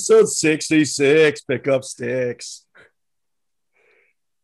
Episode 0.00 0.30
66 0.30 1.42
Pick 1.42 1.68
Up 1.68 1.84
Sticks. 1.84 2.64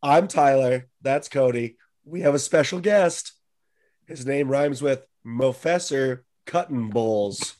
I'm 0.02 0.28
Tyler. 0.28 0.86
That's 1.00 1.30
Cody. 1.30 1.78
We 2.04 2.20
have 2.20 2.34
a 2.34 2.38
special 2.38 2.78
guest. 2.78 3.32
His 4.06 4.26
name 4.26 4.50
rhymes 4.50 4.82
with 4.82 5.06
Professor 5.24 6.26
Cutting 6.44 6.90
Bowls. 6.90 7.56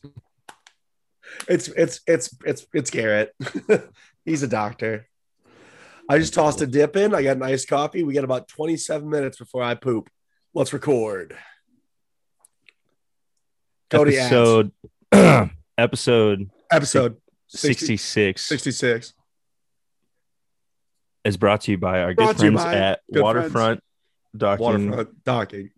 It's 1.48 1.68
it's 1.68 2.00
it's 2.06 2.36
it's 2.44 2.66
it's 2.74 2.90
Garrett. 2.90 3.34
He's 4.26 4.42
a 4.42 4.48
doctor. 4.48 5.08
I 6.06 6.18
just 6.18 6.34
tossed 6.34 6.60
a 6.60 6.66
dip 6.66 6.96
in. 6.96 7.14
I 7.14 7.22
got 7.22 7.38
an 7.38 7.42
iced 7.44 7.66
coffee. 7.66 8.04
We 8.04 8.12
got 8.12 8.24
about 8.24 8.46
27 8.46 9.08
minutes 9.08 9.38
before 9.38 9.62
I 9.62 9.74
poop. 9.74 10.10
Let's 10.52 10.74
record. 10.74 11.34
Cody 13.88 14.18
episode 14.18 14.72
episode 15.78 16.50
episode 16.70 17.16
66 17.48 18.42
66. 18.44 19.12
is 21.24 21.36
brought 21.36 21.60
to 21.62 21.72
you 21.72 21.78
by 21.78 22.02
our 22.02 22.14
Brought 22.14 22.36
good 22.36 22.38
to 22.38 22.44
you 22.46 22.52
friends 22.58 22.64
by 22.64 22.74
at 22.76 23.00
good 23.12 23.22
Waterfront 23.22 23.80
Docking 24.36 24.64
Waterfront 24.64 25.24
Docking 25.24 25.70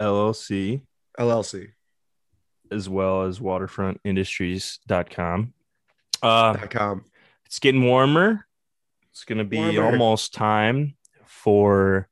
LLC 0.00 0.80
LLC. 1.18 1.68
as 2.70 2.88
well 2.88 3.22
as 3.22 3.38
waterfrontindustries.com. 3.40 5.52
Uh 6.22 6.52
Dot 6.54 6.70
com. 6.70 7.04
it's 7.46 7.58
getting 7.58 7.84
warmer. 7.84 8.46
It's 9.12 9.24
going 9.24 9.38
to 9.38 9.44
be 9.44 9.58
Warmer. 9.58 9.82
almost 9.84 10.32
time 10.34 10.94
for 11.26 12.08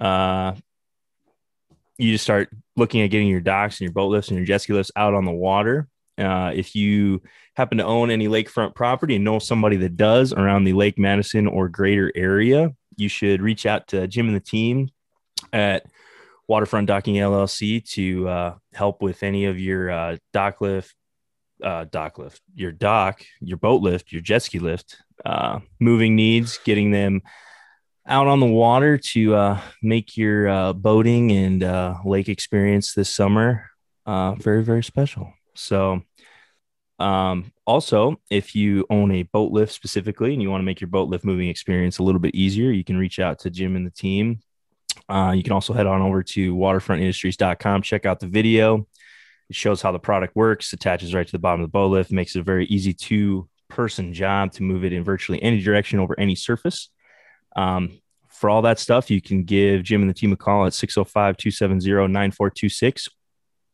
uh 0.00 0.54
you 1.98 2.12
to 2.12 2.18
start 2.18 2.48
looking 2.76 3.02
at 3.02 3.10
getting 3.10 3.28
your 3.28 3.40
docks 3.40 3.78
and 3.80 3.86
your 3.86 3.92
boat 3.92 4.08
lifts 4.08 4.28
and 4.30 4.38
your 4.38 4.46
jet 4.46 4.62
ski 4.62 4.72
lifts 4.72 4.90
out 4.96 5.12
on 5.14 5.24
the 5.26 5.30
water. 5.32 5.86
Uh, 6.20 6.52
if 6.54 6.74
you 6.74 7.22
happen 7.54 7.78
to 7.78 7.84
own 7.84 8.10
any 8.10 8.28
lakefront 8.28 8.74
property 8.74 9.16
and 9.16 9.24
know 9.24 9.38
somebody 9.38 9.76
that 9.76 9.96
does 9.96 10.32
around 10.32 10.64
the 10.64 10.72
Lake 10.72 10.98
Madison 10.98 11.46
or 11.46 11.68
greater 11.68 12.12
area, 12.14 12.70
you 12.96 13.08
should 13.08 13.40
reach 13.40 13.66
out 13.66 13.88
to 13.88 14.06
Jim 14.06 14.26
and 14.26 14.36
the 14.36 14.40
team 14.40 14.90
at 15.52 15.86
Waterfront 16.48 16.86
Docking 16.86 17.14
LLC 17.14 17.88
to 17.92 18.28
uh, 18.28 18.54
help 18.74 19.02
with 19.02 19.22
any 19.22 19.46
of 19.46 19.58
your 19.58 19.90
uh, 19.90 20.16
dock 20.32 20.60
lift, 20.60 20.94
uh, 21.62 21.84
dock 21.90 22.18
lift, 22.18 22.40
your 22.54 22.72
dock, 22.72 23.22
your 23.40 23.56
boat 23.56 23.82
lift, 23.82 24.12
your 24.12 24.20
jet 24.20 24.42
ski 24.42 24.58
lift, 24.58 24.96
uh, 25.24 25.60
moving 25.78 26.16
needs, 26.16 26.58
getting 26.64 26.90
them 26.90 27.22
out 28.06 28.26
on 28.26 28.40
the 28.40 28.46
water 28.46 28.98
to 28.98 29.34
uh, 29.34 29.60
make 29.82 30.16
your 30.16 30.74
boating 30.74 31.30
and 31.30 32.04
lake 32.04 32.28
experience 32.28 32.94
this 32.94 33.08
summer 33.08 33.70
very, 34.06 34.64
very 34.64 34.82
special. 34.82 35.32
So, 35.54 36.02
um, 37.00 37.50
also, 37.66 38.20
if 38.30 38.54
you 38.54 38.86
own 38.90 39.10
a 39.10 39.22
boat 39.22 39.52
lift 39.52 39.72
specifically 39.72 40.34
and 40.34 40.42
you 40.42 40.50
want 40.50 40.60
to 40.60 40.66
make 40.66 40.80
your 40.80 40.88
boat 40.88 41.08
lift 41.08 41.24
moving 41.24 41.48
experience 41.48 41.98
a 41.98 42.02
little 42.02 42.20
bit 42.20 42.34
easier, 42.34 42.70
you 42.70 42.84
can 42.84 42.98
reach 42.98 43.18
out 43.18 43.38
to 43.40 43.50
Jim 43.50 43.74
and 43.74 43.86
the 43.86 43.90
team. 43.90 44.40
Uh, 45.08 45.32
you 45.34 45.42
can 45.42 45.52
also 45.52 45.72
head 45.72 45.86
on 45.86 46.02
over 46.02 46.22
to 46.22 46.54
waterfrontindustries.com, 46.54 47.82
check 47.82 48.04
out 48.04 48.20
the 48.20 48.26
video. 48.26 48.86
It 49.48 49.56
shows 49.56 49.80
how 49.80 49.92
the 49.92 49.98
product 49.98 50.36
works, 50.36 50.72
attaches 50.74 51.14
right 51.14 51.26
to 51.26 51.32
the 51.32 51.38
bottom 51.38 51.62
of 51.62 51.68
the 51.68 51.72
boat 51.72 51.90
lift, 51.90 52.12
makes 52.12 52.36
it 52.36 52.40
a 52.40 52.44
very 52.44 52.66
easy 52.66 52.92
two 52.92 53.48
person 53.68 54.12
job 54.12 54.52
to 54.52 54.62
move 54.62 54.84
it 54.84 54.92
in 54.92 55.02
virtually 55.02 55.42
any 55.42 55.62
direction 55.62 56.00
over 56.00 56.14
any 56.20 56.34
surface. 56.34 56.90
Um, 57.56 57.98
for 58.28 58.50
all 58.50 58.62
that 58.62 58.78
stuff, 58.78 59.10
you 59.10 59.22
can 59.22 59.44
give 59.44 59.84
Jim 59.84 60.02
and 60.02 60.10
the 60.10 60.14
team 60.14 60.32
a 60.32 60.36
call 60.36 60.66
at 60.66 60.74
605 60.74 61.36
270 61.38 61.88
9426, 62.12 63.08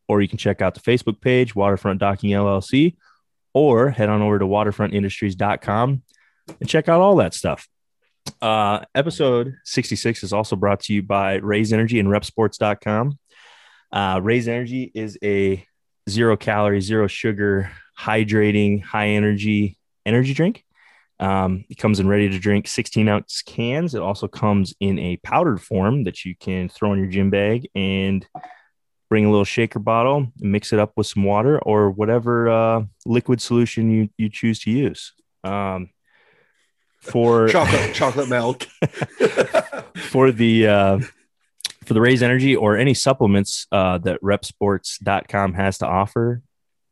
or 0.07 0.21
you 0.21 0.29
can 0.29 0.37
check 0.37 0.61
out 0.61 0.75
the 0.75 0.79
Facebook 0.79 1.19
page, 1.19 1.55
Waterfront 1.55 1.99
Docking 1.99 2.31
LLC, 2.31 2.95
or 3.57 3.89
head 3.89 4.07
on 4.07 4.21
over 4.21 4.37
to 4.37 4.45
waterfrontindustries.com 4.45 6.03
and 6.59 6.69
check 6.69 6.87
out 6.87 7.01
all 7.01 7.15
that 7.15 7.33
stuff. 7.33 7.67
Uh, 8.39 8.81
episode 8.93 9.55
66 9.63 10.23
is 10.23 10.31
also 10.31 10.55
brought 10.55 10.81
to 10.81 10.93
you 10.93 11.01
by 11.01 11.35
Raze 11.35 11.73
Energy 11.73 11.99
and 11.99 12.07
reppsports.com. 12.07 13.17
Uh, 13.91 14.19
Raze 14.21 14.47
Energy 14.47 14.91
is 14.93 15.17
a 15.23 15.65
zero 16.07 16.37
calorie, 16.37 16.81
zero 16.81 17.07
sugar, 17.07 17.71
hydrating, 17.97 18.83
high 18.83 19.09
energy 19.09 19.79
energy 20.05 20.35
drink. 20.35 20.63
Um, 21.19 21.65
it 21.67 21.79
comes 21.79 21.99
in 21.99 22.07
ready 22.07 22.29
to 22.29 22.37
drink 22.37 22.67
16 22.67 23.09
ounce 23.09 23.41
cans. 23.41 23.95
It 23.95 24.03
also 24.03 24.27
comes 24.27 24.75
in 24.79 24.99
a 24.99 25.17
powdered 25.17 25.59
form 25.59 26.03
that 26.03 26.25
you 26.25 26.35
can 26.35 26.69
throw 26.69 26.93
in 26.93 26.99
your 26.99 27.07
gym 27.07 27.31
bag 27.31 27.67
and 27.73 28.23
bring 29.09 29.25
a 29.25 29.29
little 29.29 29.45
shaker 29.45 29.79
bottle, 29.79 30.27
and 30.41 30.51
mix 30.51 30.73
it 30.73 30.79
up 30.79 30.93
with 30.95 31.07
some 31.07 31.23
water 31.23 31.59
or 31.59 31.89
whatever 31.89 32.49
uh, 32.49 32.83
liquid 33.05 33.41
solution 33.41 33.89
you, 33.89 34.09
you 34.17 34.29
choose 34.29 34.59
to 34.59 34.71
use. 34.71 35.13
Um, 35.43 35.89
for 36.99 37.47
Chocolate 37.49 37.93
chocolate 37.93 38.29
milk. 38.29 38.63
for 39.95 40.31
the 40.31 40.67
uh, 40.67 40.99
for 41.85 41.93
the 41.93 42.01
raze 42.01 42.21
energy 42.21 42.55
or 42.55 42.77
any 42.77 42.93
supplements 42.93 43.65
uh, 43.71 43.97
that 43.99 44.21
reppsports.com 44.21 45.53
has 45.53 45.77
to 45.77 45.87
offer 45.87 46.41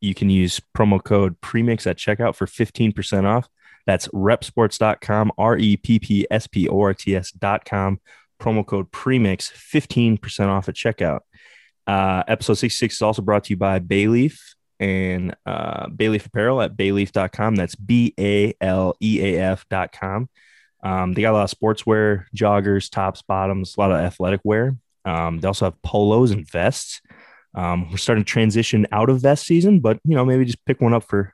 you 0.02 0.14
can 0.14 0.30
use 0.30 0.62
promo 0.76 1.02
code 1.04 1.40
premix 1.42 1.88
at 1.88 1.98
checkout 1.98 2.36
for 2.36 2.46
15% 2.46 3.26
off 3.26 3.50
that's 3.86 4.08
reppsports.com 4.10 5.32
r-e-p-p-s-p-o-r-t-s.com 5.38 8.00
promo 8.42 8.66
code 8.66 8.92
premix 8.92 9.52
15% 9.52 10.48
off 10.48 10.70
at 10.70 10.76
checkout 10.76 11.20
uh, 11.88 12.24
episode 12.28 12.56
66 12.56 12.96
is 12.96 13.02
also 13.02 13.22
brought 13.22 13.44
to 13.46 13.52
you 13.52 13.58
by 13.58 13.80
Baleaf 13.80 14.40
and 14.80 15.36
uh, 15.46 15.88
Baleaf 15.88 16.26
apparel 16.26 16.62
at 16.62 16.76
baleaf.com 16.76 17.56
that's 17.56 17.76
b-a-l-e-a-f.com 17.76 18.60
um, 20.86 21.14
they 21.14 21.24
got 21.24 21.32
a 21.32 21.38
lot 21.38 21.52
of 21.52 21.60
sportswear, 21.60 22.26
joggers, 22.36 22.92
tops, 22.92 23.24
bottoms, 23.24 23.76
a 23.76 23.80
lot 23.80 23.92
of 23.92 23.98
athletic 23.98 24.42
wear. 24.44 24.78
Um, 25.04 25.40
they 25.40 25.48
also 25.48 25.66
have 25.66 25.82
polos 25.82 26.30
and 26.30 26.48
vests. 26.48 27.02
Um, 27.56 27.90
we're 27.90 27.98
starting 27.98 28.24
to 28.24 28.30
transition 28.30 28.86
out 28.92 29.10
of 29.10 29.20
vest 29.20 29.48
season, 29.48 29.80
but 29.80 30.00
you 30.04 30.16
know, 30.16 30.24
maybe 30.24 30.46
just 30.46 30.64
pick 30.66 30.82
one 30.82 30.94
up 30.94 31.04
for 31.04 31.34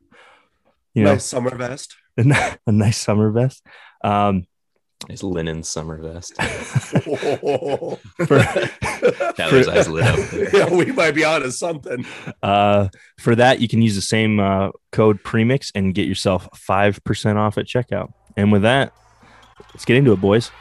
you 0.93 1.03
know 1.03 1.13
nice 1.13 1.25
summer 1.25 1.53
vest. 1.53 1.95
a, 2.17 2.57
a 2.67 2.71
nice 2.71 2.97
summer 2.97 3.29
vest. 3.29 3.65
Um, 4.05 4.45
Nice 5.09 5.23
linen 5.23 5.63
summer 5.63 5.97
vest. 5.97 6.33
Oh. 6.39 7.99
for, 8.25 8.39
Tyler's 9.33 9.67
eyes 9.67 9.87
lit 9.89 10.03
up. 10.05 10.19
yeah, 10.53 10.73
we 10.73 10.85
might 10.91 11.15
be 11.15 11.25
on 11.25 11.41
to 11.41 11.51
something. 11.51 12.05
uh, 12.43 12.87
for 13.19 13.35
that, 13.35 13.59
you 13.59 13.67
can 13.67 13.81
use 13.81 13.95
the 13.95 14.01
same 14.01 14.39
uh, 14.39 14.69
code 14.91 15.23
premix 15.23 15.71
and 15.73 15.95
get 15.95 16.07
yourself 16.07 16.47
five 16.55 17.03
percent 17.03 17.37
off 17.37 17.57
at 17.57 17.65
checkout. 17.65 18.13
And 18.37 18.51
with 18.51 18.61
that, 18.61 18.93
let's 19.73 19.85
get 19.85 19.97
into 19.97 20.13
it, 20.13 20.21
boys. 20.21 20.51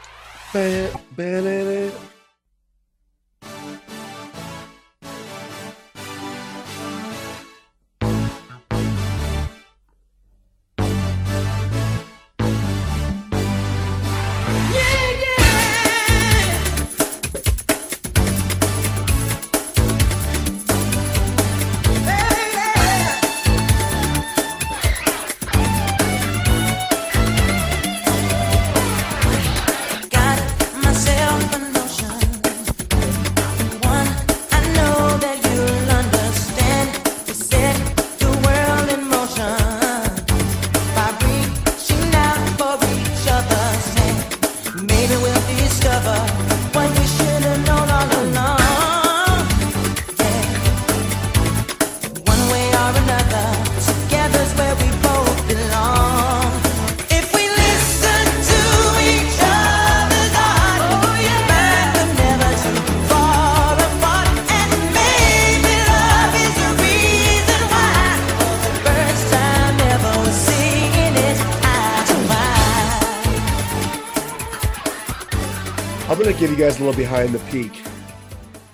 Guys 76.61 76.79
a 76.79 76.83
little 76.83 76.95
behind 76.95 77.33
the 77.33 77.39
peak 77.49 77.81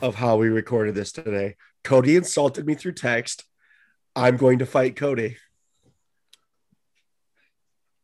of 0.02 0.14
how 0.14 0.36
we 0.36 0.50
recorded 0.50 0.94
this 0.94 1.14
today. 1.14 1.56
Cody 1.86 2.18
insulted 2.18 2.66
me 2.66 2.76
through 2.76 2.92
text. 2.92 3.46
I'm 4.14 4.36
going 4.36 4.60
to 4.60 4.66
fight 4.66 4.98
Cody. 4.98 5.38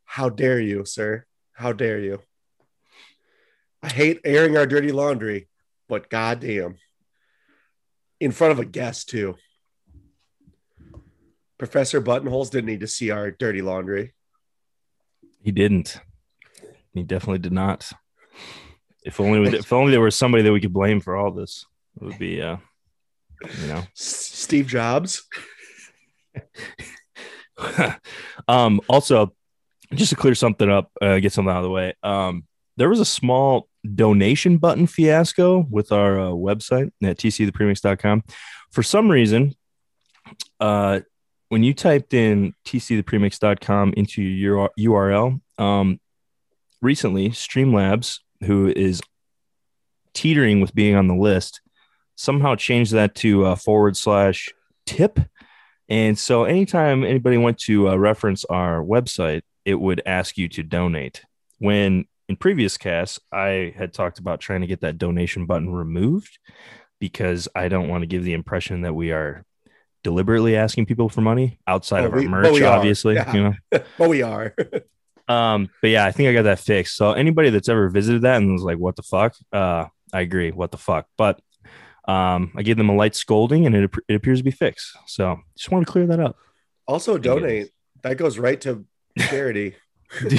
How 0.06 0.30
dare 0.30 0.62
you, 0.62 0.86
sir? 0.86 1.26
How 1.52 1.74
dare 1.74 2.00
you? 2.00 2.22
I 3.82 3.90
hate 3.90 4.22
airing 4.24 4.56
our 4.56 4.66
dirty 4.66 4.94
laundry, 4.94 5.50
but 5.90 6.10
goddamn. 6.10 6.78
In 8.22 8.32
front 8.32 8.54
of 8.54 8.60
a 8.60 8.66
guest, 8.66 9.10
too. 9.10 9.36
Professor 11.58 12.00
Buttonholes 12.00 12.50
didn't 12.50 12.68
need 12.68 12.80
to 12.80 12.88
see 12.88 13.12
our 13.12 13.32
dirty 13.32 13.62
laundry. 13.62 14.14
He 15.42 15.52
didn't. 15.52 16.00
He 16.94 17.04
definitely 17.04 17.40
did 17.40 17.52
not. 17.52 17.92
If 19.06 19.20
only 19.20 19.58
if 19.58 19.74
only 19.74 19.92
there 19.92 20.02
was 20.02 20.16
somebody 20.16 20.44
that 20.44 20.54
we 20.54 20.62
could 20.62 20.74
blame 20.74 21.02
for 21.02 21.16
all 21.16 21.32
this, 21.32 21.66
it 22.00 22.06
would 22.06 22.20
be 22.20 22.42
uh 22.42 22.58
you 23.62 23.68
know. 23.68 23.84
Steve 23.94 24.68
Jobs. 24.68 25.24
um 28.48 28.82
also 28.88 29.34
just 29.94 30.10
to 30.10 30.16
clear 30.16 30.34
something 30.34 30.70
up, 30.70 30.92
uh, 31.02 31.20
get 31.20 31.34
something 31.34 31.52
out 31.52 31.58
of 31.58 31.64
the 31.64 31.70
way. 31.70 31.94
Um 32.04 32.46
there 32.78 32.90
was 32.90 33.00
a 33.00 33.06
small 33.06 33.68
donation 33.96 34.58
button 34.58 34.88
fiasco 34.88 35.68
with 35.70 35.92
our 35.92 36.20
uh, 36.20 36.30
website 36.30 36.92
at 37.04 37.18
tcthepremix.com. 37.18 38.24
For 38.72 38.84
some 38.84 39.10
reason, 39.10 39.56
uh 40.60 41.02
when 41.54 41.62
you 41.62 41.76
typed 41.76 42.16
in 42.16 42.56
tcthepremix.com 42.66 43.94
into 43.96 44.24
your 44.24 44.72
URL, 44.80 45.40
um, 45.60 46.00
recently 46.82 47.30
Streamlabs, 47.30 48.22
who 48.44 48.68
is 48.68 49.02
teetering 50.14 50.62
with 50.62 50.74
being 50.76 50.96
on 50.96 51.08
the 51.08 51.16
list, 51.16 51.62
somehow 52.16 52.56
changed 52.56 52.92
that 52.94 53.16
to 53.16 53.46
uh, 53.46 53.56
forward 53.56 53.98
slash 53.98 54.50
tip. 54.86 55.20
And 55.90 56.18
so 56.18 56.46
anytime 56.46 57.04
anybody 57.04 57.38
went 57.38 57.58
to 57.60 57.90
uh, 57.90 57.96
reference 57.96 58.46
our 58.46 58.84
website, 58.84 59.42
it 59.66 59.76
would 59.76 60.02
ask 60.06 60.38
you 60.38 60.48
to 60.50 60.64
donate. 60.64 61.24
When 61.60 62.06
in 62.30 62.36
previous 62.38 62.78
casts, 62.78 63.20
I 63.32 63.74
had 63.78 63.94
talked 63.94 64.20
about 64.20 64.40
trying 64.40 64.62
to 64.62 64.68
get 64.68 64.82
that 64.82 64.98
donation 64.98 65.46
button 65.46 65.74
removed 65.74 66.38
because 67.00 67.48
I 67.56 67.68
don't 67.68 67.90
want 67.90 68.02
to 68.04 68.08
give 68.08 68.24
the 68.24 68.34
impression 68.34 68.82
that 68.82 68.94
we 68.94 69.12
are 69.12 69.44
deliberately 70.04 70.56
asking 70.56 70.86
people 70.86 71.10
for 71.10 71.22
money 71.22 71.60
outside 71.68 72.04
Oh, 72.04 72.08
of 72.08 72.14
our 72.14 72.20
we- 72.20 72.28
merch, 72.28 72.62
obviously. 72.62 73.16
Yeah. 73.16 73.34
You 73.34 73.44
know, 73.44 73.54
But 73.98 74.10
we 74.10 74.22
are. 74.22 74.54
um, 75.28 75.70
but 75.82 75.90
yeah, 75.90 76.06
I 76.06 76.12
think 76.12 76.30
I 76.30 76.34
got 76.34 76.44
that 76.44 76.60
fixed. 76.60 76.96
So 76.96 77.12
anybody 77.14 77.50
that's 77.50 77.70
ever 77.70 77.90
visited 77.90 78.24
that 78.24 78.38
and 78.42 78.52
was 78.54 78.64
like, 78.64 78.78
"What 78.78 78.96
the 78.96 79.04
fuck?" 79.04 79.36
Uh, 79.52 79.86
I 80.14 80.22
agree. 80.22 80.52
What 80.52 80.72
the 80.72 80.78
fuck? 80.78 81.08
But 81.18 81.40
um, 82.08 82.52
I 82.56 82.64
gave 82.64 82.78
them 82.78 82.90
a 82.90 82.96
light 82.96 83.16
scolding, 83.16 83.66
and 83.66 83.76
it, 83.76 83.92
it 84.08 84.16
appears 84.16 84.40
to 84.40 84.44
be 84.44 84.52
fixed. 84.52 84.96
So 85.08 85.40
just 85.58 85.72
want 85.72 85.86
to 85.86 85.92
clear 85.92 86.06
that 86.08 86.20
up. 86.20 86.36
Also, 86.88 87.18
donate. 87.18 87.70
That 88.02 88.18
goes 88.18 88.38
right 88.38 88.60
to 88.62 88.86
charity. 89.18 89.76
Do- 90.28 90.38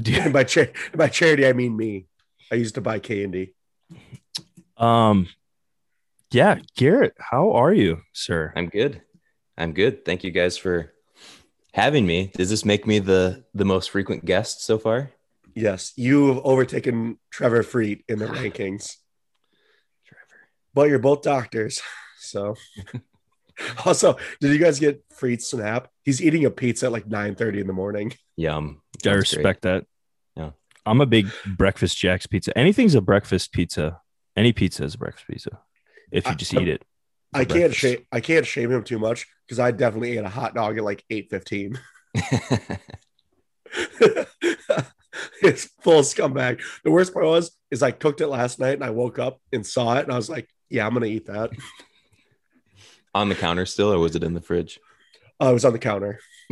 do- 0.00 0.30
by, 0.30 0.44
cha- 0.44 0.66
by 0.94 1.08
charity, 1.08 1.44
I 1.46 1.52
mean 1.52 1.76
me. 1.76 2.06
I 2.52 2.54
used 2.54 2.76
to 2.76 2.80
buy 2.80 3.00
candy. 3.00 3.54
um, 4.76 5.28
yeah, 6.30 6.58
Garrett, 6.76 7.14
how 7.18 7.52
are 7.52 7.72
you, 7.72 8.02
sir? 8.12 8.52
I'm 8.54 8.68
good. 8.68 9.02
I'm 9.58 9.72
good. 9.72 10.04
Thank 10.04 10.22
you 10.22 10.30
guys 10.30 10.56
for 10.56 10.92
having 11.72 12.06
me. 12.06 12.30
Does 12.34 12.50
this 12.50 12.64
make 12.64 12.86
me 12.86 12.98
the 12.98 13.44
the 13.54 13.64
most 13.64 13.90
frequent 13.90 14.24
guest 14.24 14.62
so 14.64 14.78
far? 14.78 15.10
Yes, 15.54 15.92
you've 15.96 16.38
overtaken 16.44 17.18
Trevor 17.30 17.62
Freet 17.62 18.04
in 18.08 18.18
the 18.18 18.26
rankings, 18.38 18.96
Trevor. 20.06 20.40
but 20.74 20.88
you're 20.88 20.98
both 20.98 21.22
doctors. 21.22 21.80
So, 22.20 22.54
also, 23.84 24.16
did 24.40 24.52
you 24.52 24.58
guys 24.58 24.78
get 24.78 25.02
Freet's 25.12 25.46
snap? 25.48 25.88
He's 26.04 26.22
eating 26.22 26.44
a 26.44 26.50
pizza 26.50 26.86
at 26.86 26.92
like 26.92 27.06
9 27.08 27.34
30 27.34 27.60
in 27.60 27.66
the 27.66 27.72
morning. 27.72 28.12
Yum. 28.36 28.80
I 28.96 29.02
Sounds 29.02 29.02
great. 29.02 29.16
respect 29.36 29.62
that. 29.62 29.84
Yeah. 30.36 30.50
I'm 30.86 31.00
a 31.00 31.06
big 31.06 31.28
breakfast 31.46 31.98
Jack's 31.98 32.26
pizza. 32.26 32.56
Anything's 32.56 32.94
a 32.94 33.00
breakfast 33.00 33.52
pizza. 33.52 34.00
Any 34.36 34.52
pizza 34.52 34.84
is 34.84 34.94
a 34.94 34.98
breakfast 34.98 35.26
pizza. 35.28 35.58
If 36.12 36.24
you 36.26 36.32
I- 36.32 36.34
just 36.34 36.54
eat 36.54 36.68
it. 36.68 36.84
I 37.32 37.44
can't 37.44 37.74
shame 37.74 38.06
I 38.10 38.20
can't 38.20 38.46
shame 38.46 38.70
him 38.72 38.82
too 38.84 38.98
much 38.98 39.26
because 39.46 39.58
I 39.58 39.70
definitely 39.70 40.18
ate 40.18 40.24
a 40.24 40.28
hot 40.28 40.54
dog 40.54 40.78
at 40.78 40.84
like 40.84 41.04
8 41.10 41.30
15. 41.30 41.78
it's 45.42 45.64
full 45.80 46.02
scumbag. 46.02 46.60
The 46.84 46.90
worst 46.90 47.12
part 47.12 47.26
was 47.26 47.52
is 47.70 47.82
I 47.82 47.90
cooked 47.92 48.20
it 48.20 48.28
last 48.28 48.58
night 48.58 48.74
and 48.74 48.84
I 48.84 48.90
woke 48.90 49.18
up 49.18 49.40
and 49.52 49.66
saw 49.66 49.96
it 49.96 50.04
and 50.04 50.12
I 50.12 50.16
was 50.16 50.28
like, 50.30 50.48
yeah, 50.68 50.86
I'm 50.86 50.92
gonna 50.92 51.06
eat 51.06 51.26
that. 51.26 51.50
On 53.14 53.28
the 53.28 53.34
counter 53.34 53.66
still, 53.66 53.92
or 53.92 53.98
was 53.98 54.14
it 54.14 54.22
in 54.22 54.34
the 54.34 54.40
fridge? 54.40 54.78
Uh, 55.42 55.50
it 55.50 55.54
was 55.54 55.64
on 55.64 55.72
the 55.72 55.80
counter. 55.80 56.20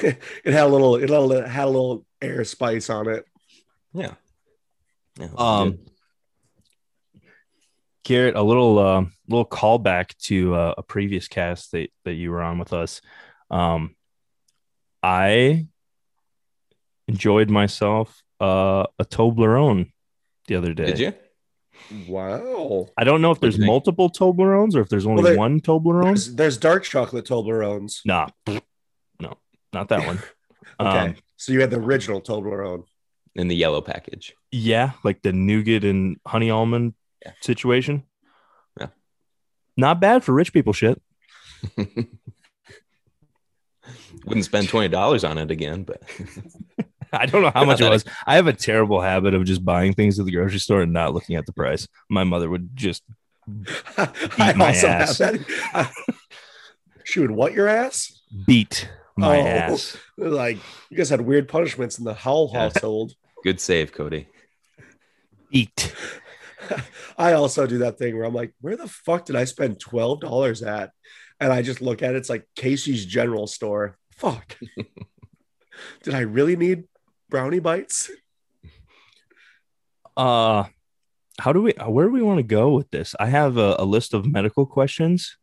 it 0.00 0.20
had 0.44 0.66
a 0.66 0.68
little, 0.68 0.94
it 0.94 1.08
had 1.08 1.10
a 1.10 1.20
little, 1.20 1.48
had 1.48 1.64
a 1.64 1.66
little 1.66 2.06
air 2.22 2.44
spice 2.44 2.88
on 2.90 3.08
it. 3.08 3.24
yeah. 3.92 4.14
Yeah, 5.18 5.28
Um, 5.36 5.70
good. 5.70 5.90
Garrett, 8.06 8.36
a 8.36 8.42
little 8.42 8.78
uh, 8.78 9.04
little 9.28 9.44
callback 9.44 10.16
to 10.18 10.54
uh, 10.54 10.74
a 10.78 10.82
previous 10.84 11.26
cast 11.26 11.72
that, 11.72 11.88
that 12.04 12.14
you 12.14 12.30
were 12.30 12.40
on 12.40 12.60
with 12.60 12.72
us. 12.72 13.00
Um, 13.50 13.96
I 15.02 15.66
enjoyed 17.08 17.50
myself 17.50 18.22
uh, 18.40 18.84
a 19.00 19.04
Toblerone 19.04 19.90
the 20.46 20.54
other 20.54 20.72
day. 20.72 20.86
Did 20.86 20.98
you? 21.00 21.14
Wow. 22.06 22.86
I 22.96 23.02
don't 23.02 23.22
know 23.22 23.32
if 23.32 23.40
there's 23.40 23.58
multiple 23.58 24.08
Toblerones 24.08 24.76
or 24.76 24.82
if 24.82 24.88
there's 24.88 25.04
only 25.04 25.24
Well, 25.24 25.32
there- 25.32 25.38
one 25.38 25.60
Toblerone. 25.60 26.04
There's, 26.04 26.34
there's 26.36 26.58
dark 26.58 26.84
chocolate 26.84 27.24
Toblerones. 27.26 28.02
Nah, 28.04 28.28
no, 29.18 29.34
not 29.72 29.88
that 29.88 30.06
one. 30.06 30.20
Okay. 30.78 30.98
Um, 30.98 31.16
so 31.36 31.52
you 31.52 31.60
had 31.62 31.70
the 31.70 31.78
original 31.78 32.20
Toblerone. 32.20 32.84
In 33.34 33.48
the 33.48 33.56
yellow 33.56 33.80
package. 33.80 34.34
yeah, 34.52 34.92
like 35.04 35.22
the 35.22 35.32
nougat 35.32 35.84
and 35.84 36.18
honey 36.26 36.50
almond 36.50 36.92
Yeah. 37.26 37.32
situation. 37.42 38.04
Yeah. 38.80 38.88
Not 39.76 40.00
bad 40.00 40.24
for 40.24 40.32
rich 40.32 40.52
people 40.52 40.72
shit. 40.72 41.00
Wouldn't 44.24 44.44
spend 44.44 44.68
twenty 44.68 44.88
dollars 44.88 45.22
on 45.24 45.38
it 45.38 45.50
again, 45.50 45.84
but 45.84 46.02
I 47.12 47.26
don't 47.26 47.42
know 47.42 47.52
how 47.54 47.64
much 47.64 47.80
it 47.80 47.88
was. 47.88 48.04
I 48.26 48.34
have 48.34 48.48
a 48.48 48.52
terrible 48.52 49.00
habit 49.00 49.32
of 49.34 49.44
just 49.44 49.64
buying 49.64 49.92
things 49.94 50.18
at 50.18 50.26
the 50.26 50.32
grocery 50.32 50.58
store 50.58 50.82
and 50.82 50.92
not 50.92 51.14
looking 51.14 51.36
at 51.36 51.46
the 51.46 51.52
price. 51.52 51.86
My 52.10 52.24
mother 52.24 52.50
would 52.50 52.70
just 52.74 53.04
I 53.96 54.52
my 54.56 54.68
also 54.68 54.88
ass. 54.88 55.18
have 55.18 55.32
that. 55.38 55.46
I- 55.72 55.90
she 57.04 57.20
would 57.20 57.30
what 57.30 57.52
your 57.52 57.68
ass? 57.68 58.20
beat 58.46 58.88
my 59.16 59.38
Oh. 59.38 59.46
ass. 59.46 59.96
Like 60.18 60.58
you 60.90 60.96
guys 60.96 61.08
had 61.08 61.20
weird 61.20 61.46
punishments 61.48 61.98
in 61.98 62.04
the 62.04 62.14
Howell 62.14 62.50
Yeah. 62.52 62.58
household. 62.62 63.12
good 63.44 63.60
save, 63.60 63.92
Cody. 63.92 64.26
Beat. 65.52 65.94
I 67.18 67.32
also 67.32 67.66
do 67.66 67.78
that 67.78 67.98
thing 67.98 68.16
where 68.16 68.24
I'm 68.24 68.34
like, 68.34 68.52
where 68.60 68.76
the 68.76 68.88
fuck 68.88 69.24
did 69.24 69.36
I 69.36 69.44
spend 69.44 69.80
twelve 69.80 70.20
dollars 70.20 70.62
at? 70.62 70.90
And 71.40 71.52
I 71.52 71.62
just 71.62 71.82
look 71.82 72.02
at 72.02 72.14
it, 72.14 72.16
it's 72.16 72.30
like 72.30 72.46
Casey's 72.54 73.04
General 73.04 73.46
Store. 73.46 73.98
Fuck. 74.12 74.56
did 76.02 76.14
I 76.14 76.20
really 76.20 76.56
need 76.56 76.84
brownie 77.28 77.58
bites? 77.58 78.10
Uh 80.16 80.64
how 81.38 81.52
do 81.52 81.62
we 81.62 81.72
where 81.86 82.06
do 82.06 82.12
we 82.12 82.22
want 82.22 82.38
to 82.38 82.42
go 82.42 82.70
with 82.70 82.90
this? 82.90 83.14
I 83.20 83.26
have 83.26 83.56
a, 83.58 83.76
a 83.78 83.84
list 83.84 84.14
of 84.14 84.26
medical 84.26 84.66
questions. 84.66 85.36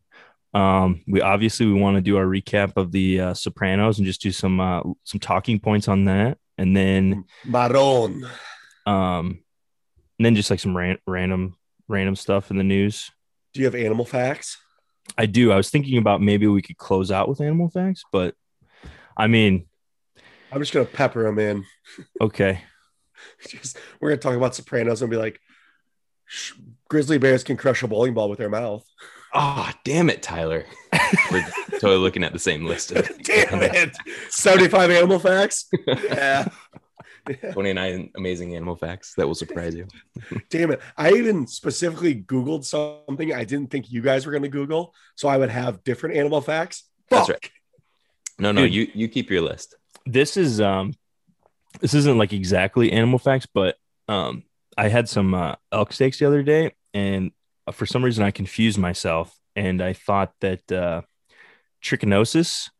Um, 0.52 1.02
we 1.08 1.20
obviously 1.20 1.66
we 1.66 1.74
want 1.74 1.96
to 1.96 2.00
do 2.00 2.16
our 2.16 2.26
recap 2.26 2.76
of 2.76 2.92
the 2.92 3.20
uh, 3.20 3.34
Sopranos 3.34 3.98
and 3.98 4.06
just 4.06 4.22
do 4.22 4.32
some 4.32 4.60
uh, 4.60 4.82
some 5.02 5.20
talking 5.20 5.58
points 5.58 5.88
on 5.88 6.04
that, 6.04 6.38
and 6.58 6.76
then 6.76 7.24
Maron. 7.44 8.26
um, 8.86 9.43
and 10.18 10.26
then 10.26 10.34
just 10.34 10.50
like 10.50 10.60
some 10.60 10.76
ran- 10.76 10.98
random 11.06 11.56
random 11.88 12.16
stuff 12.16 12.50
in 12.50 12.56
the 12.56 12.64
news. 12.64 13.10
Do 13.52 13.60
you 13.60 13.66
have 13.66 13.74
animal 13.74 14.04
facts? 14.04 14.58
I 15.18 15.26
do. 15.26 15.52
I 15.52 15.56
was 15.56 15.70
thinking 15.70 15.98
about 15.98 16.22
maybe 16.22 16.46
we 16.46 16.62
could 16.62 16.78
close 16.78 17.10
out 17.10 17.28
with 17.28 17.40
animal 17.40 17.68
facts, 17.68 18.02
but 18.10 18.34
I 19.16 19.26
mean, 19.26 19.66
I'm 20.50 20.60
just 20.60 20.72
gonna 20.72 20.86
pepper 20.86 21.24
them 21.24 21.38
in. 21.38 21.64
okay, 22.20 22.60
Just, 23.48 23.78
we're 24.00 24.10
gonna 24.10 24.20
talk 24.20 24.34
about 24.36 24.54
Sopranos 24.54 25.02
and 25.02 25.10
be 25.10 25.16
like, 25.16 25.38
grizzly 26.88 27.18
bears 27.18 27.44
can 27.44 27.56
crush 27.56 27.82
a 27.82 27.88
bowling 27.88 28.14
ball 28.14 28.28
with 28.30 28.38
their 28.38 28.48
mouth. 28.50 28.84
Oh, 29.36 29.68
damn 29.84 30.10
it, 30.10 30.22
Tyler. 30.22 30.64
We're 31.32 31.44
totally 31.72 31.96
looking 31.96 32.22
at 32.22 32.32
the 32.32 32.38
same 32.38 32.64
list. 32.66 32.92
of- 32.92 33.08
Damn 33.24 33.62
it! 33.62 33.96
75 34.30 34.90
animal 34.92 35.18
facts. 35.18 35.68
Yeah. 35.86 36.46
29 37.52 38.10
amazing 38.16 38.54
animal 38.54 38.76
facts 38.76 39.14
that 39.16 39.26
will 39.26 39.34
surprise 39.34 39.74
you. 39.74 39.86
Damn 40.50 40.72
it. 40.72 40.80
I 40.96 41.12
even 41.12 41.46
specifically 41.46 42.14
Googled 42.14 42.64
something 42.64 43.32
I 43.32 43.44
didn't 43.44 43.70
think 43.70 43.90
you 43.90 44.02
guys 44.02 44.26
were 44.26 44.32
going 44.32 44.42
to 44.42 44.48
Google. 44.48 44.94
So 45.16 45.28
I 45.28 45.36
would 45.36 45.50
have 45.50 45.84
different 45.84 46.16
animal 46.16 46.40
facts. 46.40 46.84
That's 47.08 47.28
right. 47.28 47.50
No, 48.38 48.52
no, 48.52 48.62
Dude. 48.62 48.74
you 48.74 48.88
you 48.94 49.08
keep 49.08 49.30
your 49.30 49.42
list. 49.42 49.76
this 50.06 50.36
is 50.36 50.60
um, 50.60 50.92
this 51.80 51.94
isn't 51.94 52.18
like 52.18 52.32
exactly 52.32 52.92
animal 52.92 53.18
facts, 53.18 53.46
but 53.46 53.76
um, 54.08 54.42
I 54.76 54.88
had 54.88 55.08
some 55.08 55.34
uh, 55.34 55.54
elk 55.70 55.92
steaks 55.92 56.18
the 56.18 56.26
other 56.26 56.42
day, 56.42 56.72
and 56.92 57.30
uh, 57.66 57.72
for 57.72 57.86
some 57.86 58.04
reason 58.04 58.24
I 58.24 58.30
confused 58.32 58.78
myself, 58.78 59.36
and 59.54 59.80
I 59.80 59.92
thought 59.92 60.32
that 60.40 60.70
uh, 60.72 61.02
trichinosis. 61.82 62.70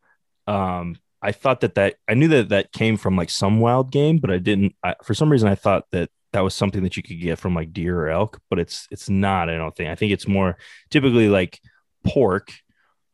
Um, 0.46 0.96
I 1.24 1.32
thought 1.32 1.60
that 1.62 1.74
that 1.76 1.96
I 2.06 2.14
knew 2.14 2.28
that 2.28 2.50
that 2.50 2.72
came 2.72 2.96
from 2.96 3.16
like 3.16 3.30
some 3.30 3.58
wild 3.58 3.90
game, 3.90 4.18
but 4.18 4.30
I 4.30 4.38
didn't. 4.38 4.74
I, 4.84 4.94
for 5.02 5.14
some 5.14 5.32
reason, 5.32 5.48
I 5.48 5.54
thought 5.54 5.84
that 5.92 6.10
that 6.34 6.40
was 6.40 6.54
something 6.54 6.82
that 6.82 6.96
you 6.96 7.02
could 7.02 7.18
get 7.20 7.38
from 7.38 7.54
like 7.54 7.72
deer 7.72 7.98
or 7.98 8.08
elk, 8.10 8.40
but 8.50 8.58
it's 8.58 8.86
it's 8.90 9.08
not. 9.08 9.48
I 9.48 9.56
don't 9.56 9.74
think. 9.74 9.88
I 9.88 9.94
think 9.94 10.12
it's 10.12 10.28
more 10.28 10.58
typically 10.90 11.28
like 11.28 11.58
pork 12.04 12.52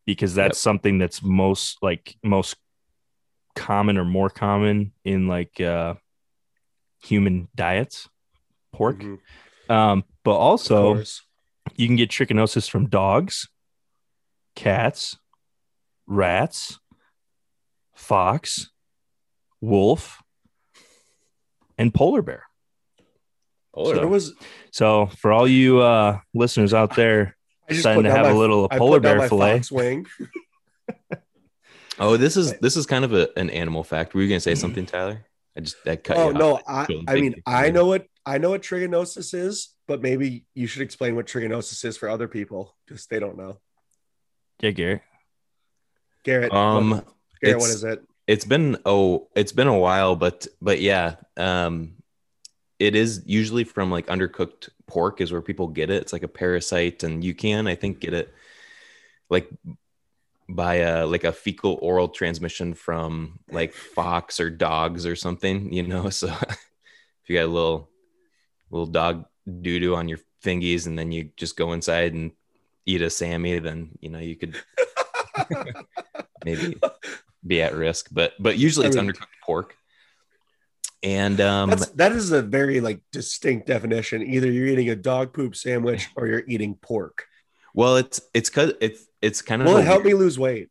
because 0.06 0.34
that's 0.34 0.58
Yep. 0.58 0.62
something 0.62 0.98
that's 0.98 1.22
most 1.22 1.78
like 1.82 2.16
most 2.24 2.56
common 3.54 3.96
or 3.96 4.04
more 4.04 4.28
common 4.30 4.92
in 5.04 5.28
like 5.28 5.60
uh 5.60 5.94
human 7.02 7.48
diets. 7.54 8.08
Pork, 8.72 8.98
Mhm. 8.98 9.18
um, 9.68 10.04
but 10.24 10.36
also 10.36 11.02
you 11.76 11.86
can 11.86 11.94
get 11.96 12.10
trichinosis 12.10 12.68
from 12.68 12.88
dogs, 12.88 13.48
cats, 14.56 15.16
rats, 16.06 16.79
fox, 18.00 18.70
wolf, 19.60 20.22
and 21.78 21.92
polar 21.94 22.22
bear. 22.22 22.44
Polar 23.74 23.94
So 23.94 24.00
there 24.00 24.08
was. 24.08 24.34
So 24.72 25.06
for 25.06 25.32
all 25.32 25.46
you 25.46 25.80
uh, 25.80 26.18
listeners 26.34 26.74
out 26.74 26.96
there 26.96 27.36
I 27.70 27.74
deciding 27.74 28.04
to 28.04 28.10
have 28.10 28.26
my, 28.26 28.32
a 28.32 28.34
little 28.34 28.68
I 28.70 28.78
polar 28.78 29.00
bear 29.00 29.16
my 29.16 29.28
fillet, 29.28 29.62
wing. 29.70 30.06
oh, 31.98 32.16
this 32.16 32.36
is 32.36 32.54
this 32.58 32.76
is 32.76 32.86
kind 32.86 33.04
of 33.04 33.12
a, 33.12 33.28
an 33.38 33.50
animal 33.50 33.84
fact. 33.84 34.14
Were 34.14 34.22
you 34.22 34.28
gonna 34.28 34.40
say 34.40 34.54
something, 34.54 34.86
Tyler? 34.86 35.24
I 35.56 35.60
just 35.60 35.76
I 35.86 35.96
cut 35.96 36.16
Oh 36.16 36.28
you 36.28 36.34
no, 36.34 36.54
off. 36.54 36.62
I, 36.66 36.86
Don't 36.86 37.10
I 37.10 37.14
mean 37.14 37.34
I 37.46 37.70
know 37.70 37.86
what 37.86 38.06
I 38.24 38.38
know 38.38 38.50
what 38.50 38.62
trigonosis 38.62 39.34
is, 39.34 39.74
but 39.86 40.02
maybe 40.02 40.44
you 40.54 40.66
should 40.66 40.82
explain 40.82 41.16
what 41.16 41.26
trigonosis 41.26 41.84
is 41.84 41.96
for 41.96 42.08
other 42.08 42.28
people 42.28 42.76
because 42.86 43.06
they 43.06 43.18
don't 43.18 43.36
know. 43.36 43.60
yeah, 44.60 44.70
Garrett. 44.70 45.02
Garrett, 46.24 46.52
Um, 46.52 47.02
Garrett, 47.42 47.60
what 47.60 47.70
is 47.70 47.84
it? 47.84 48.02
it's 48.30 48.44
been 48.44 48.76
oh 48.86 49.26
it's 49.34 49.50
been 49.50 49.66
a 49.66 49.76
while 49.76 50.14
but 50.14 50.46
but 50.62 50.80
yeah 50.80 51.16
um 51.36 51.94
it 52.78 52.94
is 52.94 53.24
usually 53.26 53.64
from 53.64 53.90
like 53.90 54.06
undercooked 54.06 54.68
pork 54.86 55.20
is 55.20 55.32
where 55.32 55.42
people 55.42 55.66
get 55.66 55.90
it 55.90 56.00
it's 56.00 56.12
like 56.12 56.22
a 56.22 56.28
parasite 56.28 57.02
and 57.02 57.24
you 57.24 57.34
can 57.34 57.66
i 57.66 57.74
think 57.74 57.98
get 57.98 58.14
it 58.14 58.32
like 59.30 59.50
by 60.48 60.74
a 60.74 61.06
like 61.06 61.24
a 61.24 61.32
fecal 61.32 61.76
oral 61.82 62.08
transmission 62.08 62.72
from 62.72 63.40
like 63.50 63.72
fox 63.72 64.38
or 64.38 64.48
dogs 64.48 65.04
or 65.04 65.16
something 65.16 65.72
you 65.72 65.82
know 65.82 66.08
so 66.20 66.28
if 66.28 67.26
you 67.26 67.36
got 67.36 67.46
a 67.46 67.46
little 67.46 67.90
little 68.70 68.86
dog 68.86 69.24
doo-doo 69.60 69.96
on 69.96 70.08
your 70.08 70.20
fingies 70.44 70.86
and 70.86 70.96
then 70.96 71.10
you 71.10 71.30
just 71.36 71.56
go 71.56 71.72
inside 71.72 72.12
and 72.14 72.30
eat 72.86 73.02
a 73.02 73.10
sammy 73.10 73.58
then 73.58 73.90
you 74.00 74.08
know 74.08 74.20
you 74.20 74.36
could 74.36 74.56
maybe 76.44 76.76
be 77.46 77.62
at 77.62 77.74
risk 77.74 78.08
but 78.12 78.32
but 78.38 78.58
usually 78.58 78.86
I 78.86 78.88
it's 78.88 78.96
mean- 78.96 79.06
undercooked 79.12 79.38
pork 79.44 79.74
and 81.02 81.40
um 81.40 81.70
That's 81.70 81.86
that 81.92 82.12
is 82.12 82.30
a 82.32 82.42
very 82.42 82.80
like 82.80 83.00
distinct 83.10 83.66
definition. 83.66 84.22
Either 84.22 84.50
you're 84.50 84.66
eating 84.66 84.90
a 84.90 84.96
dog 84.96 85.32
poop 85.32 85.56
sandwich 85.56 86.08
or 86.16 86.26
you're 86.26 86.42
eating 86.46 86.74
pork. 86.74 87.26
well 87.74 87.96
it's 87.96 88.20
it's 88.34 88.50
cuz 88.50 88.74
it's 88.80 89.06
it's 89.22 89.40
kind 89.42 89.62
of 89.62 89.68
Will 89.68 89.78
it 89.78 89.84
help 89.84 90.04
me 90.04 90.12
lose 90.14 90.38
weight? 90.38 90.68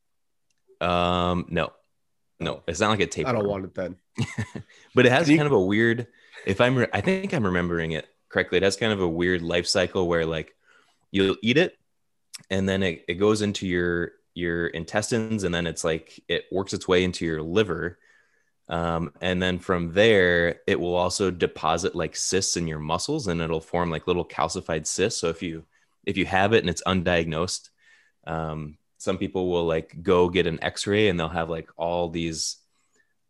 um 0.81 1.45
no 1.49 1.73
no 2.39 2.61
it's 2.67 2.79
not 2.79 2.89
like 2.91 2.99
a 3.01 3.07
tape 3.07 3.27
I 3.27 3.31
don't 3.33 3.47
want 3.47 3.65
it 3.65 3.73
then. 3.73 3.95
but 4.95 5.05
it 5.05 5.11
has 5.11 5.23
Can 5.25 5.31
you- 5.33 5.37
kind 5.37 5.47
of 5.47 5.53
a 5.53 5.59
weird 5.61 6.07
if 6.45 6.61
i'm 6.61 6.75
re- 6.77 6.87
i 6.93 7.01
think 7.01 7.33
i'm 7.33 7.45
remembering 7.45 7.91
it 7.91 8.05
correctly 8.29 8.57
it 8.57 8.63
has 8.63 8.77
kind 8.77 8.93
of 8.93 9.01
a 9.01 9.07
weird 9.07 9.41
life 9.41 9.67
cycle 9.67 10.07
where 10.07 10.25
like 10.25 10.55
you'll 11.11 11.35
eat 11.41 11.57
it 11.57 11.75
and 12.49 12.69
then 12.69 12.83
it, 12.83 13.03
it 13.07 13.15
goes 13.15 13.41
into 13.41 13.67
your 13.67 14.13
your 14.39 14.67
intestines 14.67 15.43
and 15.43 15.53
then 15.53 15.67
it's 15.67 15.83
like 15.83 16.19
it 16.27 16.45
works 16.51 16.73
its 16.73 16.87
way 16.87 17.03
into 17.03 17.25
your 17.25 17.41
liver. 17.41 17.99
Um, 18.67 19.13
and 19.19 19.41
then 19.41 19.59
from 19.59 19.93
there 19.93 20.61
it 20.67 20.79
will 20.79 20.95
also 20.95 21.31
deposit 21.31 21.95
like 21.95 22.15
cysts 22.15 22.55
in 22.55 22.67
your 22.67 22.79
muscles 22.79 23.27
and 23.27 23.41
it'll 23.41 23.61
form 23.61 23.89
like 23.89 24.07
little 24.07 24.25
calcified 24.25 24.87
cysts. 24.87 25.19
So 25.19 25.29
if 25.29 25.41
you 25.41 25.65
if 26.05 26.17
you 26.17 26.25
have 26.25 26.53
it 26.53 26.59
and 26.59 26.69
it's 26.69 26.83
undiagnosed 26.83 27.69
um, 28.25 28.77
some 28.97 29.17
people 29.17 29.49
will 29.49 29.65
like 29.65 30.03
go 30.03 30.29
get 30.29 30.45
an 30.45 30.59
x-ray 30.61 31.07
and 31.07 31.19
they'll 31.19 31.29
have 31.29 31.49
like 31.49 31.69
all 31.77 32.09
these 32.09 32.57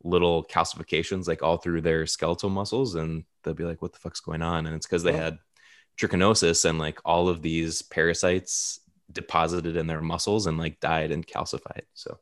little 0.03 0.43
calcifications 0.43 1.27
like 1.27 1.43
all 1.43 1.57
through 1.57 1.81
their 1.81 2.05
skeletal 2.05 2.49
muscles 2.49 2.95
and 2.95 3.23
they'll 3.43 3.53
be 3.53 3.63
like 3.63 3.81
what 3.81 3.93
the 3.93 3.99
fuck's 3.99 4.19
going 4.19 4.41
on? 4.41 4.65
And 4.65 4.75
it's 4.75 4.85
because 4.85 5.03
they 5.03 5.13
had 5.13 5.37
trichinosis 5.99 6.65
and 6.65 6.79
like 6.79 6.99
all 7.05 7.29
of 7.29 7.41
these 7.41 7.81
parasites 7.81 8.79
deposited 9.11 9.75
in 9.75 9.87
their 9.87 10.01
muscles 10.01 10.45
and 10.47 10.57
like 10.57 10.79
died 10.79 11.11
and 11.11 11.25
calcified 11.25 11.83
so 11.93 12.19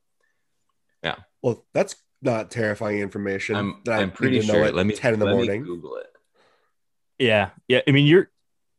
yeah. 1.03 1.15
Well, 1.41 1.65
that's 1.73 1.95
not 2.21 2.49
terrifying 2.49 2.99
information. 2.99 3.55
i'm, 3.55 3.81
that 3.85 3.99
I 3.99 4.01
I'm 4.01 4.11
pretty 4.11 4.39
to 4.41 4.47
know 4.47 4.53
sure 4.53 4.71
let 4.71 4.85
me 4.85 4.95
ten 4.95 5.13
in 5.13 5.19
the 5.19 5.25
let 5.25 5.37
me 5.37 5.43
morning. 5.45 5.63
google 5.63 5.97
it 5.97 6.07
Yeah, 7.19 7.49
yeah. 7.67 7.81
I 7.87 7.91
mean, 7.91 8.05
you're 8.07 8.29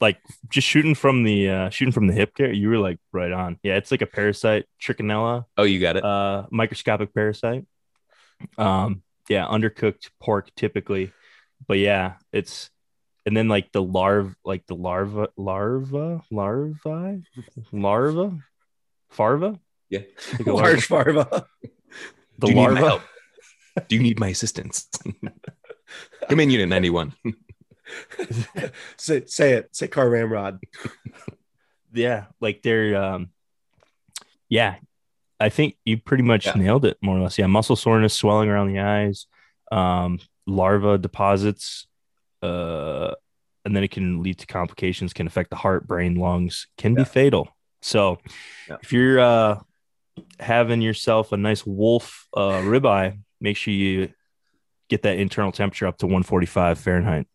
like 0.00 0.18
just 0.48 0.66
shooting 0.66 0.94
from 0.94 1.24
the 1.24 1.48
uh, 1.50 1.70
shooting 1.70 1.92
from 1.92 2.06
the 2.06 2.12
hip, 2.12 2.34
Garrett. 2.34 2.56
You 2.56 2.68
were 2.68 2.78
like 2.78 2.98
right 3.12 3.32
on. 3.32 3.58
Yeah, 3.62 3.76
it's 3.76 3.90
like 3.90 4.02
a 4.02 4.06
parasite, 4.06 4.66
trichinella, 4.80 5.44
oh 5.56 5.64
you 5.64 5.80
got 5.80 5.96
it 5.96 6.04
uh, 6.04 6.46
microscopic 6.50 7.12
parasite. 7.14 7.66
Um, 8.56 9.02
yeah, 9.28 9.46
undercooked 9.46 10.10
pork 10.20 10.54
typically, 10.54 11.12
but 11.66 11.78
yeah, 11.78 12.14
it's 12.32 12.70
and 13.26 13.36
then 13.36 13.48
like 13.48 13.70
the 13.72 13.82
larva, 13.82 14.34
like 14.44 14.66
the 14.66 14.74
larva, 14.74 15.28
larva, 15.36 16.22
larvae, 16.30 17.22
larva, 17.72 18.38
farva, 19.10 19.58
yeah 19.90 20.00
Like 20.38 20.46
a 20.46 20.52
larva. 20.52 20.62
Large 20.70 20.84
farva. 20.86 21.46
the 22.38 22.46
do 22.46 22.48
you 22.48 22.54
need 22.54 22.62
my 22.62 22.80
larva. 22.80 22.88
help 22.88 23.02
do 23.88 23.96
you 23.96 24.02
need 24.02 24.18
my 24.18 24.28
assistance 24.28 24.88
come 26.28 26.40
in 26.40 26.50
unit 26.50 26.68
91 26.68 27.12
say, 28.96 29.24
say 29.26 29.52
it. 29.54 29.74
Say 29.74 29.88
car 29.88 30.08
ramrod. 30.10 30.58
yeah 31.92 32.26
like 32.40 32.60
they're 32.62 32.96
um 32.96 33.30
yeah 34.48 34.76
i 35.40 35.48
think 35.48 35.76
you 35.84 35.96
pretty 35.96 36.22
much 36.22 36.46
Yeah. 36.46 36.54
nailed 36.54 36.84
it 36.84 36.98
more 37.00 37.16
or 37.16 37.20
less 37.20 37.38
yeah 37.38 37.46
muscle 37.46 37.76
soreness 37.76 38.14
swelling 38.14 38.48
around 38.48 38.68
the 38.72 38.80
eyes 38.80 39.26
um 39.72 40.18
larva 40.46 40.98
deposits 40.98 41.86
uh 42.42 43.12
and 43.64 43.74
then 43.76 43.82
it 43.84 43.90
can 43.90 44.22
lead 44.22 44.38
to 44.38 44.46
complications 44.46 45.12
can 45.12 45.26
affect 45.26 45.50
the 45.50 45.56
heart 45.56 45.86
brain 45.86 46.14
lungs 46.14 46.66
can 46.76 46.94
be 46.94 47.04
fatal 47.04 47.48
so 47.82 48.18
Yeah. 48.68 48.76
if 48.82 48.92
you're 48.92 49.18
uh 49.20 49.60
having 50.40 50.80
yourself 50.80 51.32
a 51.32 51.36
nice 51.36 51.64
wolf 51.66 52.26
uh 52.34 52.60
ribeye 52.62 53.18
make 53.40 53.56
sure 53.56 53.74
you 53.74 54.10
get 54.88 55.02
that 55.02 55.18
internal 55.18 55.52
temperature 55.52 55.86
up 55.86 55.98
to 55.98 56.06
145 56.06 56.78
fahrenheit 56.78 57.26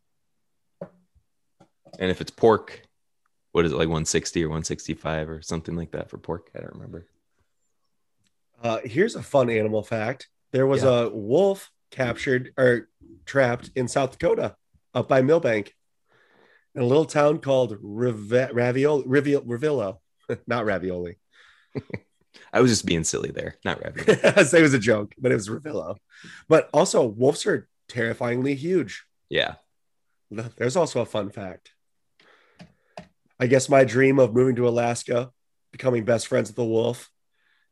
and 2.00 2.10
if 2.12 2.22
it's 2.22 2.32
pork 2.32 2.82
what 3.52 3.66
is 3.66 3.72
it 3.72 3.76
like 3.76 3.88
160 3.88 4.44
or 4.44 4.48
165 4.50 5.30
or 5.30 5.42
something 5.42 5.76
like 5.76 5.92
that 5.92 6.10
for 6.10 6.18
pork 6.18 6.50
i 6.56 6.60
don't 6.60 6.74
remember 6.74 7.06
Uh, 8.64 8.80
here's 8.86 9.16
a 9.18 9.22
fun 9.22 9.50
animal 9.50 9.84
fact. 9.84 10.30
There 10.54 10.66
was 10.66 10.84
Yeah. 10.84 11.02
a 11.02 11.10
wolf 11.10 11.70
captured 11.92 12.54
or 12.58 12.88
trapped 13.26 13.72
in 13.76 13.90
South 13.90 14.12
Dakota 14.18 14.56
up 14.94 15.08
by 15.08 15.22
Milbank 15.22 15.74
in 16.76 16.82
a 16.82 16.86
little 16.86 17.06
town 17.06 17.40
called 17.40 17.78
Rav- 17.82 18.52
Ravioli, 18.54 19.04
Rivio- 19.06 19.46
Revillo, 19.46 19.98
not 20.48 20.66
Ravioli. 20.66 21.18
i 22.52 22.62
was 22.62 22.72
just 22.72 22.86
being 22.86 23.04
silly 23.04 23.30
there 23.32 23.56
not 23.64 23.80
ravioli 23.84 24.18
it 24.24 24.62
was 24.62 24.74
a 24.74 24.80
joke, 24.80 25.14
but 25.20 25.32
it 25.32 25.36
was 25.36 25.50
Revillo. 25.50 25.98
But 26.48 26.70
also, 26.74 27.06
wolves 27.06 27.46
are 27.46 27.68
terrifyingly 27.90 28.56
huge. 28.56 29.06
yeah 29.30 29.56
There's 30.32 30.76
also 30.76 31.02
a 31.02 31.06
fun 31.06 31.30
fact. 31.30 31.72
I 33.40 33.48
guess 33.48 33.70
my 33.70 33.84
dream 33.84 34.20
of 34.20 34.34
moving 34.34 34.56
to 34.56 34.68
Alaska, 34.68 35.32
becoming 35.72 36.06
best 36.06 36.28
friends 36.28 36.50
with 36.50 36.56
the 36.56 36.64
wolf, 36.66 37.10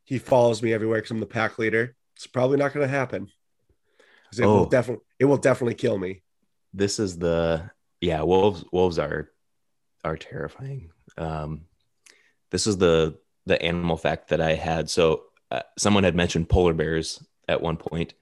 he 0.04 0.18
follows 0.18 0.62
me 0.62 0.72
everywhere 0.72 0.98
because 0.98 1.12
I'm 1.12 1.20
the 1.20 1.26
pack 1.26 1.58
leader. 1.58 1.94
It's 2.16 2.26
probably 2.26 2.56
not 2.58 2.72
going 2.74 2.86
to 2.86 2.92
happen. 2.94 3.28
It 4.36 4.44
will 4.44 4.66
Oh. 4.66 4.68
definitely, 4.68 5.04
it 5.18 5.24
will 5.24 5.36
definitely 5.38 5.74
kill 5.74 5.96
me. 5.98 6.22
This 6.72 6.98
is 6.98 7.18
the 7.18 7.70
yeah 8.00 8.22
wolves 8.22 8.64
wolves 8.72 8.98
are 8.98 9.30
are 10.04 10.16
terrifying. 10.16 10.90
Um 11.18 11.62
this 12.50 12.66
is 12.66 12.76
the 12.76 13.18
the 13.46 13.60
animal 13.60 13.96
fact 13.96 14.28
that 14.28 14.40
i 14.40 14.54
had. 14.54 14.88
So 14.88 15.24
uh, 15.50 15.62
someone 15.76 16.04
had 16.04 16.14
mentioned 16.14 16.48
polar 16.48 16.74
bears 16.74 17.22
at 17.48 17.60
one 17.60 17.76
point. 17.76 18.14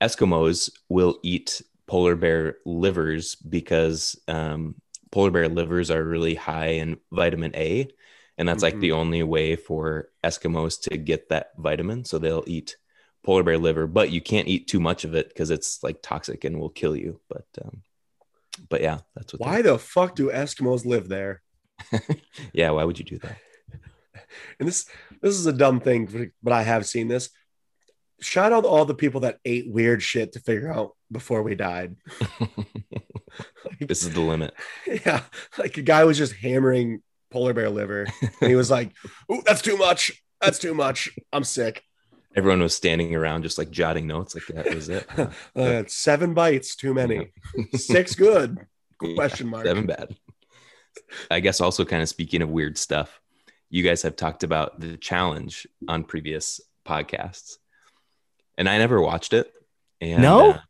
Eskimos 0.00 0.70
will 0.88 1.18
eat 1.22 1.62
polar 1.86 2.16
bear 2.16 2.56
livers 2.64 3.34
because 3.36 4.18
um, 4.28 4.74
polar 5.12 5.30
bear 5.30 5.48
livers 5.48 5.90
are 5.90 6.02
really 6.02 6.34
high 6.34 6.70
in 6.82 6.96
vitamin 7.12 7.54
a 7.54 7.88
and 8.38 8.48
that's 8.48 8.62
like 8.62 8.78
the 8.78 8.92
only 8.92 9.22
way 9.22 9.56
for 9.56 10.10
eskimos 10.22 10.80
to 10.82 10.96
get 10.98 11.30
that 11.30 11.52
vitamin. 11.56 12.04
So 12.04 12.18
they'll 12.18 12.44
eat 12.46 12.76
polar 13.26 13.42
bear 13.42 13.58
liver 13.58 13.86
but 13.86 14.10
you 14.10 14.20
can't 14.22 14.48
eat 14.48 14.66
too 14.68 14.80
much 14.80 15.04
of 15.04 15.14
it 15.14 15.28
because 15.28 15.50
it's 15.50 15.82
like 15.82 16.00
toxic 16.00 16.44
and 16.44 16.58
will 16.58 16.70
kill 16.70 16.96
you 16.96 17.20
but 17.28 17.44
um 17.62 17.82
but 18.70 18.80
yeah 18.80 18.98
that's 19.14 19.32
what 19.34 19.40
Why 19.40 19.60
the 19.60 19.78
fuck 19.78 20.14
do 20.14 20.30
Eskimos 20.30 20.86
live 20.86 21.08
there? 21.08 21.42
yeah 22.54 22.70
why 22.70 22.84
would 22.84 22.98
you 22.98 23.04
do 23.04 23.18
that 23.18 23.36
And 24.58 24.68
this, 24.68 24.86
this 25.22 25.34
is 25.34 25.46
a 25.46 25.52
dumb 25.52 25.80
thing, 25.80 26.32
but 26.42 26.52
I 26.52 26.62
have 26.62 26.86
seen 26.86 27.08
this. 27.08 27.30
shout 28.20 28.52
out 28.52 28.64
all 28.64 28.84
the 28.84 28.94
people 28.94 29.20
that 29.20 29.38
ate 29.44 29.70
weird 29.70 30.02
shit 30.02 30.32
to 30.32 30.40
figure 30.40 30.72
out 30.72 30.96
before 31.12 31.42
we 31.42 31.54
died. 31.54 31.96
this 33.80 34.02
is 34.02 34.12
the 34.12 34.20
limit. 34.20 34.54
yeah, 34.86 35.22
like 35.58 35.76
a 35.76 35.82
guy 35.82 36.04
was 36.04 36.18
just 36.18 36.34
hammering 36.34 37.02
polar 37.30 37.52
bear 37.52 37.70
liver, 37.70 38.06
and 38.40 38.50
he 38.50 38.56
was 38.56 38.70
like, 38.70 38.92
"Ooh, 39.30 39.42
that's 39.44 39.62
too 39.62 39.76
much. 39.76 40.12
That's 40.40 40.58
too 40.58 40.74
much. 40.74 41.10
I'm 41.32 41.44
sick." 41.44 41.82
Everyone 42.36 42.60
was 42.60 42.76
standing 42.76 43.14
around 43.14 43.42
just 43.42 43.56
like 43.58 43.70
jotting 43.70 44.06
notes, 44.06 44.34
like 44.34 44.46
that 44.48 44.74
was 44.74 44.88
it. 44.88 45.06
Uh, 45.56 45.82
seven 45.86 46.34
bites, 46.34 46.76
too 46.76 46.92
many. 46.92 47.32
Six 47.74 48.14
good. 48.14 48.58
Question 49.14 49.48
mark. 49.48 49.64
Seven 49.66 49.86
bad. 49.86 50.14
I 51.30 51.40
guess 51.40 51.60
also 51.60 51.84
kind 51.84 52.02
of 52.02 52.08
speaking 52.08 52.42
of 52.42 52.50
weird 52.50 52.76
stuff, 52.78 53.20
you 53.70 53.82
guys 53.82 54.02
have 54.02 54.16
talked 54.16 54.42
about 54.44 54.78
the 54.80 54.96
challenge 54.98 55.66
on 55.88 56.04
previous 56.04 56.60
podcasts, 56.86 57.56
and 58.58 58.68
I 58.68 58.78
never 58.78 59.00
watched 59.00 59.32
it. 59.32 59.50
And 60.00 60.22
No? 60.22 60.50
uh, 60.52 60.60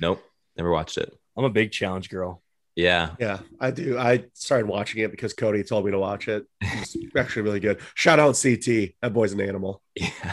nope, 0.00 0.22
never 0.56 0.70
watched 0.70 0.98
it. 0.98 1.12
I'm 1.36 1.44
a 1.44 1.50
big 1.50 1.72
challenge 1.72 2.10
girl. 2.10 2.42
Yeah, 2.76 3.10
Yeah, 3.20 3.38
I 3.60 3.70
do. 3.70 3.96
I 3.98 4.24
started 4.34 4.66
watching 4.66 5.02
it 5.02 5.10
because 5.12 5.32
Cody 5.32 5.62
told 5.62 5.84
me 5.84 5.92
to 5.92 5.98
watch 5.98 6.26
it. 6.28 6.44
It's 6.60 6.96
actually 7.16 7.42
really 7.42 7.60
good. 7.60 7.78
Shout 7.94 8.18
out 8.18 8.38
CT. 8.40 8.94
That 9.00 9.12
boy's 9.12 9.32
an 9.32 9.40
animal. 9.40 9.80
yeah. 9.94 10.32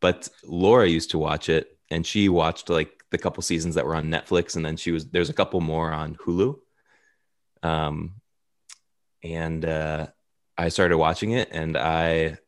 But 0.00 0.28
Laura 0.44 0.86
used 0.86 1.10
to 1.10 1.18
watch 1.18 1.48
it, 1.48 1.68
and 1.90 2.06
she 2.06 2.28
watched 2.28 2.68
like 2.68 2.92
the 3.10 3.18
couple 3.18 3.42
seasons 3.42 3.74
that 3.76 3.86
were 3.86 3.94
on 3.96 4.06
Netflix, 4.06 4.56
and 4.56 4.64
then 4.64 4.76
she 4.76 4.92
was 4.92 5.06
there's 5.10 5.30
a 5.30 5.34
couple 5.34 5.60
more 5.60 5.92
on 5.92 6.16
Hulu. 6.16 6.56
Um, 7.62 8.14
and 9.22 9.64
uh, 9.64 10.06
I 10.56 10.68
started 10.68 10.98
watching 10.98 11.32
it, 11.32 11.48
and 11.52 11.76
I 11.76 12.38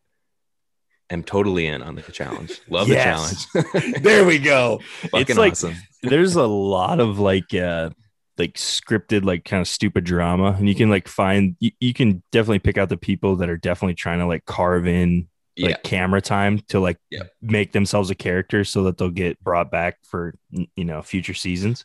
am 1.10 1.22
totally 1.22 1.66
in 1.66 1.82
on 1.82 1.94
the 1.94 2.02
challenge. 2.02 2.60
Love 2.68 2.88
Yes. 2.88 3.46
the 3.52 3.62
challenge. 3.62 3.94
There 4.02 4.24
we 4.26 4.38
go. 4.38 4.80
Fucking 5.10 5.36
like- 5.36 5.52
awesome. 5.52 5.74
There's 6.02 6.36
a 6.36 6.46
lot 6.46 7.00
of 7.00 7.18
like 7.18 7.52
uh 7.54 7.90
like 8.36 8.52
scripted 8.54 9.24
like 9.24 9.44
kind 9.44 9.60
of 9.60 9.66
stupid 9.66 10.04
drama 10.04 10.54
and 10.56 10.68
you 10.68 10.74
can 10.76 10.88
like 10.88 11.08
find 11.08 11.56
you, 11.58 11.72
you 11.80 11.92
can 11.92 12.22
definitely 12.30 12.60
pick 12.60 12.78
out 12.78 12.88
the 12.88 12.96
people 12.96 13.34
that 13.36 13.48
are 13.50 13.56
definitely 13.56 13.96
trying 13.96 14.20
to 14.20 14.26
like 14.26 14.44
carve 14.44 14.86
in 14.86 15.26
like 15.58 15.70
Yeah, 15.70 15.76
camera 15.82 16.20
time 16.20 16.60
to 16.68 16.80
like 16.80 16.98
Yeah. 17.10 17.24
make 17.42 17.72
themselves 17.72 18.10
a 18.10 18.14
character 18.14 18.64
so 18.64 18.84
that 18.84 18.98
they'll 18.98 19.10
get 19.10 19.42
brought 19.42 19.70
back 19.70 19.98
for 20.04 20.34
you 20.50 20.84
know 20.84 21.02
future 21.02 21.34
seasons 21.34 21.84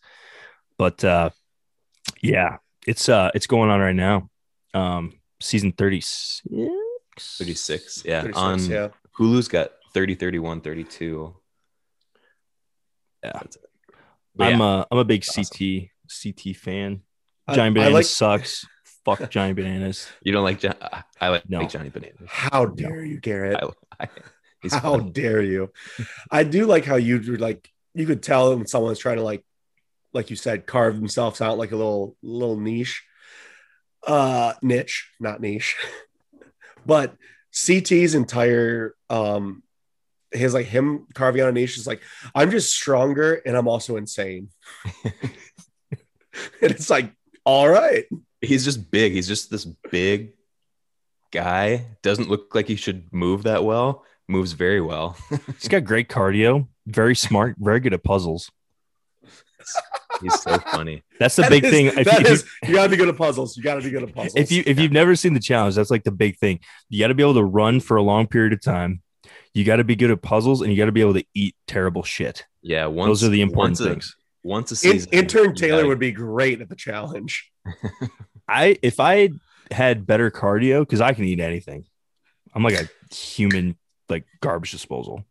but 0.77 1.03
uh 1.03 1.29
yeah 2.21 2.57
it's 2.87 3.09
uh 3.09 3.31
it's 3.33 3.47
going 3.47 3.69
on 3.69 3.79
right 3.79 3.95
now 3.95 4.29
um 4.73 5.13
season 5.39 5.71
36 5.71 6.41
36. 7.19 8.03
Yeah, 8.05 8.21
36, 8.21 8.37
on 8.37 8.59
yeah. 8.71 8.87
Hulu's 9.17 9.47
got 9.47 9.71
30, 9.93 10.15
31, 10.15 10.61
32. 10.61 11.35
Yeah. 13.23 13.31
That's 13.33 13.55
it. 13.55 13.61
But 14.35 14.53
i'm 14.53 14.59
yeah, 14.59 14.79
a 14.81 14.85
i'm 14.91 14.97
a 14.97 15.05
big 15.05 15.23
Awesome. 15.29 15.43
ct 15.43 15.89
ct 16.09 16.57
fan 16.57 17.01
I- 17.47 17.55
giant 17.55 17.77
I 17.77 17.89
like- 17.89 18.05
sucks 18.05 18.65
fuck 19.05 19.29
giant 19.29 19.55
bananas 19.55 20.07
you 20.21 20.31
don't 20.31 20.43
like? 20.43 20.59
Jo- 20.59 20.73
I 21.19 21.29
like, 21.29 21.49
No. 21.49 21.59
like 21.59 21.69
Johnny 21.69 21.89
Bananas. 21.89 22.27
How 22.27 22.65
dare 22.65 23.03
you, 23.03 23.19
Garrett? 23.19 23.57
I, 23.99 24.05
I, 24.05 24.09
How 24.71 24.97
fun. 24.97 25.11
dare 25.11 25.41
you? 25.41 25.71
I 26.31 26.43
do 26.43 26.65
like 26.65 26.85
how 26.85 26.95
you 26.95 27.19
like 27.19 27.69
you 27.93 28.05
could 28.05 28.23
tell 28.23 28.55
when 28.55 28.65
someone's 28.67 28.99
trying 28.99 29.17
to 29.17 29.23
like 29.23 29.43
like 30.13 30.29
you 30.29 30.35
said 30.35 30.65
carve 30.65 30.95
themselves 30.95 31.41
out 31.41 31.57
like 31.57 31.71
a 31.71 31.75
little 31.75 32.15
little 32.21 32.59
niche 32.59 33.03
uh 34.05 34.53
niche 34.61 35.09
not 35.19 35.41
niche 35.41 35.75
but 36.85 37.15
ct's 37.51 38.13
entire 38.15 38.93
um 39.09 39.63
his 40.31 40.53
like 40.53 40.65
him 40.65 41.07
carving 41.13 41.41
out 41.41 41.49
a 41.49 41.51
niche 41.51 41.77
is 41.77 41.87
like 41.87 42.01
i'm 42.35 42.51
just 42.51 42.73
stronger 42.73 43.35
and 43.45 43.55
i'm 43.55 43.67
also 43.67 43.95
insane 43.97 44.49
and 45.03 45.13
it's 46.61 46.89
like 46.89 47.11
all 47.45 47.67
right 47.69 48.05
he's 48.43 48.63
just 48.63 48.91
big. 48.91 49.13
He's 49.13 49.27
just 49.27 49.49
this 49.49 49.65
big 49.91 50.33
guy. 51.31 51.85
Doesn't 52.01 52.29
look 52.29 52.53
like 52.53 52.67
he 52.67 52.75
should 52.75 53.11
move 53.11 53.43
that 53.43 53.63
well. 53.63 54.03
Moves 54.27 54.53
very 54.53 54.81
well. 54.81 55.17
he's 55.59 55.67
got 55.67 55.83
great 55.83 56.09
cardio 56.09 56.67
very 56.85 57.15
smart 57.15 57.55
very 57.59 57.79
good 57.79 57.93
at 57.93 58.03
puzzles 58.03 58.51
He's 60.21 60.37
so 60.41 60.57
funny. 60.59 61.01
that's 61.17 61.35
the 61.37 61.43
That 61.43 61.51
big 61.51 61.63
is- 61.63 61.71
thing 61.71 61.85
if, 61.87 61.95
that 62.05 62.19
you, 62.19 62.25
if 62.25 62.31
is- 62.31 62.45
you 62.67 62.73
gotta 62.73 62.89
be 62.89 62.97
good 62.97 63.07
at 63.07 63.15
puzzles 63.17 63.55
you 63.55 63.63
gotta 63.63 63.81
be 63.81 63.89
good 63.89 64.03
at 64.03 64.13
puzzles 64.13 64.35
if 64.35 64.51
you 64.51 64.63
if 64.65 64.77
you've 64.79 64.91
never 64.91 65.15
seen 65.15 65.33
the 65.33 65.39
challenge, 65.39 65.75
that's 65.75 65.89
like 65.89 66.03
the 66.03 66.11
big 66.11 66.37
thing. 66.37 66.59
You 66.89 66.99
got 66.99 67.07
to 67.07 67.13
be 67.13 67.23
able 67.23 67.35
to 67.35 67.43
run 67.43 67.79
for 67.79 67.95
a 67.97 68.01
long 68.03 68.27
period 68.27 68.51
of 68.53 68.61
time. 68.61 69.01
You 69.53 69.63
got 69.63 69.77
to 69.77 69.83
be 69.85 69.95
good 69.95 70.11
at 70.11 70.21
puzzles, 70.21 70.61
and 70.61 70.71
you 70.71 70.77
got 70.77 70.85
to 70.87 70.91
be 70.91 70.99
able 71.01 71.13
to 71.13 71.23
eat 71.33 71.55
terrible 71.67 72.03
shit. 72.03 72.45
Yeah, 72.61 72.87
once, 72.87 73.07
Those 73.07 73.23
are 73.23 73.29
the 73.29 73.41
important 73.41 73.79
once 73.79 73.79
a, 73.79 73.89
things. 73.89 74.15
Once 74.43 74.71
a 74.71 74.73
In- 74.89 74.93
season, 74.99 75.09
intern 75.13 75.55
taylor 75.55 75.77
gotta- 75.77 75.87
would 75.87 75.99
be 75.99 76.11
great 76.11 76.59
at 76.61 76.67
the 76.69 76.75
challenge 76.75 77.49
I 78.47 78.77
if 78.81 78.99
I 78.99 79.29
had 79.71 80.05
better 80.05 80.29
cardio, 80.31 80.81
because 80.81 81.01
I 81.01 81.13
can 81.13 81.25
eat 81.25 81.39
anything. 81.39 81.85
I'm 82.53 82.63
like 82.63 82.75
a 82.79 83.15
human 83.15 83.77
like 84.09 84.25
garbage 84.41 84.71
disposal. 84.71 85.25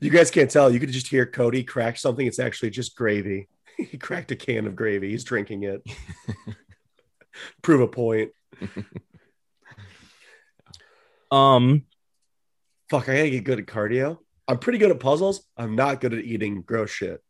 You 0.00 0.10
guys 0.10 0.30
can't 0.30 0.50
tell. 0.50 0.70
You 0.70 0.80
could 0.80 0.90
just 0.90 1.08
hear 1.08 1.26
Cody 1.26 1.62
crack 1.62 1.98
something. 1.98 2.26
It's 2.26 2.38
actually 2.38 2.70
just 2.70 2.96
gravy. 2.96 3.48
he 3.76 3.98
cracked 3.98 4.30
a 4.30 4.36
can 4.36 4.66
of 4.66 4.74
gravy. 4.74 5.10
He's 5.10 5.24
drinking 5.24 5.64
it. 5.64 5.82
Prove 7.62 7.80
a 7.80 7.88
point. 7.88 8.32
Um, 11.32 11.84
Fuck, 12.90 13.08
I 13.08 13.16
gotta 13.16 13.30
get 13.30 13.44
good 13.44 13.60
at 13.60 13.66
cardio. 13.66 14.18
I'm 14.48 14.58
pretty 14.58 14.78
good 14.78 14.90
at 14.90 14.98
puzzles. 14.98 15.46
I'm 15.56 15.76
not 15.76 16.00
good 16.00 16.12
at 16.12 16.24
eating 16.24 16.62
gross 16.62 16.90
shit. 16.90 17.22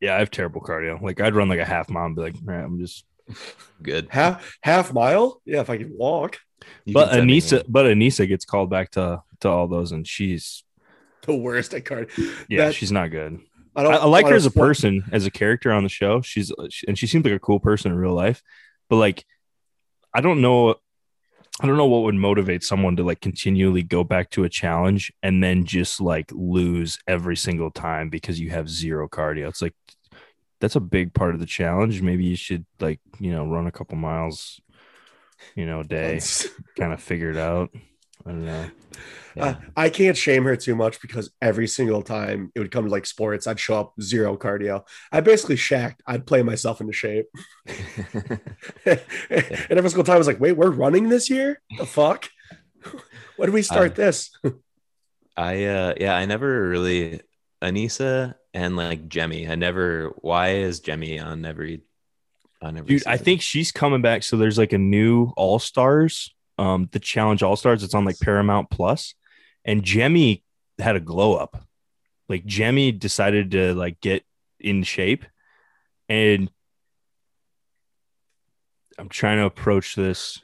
Yeah, 0.00 0.14
I 0.14 0.18
have 0.18 0.30
terrible 0.30 0.60
cardio. 0.60 1.00
Like 1.00 1.20
I'd 1.20 1.34
run 1.34 1.48
like 1.48 1.60
a 1.60 1.64
half 1.64 1.88
mile 1.90 2.06
and 2.06 2.16
be 2.16 2.22
like, 2.22 2.34
"All 2.36 2.54
right, 2.54 2.64
I'm 2.64 2.78
just. 2.78 3.04
good. 3.82 4.08
Half 4.10 4.56
half 4.62 4.92
mile? 4.92 5.40
Yeah, 5.44 5.60
if 5.60 5.68
I 5.70 5.76
can 5.78 5.96
walk. 5.96 6.38
You 6.84 6.94
But 6.94 7.06
can 7.10 7.14
send 7.18 7.26
me 7.26 7.40
Aneesa, 7.40 7.64
but 7.68 7.86
Aneesa 7.86 8.26
gets 8.28 8.44
called 8.44 8.70
back 8.70 8.90
to 8.92 9.22
to 9.40 9.48
all 9.48 9.68
those, 9.68 9.92
and 9.92 10.06
she's 10.06 10.64
The 11.22 11.34
worst 11.36 11.74
at 11.74 11.84
cardio. 11.84 12.34
yeah, 12.48 12.66
That- 12.66 12.74
she's 12.74 12.90
not 12.92 13.10
good. 13.10 13.40
I 13.76 13.80
I, 13.80 13.84
don't 13.84 13.94
I 13.94 14.04
like 14.06 14.26
her 14.26 14.34
as 14.34 14.46
a 14.46 14.50
slut- 14.50 14.54
person, 14.56 15.04
as 15.12 15.24
a 15.26 15.30
character 15.30 15.70
on 15.70 15.82
the 15.84 15.88
show. 15.88 16.20
She's 16.22 16.50
and 16.88 16.98
she 16.98 17.06
seems 17.06 17.24
like 17.24 17.34
a 17.34 17.38
cool 17.38 17.60
person 17.60 17.92
in 17.92 17.98
real 17.98 18.14
life, 18.14 18.42
but 18.88 18.96
like, 18.96 19.24
I 20.14 20.20
don't 20.20 20.40
know, 20.40 20.76
I 21.60 21.66
don't 21.66 21.76
know 21.76 21.86
what 21.86 22.04
would 22.04 22.14
motivate 22.14 22.62
someone 22.62 22.96
to 22.96 23.02
like 23.02 23.20
continually 23.20 23.82
go 23.82 24.04
back 24.04 24.30
to 24.30 24.44
a 24.44 24.48
challenge 24.48 25.12
and 25.22 25.42
then 25.42 25.64
just 25.64 26.00
like 26.00 26.30
lose 26.32 26.98
every 27.08 27.36
single 27.36 27.70
time 27.70 28.10
because 28.10 28.38
you 28.38 28.50
have 28.50 28.68
zero 28.68 29.08
cardio. 29.08 29.48
It's 29.48 29.62
like 29.62 29.74
that's 30.60 30.76
a 30.76 30.80
big 30.80 31.14
part 31.14 31.34
of 31.34 31.40
the 31.40 31.46
challenge. 31.46 32.00
Maybe 32.00 32.24
you 32.24 32.36
should 32.36 32.64
like 32.78 33.00
you 33.18 33.32
know 33.32 33.44
run 33.46 33.66
a 33.66 33.72
couple 33.72 33.96
miles, 33.96 34.60
you 35.56 35.66
know, 35.66 35.80
a 35.80 35.84
day, 35.84 36.20
kind 36.78 36.92
of 36.92 37.02
figure 37.02 37.30
it 37.30 37.36
out. 37.36 37.70
I 38.26 38.30
don't 38.30 38.44
know. 38.44 38.70
Uh, 39.38 39.54
I 39.76 39.88
can't 39.88 40.16
shame 40.16 40.44
her 40.44 40.56
too 40.56 40.74
much 40.74 41.00
because 41.00 41.30
every 41.40 41.68
single 41.68 42.02
time 42.02 42.50
it 42.54 42.58
would 42.58 42.72
come 42.72 42.84
to 42.84 42.90
like 42.90 43.06
sports, 43.06 43.46
I'd 43.46 43.60
show 43.60 43.78
up 43.78 43.94
zero 44.00 44.36
cardio. 44.36 44.84
I 45.12 45.20
basically 45.20 45.56
shacked. 45.56 46.02
I'd 46.06 46.26
play 46.26 46.42
myself 46.42 46.80
into 46.80 46.92
shape. 46.92 47.26
and 48.84 49.00
every 49.70 49.90
single 49.90 50.04
time 50.04 50.16
I 50.16 50.18
was 50.18 50.26
like, 50.26 50.40
wait, 50.40 50.52
we're 50.52 50.70
running 50.70 51.08
this 51.08 51.30
year? 51.30 51.60
The 51.78 51.86
fuck? 51.86 52.28
when 53.36 53.48
did 53.48 53.54
we 53.54 53.62
start 53.62 53.92
Uh, 53.92 53.94
this? 53.94 54.30
I 55.36 55.64
uh 55.66 55.94
yeah, 56.00 56.16
I 56.16 56.26
never 56.26 56.68
really 56.68 57.20
Aneesa 57.62 58.34
and 58.52 58.76
like 58.76 59.08
Jemmye. 59.08 59.48
I 59.48 59.54
never 59.54 60.12
why 60.20 60.56
is 60.56 60.80
Jemmye 60.80 61.24
on 61.24 61.44
every 61.44 61.82
on 62.60 62.76
every 62.76 62.96
Dude, 62.96 63.06
I 63.06 63.18
think 63.18 63.40
she's 63.40 63.70
coming 63.70 64.02
back. 64.02 64.24
So 64.24 64.36
there's 64.36 64.58
like 64.58 64.72
a 64.72 64.78
new 64.78 65.32
All 65.36 65.60
Stars, 65.60 66.34
um, 66.58 66.88
the 66.92 66.98
Challenge 66.98 67.42
All 67.42 67.56
Stars. 67.56 67.82
It's 67.82 67.94
on 67.94 68.04
like 68.04 68.18
Paramount 68.20 68.70
Plus, 68.70 69.14
and 69.64 69.82
Jemmye 69.82 70.42
had 70.78 70.96
a 70.96 71.00
glow 71.00 71.34
up. 71.34 71.64
Like 72.28 72.44
Jemmye 72.44 72.98
decided 72.98 73.52
to 73.52 73.74
like 73.74 74.00
get 74.00 74.24
in 74.60 74.82
shape, 74.82 75.24
and 76.08 76.50
I'm 78.98 79.08
trying 79.08 79.38
to 79.38 79.44
approach 79.44 79.94
this. 79.94 80.40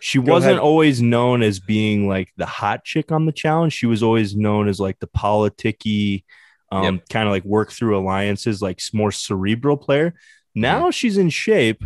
She 0.00 0.20
Go 0.20 0.32
wasn't 0.32 0.52
ahead. 0.52 0.62
always 0.62 1.02
known 1.02 1.42
as 1.42 1.58
being 1.58 2.06
like 2.06 2.32
the 2.36 2.46
hot 2.46 2.84
chick 2.84 3.10
on 3.10 3.26
the 3.26 3.32
challenge. 3.32 3.72
She 3.72 3.86
was 3.86 4.02
always 4.02 4.36
known 4.36 4.68
as 4.68 4.78
like 4.78 5.00
the 5.00 5.08
politicky, 5.08 6.24
um, 6.70 7.00
kind 7.10 7.26
of 7.26 7.32
like 7.32 7.44
work 7.44 7.72
through 7.72 7.98
alliances, 7.98 8.62
like 8.62 8.80
more 8.92 9.10
cerebral 9.10 9.76
player. 9.76 10.14
Now 10.54 10.90
she's 10.90 11.16
in 11.18 11.30
shape 11.30 11.82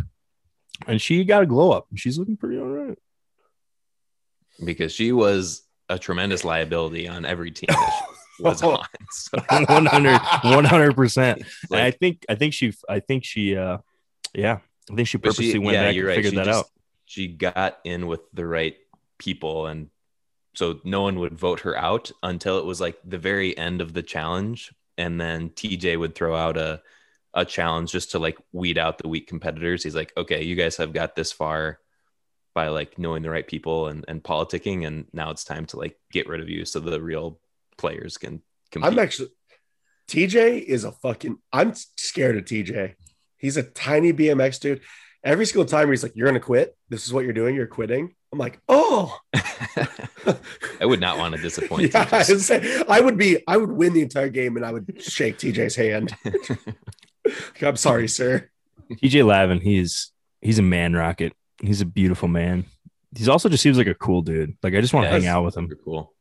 and 0.87 1.01
she 1.01 1.23
got 1.23 1.43
a 1.43 1.47
glow 1.47 1.71
up. 1.71 1.87
She's 1.95 2.19
looking 2.19 2.37
pretty 2.37 2.59
all 2.59 2.67
right. 2.67 2.97
Because 4.63 4.91
she 4.93 5.11
was 5.11 5.63
a 5.89 5.97
tremendous 5.99 6.43
liability 6.43 7.07
on 7.07 7.25
every 7.25 7.51
team 7.51 7.67
that 7.69 8.03
she 8.37 8.43
was 8.43 8.61
on. 8.63 8.85
So 9.11 9.37
100 9.49 10.95
percent. 10.95 11.43
Like, 11.69 11.81
I 11.81 11.91
think 11.91 12.25
I 12.29 12.35
think 12.35 12.53
she 12.53 12.73
I 12.89 12.99
think 12.99 13.23
she 13.25 13.55
uh 13.55 13.77
yeah, 14.33 14.59
I 14.91 14.95
think 14.95 15.07
she 15.07 15.17
But 15.17 15.35
she- 15.35 15.43
purposely 15.43 15.59
went 15.59 15.75
yeah, 15.75 15.83
back 15.87 15.95
and 15.95 16.05
right. 16.07 16.15
figured 16.15 16.31
She 16.33 16.37
that 16.37 16.45
just- 16.45 16.59
out. 16.59 16.71
she 17.05 17.27
got 17.27 17.79
in 17.83 18.07
with 18.07 18.21
the 18.33 18.45
right 18.45 18.75
people 19.17 19.67
and 19.67 19.89
so 20.55 20.79
no 20.83 21.01
one 21.01 21.19
would 21.19 21.37
vote 21.37 21.61
her 21.61 21.75
out 21.75 22.11
until 22.21 22.59
it 22.59 22.65
was 22.65 22.79
like 22.79 22.97
the 23.03 23.17
very 23.17 23.57
end 23.57 23.81
of 23.81 23.91
the 23.93 24.03
challenge, 24.03 24.71
and 24.99 25.19
then 25.19 25.49
TJ 25.49 25.97
would 25.97 26.13
throw 26.13 26.35
out 26.35 26.57
a 26.57 26.81
a 27.33 27.43
challenge 27.43 27.91
just 27.91 28.11
to 28.11 28.19
like 28.19 28.37
weed 28.51 28.77
out 28.77 28.99
the 28.99 29.07
weak 29.07 29.27
competitors. 29.27 29.83
He's 29.83 29.95
like, 29.95 30.13
okay, 30.15 30.43
you 30.43 30.55
guys 30.55 30.77
have 30.77 30.93
got 30.93 31.15
this 31.15 31.31
far 31.31 31.79
by 32.53 32.67
like 32.69 32.97
knowing 32.99 33.23
the 33.23 33.29
right 33.29 33.47
people 33.47 33.87
and 33.87 34.05
and 34.07 34.23
politicking, 34.23 34.85
and 34.85 35.05
now 35.13 35.31
it's 35.31 35.43
time 35.43 35.65
to 35.67 35.77
like 35.77 35.97
get 36.11 36.27
rid 36.27 36.41
of 36.41 36.49
you 36.49 36.65
so 36.65 36.79
the 36.79 37.01
real 37.01 37.39
players 37.77 38.17
can 38.17 38.41
compete. 38.71 38.91
I'm 38.91 38.99
actually 38.99 39.29
TJ 40.07 40.63
is 40.63 40.83
a 40.83 40.91
fucking. 40.91 41.37
I'm 41.51 41.73
scared 41.75 42.37
of 42.37 42.45
TJ. 42.45 42.95
He's 43.37 43.57
a 43.57 43.63
tiny 43.63 44.13
BMX 44.13 44.59
dude. 44.59 44.81
Every 45.23 45.45
single 45.45 45.65
time 45.65 45.89
he's 45.89 46.03
like, 46.03 46.15
"You're 46.15 46.27
gonna 46.27 46.39
quit. 46.39 46.75
This 46.89 47.05
is 47.05 47.13
what 47.13 47.23
you're 47.23 47.33
doing. 47.33 47.55
You're 47.55 47.67
quitting." 47.67 48.13
I'm 48.31 48.39
like, 48.39 48.59
"Oh." 48.67 49.17
I 50.81 50.85
would 50.85 50.99
not 50.99 51.17
want 51.17 51.35
to 51.35 51.41
disappoint. 51.41 51.93
yeah, 51.93 52.01
I, 52.01 52.23
TJ. 52.23 52.29
would 52.29 52.41
say, 52.41 52.83
I 52.87 52.99
would 52.99 53.17
be. 53.17 53.37
I 53.47 53.57
would 53.57 53.71
win 53.71 53.93
the 53.93 54.01
entire 54.01 54.29
game, 54.29 54.57
and 54.57 54.65
I 54.65 54.71
would 54.71 55.01
shake 55.01 55.37
TJ's 55.37 55.75
hand. 55.75 56.15
I'm 57.61 57.77
sorry, 57.77 58.07
sir. 58.07 58.49
TJ 58.91 59.25
Lavin, 59.25 59.61
he's 59.61 60.11
he's 60.41 60.59
a 60.59 60.63
man 60.63 60.93
rocket. 60.93 61.33
He's 61.61 61.81
a 61.81 61.85
beautiful 61.85 62.27
man. 62.27 62.65
He's 63.15 63.29
also 63.29 63.47
just 63.49 63.61
seems 63.63 63.77
like 63.77 63.87
a 63.87 63.93
cool 63.93 64.21
dude. 64.21 64.57
Like 64.63 64.73
I 64.73 64.81
just 64.81 64.93
want 64.93 65.05
to 65.05 65.09
Yeah, 65.09 65.19
hang 65.19 65.27
out 65.27 65.45
with 65.45 65.55
him. 65.55 65.67
Super 65.69 65.81
cool. 65.83 66.13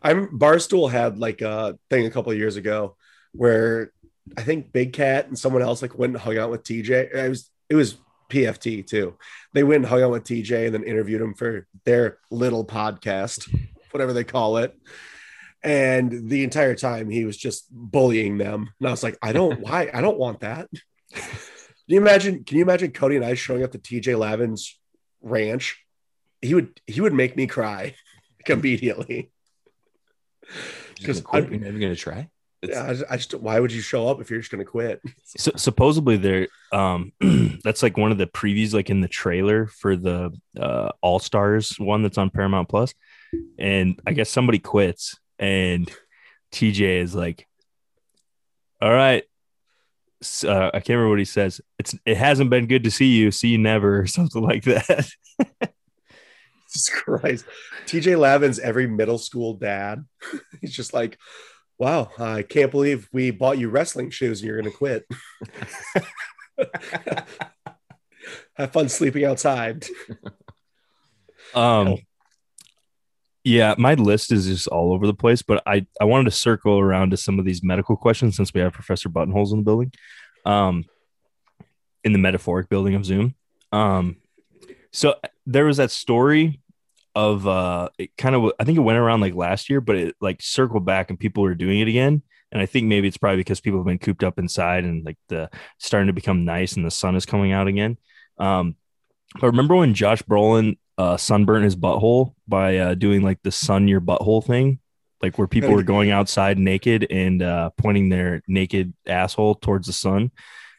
I'm 0.00 0.38
Barstool 0.38 0.90
had 0.90 1.18
like 1.18 1.40
a 1.40 1.78
thing 1.90 2.06
a 2.06 2.10
couple 2.10 2.30
of 2.30 2.38
years 2.38 2.56
ago 2.56 2.96
where 3.32 3.92
I 4.36 4.42
think 4.42 4.72
Big 4.72 4.92
Cat 4.92 5.26
and 5.26 5.38
someone 5.38 5.62
else 5.62 5.82
like 5.82 5.98
went 5.98 6.12
and 6.14 6.22
hung 6.22 6.38
out 6.38 6.50
with 6.50 6.62
TJ. 6.62 7.14
It 7.14 7.28
was 7.28 7.50
it 7.68 7.74
was 7.74 7.96
PFT 8.30 8.86
too. 8.86 9.16
They 9.54 9.64
went 9.64 9.76
and 9.76 9.86
hung 9.86 10.02
out 10.02 10.10
with 10.10 10.24
TJ 10.24 10.66
and 10.66 10.74
then 10.74 10.84
interviewed 10.84 11.20
him 11.20 11.34
for 11.34 11.66
their 11.84 12.18
little 12.30 12.64
podcast, 12.64 13.48
whatever 13.90 14.12
they 14.12 14.24
call 14.24 14.58
it. 14.58 14.78
And 15.62 16.28
the 16.28 16.44
entire 16.44 16.74
time 16.74 17.08
he 17.08 17.24
was 17.24 17.36
just 17.36 17.66
bullying 17.70 18.36
them. 18.38 18.70
And 18.78 18.88
I 18.88 18.90
was 18.90 19.02
like, 19.02 19.18
I 19.22 19.32
don't 19.32 19.60
why 19.66 19.90
I 19.92 20.00
don't 20.00 20.18
want 20.18 20.40
that. 20.40 20.68
Can 21.86 21.94
you 21.96 22.00
imagine? 22.00 22.44
Can 22.44 22.56
you 22.58 22.62
imagine 22.64 22.92
Cody 22.92 23.16
and 23.16 23.24
I 23.24 23.34
showing 23.34 23.62
up 23.62 23.72
to 23.72 23.78
TJ 23.78 24.18
Lavin's 24.18 24.78
ranch? 25.20 25.78
He 26.40 26.54
would 26.54 26.80
he 26.86 27.00
would 27.00 27.12
make 27.14 27.36
me 27.36 27.46
cry 27.46 27.94
immediately. 28.46 29.30
Because 30.98 31.20
'Cause 31.20 31.44
you're 31.50 31.60
never 31.60 31.78
gonna 31.78 31.96
try. 31.96 32.28
It's- 32.62 32.78
Yeah, 32.78 32.84
I 32.84 32.92
just, 32.94 33.04
I 33.10 33.16
just 33.16 33.34
why 33.34 33.60
would 33.60 33.72
you 33.72 33.80
show 33.82 34.08
up 34.08 34.20
if 34.20 34.30
you're 34.30 34.40
just 34.40 34.50
gonna 34.50 34.64
quit? 34.64 35.00
So, 35.36 35.50
supposedly 35.56 36.16
there 36.16 36.48
um 36.72 37.12
that's 37.64 37.82
like 37.82 37.96
one 37.98 38.12
of 38.12 38.18
the 38.18 38.26
previews 38.26 38.72
like 38.72 38.88
in 38.88 39.00
the 39.00 39.08
trailer 39.08 39.66
for 39.66 39.96
the 39.96 40.30
uh 40.58 40.90
all 41.02 41.18
stars 41.18 41.78
one 41.78 42.02
that's 42.02 42.18
on 42.18 42.30
paramount 42.30 42.68
plus 42.68 42.94
and 43.58 44.00
i 44.06 44.12
guess 44.12 44.30
somebody 44.30 44.60
quits 44.60 45.18
and 45.40 45.90
tj 46.52 47.00
is 47.02 47.14
like 47.16 47.48
all 48.80 48.92
right 48.92 49.24
S- 49.24 49.33
uh, 50.44 50.70
i 50.72 50.78
can't 50.78 50.90
remember 50.90 51.10
what 51.10 51.18
he 51.18 51.24
says 51.24 51.60
it's 51.78 51.94
it 52.06 52.16
hasn't 52.16 52.50
been 52.50 52.66
good 52.66 52.84
to 52.84 52.90
see 52.90 53.06
you 53.06 53.30
see 53.30 53.48
you 53.48 53.58
never 53.58 54.00
or 54.00 54.06
something 54.18 54.42
like 54.42 54.64
that 54.64 55.08
Jesus 56.74 56.88
Christ. 56.90 57.44
TJ 57.86 58.18
Lavin's 58.18 58.58
every 58.58 58.86
middle 58.88 59.18
school 59.18 59.54
dad. 59.54 60.04
He's 60.60 60.74
just 60.74 60.92
like, 60.92 61.16
wow, 61.78 62.10
I 62.18 62.42
can't 62.42 62.70
believe 62.70 63.08
we 63.12 63.30
bought 63.30 63.58
you 63.58 63.70
wrestling 63.70 64.10
shoes 64.10 64.40
and 64.40 64.48
you're 64.48 64.60
gonna 64.60 64.74
quit. 64.74 65.06
Have 68.54 68.72
fun 68.72 68.88
sleeping 68.88 69.24
outside. 69.24 69.86
Um, 71.54 71.98
yeah, 73.44 73.74
my 73.76 73.92
list 73.92 74.32
is 74.32 74.46
just 74.46 74.68
all 74.68 74.94
over 74.94 75.06
the 75.06 75.14
place, 75.14 75.42
but 75.42 75.62
I 75.66 75.86
I 76.00 76.04
wanted 76.04 76.24
to 76.24 76.30
circle 76.30 76.78
around 76.78 77.10
to 77.10 77.18
some 77.18 77.38
of 77.38 77.44
these 77.44 77.62
medical 77.62 77.94
questions 77.94 78.36
since 78.36 78.52
we 78.54 78.62
have 78.62 78.72
Professor 78.72 79.10
Buttonholes 79.10 79.52
in 79.52 79.58
the 79.58 79.64
building, 79.64 79.92
um, 80.46 80.86
in 82.02 82.12
the 82.12 82.18
metaphoric 82.18 82.70
building 82.70 82.94
of 82.94 83.04
Zoom. 83.04 83.34
Um, 83.70 84.16
so 84.92 85.16
there 85.44 85.66
was 85.66 85.76
that 85.76 85.90
story 85.90 86.62
of 87.14 87.46
uh, 87.46 87.90
it 87.98 88.16
kind 88.16 88.34
of 88.34 88.52
I 88.58 88.64
think 88.64 88.78
it 88.78 88.82
went 88.82 88.98
around 88.98 89.20
like 89.20 89.34
last 89.34 89.68
year, 89.68 89.82
but 89.82 89.96
it 89.96 90.16
like 90.22 90.40
circled 90.40 90.86
back 90.86 91.10
and 91.10 91.20
people 91.20 91.44
are 91.44 91.54
doing 91.54 91.80
it 91.80 91.88
again. 91.88 92.22
And 92.50 92.62
I 92.62 92.66
think 92.66 92.86
maybe 92.86 93.08
it's 93.08 93.18
probably 93.18 93.38
because 93.38 93.60
people 93.60 93.80
have 93.80 93.86
been 93.86 93.98
cooped 93.98 94.24
up 94.24 94.38
inside 94.38 94.84
and 94.84 95.04
like 95.04 95.18
the 95.28 95.50
starting 95.78 96.06
to 96.06 96.12
become 96.12 96.44
nice 96.44 96.76
and 96.76 96.86
the 96.86 96.90
sun 96.90 97.14
is 97.14 97.26
coming 97.26 97.52
out 97.52 97.66
again. 97.66 97.98
Um, 98.38 98.76
but 99.40 99.48
remember 99.48 99.74
when 99.74 99.92
Josh 99.92 100.22
Brolin 100.22 100.78
uh, 100.98 101.16
sunburnt 101.16 101.64
his 101.64 101.76
butthole 101.76 102.34
by 102.46 102.78
uh, 102.78 102.94
doing 102.94 103.22
like 103.22 103.42
the 103.42 103.50
sun 103.50 103.88
your 103.88 104.00
butthole 104.00 104.44
thing, 104.44 104.78
like 105.22 105.38
where 105.38 105.48
people 105.48 105.72
were 105.72 105.82
going 105.82 106.10
outside 106.10 106.58
naked 106.58 107.06
and 107.10 107.42
uh, 107.42 107.70
pointing 107.76 108.08
their 108.08 108.42
naked 108.46 108.92
asshole 109.06 109.56
towards 109.56 109.86
the 109.86 109.92
sun, 109.92 110.30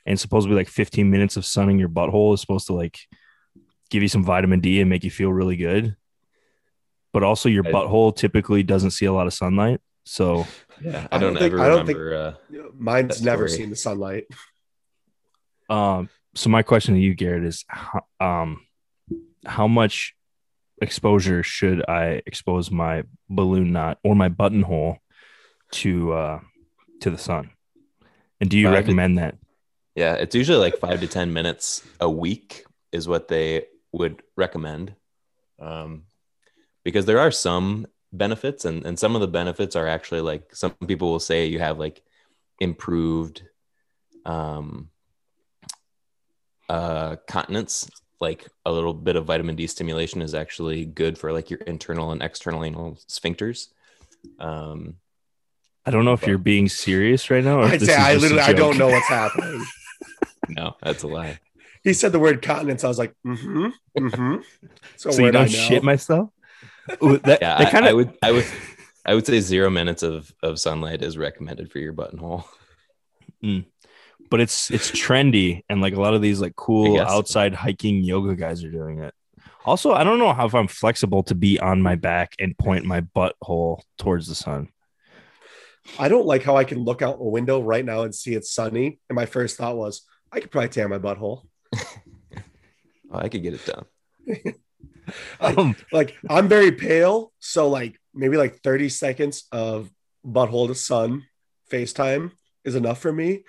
and 0.05 0.19
supposedly 0.19 0.55
like 0.55 0.69
15 0.69 1.09
minutes 1.09 1.35
of 1.37 1.45
sunning 1.45 1.79
your 1.79 1.89
butthole 1.89 2.33
is 2.33 2.41
supposed 2.41 2.67
to 2.67 2.73
like 2.73 2.99
give 3.89 4.01
you 4.01 4.07
some 4.09 4.23
vitamin 4.23 4.61
D 4.61 4.79
and 4.81 4.89
make 4.89 5.03
you 5.03 5.11
feel 5.11 5.31
really 5.33 5.57
good. 5.57 5.95
But 7.13 7.23
also, 7.23 7.49
your 7.49 7.65
I- 7.67 7.71
butthole 7.71 8.15
typically 8.15 8.63
doesn't 8.63 8.91
see 8.91 9.05
a 9.05 9.13
lot 9.13 9.27
of 9.27 9.33
sunlight, 9.33 9.79
so 10.05 10.45
yeah, 10.81 11.07
I 11.11 11.15
I 11.15 11.19
don't, 11.19 11.33
don't 11.33 11.41
think- 11.41 11.53
ever 11.53 11.63
I 11.63 11.67
don't 11.69 11.85
think- 11.85 11.99
uh, 11.99 12.31
Mine's 12.77 13.21
never 13.21 13.47
seen 13.47 13.69
the 13.69 13.75
sunlight. 13.75 14.25
Um, 15.69 16.09
so 16.35 16.49
my 16.49 16.61
question 16.61 16.93
to 16.95 16.99
you, 16.99 17.15
Garrett, 17.15 17.45
is 17.45 17.65
um, 18.19 18.64
how 19.45 19.67
much 19.67 20.15
exposure 20.81 21.43
should 21.43 21.87
I 21.89 22.21
expose 22.25 22.69
my 22.71 23.03
balloon 23.29 23.71
knot 23.71 23.99
or 24.03 24.15
my 24.15 24.29
buttonhole 24.29 24.97
to 25.71 26.13
uh, 26.13 26.39
to 27.01 27.09
the 27.09 27.17
sun? 27.17 27.51
And 28.41 28.49
do 28.49 28.57
you 28.57 28.65
Five 28.67 28.73
to- 28.73 28.79
recommend 28.79 29.17
that? 29.17 29.37
Yeah, 29.95 30.15
it's 30.15 30.35
usually 30.35 30.57
like 30.57 30.77
five 30.77 30.99
to 30.99 31.07
10 31.07 31.31
minutes 31.31 31.81
a 32.01 32.09
week 32.09 32.65
is 32.91 33.07
what 33.07 33.29
they 33.29 33.67
would 33.93 34.21
recommend. 34.35 34.93
Um, 35.57 36.03
because 36.83 37.05
there 37.05 37.19
are 37.19 37.31
some 37.31 37.87
benefits, 38.11 38.65
and, 38.65 38.85
and 38.85 38.99
some 38.99 39.15
of 39.15 39.21
the 39.21 39.27
benefits 39.29 39.73
are 39.77 39.87
actually 39.87 40.19
like 40.19 40.53
some 40.53 40.71
people 40.85 41.09
will 41.11 41.21
say 41.21 41.45
you 41.45 41.59
have 41.59 41.79
like 41.79 42.03
improved 42.59 43.43
um, 44.25 44.89
uh, 46.69 47.15
continence. 47.27 47.89
Like 48.19 48.47
a 48.65 48.71
little 48.71 48.93
bit 48.93 49.15
of 49.15 49.25
vitamin 49.25 49.55
D 49.55 49.67
stimulation 49.67 50.21
is 50.21 50.33
actually 50.33 50.85
good 50.85 51.17
for 51.17 51.33
like 51.33 51.49
your 51.49 51.59
internal 51.61 52.11
and 52.11 52.21
external 52.21 52.63
anal 52.63 52.97
sphincters. 53.07 53.67
Um, 54.39 54.95
I 55.85 55.91
don't 55.91 56.05
know 56.05 56.13
if 56.13 56.25
you're 56.25 56.37
being 56.37 56.67
serious 56.67 57.29
right 57.29 57.43
now. 57.43 57.59
Or 57.59 57.65
I'd 57.65 57.81
say 57.81 57.95
I 57.95 58.15
literally 58.15 58.41
I 58.41 58.53
don't 58.53 58.77
know 58.77 58.87
what's 58.87 59.07
happening. 59.07 59.63
no, 60.49 60.75
that's 60.81 61.03
a 61.03 61.07
lie. 61.07 61.39
He 61.83 61.93
said 61.93 62.11
the 62.11 62.19
word 62.19 62.41
continence. 62.41 62.83
I 62.83 62.87
was 62.87 62.97
like, 62.97 63.13
mm-hmm. 63.25 63.67
Mm-hmm. 63.97 64.35
So, 64.95 65.11
So 65.11 65.23
you 65.23 65.31
don't 65.31 65.47
shit 65.49 65.83
myself. 65.83 66.31
Ooh, 67.03 67.17
that, 67.19 67.39
yeah, 67.41 67.57
that 67.57 67.67
I, 67.67 67.71
kind 67.71 67.85
I 67.85 67.89
of 67.89 67.95
would, 67.95 68.17
I 68.23 68.31
would, 68.31 68.45
I 69.05 69.13
would 69.13 69.25
say 69.25 69.39
zero 69.39 69.69
minutes 69.69 70.01
of 70.03 70.33
of 70.41 70.59
sunlight 70.59 71.03
is 71.03 71.17
recommended 71.17 71.71
for 71.71 71.79
your 71.79 71.93
buttonhole. 71.93 72.45
But 74.29 74.39
it's 74.39 74.71
it's 74.71 74.91
trendy 74.91 75.61
and 75.69 75.81
like 75.81 75.95
a 75.95 76.01
lot 76.01 76.13
of 76.13 76.21
these 76.21 76.41
like 76.41 76.55
cool 76.55 76.99
outside 76.99 77.53
hiking 77.53 78.03
yoga 78.03 78.35
guys 78.35 78.63
are 78.63 78.71
doing 78.71 78.99
it 78.99 79.13
also 79.65 79.91
i 79.93 80.03
don't 80.03 80.19
know 80.19 80.33
how 80.33 80.45
if 80.45 80.55
i'm 80.55 80.67
flexible 80.67 81.23
to 81.23 81.35
be 81.35 81.59
on 81.59 81.81
my 81.81 81.95
back 81.95 82.33
and 82.39 82.57
point 82.57 82.85
my 82.85 83.01
butthole 83.01 83.81
towards 83.97 84.27
the 84.27 84.35
sun 84.35 84.69
I 85.99 86.07
don't 86.07 86.25
like 86.25 86.43
how 86.43 86.57
I 86.57 86.63
can 86.63 86.83
look 86.83 87.01
out 87.01 87.19
a 87.19 87.23
window 87.23 87.61
right 87.61 87.85
now 87.85 88.01
and 88.03 88.13
see 88.13 88.33
it's 88.33 88.51
sunny. 88.51 88.99
And 89.09 89.15
my 89.15 89.25
first 89.25 89.57
thought 89.57 89.77
was, 89.77 90.01
I 90.31 90.39
could 90.39 90.51
probably 90.51 90.69
tan 90.69 90.89
my 90.89 90.99
butthole. 90.99 91.43
Oh, 93.11 93.19
I 93.19 93.29
could 93.29 93.43
get 93.43 93.53
it 93.53 93.65
done. 93.65 94.55
um, 95.39 95.75
like 95.91 96.17
I'm 96.27 96.47
very 96.47 96.71
pale, 96.71 97.31
so 97.39 97.69
like 97.69 97.99
maybe 98.15 98.35
like 98.35 98.61
30 98.61 98.89
seconds 98.89 99.43
of 99.51 99.91
butthole 100.25 100.67
to 100.67 100.75
sun 100.75 101.23
FaceTime 101.71 102.31
is 102.63 102.73
enough 102.73 102.99
for 102.99 103.13
me. 103.13 103.43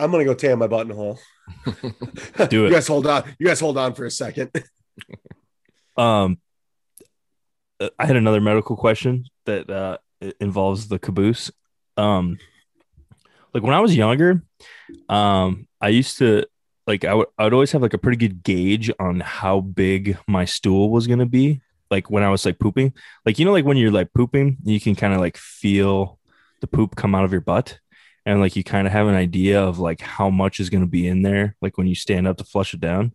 I'm 0.00 0.10
gonna 0.10 0.24
go 0.24 0.34
tan 0.34 0.58
my 0.58 0.66
buttonhole. 0.66 1.18
Do 1.64 1.72
it. 2.38 2.52
You 2.52 2.70
guys 2.70 2.88
hold 2.88 3.06
on. 3.06 3.24
You 3.38 3.46
guys 3.46 3.60
hold 3.60 3.78
on 3.78 3.94
for 3.94 4.04
a 4.04 4.10
second. 4.10 4.50
um 5.96 6.38
i 7.98 8.06
had 8.06 8.16
another 8.16 8.40
medical 8.40 8.76
question 8.76 9.24
that 9.46 9.68
uh 9.68 9.98
involves 10.40 10.88
the 10.88 10.98
caboose 10.98 11.50
um 11.96 12.38
like 13.54 13.62
when 13.62 13.74
i 13.74 13.80
was 13.80 13.96
younger 13.96 14.42
um 15.08 15.66
i 15.80 15.88
used 15.88 16.18
to 16.18 16.44
like 16.86 17.04
I 17.04 17.14
would 17.14 17.28
I 17.38 17.44
would 17.44 17.52
always 17.54 17.72
have 17.72 17.82
like 17.82 17.94
a 17.94 17.98
pretty 17.98 18.16
good 18.16 18.42
gauge 18.42 18.90
on 18.98 19.20
how 19.20 19.60
big 19.60 20.18
my 20.26 20.44
stool 20.44 20.90
was 20.90 21.06
gonna 21.06 21.26
be 21.26 21.60
like 21.90 22.10
when 22.10 22.22
i 22.22 22.30
was 22.30 22.44
like 22.44 22.58
pooping 22.58 22.92
like 23.24 23.38
you 23.38 23.44
know 23.44 23.52
like 23.52 23.64
when 23.64 23.76
you're 23.76 23.92
like 23.92 24.12
pooping 24.12 24.56
you 24.64 24.80
can 24.80 24.94
kind 24.94 25.14
of 25.14 25.20
like 25.20 25.36
feel 25.36 26.18
the 26.60 26.66
poop 26.66 26.96
come 26.96 27.14
out 27.14 27.24
of 27.24 27.32
your 27.32 27.40
butt 27.40 27.78
and 28.26 28.40
like 28.40 28.56
you 28.56 28.64
kind 28.64 28.86
of 28.86 28.92
have 28.92 29.06
an 29.06 29.14
idea 29.14 29.62
of 29.62 29.78
like 29.78 30.00
how 30.00 30.30
much 30.30 30.60
is 30.60 30.70
going 30.70 30.82
to 30.82 30.90
be 30.90 31.06
in 31.06 31.22
there 31.22 31.56
like 31.60 31.78
when 31.78 31.86
you 31.86 31.94
stand 31.94 32.26
up 32.26 32.36
to 32.36 32.44
flush 32.44 32.74
it 32.74 32.80
down 32.80 33.12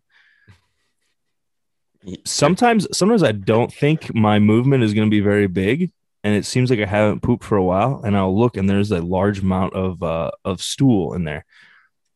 sometimes 2.24 2.86
sometimes 2.96 3.22
I 3.22 3.32
don't 3.32 3.72
think 3.72 4.14
my 4.14 4.38
movement 4.38 4.84
is 4.84 4.94
going 4.94 5.06
to 5.06 5.10
be 5.10 5.20
very 5.20 5.46
big, 5.46 5.92
and 6.22 6.34
it 6.34 6.44
seems 6.44 6.70
like 6.70 6.80
I 6.80 6.86
haven't 6.86 7.22
pooped 7.22 7.44
for 7.44 7.56
a 7.56 7.64
while, 7.64 8.00
and 8.04 8.16
I'll 8.16 8.36
look 8.36 8.56
and 8.56 8.68
there's 8.68 8.90
a 8.90 9.00
large 9.00 9.40
amount 9.40 9.74
of 9.74 10.02
uh, 10.02 10.30
of 10.44 10.62
stool 10.62 11.14
in 11.14 11.24
there. 11.24 11.44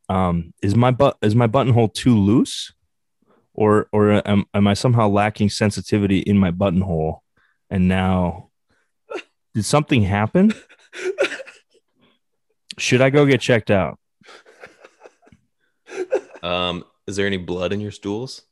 Um, 0.09 0.53
is 0.63 0.75
my 0.75 0.91
butt 0.91 1.17
is 1.23 1.35
my 1.35 1.47
buttonhole 1.47 1.89
too 1.89 2.17
loose, 2.17 2.73
or 3.55 3.89
or 3.93 4.27
am, 4.27 4.45
am 4.55 4.67
I 4.67 4.75
somehow 4.75 5.09
lacking 5.09 5.51
sensitivity 5.51 6.21
in 6.21 6.39
my 6.39 6.51
buttonhole? 6.51 7.23
And 7.69 7.89
now, 7.89 8.51
did 9.55 9.65
something 9.65 10.03
happen? 10.03 10.53
Should 12.81 13.03
I 13.03 13.11
go 13.11 13.27
get 13.27 13.41
checked 13.41 13.71
out? 13.71 13.99
Um, 16.43 16.85
is 17.07 17.17
there 17.17 17.27
any 17.27 17.37
blood 17.37 17.71
in 17.75 17.81
your 17.81 17.91
stools? 17.91 18.43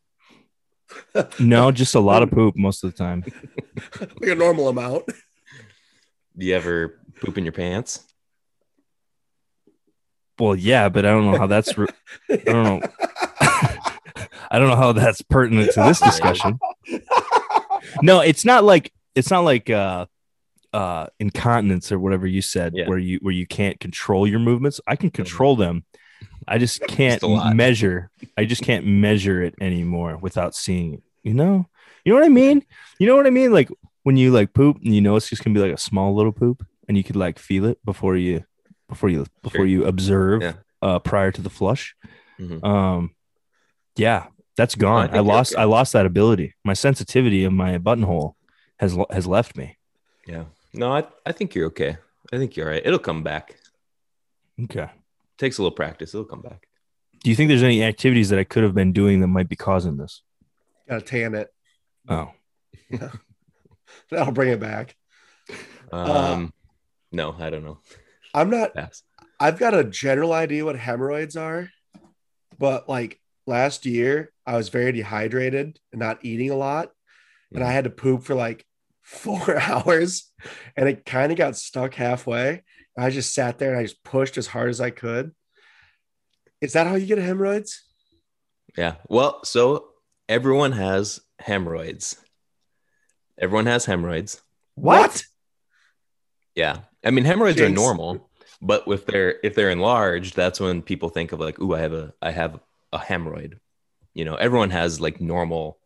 No, 1.38 1.70
just 1.70 1.94
a 1.94 2.00
lot 2.00 2.22
of 2.22 2.30
poop 2.30 2.54
most 2.54 2.84
of 2.84 2.92
the 2.92 2.98
time. 2.98 3.24
like 4.20 4.30
a 4.30 4.34
normal 4.34 4.68
amount. 4.68 5.06
Do 6.36 6.44
you 6.44 6.54
ever 6.54 7.00
poop 7.20 7.38
in 7.38 7.44
your 7.44 7.52
pants? 7.52 8.04
Well, 10.38 10.54
yeah, 10.54 10.90
but 10.90 11.06
I 11.06 11.10
don't 11.10 11.30
know 11.30 11.38
how 11.38 11.46
that's. 11.46 11.78
Re- 11.78 11.86
I 12.30 12.36
don't 12.36 12.64
know. 12.64 12.80
I 13.40 14.58
don't 14.58 14.68
know 14.68 14.76
how 14.76 14.92
that's 14.92 15.22
pertinent 15.22 15.72
to 15.72 15.82
this 15.84 16.00
discussion. 16.00 16.58
No, 18.02 18.20
it's 18.20 18.44
not 18.44 18.64
like 18.64 18.92
it's 19.14 19.30
not 19.30 19.44
like 19.44 19.70
uh 19.70 20.06
uh 20.72 21.06
incontinence 21.18 21.90
or 21.90 21.98
whatever 21.98 22.26
you 22.26 22.42
said 22.42 22.72
Yeah. 22.74 22.88
where 22.88 22.98
you 22.98 23.18
where 23.22 23.32
you 23.34 23.46
can't 23.46 23.80
control 23.80 24.26
your 24.26 24.38
movements. 24.40 24.80
I 24.86 24.96
can 24.96 25.10
control 25.10 25.56
them. 25.56 25.84
I 26.46 26.58
just 26.58 26.82
can't 26.88 27.22
measure. 27.54 28.10
I 28.36 28.44
just 28.44 28.62
can't 28.62 28.86
measure 28.86 29.42
it 29.42 29.54
anymore 29.60 30.16
without 30.18 30.54
seeing 30.54 30.94
it. 30.94 31.02
You 31.22 31.34
know? 31.34 31.66
You 32.04 32.12
know 32.12 32.18
what 32.20 32.26
I 32.26 32.30
mean? 32.30 32.64
You 32.98 33.06
know 33.06 33.16
what 33.16 33.26
I 33.26 33.30
mean? 33.30 33.52
Like 33.52 33.70
when 34.02 34.16
you 34.16 34.30
like 34.30 34.52
poop 34.54 34.76
and 34.84 34.94
you 34.94 35.00
know 35.00 35.16
it's 35.16 35.28
just 35.28 35.42
gonna 35.44 35.54
be 35.54 35.60
like 35.60 35.72
a 35.74 35.78
small 35.80 36.14
little 36.14 36.32
poop 36.32 36.64
and 36.88 36.96
you 36.96 37.04
could 37.04 37.16
like 37.16 37.38
feel 37.38 37.64
it 37.66 37.78
before 37.84 38.16
you 38.16 38.44
before 38.88 39.08
you 39.10 39.26
before 39.42 39.60
Sure. 39.60 39.66
you 39.66 39.84
observe 39.84 40.42
Yeah. 40.42 40.52
uh 40.82 40.98
prior 40.98 41.30
to 41.32 41.42
the 41.42 41.50
flush. 41.50 41.94
Mhm. 42.38 42.64
Um 42.64 43.14
yeah, 43.96 44.26
that's 44.56 44.74
gone. 44.74 45.06
think 45.08 45.16
I, 45.16 45.20
lost. 45.20 45.56
I 45.56 45.64
lost 45.64 45.92
that 45.94 46.06
ability. 46.06 46.54
My 46.64 46.72
sensitivity 46.74 47.44
of 47.44 47.52
my 47.52 47.78
buttonhole 47.78 48.36
has 48.78 48.96
has 49.10 49.26
left 49.26 49.56
me. 49.56 49.76
Yeah. 50.26 50.44
No, 50.72 50.92
I, 50.92 51.04
I 51.24 51.32
think 51.32 51.54
you're 51.54 51.66
okay. 51.66 51.96
I 52.32 52.36
think 52.36 52.56
you're 52.56 52.66
all 52.66 52.72
right. 52.72 52.82
It'll 52.84 52.98
come 52.98 53.22
back. 53.22 53.56
Okay. 54.64 54.88
Takes 55.38 55.58
a 55.58 55.62
little 55.62 55.74
practice. 55.74 56.14
It'll 56.14 56.26
come 56.26 56.42
back. 56.42 56.66
Do 57.22 57.30
you 57.30 57.36
think 57.36 57.48
there's 57.48 57.62
any 57.62 57.82
activities 57.82 58.28
that 58.30 58.38
I 58.38 58.44
could 58.44 58.62
have 58.62 58.74
been 58.74 58.92
doing 58.92 59.20
that 59.20 59.28
might 59.28 59.48
be 59.48 59.56
causing 59.56 59.96
this? 59.96 60.22
Gotta 60.88 61.00
tan 61.00 61.34
it. 61.34 61.48
Oh. 62.08 62.32
That'll 64.10 64.32
bring 64.32 64.50
it 64.50 64.60
back. 64.60 64.96
Um, 65.92 66.52
no, 67.12 67.34
I 67.38 67.50
don't 67.50 67.64
know. 67.64 67.78
I'm 68.34 68.50
not 68.50 68.74
Pass. 68.74 69.02
I've 69.40 69.58
got 69.58 69.74
a 69.74 69.84
general 69.84 70.32
idea 70.32 70.64
what 70.64 70.76
hemorrhoids 70.76 71.36
are, 71.36 71.70
but 72.58 72.88
like 72.88 73.20
last 73.46 73.86
year, 73.86 74.32
I 74.46 74.56
was 74.56 74.68
very 74.68 74.92
dehydrated 74.92 75.78
and 75.92 75.98
not 75.98 76.24
eating 76.24 76.50
a 76.50 76.56
lot, 76.56 76.90
and 77.54 77.64
I 77.64 77.72
had 77.72 77.84
to 77.84 77.90
poop 77.90 78.24
for 78.24 78.34
like 78.34 78.66
four 79.08 79.58
hours, 79.60 80.30
and 80.76 80.88
it 80.88 81.06
kind 81.06 81.32
of 81.32 81.38
got 81.38 81.56
stuck 81.56 81.94
halfway. 81.94 82.62
I 82.96 83.10
just 83.10 83.34
sat 83.34 83.58
there 83.58 83.70
and 83.70 83.78
I 83.78 83.84
just 83.84 84.02
pushed 84.04 84.36
as 84.36 84.46
hard 84.46 84.70
as 84.70 84.80
I 84.80 84.90
could. 84.90 85.32
Is 86.60 86.72
that 86.72 86.86
how 86.86 86.96
you 86.96 87.06
get 87.06 87.18
hemorrhoids? 87.18 87.82
Yeah. 88.76 88.96
Well, 89.08 89.44
so 89.44 89.90
everyone 90.28 90.72
has 90.72 91.20
hemorrhoids. 91.38 92.16
Everyone 93.38 93.66
has 93.66 93.84
hemorrhoids. 93.84 94.42
What? 94.74 95.24
Yeah. 96.54 96.80
I 97.04 97.10
mean, 97.10 97.24
hemorrhoids 97.24 97.60
are 97.60 97.68
normal, 97.68 98.28
but 98.60 98.84
if 98.88 99.06
they're 99.06 99.36
if 99.44 99.54
they're 99.54 99.70
enlarged, 99.70 100.34
that's 100.34 100.58
when 100.58 100.82
people 100.82 101.08
think 101.08 101.30
of 101.30 101.38
like, 101.38 101.60
"Ooh, 101.60 101.74
I 101.74 101.78
have 101.78 101.92
a 101.92 102.12
I 102.20 102.32
have 102.32 102.58
a 102.92 102.98
hemorrhoid." 102.98 103.58
You 104.14 104.24
know, 104.24 104.34
everyone 104.34 104.70
has 104.70 105.00
like 105.00 105.20
normal 105.20 105.78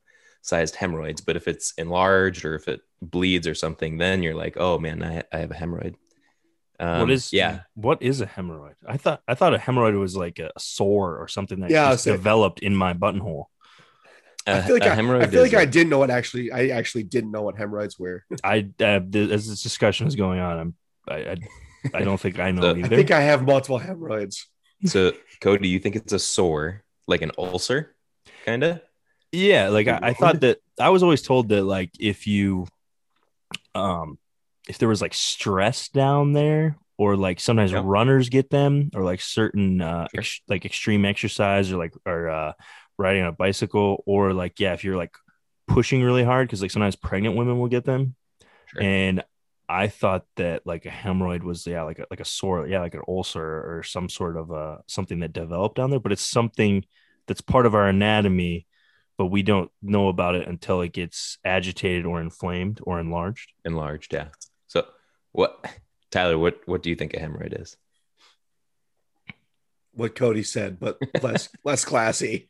sized 0.43 0.77
hemorrhoids, 0.77 1.21
but 1.23 1.37
if 1.37 1.49
it's 1.49 1.73
enlarged 1.79 2.45
or 2.45 2.55
if 2.55 2.69
it 2.69 2.81
bleeds 3.01 3.47
or 3.47 3.55
something, 3.55 3.97
then 3.99 4.23
you're 4.23 4.35
like, 4.35 4.57
"Oh 4.59 4.79
man, 4.79 5.03
I 5.03 5.23
I 5.33 5.39
have 5.39 5.51
a 5.51 5.55
hemorrhoid." 5.55 5.95
Um, 6.81 7.01
what 7.01 7.11
is 7.11 7.33
yeah? 7.33 7.61
What 7.75 8.03
is 8.03 8.21
a 8.21 8.27
hemorrhoid? 8.27 8.75
I 8.87 8.97
thought 8.97 9.23
I 9.27 9.35
thought 9.35 9.55
a 9.55 9.59
hemorrhoid 9.59 9.99
was 9.99 10.17
like 10.17 10.39
a 10.39 10.51
sore 10.59 11.17
or 11.19 11.29
something 11.29 11.61
that 11.61 11.71
Yeah, 11.71 11.91
just 11.93 12.05
developed 12.05 12.61
in 12.61 12.75
my 12.75 12.93
buttonhole. 12.93 13.49
I 14.47 14.59
A- 14.59 14.63
feel 14.65 14.75
like 14.75 14.85
a 14.85 14.89
I, 14.91 14.93
I 14.93 14.97
hemorrhoid 14.97 15.31
feel 15.31 15.43
like 15.43 15.53
is 15.53 15.59
a- 15.59 15.61
I 15.61 15.65
didn't 15.67 15.91
know 15.91 15.99
what 15.99 16.11
actually 16.11 16.51
I 16.51 16.69
actually 16.69 17.05
didn't 17.05 17.31
know 17.31 17.43
what 17.43 17.57
hemorrhoids 17.57 17.99
were. 17.99 18.25
I 18.45 18.69
uh, 18.81 18.99
th- 19.01 19.31
as 19.31 19.49
this 19.49 19.63
discussion 19.63 20.07
is 20.09 20.17
going 20.17 20.41
on, 20.41 20.59
I'm 20.59 20.75
I 21.09 21.15
I, 21.15 21.37
I 21.95 22.03
don't 22.03 22.19
think 22.21 22.41
I 22.41 22.51
know 22.51 22.63
So- 22.63 22.81
I 22.85 22.89
think 22.89 23.11
I 23.13 23.21
have 23.21 23.45
multiple 23.45 23.79
hemorrhoids. 23.79 24.49
So, 24.85 25.13
Cody, 25.41 25.69
you 25.69 25.79
think 25.79 25.95
it's 25.95 26.13
a 26.13 26.19
sore, 26.19 26.83
like 27.07 27.23
an 27.23 27.31
ulcer, 27.39 27.95
kind 28.45 28.65
of? 28.65 28.81
Yeah, 29.33 29.69
like 29.69 29.89
I, 29.89 29.99
I 30.03 30.13
thought 30.15 30.41
that 30.41 30.59
I 30.79 30.91
was 30.91 31.03
always 31.03 31.23
told 31.23 31.49
that 31.49 31.65
like 31.65 31.91
if 31.99 32.27
you 32.27 32.67
um 33.75 34.19
if 34.69 34.79
there 34.79 34.89
was 34.89 35.03
like 35.03 35.15
stress 35.15 35.89
down 35.89 36.33
there 36.33 36.77
or 36.99 37.17
like 37.17 37.41
sometimes 37.41 37.73
Yeah. 37.73 37.83
runners 37.85 38.29
get 38.29 38.51
them 38.51 38.91
or 38.95 39.03
like 39.03 39.21
certain 39.21 39.81
uh 39.81 40.07
Sure. 40.13 40.21
ex- 40.21 40.41
like 40.49 40.65
extreme 40.65 41.05
exercise 41.05 41.73
or 41.73 41.79
like 41.79 41.95
or 42.07 42.29
uh 42.29 42.53
riding 42.99 43.23
on 43.23 43.29
a 43.29 43.33
bicycle 43.33 44.03
or 44.07 44.33
like 44.33 44.61
yeah 44.61 44.75
if 44.75 44.85
you're 44.85 44.97
like 44.97 45.15
pushing 45.67 46.03
really 46.03 46.23
hard 46.25 46.47
because 46.47 46.63
like 46.63 46.71
sometimes 46.71 46.97
pregnant 46.97 47.37
women 47.37 47.59
will 47.59 47.69
get 47.69 47.85
them 47.85 48.15
Sure. 48.67 48.83
and 48.83 49.25
I 49.69 49.89
thought 49.89 50.27
that 50.37 50.67
like 50.67 50.87
a 50.87 50.91
hemorrhoid 50.91 51.43
was 51.43 51.67
yeah 51.67 51.83
like 51.83 51.99
a, 51.99 52.07
like 52.11 52.21
a 52.21 52.25
sore 52.25 52.67
yeah 52.67 52.81
like 52.81 52.95
an 52.95 53.03
ulcer 53.09 53.43
or 53.43 53.83
some 53.83 54.09
sort 54.09 54.37
of 54.37 54.53
uh 54.53 54.79
something 54.87 55.21
that 55.21 55.33
developed 55.33 55.77
down 55.77 55.91
there 55.91 56.01
but 56.01 56.13
it's 56.13 56.27
something 56.27 56.85
that's 57.27 57.41
part 57.41 57.67
of 57.67 57.75
our 57.75 57.89
anatomy 57.89 58.67
but 59.19 59.27
we 59.27 59.43
don't 59.43 59.71
know 59.83 60.09
about 60.09 60.35
it 60.35 60.49
until 60.49 60.81
it 60.81 60.93
gets 60.93 61.39
agitated 61.45 62.07
or 62.07 62.21
inflamed 62.21 62.81
or 62.83 62.99
enlarged 63.01 63.53
Enlarged, 63.65 64.13
yeah. 64.15 64.29
So, 64.69 64.87
what, 65.33 65.65
Tyler? 66.11 66.39
What 66.39 66.61
what 66.67 66.83
do 66.83 66.91
you 66.91 66.97
think 66.97 67.15
a 67.15 67.19
hemorrhoid 67.19 67.61
is? 67.61 67.77
What 69.95 70.15
Cody 70.15 70.43
said, 70.43 70.81
but 70.81 70.99
less 71.23 71.49
less 71.65 71.85
classy. 71.85 72.49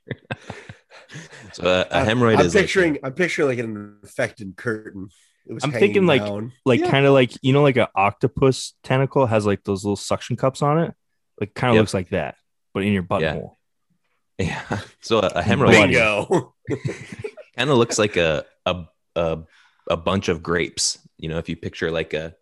So, 1.52 1.64
a, 1.64 1.80
a 1.80 1.96
I'm- 1.98 2.06
hemorrhoid 2.06 2.38
I'm 2.38 2.46
is 2.46 2.54
like- 2.54 2.62
picturing 2.64 2.98
I'm 3.02 3.12
picturing 3.14 3.48
like 3.48 3.58
an 3.58 3.98
infected 4.02 4.56
curtain. 4.56 5.08
It 5.44 5.54
was 5.54 5.64
I'm 5.64 5.72
hanging 5.72 5.86
thinking, 5.88 6.06
like, 6.06 6.24
down. 6.24 6.52
like 6.64 6.78
Yeah. 6.80 6.90
kind 6.90 7.04
of 7.04 7.12
like 7.14 7.32
you 7.42 7.52
know 7.52 7.62
like 7.62 7.76
an 7.76 7.88
octopus 7.96 8.74
tentacle 8.84 9.26
has 9.26 9.44
like 9.44 9.64
those 9.64 9.82
little 9.84 9.96
suction 9.96 10.36
cups 10.36 10.62
on 10.62 10.78
it 10.78 10.94
like 11.40 11.52
kind 11.52 11.70
of 11.70 11.74
Yep. 11.74 11.80
looks 11.82 11.94
like 11.94 12.10
that 12.10 12.36
but 12.72 12.84
in 12.84 12.92
your 12.92 13.02
butthole 13.02 13.20
yeah. 13.20 13.46
So 15.00 15.18
a, 15.18 15.26
a 15.26 15.42
hemorrhoid 15.42 15.90
bingo. 15.90 16.54
kind 17.56 17.70
of 17.70 17.76
looks 17.76 17.98
like 17.98 18.16
a, 18.16 18.44
a 18.66 18.84
a 19.16 19.38
a 19.90 19.96
bunch 19.96 20.28
of 20.28 20.42
grapes. 20.42 20.98
You 21.18 21.28
know, 21.28 21.38
if 21.38 21.48
you 21.48 21.56
picture 21.56 21.90
like 21.90 22.14
a 22.14 22.34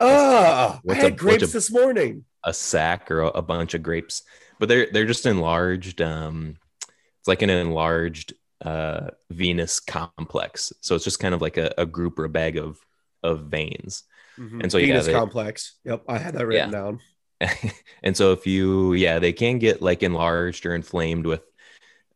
Oh, 0.00 0.80
I 0.88 0.94
had 0.94 1.04
a- 1.06 1.10
grapes 1.16 1.42
a- 1.44 1.46
this 1.46 1.70
morning. 1.70 2.24
a 2.44 2.52
sack 2.52 3.10
or 3.10 3.20
a, 3.22 3.28
a 3.28 3.42
bunch 3.42 3.74
of 3.74 3.82
grapes, 3.82 4.22
but 4.58 4.68
they're 4.68 4.88
they're 4.92 5.06
just 5.06 5.26
enlarged. 5.26 6.00
Um, 6.02 6.56
it's 7.20 7.28
like 7.28 7.42
an 7.42 7.50
enlarged 7.50 8.34
uh, 8.64 9.08
venous 9.30 9.80
complex. 9.80 10.72
So 10.80 10.94
it's 10.94 11.04
just 11.04 11.20
kind 11.20 11.34
of 11.34 11.40
like 11.40 11.56
a, 11.56 11.72
a 11.78 11.86
group 11.86 12.18
or 12.18 12.24
a 12.24 12.28
bag 12.30 12.56
of 12.58 12.78
of 13.22 13.46
veins. 13.46 14.02
And 14.36 14.70
so, 14.72 14.78
yeah, 14.78 14.86
Venus 14.88 15.06
they- 15.06 15.12
complex. 15.12 15.76
Yep, 15.84 16.02
I 16.08 16.18
had 16.18 16.34
that 16.34 16.44
written 16.46 16.72
Yeah. 16.72 16.76
down. 16.78 17.00
and 18.02 18.16
so 18.16 18.32
if 18.32 18.46
you 18.46 18.92
yeah 18.94 19.18
they 19.18 19.32
can 19.32 19.58
get 19.58 19.82
like 19.82 20.02
enlarged 20.02 20.64
or 20.66 20.74
inflamed 20.74 21.26
with 21.26 21.42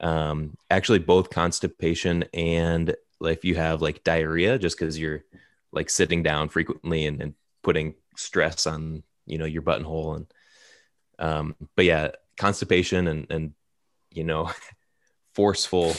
um 0.00 0.56
actually 0.70 0.98
both 0.98 1.30
constipation 1.30 2.24
and 2.32 2.94
like, 3.20 3.36
if 3.36 3.44
you 3.44 3.56
have 3.56 3.82
like 3.82 4.04
diarrhea 4.04 4.58
just 4.58 4.78
because 4.78 4.98
you're 4.98 5.24
like 5.72 5.90
sitting 5.90 6.22
down 6.22 6.48
frequently 6.48 7.06
and, 7.06 7.20
and 7.20 7.34
putting 7.62 7.94
stress 8.16 8.66
on 8.66 9.02
you 9.26 9.38
know 9.38 9.44
your 9.44 9.62
buttonhole 9.62 10.14
and 10.14 10.26
um 11.18 11.54
but 11.74 11.84
yeah 11.84 12.10
constipation 12.36 13.08
and 13.08 13.26
and 13.30 13.52
you 14.10 14.24
know 14.24 14.50
forceful 15.34 15.94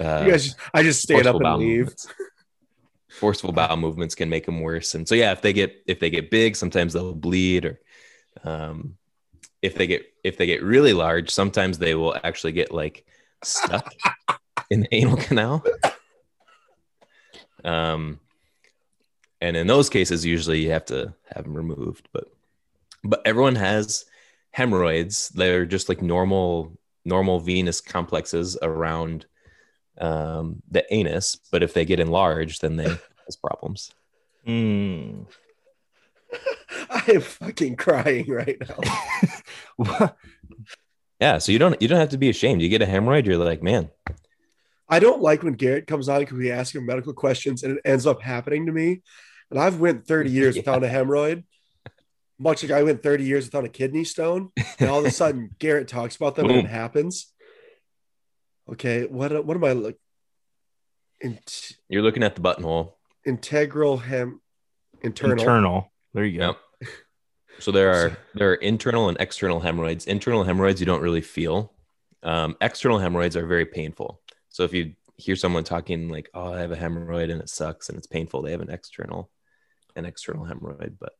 uh, 0.00 0.22
you 0.24 0.30
guys, 0.30 0.54
I 0.72 0.82
just 0.82 1.02
stand 1.02 1.26
up 1.26 1.40
and 1.40 1.56
leave. 1.56 1.88
Forceful 3.18 3.52
bowel 3.52 3.76
movements 3.76 4.14
can 4.14 4.28
make 4.28 4.46
them 4.46 4.60
worse, 4.60 4.94
and 4.94 5.06
so 5.06 5.14
yeah, 5.14 5.32
if 5.32 5.42
they 5.42 5.52
get 5.52 5.82
if 5.86 5.98
they 5.98 6.10
get 6.10 6.30
big, 6.30 6.56
sometimes 6.56 6.92
they'll 6.92 7.14
bleed, 7.14 7.64
or 7.64 7.80
um, 8.44 8.96
if 9.60 9.74
they 9.74 9.86
get 9.86 10.06
if 10.22 10.36
they 10.36 10.46
get 10.46 10.62
really 10.62 10.92
large, 10.92 11.30
sometimes 11.30 11.78
they 11.78 11.94
will 11.94 12.16
actually 12.22 12.52
get 12.52 12.72
like 12.72 13.04
stuck 13.42 13.92
in 14.70 14.82
the 14.82 14.94
anal 14.94 15.16
canal. 15.16 15.64
Um, 17.64 18.20
and 19.40 19.56
in 19.56 19.66
those 19.66 19.90
cases, 19.90 20.24
usually 20.24 20.60
you 20.60 20.70
have 20.70 20.86
to 20.86 21.14
have 21.34 21.44
them 21.44 21.54
removed, 21.54 22.08
but 22.12 22.24
but 23.04 23.22
everyone 23.24 23.56
has 23.56 24.04
hemorrhoids. 24.50 25.28
They're 25.30 25.66
just 25.66 25.88
like 25.88 26.02
normal 26.02 26.72
normal 27.04 27.40
venous 27.40 27.80
complexes 27.80 28.56
around 28.62 29.26
um, 30.00 30.62
the 30.70 30.84
anus, 30.92 31.36
but 31.50 31.62
if 31.62 31.74
they 31.74 31.84
get 31.84 32.00
enlarged, 32.00 32.62
then 32.62 32.76
they 32.76 32.86
cause 33.24 33.36
problems. 33.36 33.90
Hmm. 34.44 35.22
I 36.90 37.02
am 37.14 37.20
fucking 37.20 37.76
crying 37.76 38.30
right 38.30 38.58
now. 39.78 40.14
Yeah, 41.20 41.38
so 41.38 41.50
you 41.50 41.58
don't 41.58 41.80
you 41.82 41.88
don't 41.88 41.98
have 41.98 42.10
to 42.10 42.16
be 42.18 42.30
ashamed. 42.30 42.62
You 42.62 42.68
get 42.68 42.80
a 42.80 42.86
hemorrhoid, 42.86 43.26
you're 43.26 43.36
like, 43.38 43.60
man, 43.60 43.90
I 44.88 45.00
don't 45.00 45.20
like 45.20 45.42
when 45.42 45.54
Garrett 45.54 45.88
comes 45.88 46.08
on 46.08 46.20
because 46.20 46.38
we 46.38 46.52
ask 46.52 46.72
him 46.76 46.86
medical 46.86 47.12
questions 47.12 47.64
and 47.64 47.76
it 47.76 47.82
ends 47.84 48.06
up 48.06 48.22
happening 48.22 48.66
to 48.66 48.72
me. 48.72 49.02
And 49.50 49.58
I've 49.58 49.80
went 49.80 50.06
30 50.06 50.30
years 50.30 50.54
Yeah. 50.54 50.60
without 50.60 50.84
a 50.84 50.86
hemorrhoid, 50.86 51.42
much 52.38 52.62
like 52.62 52.70
I 52.70 52.84
went 52.84 53.02
30 53.02 53.24
years 53.24 53.46
without 53.46 53.64
a 53.64 53.68
kidney 53.68 54.04
stone. 54.04 54.52
And 54.78 54.88
all 54.88 55.00
of 55.00 55.06
a 55.06 55.10
sudden, 55.10 55.50
Garrett 55.58 55.88
talks 55.88 56.14
about 56.14 56.36
them 56.36 56.48
and 56.50 56.58
it 56.60 56.66
happens. 56.66 57.32
Okay, 58.70 59.06
what 59.06 59.44
what 59.44 59.56
am 59.56 59.64
I 59.64 59.72
look? 59.72 59.96
In, 61.20 61.38
you're 61.88 62.02
looking 62.02 62.22
at 62.22 62.34
the 62.34 62.40
buttonhole. 62.40 62.96
integral 63.26 63.98
hem 63.98 64.40
internal. 65.02 65.38
Internal. 65.38 65.92
There 66.14 66.24
you 66.24 66.38
go. 66.38 66.46
Yep. 66.46 66.90
So 67.60 67.72
there 67.72 67.90
are 67.90 68.16
there 68.34 68.52
are 68.52 68.54
internal 68.54 69.08
and 69.08 69.16
external 69.20 69.60
hemorrhoids. 69.60 70.06
Internal 70.06 70.44
hemorrhoids 70.44 70.80
you 70.80 70.86
don't 70.86 71.02
really 71.02 71.20
feel. 71.20 71.72
Um, 72.22 72.56
external 72.60 72.98
hemorrhoids 72.98 73.36
are 73.36 73.46
very 73.46 73.66
painful. 73.66 74.20
So 74.48 74.64
if 74.64 74.72
you 74.72 74.94
hear 75.16 75.34
someone 75.34 75.64
talking 75.64 76.08
like, 76.08 76.30
"Oh, 76.34 76.52
I 76.52 76.60
have 76.60 76.70
a 76.70 76.76
hemorrhoid 76.76 77.32
and 77.32 77.40
it 77.40 77.48
sucks 77.48 77.88
and 77.88 77.98
it's 77.98 78.06
painful," 78.06 78.42
they 78.42 78.52
have 78.52 78.60
an 78.60 78.70
external 78.70 79.30
an 79.96 80.04
external 80.04 80.46
hemorrhoid. 80.46 80.98
But 81.00 81.14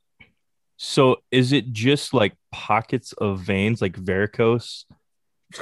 So 0.77 1.23
is 1.33 1.53
it 1.53 1.73
just 1.73 2.15
like 2.15 2.37
pockets 2.53 3.13
of 3.15 3.41
veins, 3.41 3.83
like 3.83 3.97
varicose 3.97 4.85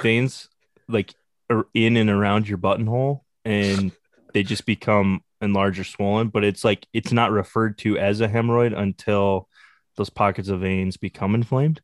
veins, 0.03 0.51
like 0.89 1.15
are 1.15 1.26
in 1.75 1.97
and 1.97 2.11
around 2.11 2.49
your 2.49 2.59
buttonhole, 2.59 3.25
and 3.45 3.93
they 4.33 4.43
just 4.43 4.67
become 4.67 5.23
enlarged 5.41 5.79
or 5.79 5.85
swollen? 5.85 6.29
But 6.29 6.45
it's 6.45 6.65
like 6.65 6.87
it's 6.93 7.13
not 7.13 7.31
referred 7.31 7.79
to 7.79 7.99
as 7.99 8.21
a 8.21 8.29
hemorrhoid 8.29 8.77
until 8.77 9.49
those 9.97 10.11
pockets 10.11 10.49
of 10.49 10.61
veins 10.61 10.97
become 10.97 11.35
inflamed, 11.35 11.81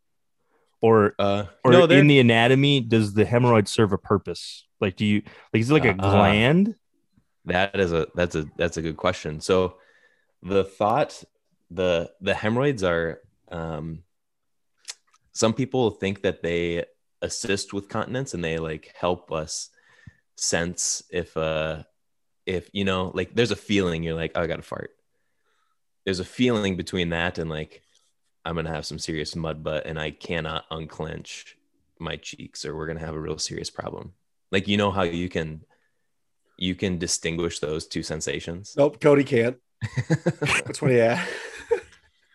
or 0.80 1.14
uh, 1.18 1.44
or 1.64 1.72
no, 1.72 1.84
in 1.84 2.06
the 2.06 2.20
anatomy, 2.20 2.80
does 2.80 3.14
the 3.14 3.24
hemorrhoid 3.24 3.68
serve 3.68 3.92
a 3.92 3.98
purpose? 3.98 4.66
Like, 4.80 4.96
do 4.96 5.06
you 5.06 5.22
like 5.52 5.60
is 5.60 5.70
it 5.70 5.74
like 5.74 5.84
a 5.84 5.90
Uh, 5.90 5.94
gland? 5.94 6.74
That 7.46 7.78
is 7.78 7.92
a 7.92 8.06
that's 8.14 8.34
a 8.34 8.46
that's 8.56 8.76
a 8.76 8.82
good 8.82 8.96
question. 8.96 9.40
So 9.40 9.78
the 10.42 10.64
thought 10.64 11.22
the 11.70 12.10
the 12.20 12.34
hemorrhoids 12.34 12.82
are 12.82 13.20
um 13.50 14.02
some 15.32 15.54
people 15.54 15.90
think 15.90 16.22
that 16.22 16.42
they 16.42 16.84
assist 17.22 17.72
with 17.72 17.88
continence 17.88 18.34
and 18.34 18.44
they 18.44 18.58
like 18.58 18.92
help 18.98 19.32
us 19.32 19.70
sense 20.36 21.02
if 21.10 21.36
uh 21.36 21.82
if 22.46 22.68
you 22.72 22.84
know 22.84 23.12
like 23.14 23.34
there's 23.34 23.52
a 23.52 23.56
feeling 23.56 24.02
you're 24.02 24.14
like 24.14 24.32
oh, 24.34 24.42
I 24.42 24.46
got 24.46 24.56
to 24.56 24.62
fart. 24.62 24.90
There's 26.04 26.20
a 26.20 26.24
feeling 26.24 26.76
between 26.76 27.10
that 27.10 27.38
and 27.38 27.48
like 27.48 27.82
I'm 28.44 28.56
to 28.66 28.72
have 28.72 28.86
some 28.86 28.98
serious 28.98 29.36
mud 29.36 29.62
butt 29.62 29.86
and 29.86 29.98
I 29.98 30.10
cannot 30.10 30.64
unclench 30.70 31.56
my 31.98 32.16
cheeks 32.16 32.64
or 32.64 32.76
we're 32.76 32.86
to 32.98 33.06
have 33.06 33.14
a 33.14 33.20
real 33.20 33.38
serious 33.38 33.70
problem. 33.70 34.12
Like 34.50 34.66
you 34.66 34.76
know 34.76 34.90
how 34.90 35.02
you 35.02 35.28
can 35.28 35.64
you 36.58 36.74
can 36.74 36.98
distinguish 36.98 37.60
those 37.60 37.86
two 37.86 38.02
sensations. 38.02 38.74
Nope, 38.76 39.00
Cody 39.00 39.24
can't. 39.24 39.56
That's 40.08 40.82
what 40.82 40.90
he 40.90 40.98
had. 40.98 41.20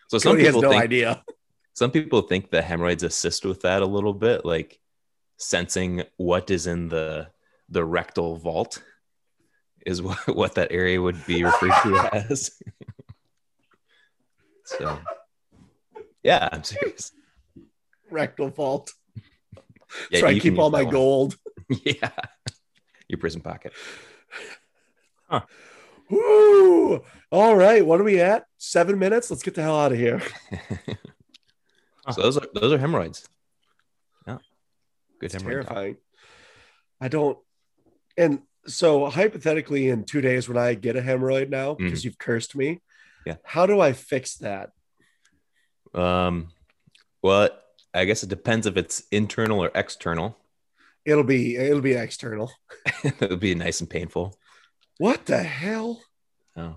So 0.08 0.18
some 0.18 0.32
Cody 0.32 0.44
has 0.44 0.56
no 0.56 0.70
think 0.70 0.82
idea. 0.82 1.22
Some 1.78 1.92
people 1.92 2.22
think 2.22 2.50
the 2.50 2.60
hemorrhoids 2.60 3.04
assist 3.04 3.44
with 3.44 3.60
that 3.62 3.82
a 3.82 3.86
little 3.86 4.12
bit, 4.12 4.44
like 4.44 4.80
sensing 5.36 6.02
what 6.16 6.50
is 6.50 6.66
in 6.66 6.88
the 6.88 7.28
the 7.68 7.84
rectal 7.84 8.36
vault 8.36 8.82
is 9.86 10.02
what, 10.06 10.18
what 10.26 10.56
that 10.56 10.72
area 10.72 11.00
would 11.00 11.24
be 11.24 11.44
referred 11.44 11.72
to 11.84 12.10
as. 12.30 12.50
so 14.64 14.98
yeah, 16.24 16.48
I'm 16.50 16.64
serious. 16.64 17.12
Rectal 18.10 18.48
vault. 18.48 18.92
Yeah, 19.54 19.62
That's 20.10 20.22
where 20.22 20.32
I 20.32 20.38
keep 20.40 20.58
all 20.58 20.70
my 20.70 20.82
one. 20.82 20.92
gold. 20.92 21.36
Yeah. 21.84 22.10
Your 23.06 23.18
prison 23.18 23.40
pocket. 23.40 23.72
Woo! 26.10 27.04
All 27.30 27.54
right, 27.54 27.86
what 27.86 28.00
are 28.00 28.04
we 28.04 28.20
at? 28.20 28.46
Seven 28.56 28.98
minutes. 28.98 29.30
Let's 29.30 29.44
get 29.44 29.54
the 29.54 29.62
hell 29.62 29.78
out 29.78 29.92
of 29.92 29.98
here. 29.98 30.20
So 32.12 32.22
those 32.22 32.36
are 32.38 32.46
those 32.54 32.72
are 32.72 32.78
hemorrhoids. 32.78 33.28
Yeah. 34.26 34.38
Good 35.20 35.32
hemorrhoid. 35.32 35.42
terrifying. 35.50 35.96
I 37.00 37.08
don't. 37.08 37.38
And 38.16 38.40
so, 38.66 39.06
hypothetically, 39.06 39.88
in 39.88 40.04
two 40.04 40.20
days, 40.20 40.48
when 40.48 40.58
I 40.58 40.74
get 40.74 40.96
a 40.96 41.00
hemorrhoid 41.00 41.48
now, 41.48 41.74
because 41.74 42.04
you've 42.04 42.18
cursed 42.18 42.54
me, 42.56 42.80
Mm-hmm. 43.20 43.30
Yeah. 43.30 43.36
how 43.44 43.66
do 43.66 43.80
I 43.80 43.92
fix 43.92 44.36
that? 44.38 44.70
Um, 45.92 46.48
well, 47.22 47.50
I 47.92 48.04
guess 48.04 48.22
it 48.22 48.28
depends 48.28 48.66
if 48.66 48.76
it's 48.76 49.02
internal 49.10 49.60
or 49.62 49.70
external. 49.74 50.36
It'll 51.04 51.24
be 51.24 51.56
it'll 51.56 51.80
be 51.80 51.92
external. 51.94 52.50
it 53.04 53.20
would 53.30 53.40
be 53.40 53.54
nice 53.54 53.80
and 53.80 53.88
painful. 53.90 54.38
What 54.98 55.26
the 55.26 55.42
hell? 55.42 56.00
Oh. 56.56 56.76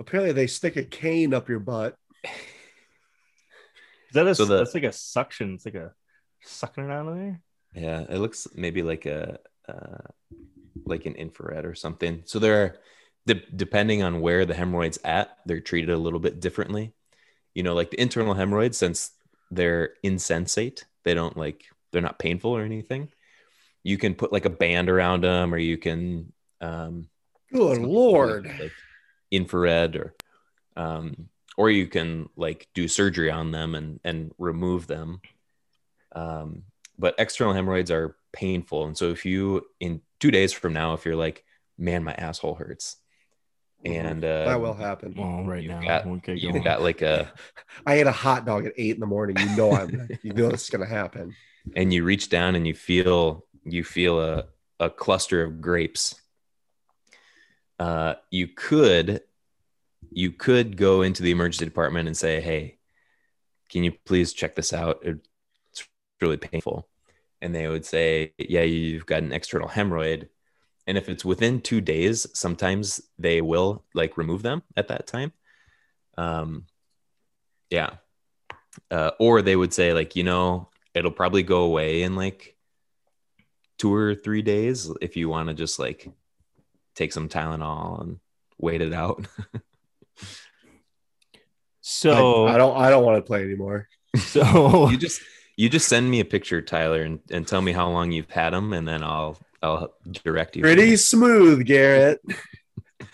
Apparently, 0.00 0.32
they 0.32 0.46
stick 0.46 0.76
a 0.76 0.84
cane 0.84 1.32
up 1.34 1.48
your 1.48 1.60
butt. 1.60 1.96
Is 4.10 4.14
that 4.14 4.26
a, 4.26 4.34
So 4.34 4.44
the- 4.44 4.58
that's 4.58 4.74
like 4.74 4.84
a 4.84 4.92
suction? 4.92 5.54
It's 5.54 5.64
like 5.64 5.74
a 5.74 5.92
sucking 6.42 6.84
it 6.84 6.90
out 6.90 7.06
of 7.08 7.14
there. 7.16 7.40
Yeah, 7.74 8.00
it 8.08 8.18
looks 8.18 8.48
maybe 8.54 8.82
like 8.82 9.06
a 9.06 9.38
uh, 9.68 9.98
like 10.84 11.06
an 11.06 11.14
infrared 11.14 11.64
or 11.64 11.74
something. 11.74 12.22
So 12.26 12.38
there 12.40 12.62
are 12.64 12.76
de- 13.26 13.46
depending 13.54 14.02
on 14.02 14.20
where 14.20 14.44
the 14.44 14.54
hemorrhoids 14.54 14.98
at, 15.04 15.36
they're 15.46 15.60
treated 15.60 15.90
a 15.90 15.96
little 15.96 16.18
bit 16.18 16.40
differently. 16.40 16.92
You 17.54 17.62
know, 17.62 17.74
like 17.74 17.90
the 17.90 18.00
internal 18.00 18.34
hemorrhoids, 18.34 18.76
since 18.78 19.12
they're 19.52 19.94
insensate, 20.02 20.84
they 21.04 21.14
don't 21.14 21.36
like 21.36 21.64
they're 21.92 22.02
not 22.02 22.18
painful 22.18 22.50
or 22.56 22.62
anything. 22.62 23.08
You 23.84 23.96
can 23.98 24.14
put 24.14 24.32
like 24.32 24.44
a 24.44 24.50
band 24.50 24.90
around 24.90 25.22
them, 25.22 25.54
or 25.54 25.58
you 25.58 25.78
can 25.78 26.32
um, 26.60 27.08
Good 27.52 27.78
lord! 27.78 28.46
like 28.58 28.72
infrared 29.30 29.94
or 29.96 30.14
um 30.76 31.28
or 31.60 31.68
you 31.68 31.86
can 31.86 32.26
like 32.36 32.68
do 32.72 32.88
surgery 32.88 33.30
on 33.30 33.50
them 33.50 33.74
and 33.74 34.00
and 34.02 34.32
remove 34.38 34.86
them 34.86 35.20
um 36.12 36.62
but 36.98 37.14
external 37.18 37.52
hemorrhoids 37.52 37.90
are 37.90 38.16
painful 38.32 38.86
and 38.86 38.96
so 38.96 39.10
if 39.10 39.26
you 39.26 39.66
in 39.78 40.00
two 40.20 40.30
days 40.30 40.54
from 40.54 40.72
now 40.72 40.94
if 40.94 41.04
you're 41.04 41.14
like 41.26 41.44
man 41.76 42.02
my 42.02 42.14
asshole 42.14 42.54
hurts 42.54 42.96
and 43.84 44.24
uh 44.24 44.28
Mm-hmm. 44.28 44.48
that 44.48 44.60
will 44.60 44.74
happen. 44.74 45.14
Well, 45.16 45.44
right 45.44 45.62
you've 45.62 45.72
now 45.72 45.82
got, 45.82 46.06
we'll 46.06 46.16
get 46.16 46.38
you've 46.38 46.52
going. 46.52 46.64
got 46.64 46.80
like 46.80 47.02
a 47.02 47.30
I 47.86 47.94
ate 47.94 48.06
a 48.06 48.12
hot 48.12 48.46
dog 48.46 48.64
at 48.64 48.72
eight 48.78 48.94
in 48.94 49.00
the 49.00 49.06
morning. 49.06 49.36
You 49.38 49.56
know 49.56 49.72
I'm. 49.72 50.08
you 50.22 50.32
know 50.32 50.48
this 50.50 50.64
is 50.64 50.70
gonna 50.70 50.86
happen. 50.86 51.34
and 51.76 51.92
you 51.92 52.04
reach 52.04 52.28
down 52.30 52.56
and 52.56 52.66
you 52.66 52.74
feel 52.74 53.44
you 53.64 53.84
feel 53.84 54.18
a, 54.20 54.44
a 54.78 54.88
cluster 54.88 55.42
of 55.42 55.60
grapes 55.60 56.14
uh, 57.78 58.14
you 58.30 58.48
could 58.48 59.22
you 60.10 60.32
could 60.32 60.76
go 60.76 61.02
into 61.02 61.22
the 61.22 61.30
emergency 61.30 61.64
department 61.64 62.08
and 62.08 62.16
say 62.16 62.40
hey 62.40 62.76
can 63.70 63.84
you 63.84 63.92
please 64.04 64.32
check 64.32 64.56
this 64.56 64.72
out? 64.72 65.00
It's 65.04 65.86
really 66.20 66.36
painful. 66.36 66.88
And 67.40 67.54
they 67.54 67.68
would 67.68 67.84
say 67.84 68.34
yeah 68.38 68.62
you've 68.62 69.06
got 69.06 69.22
an 69.22 69.32
external 69.32 69.68
hemorrhoid. 69.68 70.28
And 70.86 70.98
if 70.98 71.08
it's 71.08 71.24
within 71.24 71.60
two 71.60 71.80
days 71.80 72.26
sometimes 72.34 73.00
they 73.18 73.40
will 73.40 73.84
like 73.94 74.16
remove 74.16 74.42
them 74.42 74.62
at 74.76 74.88
that 74.88 75.06
time. 75.06 75.32
Um 76.18 76.66
yeah. 77.70 77.90
Uh, 78.90 79.10
or 79.18 79.42
they 79.42 79.56
would 79.56 79.72
say 79.72 79.92
like 79.92 80.16
you 80.16 80.24
know 80.24 80.68
it'll 80.94 81.10
probably 81.10 81.42
go 81.42 81.62
away 81.62 82.02
in 82.02 82.16
like 82.16 82.56
two 83.78 83.94
or 83.94 84.14
three 84.14 84.42
days 84.42 84.90
if 85.00 85.16
you 85.16 85.28
want 85.28 85.48
to 85.48 85.54
just 85.54 85.78
like 85.78 86.08
take 86.94 87.12
some 87.12 87.28
Tylenol 87.28 88.02
and 88.02 88.20
wait 88.58 88.82
it 88.82 88.92
out. 88.92 89.26
So 91.80 92.46
I, 92.46 92.54
I 92.54 92.58
don't. 92.58 92.76
I 92.76 92.90
don't 92.90 93.04
want 93.04 93.18
to 93.18 93.22
play 93.22 93.42
anymore. 93.42 93.88
so 94.16 94.88
you 94.88 94.96
just 94.96 95.20
you 95.56 95.68
just 95.68 95.88
send 95.88 96.10
me 96.10 96.20
a 96.20 96.24
picture, 96.24 96.62
Tyler, 96.62 97.02
and, 97.02 97.20
and 97.30 97.46
tell 97.46 97.60
me 97.60 97.72
how 97.72 97.90
long 97.90 98.12
you've 98.12 98.30
had 98.30 98.54
them, 98.54 98.72
and 98.72 98.86
then 98.86 99.02
I'll 99.02 99.38
I'll 99.62 99.94
direct 100.24 100.56
you. 100.56 100.62
Pretty 100.62 100.96
smooth, 100.96 101.66
Garrett. 101.66 102.20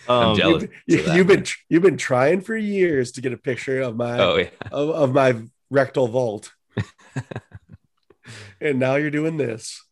I'm 0.08 0.28
um, 0.28 0.36
jealous. 0.36 0.62
You've, 0.62 0.72
you, 0.86 1.02
that. 1.02 1.16
you've 1.16 1.26
been 1.26 1.44
you've 1.68 1.82
been 1.82 1.96
trying 1.96 2.40
for 2.40 2.56
years 2.56 3.12
to 3.12 3.20
get 3.20 3.32
a 3.32 3.36
picture 3.36 3.80
of 3.80 3.96
my 3.96 4.18
Oh 4.18 4.36
yeah, 4.36 4.48
of, 4.70 4.90
of 4.90 5.12
my 5.12 5.34
rectal 5.70 6.06
vault, 6.06 6.52
and 8.60 8.78
now 8.78 8.94
you're 8.96 9.10
doing 9.10 9.36
this. 9.36 9.82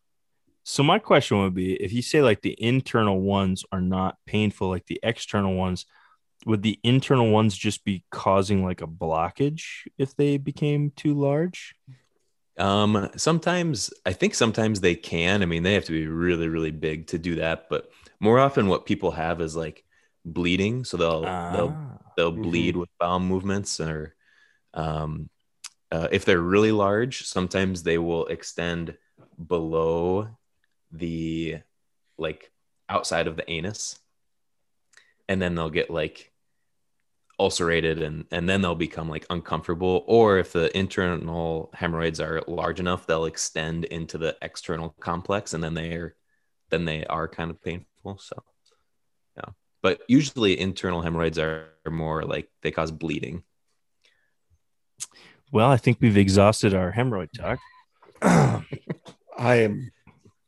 So 0.63 0.81
my 0.81 0.99
question 0.99 1.41
would 1.41 1.53
be 1.53 1.73
if 1.73 1.93
you 1.93 2.01
say 2.01 2.21
like 2.21 2.41
the 2.41 2.55
internal 2.57 3.19
ones 3.19 3.65
are 3.71 3.81
not 3.81 4.17
painful 4.25 4.69
like 4.69 4.85
the 4.87 4.99
external 5.03 5.55
ones, 5.55 5.85
would 6.45 6.61
the 6.61 6.79
internal 6.83 7.31
ones 7.31 7.57
just 7.57 7.83
be 7.83 8.03
causing 8.11 8.63
like 8.63 8.81
a 8.81 8.87
blockage 8.87 9.87
if 9.97 10.15
they 10.15 10.37
became 10.37 10.91
too 10.95 11.13
large? 11.13 11.75
Um, 12.57 13.09
sometimes 13.17 13.91
I 14.05 14.13
think 14.13 14.33
sometimes 14.35 14.79
they 14.79 14.95
can. 14.95 15.41
I 15.41 15.45
mean, 15.45 15.63
they 15.63 15.73
have 15.73 15.85
to 15.85 15.91
be 15.91 16.07
really, 16.07 16.47
really 16.47 16.71
big 16.71 17.07
to 17.07 17.17
do 17.17 17.35
that. 17.35 17.67
But 17.69 17.89
more 18.19 18.39
often, 18.39 18.67
what 18.67 18.85
people 18.85 19.11
have 19.11 19.41
is 19.41 19.55
like 19.55 19.83
bleeding, 20.23 20.85
so 20.85 20.97
they'll 20.97 21.21
they'll 21.51 21.69
Ah. 21.69 21.97
they'll 22.15 22.31
Mhm. 22.31 22.41
bleed 22.43 22.77
with 22.77 22.89
bowel 22.99 23.19
movements, 23.19 23.79
or 23.81 24.15
um, 24.73 25.29
uh, 25.91 26.07
if 26.11 26.23
they're 26.25 26.39
really 26.41 26.71
large, 26.71 27.23
sometimes 27.23 27.83
they 27.83 27.97
will 27.97 28.27
extend 28.27 28.97
below 29.47 30.29
the 30.91 31.57
like 32.17 32.51
outside 32.87 33.27
of 33.27 33.35
the 33.35 33.49
anus, 33.49 33.99
and 35.27 35.41
then 35.41 35.55
they'll 35.55 35.69
get 35.69 35.89
like 35.89 36.31
ulcerated 37.39 38.01
and 38.01 38.25
and 38.31 38.47
then 38.47 38.61
they'll 38.61 38.75
become 38.75 39.09
like 39.09 39.25
uncomfortable 39.29 40.03
or 40.07 40.37
if 40.37 40.53
the 40.53 40.75
internal 40.77 41.69
hemorrhoids 41.73 42.19
are 42.19 42.41
large 42.47 42.79
enough 42.79 43.05
they'll 43.05 43.25
extend 43.25 43.83
into 43.85 44.17
the 44.17 44.35
external 44.41 44.95
complex 45.01 45.53
and 45.53 45.63
then 45.63 45.73
they're 45.73 46.15
then 46.69 46.85
they 46.85 47.05
are 47.05 47.27
kind 47.27 47.51
of 47.51 47.61
painful 47.61 48.17
so 48.17 48.41
yeah 49.37 49.51
but 49.81 50.01
usually 50.07 50.57
internal 50.57 51.01
hemorrhoids 51.01 51.37
are, 51.37 51.67
are 51.85 51.91
more 51.91 52.23
like 52.23 52.49
they 52.61 52.71
cause 52.71 52.91
bleeding 52.91 53.43
Well, 55.51 55.69
I 55.69 55.77
think 55.77 55.99
we've 56.01 56.17
exhausted 56.17 56.73
our 56.73 56.91
hemorrhoid 56.91 57.31
talk. 57.31 57.59
I 58.21 59.55
am. 59.55 59.91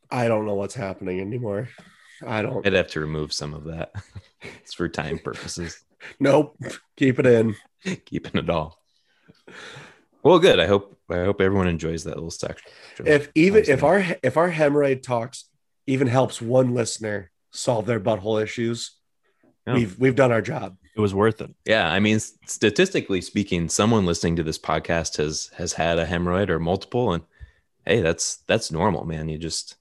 I 0.09 0.27
don't 0.27 0.45
know 0.45 0.55
what's 0.55 0.75
happening 0.75 1.19
anymore. 1.19 1.69
I 2.25 2.41
don't. 2.41 2.65
i'd 2.65 2.73
have 2.73 2.87
to 2.89 2.99
remove 2.99 3.31
some 3.33 3.53
of 3.53 3.65
that 3.65 3.91
it's 4.63 4.73
for 4.73 4.87
time 4.89 5.19
purposes 5.19 5.81
Nope. 6.19 6.55
Keep 6.95 7.19
it 7.19 7.25
in. 7.25 7.55
keeping 8.05 8.35
it 8.41 8.49
all 8.49 8.79
well 10.23 10.39
good 10.39 10.59
i 10.59 10.67
hope 10.67 10.97
i 11.09 11.15
hope 11.15 11.41
everyone 11.41 11.67
enjoys 11.67 12.03
that 12.03 12.15
little 12.15 12.31
section 12.31 12.69
If 13.05 13.29
even 13.35 13.63
if 13.67 13.83
our 13.83 14.05
if 14.23 14.37
our 14.37 14.51
hemorrhoid 14.51 15.01
talks 15.03 15.45
even 15.85 16.07
helps 16.07 16.41
one 16.41 16.73
listener 16.73 17.31
solve 17.51 17.85
their 17.85 17.99
butthole 17.99 18.41
issues, 18.43 18.91
Yeah. 19.65 19.73
we've 19.75 19.97
we've 19.99 20.15
done 20.15 20.31
our 20.33 20.41
job. 20.41 20.75
It 20.95 20.99
was 20.99 21.13
worth 21.13 21.39
it. 21.41 21.53
Yeah, 21.65 21.89
I 21.89 21.99
mean, 21.99 22.19
statistically 22.19 23.21
speaking, 23.21 23.69
someone 23.69 24.05
listening 24.05 24.35
to 24.37 24.43
this 24.43 24.59
podcast 24.59 25.15
has 25.17 25.49
has 25.57 25.73
had 25.73 25.97
a 25.97 26.05
hemorrhoid 26.05 26.49
or 26.49 26.59
multiple, 26.59 27.13
and 27.13 27.23
hey, 27.85 28.01
that's 28.01 28.37
that's 28.47 28.69
normal, 28.71 29.05
man. 29.05 29.29
You 29.29 29.37
just 29.37 29.77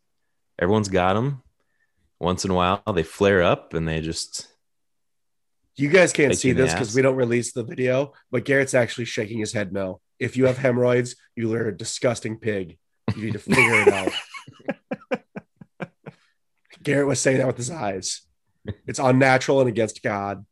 everyone's 0.61 0.89
got 0.89 1.15
them. 1.15 1.43
Once 2.19 2.45
in 2.45 2.51
a 2.51 2.55
while, 2.55 2.83
they 2.95 3.03
flare 3.03 3.43
up, 3.43 3.75
and 3.75 3.87
they 3.87 4.01
just 4.01 4.49
You 5.77 5.89
guys 5.89 6.13
can't 6.13 6.35
see 6.37 6.49
you 6.49 6.53
in 6.53 6.59
the 6.59 6.65
this 6.65 6.73
because 6.73 6.95
we 6.95 7.03
don't 7.03 7.17
release 7.17 7.53
the 7.53 7.63
video, 7.63 8.13
but 8.31 8.45
Garrett's 8.45 8.75
actually 8.75 9.05
shaking 9.05 9.39
his 9.39 9.53
head 9.53 9.73
no. 9.73 10.01
If 10.19 10.37
you 10.37 10.47
have 10.47 10.59
hemorrhoids, 10.59 11.17
you're 11.35 11.69
a 11.69 11.77
disgusting 11.77 12.39
pig. 12.39 12.79
You 13.15 13.27
need 13.27 13.33
to 13.35 13.39
figure 13.39 13.83
it 13.83 13.89
out. 13.89 14.13
Garrett 16.83 17.07
was 17.07 17.21
saying 17.21 17.39
that 17.39 17.47
with 17.47 17.57
his 17.57 17.71
eyes. 17.71 18.23
It's 18.87 18.99
unnatural 18.99 19.61
and 19.61 19.69
against 19.69 20.03
God. 20.03 20.47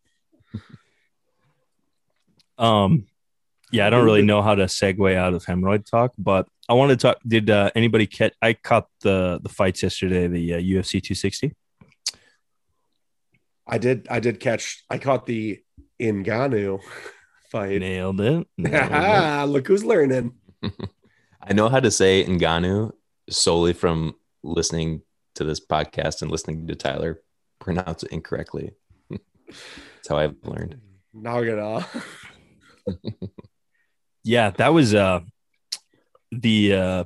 Um, 2.59 3.07
yeah, 3.73 3.87
I 3.87 3.91
don't 3.91 4.05
really 4.05 4.23
know 4.23 4.43
how 4.43 4.55
to 4.55 4.65
segue 4.65 5.17
out 5.17 5.35
of 5.35 5.45
hemorrhoid 5.45 5.89
talk, 5.89 6.13
but 6.19 6.47
I 6.69 6.75
wanted 6.75 6.99
to 6.99 7.03
talk. 7.09 7.19
Did 7.27 7.51
uh, 7.51 7.71
anybody 7.75 8.07
catch? 8.07 8.33
I 8.41 8.55
caught 8.55 8.89
the 9.01 9.41
the 9.43 9.49
fights 9.49 9.83
yesterday, 9.83 10.27
the 10.27 10.55
uh, 10.55 10.59
UFC 10.59 11.03
260. 11.03 11.55
I 13.67 13.79
did 13.79 14.07
I 14.11 14.21
did 14.21 14.41
catch 14.41 14.85
I 14.89 14.99
caught 14.99 15.27
the 15.27 15.63
Ngannou 16.01 16.81
fight. 17.51 17.81
Nailed 17.81 18.21
it. 18.21 18.47
Nailed 18.59 18.91
it. 18.93 19.53
Look 19.53 19.67
who's 19.67 19.85
learning. 19.85 20.35
I 21.43 21.53
know 21.53 21.69
how 21.69 21.81
to 21.81 21.91
say 21.91 22.25
Ngannou 22.25 22.93
solely 23.29 23.75
from 23.75 24.15
listening 24.43 25.03
to 25.35 25.45
this 25.45 25.61
podcast 25.61 26.23
and 26.23 26.31
listening 26.31 26.67
to 26.67 26.75
Tyler 26.75 27.21
pronounce 27.59 28.03
it 28.03 28.13
incorrectly. 28.13 28.73
That's 29.11 30.09
how 30.09 30.17
I've 30.17 30.37
learned. 30.45 30.81
Now 31.13 31.37
we're 31.37 31.57
gonna 31.57 31.87
Yeah, 34.23 34.51
that 34.51 34.73
was 34.73 34.95
uh 34.95 35.21
the 36.41 36.75
uh 36.75 37.05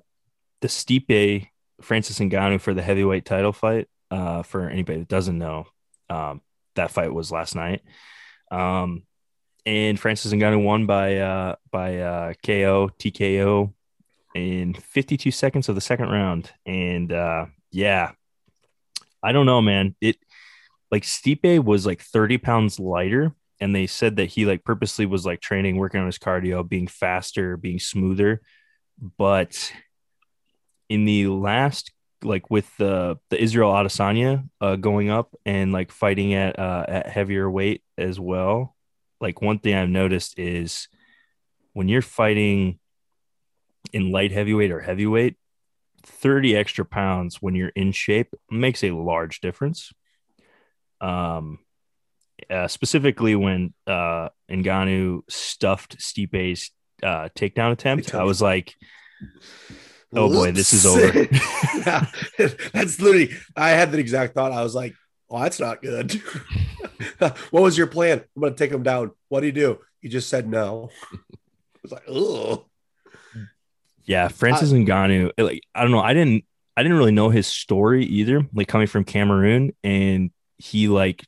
the 0.61 0.69
Stipe 0.69 1.49
Francis 1.81 2.19
Ngannou 2.19 2.61
for 2.61 2.75
the 2.75 2.83
heavyweight 2.83 3.25
title 3.25 3.53
fight. 3.53 3.89
Uh, 4.11 4.43
for 4.43 4.69
anybody 4.69 5.01
that 5.01 5.09
doesn't 5.09 5.37
know, 5.37 5.67
um, 6.09 6.41
that 6.77 6.91
fight 6.91 7.13
was 7.13 7.31
last 7.31 7.55
night. 7.55 7.83
Um, 8.51 9.03
and 9.67 10.01
Francis 10.01 10.33
Ngannou 10.33 10.65
won 10.65 10.87
by 10.87 11.19
uh 11.19 11.57
by 11.71 11.99
uh 11.99 12.33
KO 12.45 12.91
TKO 12.99 13.73
in 14.35 14.75
52 14.75 15.31
seconds 15.31 15.69
of 15.69 15.75
the 15.75 15.81
second 15.81 16.09
round. 16.09 16.51
And 16.65 17.13
uh, 17.13 17.47
yeah, 17.71 18.13
I 19.23 19.33
don't 19.33 19.47
know, 19.47 19.61
man. 19.61 19.95
It 20.01 20.17
like 20.91 21.03
Stipe 21.03 21.63
was 21.65 21.85
like 21.85 22.01
30 22.01 22.39
pounds 22.39 22.81
lighter 22.81 23.35
and 23.61 23.75
they 23.75 23.87
said 23.87 24.17
that 24.17 24.27
he 24.27 24.47
like 24.47 24.65
purposely 24.65 25.07
was 25.07 25.27
like 25.27 25.41
training 25.41 25.77
working 25.77 26.01
on 26.01 26.07
his 26.07 26.19
cardio 26.19 26.67
being 26.67 26.87
faster 26.87 27.57
being 27.57 27.79
smoother 27.79 28.41
but 29.01 29.73
in 30.89 31.05
the 31.05 31.27
last 31.29 31.93
like 32.23 32.51
with 32.51 32.69
the 32.79 33.19
the 33.31 33.41
Israel 33.41 33.73
Adesanya 33.73 34.49
uh, 34.61 34.77
going 34.77 35.09
up 35.11 35.35
and 35.47 35.73
like 35.73 35.93
fighting 35.93 36.35
at 36.35 36.59
uh, 36.59 36.85
at 36.89 37.09
heavier 37.09 37.49
weight 37.51 37.83
as 37.97 38.19
well 38.19 38.75
like 39.21 39.43
one 39.43 39.59
thing 39.59 39.75
I've 39.75 39.89
noticed 39.89 40.39
is 40.39 40.89
when 41.73 41.89
you're 41.89 42.03
fighting 42.03 42.79
in 43.93 44.13
light 44.13 44.33
heavyweight 44.33 44.71
or 44.71 44.81
heavyweight 44.81 45.37
30 46.05 46.57
extra 46.57 46.85
pounds 46.85 47.43
when 47.43 47.55
you're 47.55 47.71
in 47.71 47.93
shape 47.93 48.35
makes 48.51 48.85
a 48.85 48.91
large 48.91 49.41
difference. 49.41 49.93
Um 51.01 51.61
uh, 52.49 52.69
specifically 52.69 53.35
when 53.35 53.75
uh 53.87 54.29
Ngannou 54.51 55.23
stuffed 55.29 56.01
Stipe's 56.01 56.71
uh 57.03 57.29
takedown 57.35 57.73
attempt, 57.73 58.15
I 58.15 58.25
was 58.25 58.41
like, 58.43 58.75
Oh 60.13 60.29
boy, 60.31 60.53
this 60.53 60.73
is 60.73 60.87
over. 60.87 61.07
yeah, 61.77 62.07
that's 62.73 63.01
literally 63.01 63.31
I 63.57 63.71
had 63.71 63.93
the 63.93 63.99
exact 63.99 64.35
thought. 64.35 64.53
I 64.53 64.63
was 64.63 64.75
like, 64.75 64.95
Oh, 65.31 65.41
that's 65.41 65.61
not 65.61 65.83
good. 65.83 66.15
what 67.19 67.63
was 67.63 67.77
your 67.77 67.87
plan? 67.87 68.25
I'm 68.35 68.43
gonna 68.43 68.55
take 68.55 68.71
him 68.71 68.83
down. 68.83 69.11
What 69.29 69.41
do 69.41 69.47
you 69.47 69.53
do? 69.53 69.79
You 70.01 70.09
just 70.09 70.29
said 70.29 70.49
no. 70.49 70.91
I 71.13 71.81
was 71.83 71.93
like, 71.93 72.05
oh 72.09 72.69
yeah, 74.09 74.29
Francis 74.29 74.73
Ngannou, 74.73 75.33
like 75.37 75.61
I 75.75 75.83
don't 75.83 75.91
know, 75.91 76.01
I 76.01 76.15
didn't 76.15 76.45
I 76.77 76.83
didn't 76.83 76.97
really 76.97 77.13
know 77.13 77.29
his 77.29 77.47
story 77.47 78.07
either, 78.07 78.47
like 78.55 78.67
coming 78.67 78.87
from 78.87 79.05
Cameroon 79.05 79.73
and 79.85 80.31
he 80.57 80.89
like 80.89 81.27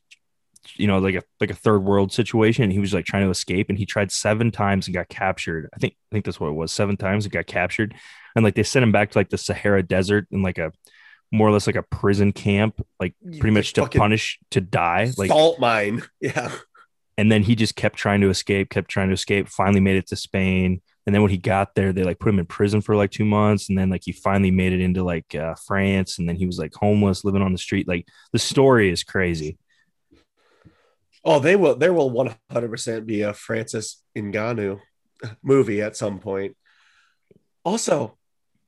you 0.75 0.87
know, 0.87 0.99
like 0.99 1.15
a 1.15 1.23
like 1.39 1.49
a 1.49 1.55
third 1.55 1.83
world 1.83 2.11
situation. 2.11 2.71
He 2.71 2.79
was 2.79 2.93
like 2.93 3.05
trying 3.05 3.23
to 3.23 3.29
escape 3.29 3.69
and 3.69 3.77
he 3.77 3.85
tried 3.85 4.11
seven 4.11 4.51
times 4.51 4.87
and 4.87 4.93
got 4.93 5.09
captured. 5.09 5.69
I 5.73 5.77
think 5.77 5.93
I 6.11 6.15
think 6.15 6.25
that's 6.25 6.39
what 6.39 6.49
it 6.49 6.53
was. 6.53 6.71
Seven 6.71 6.97
times 6.97 7.25
and 7.25 7.31
got 7.31 7.47
captured. 7.47 7.93
And 8.35 8.43
like 8.43 8.55
they 8.55 8.63
sent 8.63 8.83
him 8.83 8.91
back 8.91 9.11
to 9.11 9.17
like 9.17 9.29
the 9.29 9.37
Sahara 9.37 9.83
Desert 9.83 10.27
in 10.31 10.41
like 10.41 10.57
a 10.57 10.71
more 11.31 11.47
or 11.47 11.51
less 11.51 11.67
like 11.67 11.75
a 11.75 11.83
prison 11.83 12.31
camp, 12.31 12.85
like 12.99 13.13
pretty 13.39 13.51
much 13.51 13.73
to 13.73 13.87
punish 13.87 14.39
to 14.51 14.61
die. 14.61 15.11
Like 15.17 15.29
salt 15.29 15.59
mine. 15.59 16.03
Yeah. 16.21 16.51
and 17.17 17.31
then 17.31 17.43
he 17.43 17.55
just 17.55 17.75
kept 17.75 17.97
trying 17.97 18.21
to 18.21 18.29
escape, 18.29 18.69
kept 18.69 18.89
trying 18.89 19.07
to 19.07 19.13
escape, 19.13 19.47
finally 19.47 19.79
made 19.79 19.97
it 19.97 20.07
to 20.07 20.15
Spain. 20.15 20.81
And 21.05 21.15
then 21.15 21.21
when 21.23 21.31
he 21.31 21.37
got 21.37 21.73
there, 21.73 21.93
they 21.93 22.03
like 22.03 22.19
put 22.19 22.29
him 22.29 22.39
in 22.39 22.45
prison 22.45 22.81
for 22.81 22.95
like 22.95 23.11
two 23.11 23.25
months. 23.25 23.69
And 23.69 23.77
then 23.77 23.89
like 23.89 24.03
he 24.05 24.11
finally 24.11 24.51
made 24.51 24.71
it 24.71 24.81
into 24.81 25.03
like 25.03 25.33
uh, 25.33 25.55
France. 25.65 26.19
And 26.19 26.29
then 26.29 26.35
he 26.35 26.45
was 26.45 26.59
like 26.59 26.73
homeless, 26.75 27.23
living 27.25 27.41
on 27.41 27.53
the 27.53 27.57
street. 27.57 27.87
Like 27.87 28.07
the 28.33 28.39
story 28.39 28.91
is 28.91 29.03
crazy. 29.03 29.57
Oh, 31.23 31.39
they 31.39 31.55
will. 31.55 31.75
There 31.75 31.93
will 31.93 32.09
one 32.09 32.35
hundred 32.49 32.69
percent 32.69 33.05
be 33.05 33.21
a 33.21 33.33
Francis 33.33 34.03
Ngannou 34.17 34.79
movie 35.43 35.81
at 35.81 35.95
some 35.95 36.19
point. 36.19 36.55
Also, 37.63 38.17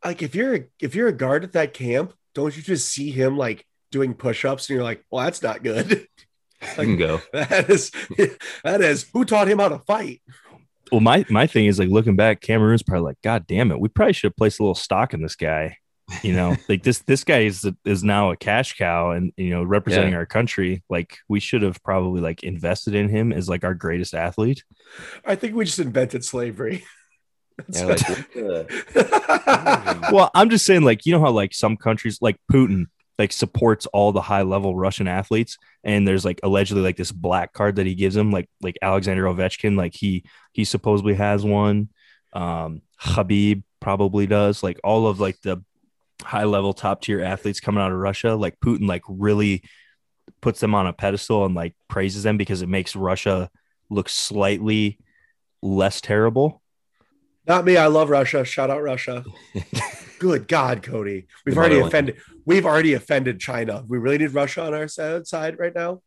like 0.04 0.22
if 0.22 0.36
you're 0.36 0.68
if 0.80 0.96
you're 0.96 1.08
a 1.08 1.14
guard 1.14 1.44
at 1.44 1.54
that 1.54 1.74
camp, 1.74 2.14
don't 2.36 2.56
you 2.56 2.62
just 2.62 2.90
see 2.90 3.12
him 3.12 3.38
like 3.38 3.66
doing 3.92 4.14
push-ups 4.14 4.70
and 4.70 4.76
you're 4.76 4.84
like, 4.84 5.04
well, 5.10 5.24
that's 5.24 5.42
not 5.42 5.64
good. 5.64 6.08
I 6.62 6.86
can 6.86 6.98
go. 6.98 7.22
that 7.34 7.70
is 7.70 7.92
that 8.64 8.82
is 8.82 9.06
who 9.14 9.26
taught 9.26 9.50
him 9.50 9.60
how 9.60 9.70
to 9.70 9.80
fight. 9.80 10.22
Well, 10.92 11.02
my 11.02 11.26
my 11.30 11.48
thing 11.48 11.66
is 11.66 11.80
like 11.80 11.90
looking 11.90 12.16
back, 12.16 12.42
Cameroon's 12.42 12.84
probably 12.84 13.06
like, 13.06 13.22
God 13.24 13.48
damn 13.48 13.72
it, 13.72 13.80
we 13.80 13.90
probably 13.90 14.14
should 14.14 14.30
have 14.30 14.38
placed 14.38 14.60
a 14.60 14.64
little 14.64 14.76
stock 14.76 15.14
in 15.14 15.22
this 15.22 15.36
guy. 15.36 15.78
You 16.22 16.34
know, 16.34 16.56
like 16.70 16.84
this 16.84 17.00
this 17.00 17.24
guy 17.24 17.40
is 17.44 17.66
is 17.86 18.04
now 18.04 18.32
a 18.32 18.38
cash 18.38 18.78
cow 18.78 19.12
and 19.12 19.32
you 19.38 19.50
know 19.52 19.64
representing 19.64 20.12
Yeah. 20.12 20.18
our 20.20 20.26
country. 20.26 20.84
Like 20.90 21.18
we 21.28 21.40
should 21.40 21.62
have 21.62 21.82
probably 21.84 22.22
like 22.22 22.44
invested 22.44 22.96
in 22.96 23.10
him 23.10 23.32
as 23.32 23.48
like 23.50 23.64
our 23.64 23.74
greatest 23.74 24.14
athlete. 24.14 24.64
I 25.26 25.36
think 25.36 25.56
we 25.56 25.66
just 25.66 25.80
invented 25.80 26.24
slavery. 26.26 26.84
Yeah, 27.72 27.86
like, 27.86 28.02
well, 30.12 30.32
I'm 30.34 30.50
just 30.50 30.66
saying, 30.66 30.82
like, 30.82 31.06
you 31.06 31.14
know 31.14 31.20
how 31.22 31.30
like 31.30 31.54
some 31.54 31.78
countries, 31.78 32.18
like 32.20 32.38
Putin, 32.52 32.86
like 33.20 33.32
supports 33.32 33.86
all 33.88 34.12
the 34.12 34.22
high 34.22 34.42
level 34.42 34.76
Russian 34.76 35.08
athletes, 35.08 35.58
and 35.84 36.08
there's 36.08 36.26
like 36.26 36.40
allegedly 36.42 36.82
like 36.82 36.98
this 36.98 37.12
black 37.12 37.54
card 37.54 37.76
that 37.76 37.86
he 37.86 37.94
gives 37.94 38.16
them, 38.16 38.32
like 38.32 38.50
like 38.62 38.76
Alexander 38.82 39.26
Ovechkin, 39.26 39.78
like 39.78 39.94
he 39.96 40.24
he 40.54 40.66
supposedly 40.66 41.14
has 41.14 41.46
one. 41.46 41.90
Um, 42.34 42.82
Khabib 43.00 43.62
probably 43.80 44.26
does. 44.26 44.64
Like 44.64 44.80
all 44.84 45.06
of 45.06 45.20
like 45.20 45.40
the 45.42 45.64
high 46.22 46.44
level 46.46 46.74
top 46.74 47.02
tier 47.02 47.22
athletes 47.22 47.60
coming 47.60 47.82
out 47.82 47.92
of 47.92 47.98
Russia, 47.98 48.36
like 48.36 48.60
Putin 48.60 48.88
like 48.88 49.04
really 49.08 49.64
puts 50.42 50.60
them 50.60 50.76
on 50.76 50.88
a 50.88 50.94
pedestal 50.94 51.46
and 51.46 51.56
like 51.56 51.76
praises 51.88 52.24
them 52.24 52.38
because 52.38 52.62
it 52.62 52.70
makes 52.70 52.96
Russia 52.96 53.50
look 53.90 54.10
slightly 54.10 55.00
less 55.62 56.02
terrible. 56.02 56.62
Not 57.46 57.66
me. 57.66 57.76
I 57.76 57.88
love 57.88 58.10
Russia. 58.10 58.46
Shout 58.46 58.70
out 58.70 58.82
Russia. 58.82 59.26
Good 60.20 60.48
God, 60.48 60.82
Cody. 60.82 61.28
We've 61.46 61.56
The 61.56 61.60
already 61.60 61.76
motherland. 61.76 61.94
offended. 61.94 62.18
We've 62.46 62.66
already 62.66 62.94
offended 62.94 63.40
China. 63.40 63.84
We 63.86 63.98
really 63.98 64.18
need 64.20 64.34
Russia 64.34 64.64
on 64.64 64.74
our 64.74 64.88
side 64.88 65.60
right 65.60 65.76
now. 65.76 66.02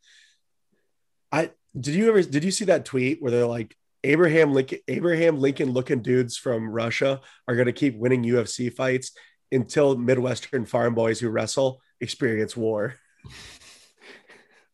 I 1.30 1.50
did 1.78 1.94
you 1.94 2.08
ever 2.08 2.22
did 2.22 2.44
you 2.44 2.50
see 2.50 2.66
that 2.66 2.86
tweet 2.86 3.20
where 3.20 3.30
they're 3.30 3.46
like 3.46 3.76
Abraham 4.04 4.54
Lincoln 4.54 4.78
Abraham 4.88 5.38
Lincoln 5.38 5.72
looking 5.72 6.00
dudes 6.00 6.36
from 6.38 6.70
Russia 6.70 7.20
are 7.46 7.54
going 7.54 7.66
to 7.66 7.72
keep 7.72 7.96
winning 7.98 8.22
UFC 8.22 8.72
fights 8.72 9.12
until 9.52 9.96
Midwestern 9.96 10.66
farm 10.66 10.94
boys 10.94 11.20
who 11.20 11.28
wrestle 11.28 11.80
experience 12.00 12.56
war. 12.56 12.94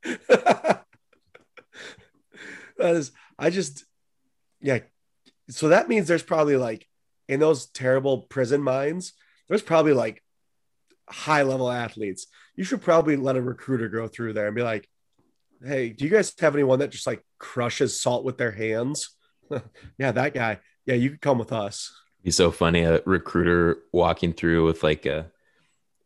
that 0.28 0.84
is 2.78 3.12
I 3.38 3.50
just 3.50 3.84
yeah 4.60 4.80
so 5.48 5.68
that 5.68 5.88
means 5.88 6.08
there's 6.08 6.22
probably 6.22 6.56
like 6.56 6.86
in 7.28 7.40
those 7.40 7.66
terrible 7.66 8.18
prison 8.22 8.62
mines, 8.62 9.12
there's 9.48 9.62
probably 9.62 9.92
like 9.92 10.22
high 11.08 11.42
level 11.42 11.70
athletes. 11.70 12.26
You 12.56 12.64
should 12.64 12.82
probably 12.82 13.16
let 13.16 13.36
a 13.36 13.42
recruiter 13.42 13.88
go 13.88 14.08
through 14.08 14.32
there 14.32 14.46
and 14.46 14.56
be 14.56 14.62
like, 14.62 14.88
hey, 15.64 15.90
do 15.90 16.04
you 16.04 16.10
guys 16.10 16.34
have 16.40 16.54
anyone 16.54 16.80
that 16.80 16.90
just 16.90 17.06
like 17.06 17.24
crushes 17.38 18.00
salt 18.00 18.24
with 18.24 18.38
their 18.38 18.50
hands? 18.50 19.10
yeah, 19.98 20.12
that 20.12 20.34
guy. 20.34 20.58
Yeah, 20.84 20.94
you 20.94 21.10
could 21.10 21.20
come 21.20 21.38
with 21.38 21.52
us. 21.52 21.96
Be 22.22 22.30
so 22.30 22.50
funny 22.50 22.82
a 22.82 23.02
recruiter 23.04 23.78
walking 23.92 24.32
through 24.32 24.64
with 24.64 24.82
like 24.82 25.06
a 25.06 25.30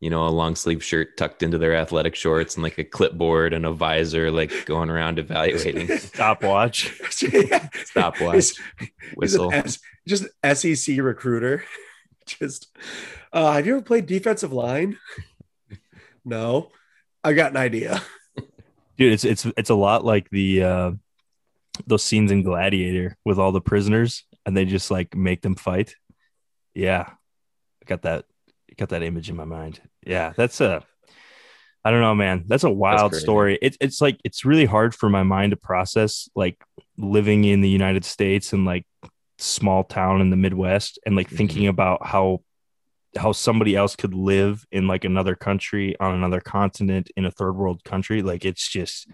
you 0.00 0.10
know 0.10 0.26
a 0.26 0.30
long 0.30 0.54
sleeve 0.56 0.82
shirt 0.84 1.16
tucked 1.16 1.42
into 1.42 1.58
their 1.58 1.74
athletic 1.74 2.14
shorts 2.14 2.54
and 2.54 2.62
like 2.62 2.78
a 2.78 2.84
clipboard 2.84 3.52
and 3.52 3.64
a 3.66 3.72
visor 3.72 4.30
like 4.30 4.66
going 4.66 4.90
around 4.90 5.18
evaluating 5.18 5.86
Stopwatch. 5.98 6.92
yeah. 7.32 7.68
stopwatch 7.84 8.34
He's- 8.34 8.58
he's 8.78 8.90
whistle 9.16 9.50
an 9.50 9.64
S- 9.66 9.78
just 10.06 10.24
SEC 10.54 10.98
recruiter. 10.98 11.64
just, 12.26 12.68
uh, 13.32 13.52
have 13.52 13.66
you 13.66 13.74
ever 13.76 13.82
played 13.82 14.06
defensive 14.06 14.52
line? 14.52 14.98
no, 16.24 16.70
I 17.24 17.32
got 17.32 17.50
an 17.52 17.56
idea. 17.56 18.02
Dude, 18.96 19.12
it's 19.12 19.24
it's 19.24 19.46
it's 19.56 19.70
a 19.70 19.74
lot 19.74 20.04
like 20.04 20.30
the 20.30 20.62
uh 20.62 20.90
those 21.86 22.02
scenes 22.04 22.30
in 22.32 22.42
Gladiator 22.42 23.16
with 23.24 23.38
all 23.38 23.52
the 23.52 23.60
prisoners 23.60 24.24
and 24.46 24.56
they 24.56 24.64
just 24.64 24.90
like 24.90 25.14
make 25.14 25.42
them 25.42 25.54
fight. 25.54 25.94
Yeah. 26.76 27.08
I 27.08 27.84
got 27.86 28.02
that 28.02 28.24
got 28.76 28.90
that 28.90 29.02
image 29.02 29.30
in 29.30 29.36
my 29.36 29.44
mind. 29.44 29.80
Yeah, 30.06 30.32
that's 30.36 30.60
a 30.60 30.84
I 31.84 31.90
don't 31.90 32.00
know, 32.00 32.14
man. 32.14 32.44
That's 32.48 32.64
a 32.64 32.70
wild 32.70 33.12
crazy. 33.12 33.22
story. 33.22 33.58
It's 33.62 33.76
it's 33.80 34.00
like 34.00 34.20
it's 34.24 34.44
really 34.44 34.64
hard 34.64 34.94
for 34.94 35.08
my 35.08 35.22
mind 35.22 35.52
to 35.52 35.56
process 35.56 36.28
like 36.34 36.62
living 36.98 37.44
in 37.44 37.60
the 37.60 37.68
United 37.68 38.04
States 38.04 38.52
and 38.52 38.64
like 38.64 38.84
small 39.38 39.84
town 39.84 40.20
in 40.20 40.30
the 40.30 40.36
Midwest 40.36 40.98
and 41.06 41.14
like 41.16 41.28
mm-hmm. 41.28 41.36
thinking 41.36 41.66
about 41.68 42.06
how 42.06 42.42
how 43.16 43.32
somebody 43.32 43.74
else 43.76 43.96
could 43.96 44.12
live 44.12 44.66
in 44.70 44.86
like 44.86 45.04
another 45.04 45.34
country 45.34 45.98
on 46.00 46.14
another 46.14 46.40
continent 46.40 47.10
in 47.16 47.24
a 47.24 47.30
third 47.30 47.56
world 47.56 47.82
country 47.82 48.20
like 48.20 48.44
it's 48.44 48.68
just 48.68 49.08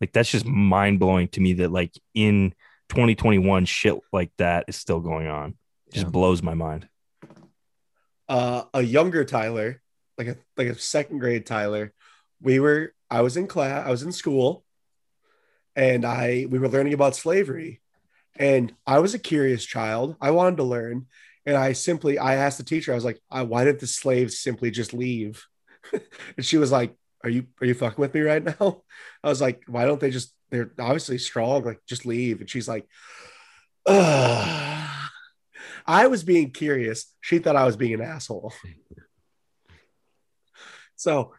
like 0.00 0.12
that's 0.12 0.30
just 0.30 0.44
mind 0.44 0.98
blowing 1.00 1.26
to 1.28 1.40
me 1.40 1.54
that 1.54 1.72
like 1.72 1.92
in 2.12 2.52
2021 2.90 3.64
shit 3.64 3.94
like 4.12 4.30
that 4.36 4.66
is 4.68 4.76
still 4.76 5.00
going 5.00 5.26
on 5.26 5.54
It 5.86 5.94
just 5.94 6.06
Yeah. 6.06 6.10
blows 6.10 6.42
my 6.42 6.52
mind 6.52 6.86
uh, 8.28 8.64
a 8.74 8.82
younger 8.82 9.24
Tyler, 9.24 9.82
like 10.18 10.28
a 10.28 10.36
like 10.56 10.68
a 10.68 10.78
second 10.78 11.18
grade 11.18 11.46
Tyler. 11.46 11.92
We 12.40 12.60
were 12.60 12.92
I 13.10 13.22
was 13.22 13.36
in 13.36 13.46
class, 13.46 13.86
I 13.86 13.90
was 13.90 14.02
in 14.02 14.12
school, 14.12 14.64
and 15.74 16.04
I 16.04 16.46
we 16.48 16.58
were 16.58 16.68
learning 16.68 16.94
about 16.94 17.16
slavery, 17.16 17.80
and 18.36 18.74
I 18.86 18.98
was 18.98 19.14
a 19.14 19.18
curious 19.18 19.64
child. 19.64 20.16
I 20.20 20.30
wanted 20.30 20.56
to 20.58 20.64
learn, 20.64 21.06
and 21.44 21.56
I 21.56 21.72
simply 21.72 22.18
I 22.18 22.36
asked 22.36 22.58
the 22.58 22.64
teacher, 22.64 22.92
I 22.92 22.96
was 22.96 23.04
like, 23.04 23.20
I, 23.30 23.42
"Why 23.42 23.64
did 23.64 23.80
the 23.80 23.86
slaves 23.86 24.38
simply 24.38 24.70
just 24.70 24.92
leave?" 24.92 25.44
and 26.36 26.44
she 26.44 26.58
was 26.58 26.72
like, 26.72 26.94
"Are 27.24 27.30
you 27.30 27.46
are 27.60 27.66
you 27.66 27.74
fucking 27.74 28.00
with 28.00 28.14
me 28.14 28.20
right 28.20 28.42
now?" 28.42 28.82
I 29.22 29.28
was 29.28 29.40
like, 29.40 29.62
"Why 29.66 29.84
don't 29.84 30.00
they 30.00 30.10
just? 30.10 30.32
They're 30.50 30.70
obviously 30.78 31.18
strong. 31.18 31.64
Like 31.64 31.80
just 31.86 32.06
leave." 32.06 32.40
And 32.40 32.50
she's 32.50 32.68
like, 32.68 32.86
Ugh. 33.86 34.85
I 35.86 36.08
was 36.08 36.24
being 36.24 36.50
curious. 36.50 37.12
She 37.20 37.38
thought 37.38 37.56
I 37.56 37.64
was 37.64 37.76
being 37.76 37.94
an 37.94 38.00
asshole. 38.00 38.52
so, 40.96 41.32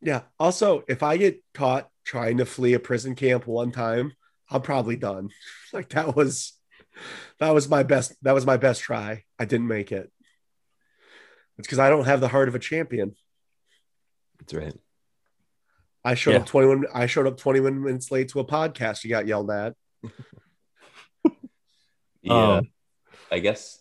yeah. 0.00 0.22
Also, 0.38 0.84
if 0.88 1.02
I 1.02 1.16
get 1.16 1.42
caught 1.54 1.88
trying 2.04 2.38
to 2.38 2.44
flee 2.44 2.74
a 2.74 2.78
prison 2.80 3.14
camp 3.14 3.46
one 3.46 3.72
time, 3.72 4.12
I'm 4.50 4.62
probably 4.62 4.96
done. 4.96 5.30
Like 5.72 5.88
that 5.88 6.14
was 6.14 6.52
that 7.40 7.50
was 7.52 7.68
my 7.68 7.82
best 7.82 8.14
that 8.22 8.30
was 8.32 8.46
my 8.46 8.56
best 8.56 8.80
try. 8.82 9.24
I 9.40 9.44
didn't 9.44 9.66
make 9.66 9.90
it. 9.90 10.12
It's 11.58 11.66
because 11.66 11.80
I 11.80 11.88
don't 11.90 12.04
have 12.04 12.20
the 12.20 12.28
heart 12.28 12.46
of 12.46 12.54
a 12.54 12.60
champion. 12.60 13.16
that's 14.38 14.54
right 14.54 14.74
I 16.04 16.14
showed 16.14 16.32
Yeah. 16.34 16.36
up 16.38 16.46
21 16.46 16.86
I 16.94 17.06
showed 17.06 17.26
up 17.26 17.38
21 17.38 17.82
minutes 17.82 18.12
late 18.12 18.28
to 18.28 18.38
a 18.38 18.44
podcast 18.44 19.02
you 19.02 19.10
got 19.10 19.26
yelled 19.26 19.50
at. 19.50 19.74
yeah 22.22 22.58
Um, 22.58 22.68
i 23.34 23.38
guess 23.46 23.80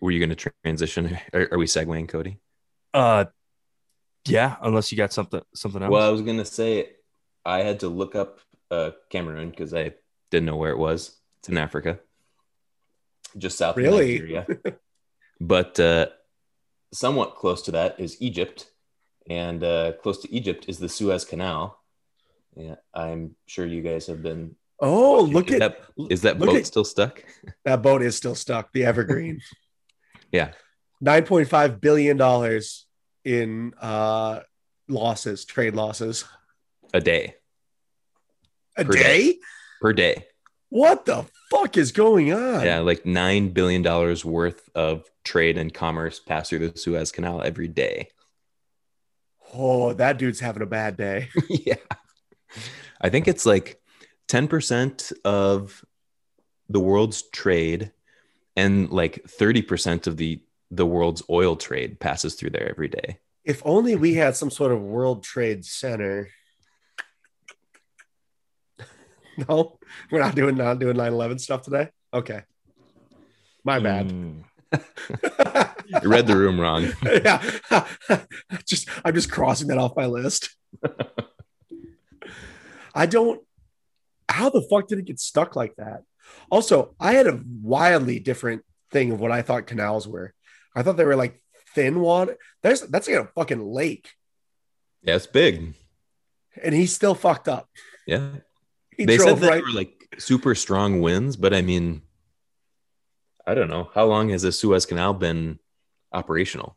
were 0.00 0.10
you 0.10 0.18
going 0.18 0.36
to 0.36 0.50
transition? 0.64 1.16
Are, 1.32 1.48
are 1.52 1.58
we 1.58 1.66
segueing 1.66 2.08
cody? 2.08 2.34
Uh 2.92 3.26
yeah 4.26 4.56
unless 4.62 4.90
you 4.90 4.98
got 4.98 5.12
something 5.12 5.40
something 5.54 5.82
else. 5.82 5.92
Well 5.92 6.08
i 6.08 6.10
was 6.16 6.22
going 6.22 6.38
to 6.38 6.44
say 6.44 6.70
i 7.44 7.58
had 7.68 7.78
to 7.80 7.88
look 7.88 8.14
up 8.22 8.40
uh, 8.70 8.90
cameroon 9.10 9.50
because 9.50 9.72
i 9.74 9.84
didn't 10.30 10.46
know 10.46 10.56
where 10.56 10.72
it 10.72 10.78
was. 10.88 11.00
It's 11.38 11.48
in 11.48 11.56
africa. 11.58 12.00
Just 13.38 13.58
south 13.58 13.76
Really? 13.76 14.16
of 14.16 14.22
nigeria. 14.22 14.46
But 15.54 15.78
uh, 15.80 16.06
somewhat 16.92 17.36
close 17.36 17.62
to 17.62 17.72
that 17.78 17.98
is 17.98 18.20
egypt. 18.20 18.58
And 19.28 19.62
uh, 19.62 19.92
close 20.02 20.18
to 20.22 20.28
egypt 20.38 20.66
is 20.68 20.78
the 20.78 20.88
suez 20.88 21.24
canal. 21.24 21.62
Yeah 22.56 22.78
i'm 23.02 23.22
sure 23.46 23.66
you 23.74 23.82
guys 23.90 24.04
have 24.10 24.20
been 24.28 24.56
Oh, 24.84 25.22
look 25.22 25.48
is 25.50 25.60
at 25.60 25.60
that 25.60 26.10
is 26.10 26.22
that 26.22 26.38
boat 26.38 26.56
at- 26.56 26.66
still 26.66 26.84
stuck 26.84 27.22
that 27.64 27.80
boat 27.82 28.02
is 28.02 28.16
still 28.16 28.34
stuck, 28.34 28.72
the 28.72 28.84
Evergreen. 28.84 29.40
Yeah. 30.32 30.52
$9.5 31.04 31.80
billion 31.80 32.60
in 33.24 33.74
uh 33.80 34.40
losses, 34.88 35.44
trade 35.44 35.74
losses. 35.74 36.24
a 36.94 37.00
day 37.00 37.34
A 38.78 38.84
Per 38.84 38.92
day? 38.92 39.02
day. 39.02 39.38
per 39.80 39.92
day 39.92 40.26
What 40.70 41.04
the 41.04 41.26
fuck 41.50 41.76
is 41.76 41.92
going 41.92 42.32
on? 42.32 42.64
Yeah, 42.64 42.78
like 42.80 43.04
nine 43.04 43.50
billion 43.50 43.82
dollars 43.82 44.24
worth 44.24 44.68
of 44.74 45.04
trade 45.22 45.58
and 45.58 45.72
commerce 45.72 46.18
pass 46.18 46.48
through 46.48 46.66
the 46.70 46.78
Suez 46.78 47.12
Canal 47.12 47.42
every 47.42 47.68
day. 47.68 48.08
Oh, 49.54 49.92
that 49.92 50.16
dude's 50.16 50.40
having 50.40 50.62
a 50.62 50.66
bad 50.66 50.96
day. 50.96 51.28
yeah, 51.50 51.74
I 53.02 53.10
think 53.10 53.28
it's 53.28 53.44
like 53.44 53.81
ten 54.32 54.48
percent 54.48 55.12
of 55.26 55.84
the 56.70 56.80
world's 56.80 57.20
trade, 57.20 57.92
and 58.56 58.90
like 58.90 59.22
thirty 59.28 59.60
percent 59.60 60.06
of 60.06 60.16
the 60.16 60.42
the 60.70 60.86
world's 60.86 61.22
oil 61.28 61.54
trade 61.54 62.00
passes 62.00 62.34
through 62.34 62.48
there 62.48 62.70
every 62.70 62.88
day. 62.88 63.18
If 63.44 63.60
only 63.66 63.94
we 63.94 64.14
had 64.14 64.34
some 64.34 64.50
sort 64.50 64.72
of 64.72 64.80
World 64.80 65.22
Trade 65.22 65.64
Center. 65.64 66.30
No, 69.48 69.78
we're 70.10 70.20
not 70.20 70.34
doing 70.34 70.56
not 70.56 70.78
doing 70.78 70.94
9-11 70.94 71.40
stuff 71.40 71.62
today. 71.62 71.88
Okay. 72.12 72.42
My 73.64 73.78
bad. 73.78 74.10
Mm. 74.10 74.44
You 75.86 76.10
read 76.10 76.26
the 76.26 76.36
room 76.36 76.60
wrong. 76.60 76.92
yeah. 77.02 77.42
just 78.66 78.90
I'm 79.02 79.14
just 79.14 79.32
crossing 79.32 79.68
that 79.68 79.78
off 79.78 79.96
my 79.96 80.04
list. 80.04 80.54
I 82.94 83.06
don't 83.06 83.40
how 84.32 84.50
the 84.50 84.62
fuck 84.62 84.88
did 84.88 84.98
it 84.98 85.04
get 85.06 85.20
stuck 85.20 85.56
like 85.56 85.76
that? 85.76 86.02
Also, 86.50 86.94
I 87.00 87.14
had 87.14 87.26
a 87.26 87.40
wildly 87.62 88.18
different 88.18 88.62
thing 88.90 89.12
of 89.12 89.20
what 89.20 89.32
I 89.32 89.42
thought 89.42 89.66
canals 89.66 90.06
were. 90.06 90.34
I 90.74 90.82
thought 90.82 90.96
they 90.96 91.04
were 91.04 91.16
like 91.16 91.42
thin 91.74 92.00
water. 92.00 92.36
There's 92.62 92.82
that's 92.82 93.08
like 93.08 93.16
a 93.16 93.30
fucking 93.34 93.64
lake. 93.64 94.10
Yeah, 95.02 95.16
it's 95.16 95.26
big. 95.26 95.74
And 96.62 96.74
he's 96.74 96.92
still 96.92 97.14
fucked 97.14 97.48
up. 97.48 97.68
Yeah, 98.06 98.30
He 98.96 99.04
they 99.04 99.18
said 99.18 99.24
drove 99.24 99.40
that 99.40 99.48
right. 99.48 99.54
they 99.56 99.62
were 99.62 99.76
like 99.76 100.16
super 100.18 100.54
strong 100.54 101.00
winds, 101.00 101.36
but 101.36 101.54
I 101.54 101.62
mean, 101.62 102.02
I 103.46 103.54
don't 103.54 103.68
know 103.68 103.90
how 103.94 104.04
long 104.04 104.28
has 104.30 104.42
the 104.42 104.52
Suez 104.52 104.86
Canal 104.86 105.14
been 105.14 105.58
operational. 106.12 106.76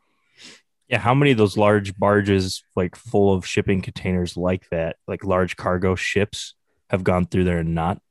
Yeah, 0.88 1.00
how 1.00 1.14
many 1.14 1.32
of 1.32 1.38
those 1.38 1.58
large 1.58 1.98
barges, 1.98 2.64
like 2.76 2.96
full 2.96 3.34
of 3.34 3.46
shipping 3.46 3.82
containers 3.82 4.38
like 4.38 4.70
that, 4.70 4.98
like 5.08 5.24
large 5.24 5.56
cargo 5.56 5.96
ships, 5.96 6.54
have 6.90 7.04
gone 7.04 7.26
through 7.26 7.44
there 7.46 7.60
and 7.60 7.76
not? 7.76 8.02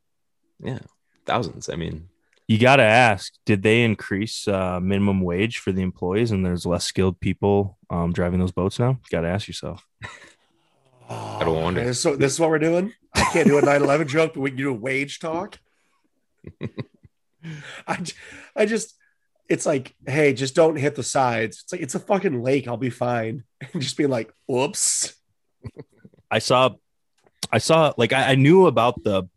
Yeah, 0.62 0.78
thousands. 1.26 1.68
I 1.68 1.76
mean, 1.76 2.08
You 2.48 2.58
got 2.58 2.76
to 2.76 2.82
ask, 2.82 3.32
did 3.46 3.62
they 3.62 3.82
increase 3.84 4.46
uh, 4.48 4.80
minimum 4.80 5.20
wage 5.20 5.58
for 5.58 5.72
the 5.72 5.82
employees 5.82 6.30
and 6.30 6.44
there's 6.44 6.66
less 6.66 6.84
skilled 6.84 7.18
people 7.20 7.78
um, 7.90 8.12
driving 8.12 8.40
those 8.40 8.52
boats 8.52 8.78
now? 8.78 8.90
You 8.90 9.10
got 9.10 9.22
to 9.22 9.28
ask 9.28 9.46
yourself. 9.48 9.86
I 11.08 11.40
don't 11.44 11.62
wonder. 11.62 11.84
man, 11.84 11.94
So 11.94 12.16
this 12.16 12.32
is 12.32 12.40
what 12.40 12.50
we're 12.50 12.58
doing. 12.58 12.92
I 13.14 13.24
can't 13.32 13.46
do 13.46 13.58
a 13.58 13.62
9/11 13.62 14.06
joke, 14.16 14.34
but 14.34 14.40
we 14.40 14.50
can 14.50 14.58
do 14.58 14.70
a 14.70 14.74
wage 14.74 15.18
talk. 15.20 15.58
I, 17.86 18.02
I 18.56 18.66
just, 18.66 18.94
it's 19.48 19.66
like, 19.66 19.94
hey, 20.06 20.32
just 20.32 20.54
don't 20.54 20.76
hit 20.76 20.94
the 20.94 21.02
sides. 21.02 21.60
It's 21.62 21.72
like 21.72 21.82
it's 21.82 21.94
a 21.94 22.00
fucking 22.00 22.42
lake. 22.42 22.66
I'll 22.66 22.76
be 22.76 22.90
fine. 22.90 23.44
And 23.72 23.82
just 23.82 23.96
be 23.96 24.06
like, 24.06 24.32
whoops. 24.46 25.14
I 26.30 26.38
saw, 26.38 26.70
I 27.54 27.58
saw, 27.58 27.92
like, 27.96 28.12
I, 28.12 28.32
I 28.32 28.34
knew 28.34 28.66
about 28.66 29.04
the, 29.04 29.28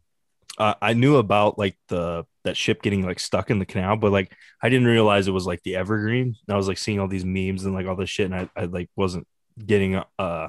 uh, 0.58 0.74
I 0.82 0.94
knew 0.94 1.18
about 1.18 1.60
like 1.60 1.78
the, 1.88 2.26
that 2.46 2.58
ship 2.58 2.82
getting 2.82 3.06
like 3.06 3.20
stuck 3.20 3.52
in 3.52 3.60
the 3.60 3.66
canal, 3.66 3.96
but 3.96 4.12
like, 4.12 4.36
I 4.60 4.70
didn't 4.70 4.88
realize 4.88 5.28
it 5.28 5.32
was 5.32 5.46
like 5.46 5.62
the 5.62 5.76
Evergreen. 5.76 6.36
And 6.48 6.54
I 6.54 6.58
was 6.58 6.68
like 6.68 6.80
seeing 6.80 7.00
all 7.00 7.08
these 7.08 7.24
memes 7.24 7.64
and 7.64 7.76
like 7.76 7.86
all 7.86 7.96
this 7.96 8.10
shit. 8.10 8.32
And 8.32 8.34
I, 8.34 8.50
I 8.56 8.66
like 8.66 8.90
wasn't 8.96 9.28
getting, 9.64 10.02
uh, 10.18 10.48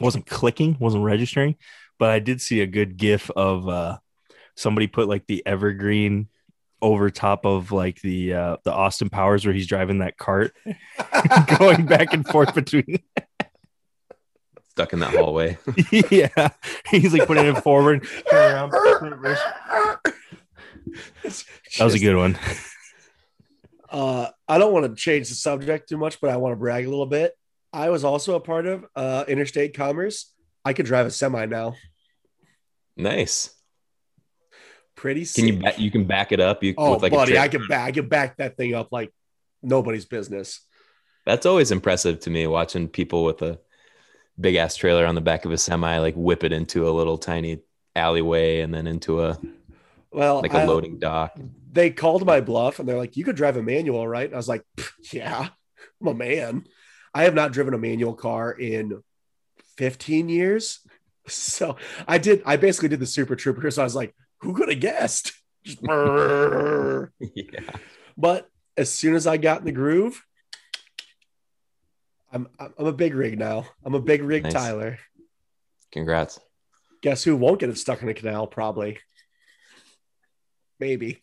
wasn't 0.00 0.26
clicking, 0.26 0.76
wasn't 0.80 1.04
registering, 1.04 1.54
but 2.00 2.10
I 2.10 2.18
did 2.18 2.40
see 2.42 2.62
a 2.62 2.66
good 2.66 2.96
gif 2.96 3.30
of, 3.30 3.68
uh, 3.68 3.98
somebody 4.56 4.88
put 4.88 5.06
like 5.06 5.24
the 5.28 5.46
Evergreen 5.46 6.26
over 6.82 7.10
top 7.10 7.44
of 7.44 7.72
like 7.72 8.00
the 8.02 8.32
uh 8.34 8.56
the 8.64 8.72
Austin 8.72 9.08
Powers 9.08 9.44
where 9.44 9.54
he's 9.54 9.66
driving 9.66 9.98
that 9.98 10.16
cart 10.16 10.54
going 11.58 11.86
back 11.86 12.12
and 12.12 12.26
forth 12.26 12.54
between 12.54 13.00
Stuck 14.78 14.92
in 14.92 15.00
that 15.00 15.12
hallway. 15.12 15.58
yeah 16.08 16.50
he's 16.88 17.12
like 17.12 17.26
putting 17.26 17.46
it 17.46 17.60
forward 17.64 18.06
turn 18.30 18.54
around, 18.54 18.70
turn 18.70 19.20
that 21.24 21.80
was 21.80 21.94
a 21.94 21.98
good 21.98 22.14
one 22.16 22.38
Uh, 23.90 24.28
I 24.46 24.58
don't 24.58 24.72
want 24.72 24.84
to 24.86 24.94
change 24.94 25.30
the 25.30 25.34
subject 25.34 25.88
too 25.88 25.96
much, 25.96 26.20
but 26.20 26.28
I 26.30 26.36
want 26.36 26.52
to 26.52 26.56
brag 26.56 26.84
a 26.84 26.90
little 26.90 27.06
bit. 27.06 27.32
I 27.72 27.88
was 27.88 28.04
also 28.04 28.34
a 28.34 28.40
part 28.40 28.66
of 28.66 28.84
uh, 28.94 29.24
interstate 29.26 29.74
commerce. 29.74 30.30
I 30.62 30.74
could 30.74 30.84
drive 30.84 31.06
a 31.06 31.10
semi 31.10 31.46
now. 31.46 31.74
Nice. 32.98 33.48
Pretty. 34.94 35.24
Can 35.24 35.46
you 35.48 35.58
back, 35.58 35.78
you 35.78 35.90
can 35.90 36.04
back 36.04 36.32
it 36.32 36.38
up? 36.40 36.62
You 36.62 36.74
Oh, 36.76 36.92
with 36.92 37.02
like 37.02 37.12
buddy, 37.12 37.36
a 37.36 37.40
I 37.40 37.48
can 37.48 37.66
back. 37.66 37.88
I 37.88 37.92
can 37.92 38.08
back 38.08 38.36
that 38.36 38.58
thing 38.58 38.74
up 38.74 38.88
like 38.92 39.10
nobody's 39.62 40.04
business. 40.04 40.60
That's 41.24 41.46
always 41.46 41.70
impressive 41.70 42.20
to 42.20 42.30
me 42.30 42.46
watching 42.46 42.88
people 42.88 43.24
with 43.24 43.40
a 43.40 43.58
big 44.40 44.54
ass 44.54 44.76
trailer 44.76 45.04
on 45.06 45.14
the 45.14 45.20
back 45.20 45.44
of 45.44 45.50
a 45.52 45.58
semi 45.58 45.98
like 45.98 46.14
whip 46.14 46.44
it 46.44 46.52
into 46.52 46.88
a 46.88 46.90
little 46.90 47.18
tiny 47.18 47.60
alleyway 47.96 48.60
and 48.60 48.72
then 48.72 48.86
into 48.86 49.22
a 49.22 49.38
Well, 50.12 50.40
like 50.42 50.54
a 50.54 50.58
I- 50.60 50.64
loading 50.64 50.98
dock. 50.98 51.36
they 51.72 51.90
called 51.90 52.24
my 52.24 52.40
bluff 52.40 52.78
and 52.78 52.88
they're 52.88 52.96
like, 52.96 53.16
"You 53.16 53.24
could 53.24 53.36
drive 53.36 53.56
a 53.56 53.62
manual, 53.62 54.06
right?" 54.06 54.24
And 54.26 54.34
I 54.34 54.36
was 54.38 54.48
like, 54.48 54.62
"Yeah, 55.12 55.48
I'm 56.00 56.06
a 56.06 56.14
man. 56.14 56.64
I 57.14 57.24
have 57.24 57.34
not 57.34 57.52
driven 57.52 57.74
a 57.74 57.78
manual 57.78 58.14
car 58.14 58.52
in 58.52 59.02
15 59.76 60.28
years." 60.28 60.80
So 61.30 61.76
I 62.06 62.16
did. 62.16 62.40
I 62.46 62.56
basically 62.56 62.88
did 62.88 63.00
the 63.00 63.06
Super 63.06 63.36
Trooper. 63.36 63.70
So 63.70 63.82
I 63.82 63.84
was 63.84 63.94
like, 63.94 64.14
"Who 64.40 64.54
could 64.54 64.70
have 64.70 64.80
guessed?" 64.80 65.32
Yeah. 67.34 67.60
but 68.16 68.48
as 68.78 68.90
soon 68.90 69.14
as 69.14 69.26
I 69.26 69.36
got 69.36 69.58
in 69.60 69.66
the 69.66 69.72
groove, 69.72 70.24
I'm 72.32 72.48
I'm 72.58 72.74
I'm 72.78 72.86
a 72.86 72.92
big 72.92 73.14
rig 73.14 73.38
now. 73.38 73.66
I'm 73.84 73.94
a 73.94 74.00
big 74.00 74.22
rig 74.22 74.42
Nice. 74.44 74.52
Tyler. 74.52 74.98
Congrats. 75.92 76.38
Guess 77.02 77.24
who 77.24 77.36
won't 77.36 77.60
get 77.60 77.70
it 77.70 77.78
stuck 77.78 78.02
in 78.02 78.08
a 78.08 78.14
canal? 78.14 78.46
Probably. 78.46 78.98
Maybe. 80.80 81.22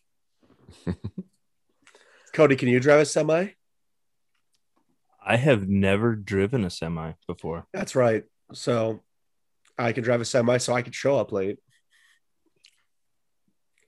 Cody, 2.34 2.56
can 2.56 2.68
you 2.70 2.80
drive 2.80 2.99
a 3.01 3.06
semi? 3.06 3.49
I 5.26 5.38
have 5.38 5.68
never 5.68 6.16
driven 6.16 6.64
a 6.64 6.70
semi 6.70 7.14
before 7.28 7.66
That's 7.74 7.95
right. 7.95 8.24
So 8.53 9.01
I 9.78 9.91
can 9.91 10.03
drive 10.03 10.22
a 10.22 10.26
semi 10.26 10.58
so 10.58 10.74
I 10.74 10.82
could 10.82 10.93
show 10.95 11.18
up 11.18 11.32
late. 11.32 11.58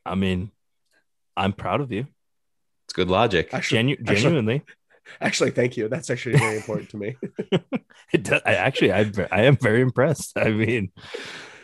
I 0.06 0.16
mean 0.16 0.52
I'm 1.36 1.54
proud 1.54 1.82
of 1.82 1.92
you 1.92 2.08
It's 2.86 2.94
good 2.94 3.10
logic. 3.10 3.54
Actually, 3.54 3.78
Genu- 3.80 3.98
actually- 4.00 4.16
genuinely 4.22 4.64
actually, 5.22 5.52
thank 5.52 5.78
you. 5.78 5.88
That's 5.90 6.10
actually 6.10 6.38
very 6.38 6.58
important 6.58 6.90
to 6.92 6.98
me. 6.98 7.16
it 8.14 8.24
does, 8.24 8.42
I 8.46 8.54
actually 8.56 8.94
I, 8.94 9.12
I 9.32 9.44
am 9.44 9.58
very 9.58 9.82
impressed 9.82 10.38
I 10.38 10.50
mean 10.52 10.92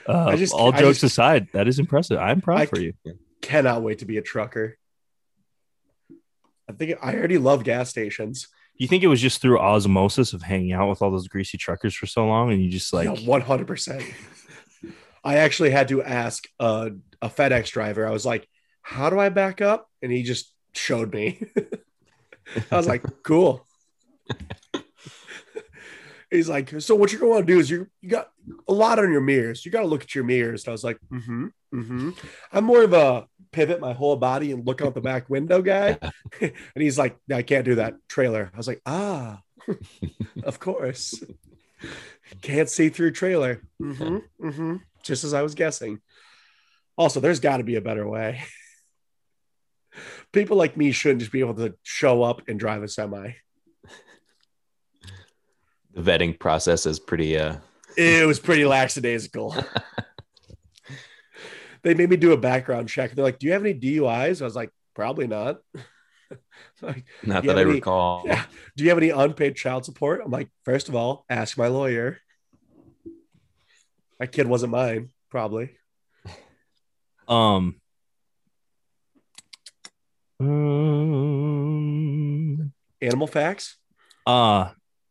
uh, 0.07 0.25
I 0.25 0.35
just- 0.35 0.53
all 0.53 0.71
jokes 0.71 1.01
just- 1.01 1.13
aside 1.13 1.47
that 1.53 1.67
is 1.67 1.79
impressive 1.79 2.17
I'm 2.19 2.41
proud 2.41 2.61
I- 2.61 2.65
for 2.67 2.79
you 2.79 2.93
Cannot 3.41 3.81
wait 3.83 3.99
to 3.99 4.05
be 4.05 4.17
a 4.17 4.21
trucker. 4.21 4.77
I 6.69 6.73
think 6.73 6.97
I 7.01 7.13
already 7.15 7.37
love 7.37 7.63
gas 7.65 7.89
stations. 7.89 8.47
you 8.77 8.87
think 8.87 9.03
it 9.03 9.07
was 9.07 9.19
just 9.21 9.41
through 9.41 9.59
osmosis 9.59 10.31
of 10.31 10.41
hanging 10.41 10.71
out 10.71 10.89
with 10.89 11.01
all 11.01 11.11
those 11.11 11.27
greasy 11.27 11.57
truckers 11.57 11.93
for 11.93 12.05
so 12.05 12.25
long 12.25 12.51
and 12.53 12.63
you 12.63 12.69
just 12.69 12.93
like 12.93 13.19
one 13.25 13.41
hundred 13.41 13.67
percent. 13.67 14.03
I 15.25 15.37
actually 15.37 15.71
had 15.71 15.89
to 15.89 16.01
ask 16.03 16.45
a, 16.59 16.91
a 17.21 17.29
FedEx 17.29 17.71
driver. 17.71 18.07
I 18.07 18.11
was 18.11 18.25
like, 18.25 18.47
"How 18.81 19.09
do 19.09 19.19
I 19.19 19.29
back 19.29 19.61
up?" 19.61 19.89
And 20.01 20.11
he 20.11 20.23
just 20.23 20.53
showed 20.73 21.13
me. 21.13 21.45
I 22.71 22.77
was 22.77 22.87
like, 22.87 23.03
"Cool." 23.23 23.65
He's 26.31 26.49
like, 26.49 26.81
"So 26.81 26.95
what 26.95 27.11
you're 27.11 27.21
going 27.21 27.45
to 27.45 27.53
do 27.53 27.59
is 27.59 27.69
you 27.69 27.87
you 28.01 28.09
got 28.09 28.31
a 28.67 28.73
lot 28.73 28.99
on 28.99 29.11
your 29.11 29.21
mirrors. 29.21 29.65
You 29.65 29.71
got 29.71 29.81
to 29.81 29.87
look 29.87 30.03
at 30.03 30.15
your 30.15 30.23
mirrors." 30.23 30.63
And 30.63 30.69
I 30.69 30.71
was 30.71 30.83
like, 30.83 30.97
"Mm-hmm, 31.11 31.47
mm-hmm." 31.73 32.09
I'm 32.51 32.63
more 32.63 32.83
of 32.83 32.93
a 32.93 33.27
pivot 33.51 33.79
my 33.79 33.93
whole 33.93 34.15
body 34.15 34.51
and 34.51 34.65
look 34.65 34.81
out 34.81 34.95
the 34.95 35.01
back 35.01 35.29
window 35.29 35.61
guy. 35.61 35.97
and 36.41 36.53
he's 36.75 36.97
like, 36.97 37.17
"I 37.31 37.43
can't 37.43 37.65
do 37.65 37.75
that 37.75 37.95
trailer." 38.07 38.49
I 38.53 38.57
was 38.57 38.67
like, 38.67 38.81
"Ah, 38.85 39.41
of 40.43 40.59
course." 40.59 41.23
Can't 42.41 42.69
see 42.69 42.89
through 42.89 43.11
trailer. 43.11 43.61
Mm-hmm, 43.81 44.47
mm-hmm. 44.47 44.75
Just 45.03 45.23
as 45.23 45.33
I 45.33 45.41
was 45.41 45.55
guessing. 45.55 45.99
Also, 46.97 47.19
there's 47.19 47.39
got 47.39 47.57
to 47.57 47.63
be 47.63 47.75
a 47.75 47.81
better 47.81 48.07
way. 48.07 48.41
People 50.31 50.57
like 50.57 50.77
me 50.77 50.91
shouldn't 50.91 51.19
just 51.19 51.31
be 51.31 51.41
able 51.41 51.55
to 51.55 51.75
show 51.83 52.23
up 52.23 52.41
and 52.47 52.59
drive 52.59 52.83
a 52.83 52.87
semi. 52.87 53.33
the 55.93 56.01
vetting 56.01 56.39
process 56.39 56.85
is 56.85 56.99
pretty 56.99 57.37
uh 57.37 57.57
It 57.97 58.25
was 58.25 58.39
pretty 58.39 58.65
lackadaisical. 58.65 59.55
they 61.83 61.93
made 61.93 62.09
me 62.09 62.17
do 62.17 62.31
a 62.31 62.37
background 62.37 62.89
check. 62.89 63.11
They're 63.11 63.25
like, 63.25 63.39
"Do 63.39 63.47
you 63.47 63.53
have 63.53 63.63
any 63.63 63.73
DUIs?" 63.75 64.41
I 64.41 64.45
was 64.45 64.55
like, 64.55 64.71
"Probably 64.95 65.27
not." 65.27 65.59
like, 66.81 67.05
not 67.23 67.43
that 67.43 67.57
I 67.57 67.61
any- 67.61 67.73
recall. 67.73 68.23
yeah. 68.25 68.43
Do 68.75 68.83
you 68.83 68.89
have 68.89 68.97
any 68.97 69.09
unpaid 69.11 69.55
child 69.55 69.85
support? 69.85 70.21
I'm 70.25 70.31
like, 70.31 70.49
first 70.65 70.89
of 70.89 70.95
all, 70.95 71.25
ask 71.29 71.57
my 71.57 71.67
lawyer. 71.67 72.17
My 74.19 74.25
kid 74.25 74.47
wasn't 74.47 74.71
mine, 74.71 75.09
probably. 75.29 75.77
Um. 77.27 77.79
Um, 80.39 81.93
Animal 83.01 83.27
facts. 83.27 83.77
uh, 84.25 84.69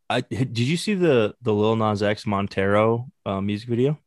I 0.09 0.21
did 0.21 0.59
you 0.59 0.77
see 0.77 0.93
the 0.95 1.35
the 1.41 1.53
Lil 1.53 1.75
Nas 1.75 2.03
X 2.03 2.25
Montero 2.25 3.09
uh, 3.25 3.41
music 3.41 3.69
video? 3.69 3.99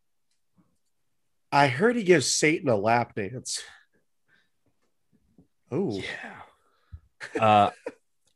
I 1.50 1.68
heard 1.68 1.96
he 1.96 2.02
gives 2.02 2.26
Satan 2.32 2.68
a 2.68 2.76
lap 2.76 3.14
dance. 3.14 3.62
Oh, 5.70 6.00
yeah. 6.00 6.42
Uh, 7.40 7.70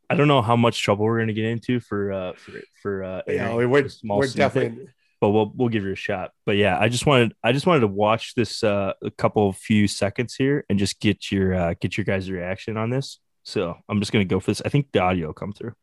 I 0.08 0.14
don't 0.14 0.26
know 0.26 0.42
how 0.42 0.56
much 0.56 0.82
trouble 0.82 1.04
we're 1.04 1.20
gonna 1.20 1.32
get 1.32 1.44
into 1.44 1.78
for 1.80 2.12
uh 2.12 2.32
for 2.34 2.52
for 2.82 3.04
uh 3.04 3.22
yeah, 3.28 3.54
we're, 3.54 3.88
small 3.88 4.18
we're 4.18 4.26
snippet, 4.26 4.54
definitely. 4.54 4.88
But 5.20 5.30
we'll 5.30 5.52
we'll 5.54 5.68
give 5.68 5.84
you 5.84 5.92
a 5.92 5.96
shot. 5.96 6.30
But 6.46 6.56
yeah, 6.56 6.78
I 6.78 6.88
just 6.88 7.06
wanted 7.06 7.34
I 7.44 7.52
just 7.52 7.66
wanted 7.66 7.80
to 7.80 7.86
watch 7.88 8.34
this 8.34 8.64
uh 8.64 8.92
a 9.02 9.10
couple 9.10 9.52
few 9.52 9.86
seconds 9.86 10.34
here 10.34 10.64
and 10.68 10.78
just 10.78 11.00
get 11.00 11.30
your 11.30 11.54
uh 11.54 11.74
get 11.80 11.96
your 11.96 12.04
guys' 12.04 12.30
reaction 12.30 12.76
on 12.76 12.90
this. 12.90 13.18
So 13.44 13.76
I'm 13.88 14.00
just 14.00 14.12
gonna 14.12 14.24
go 14.24 14.40
for 14.40 14.50
this. 14.50 14.62
I 14.64 14.68
think 14.68 14.88
the 14.92 15.00
audio 15.00 15.28
will 15.28 15.34
come 15.34 15.52
through. 15.52 15.74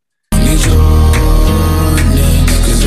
Name, 2.15 2.45
'cause 2.45 2.83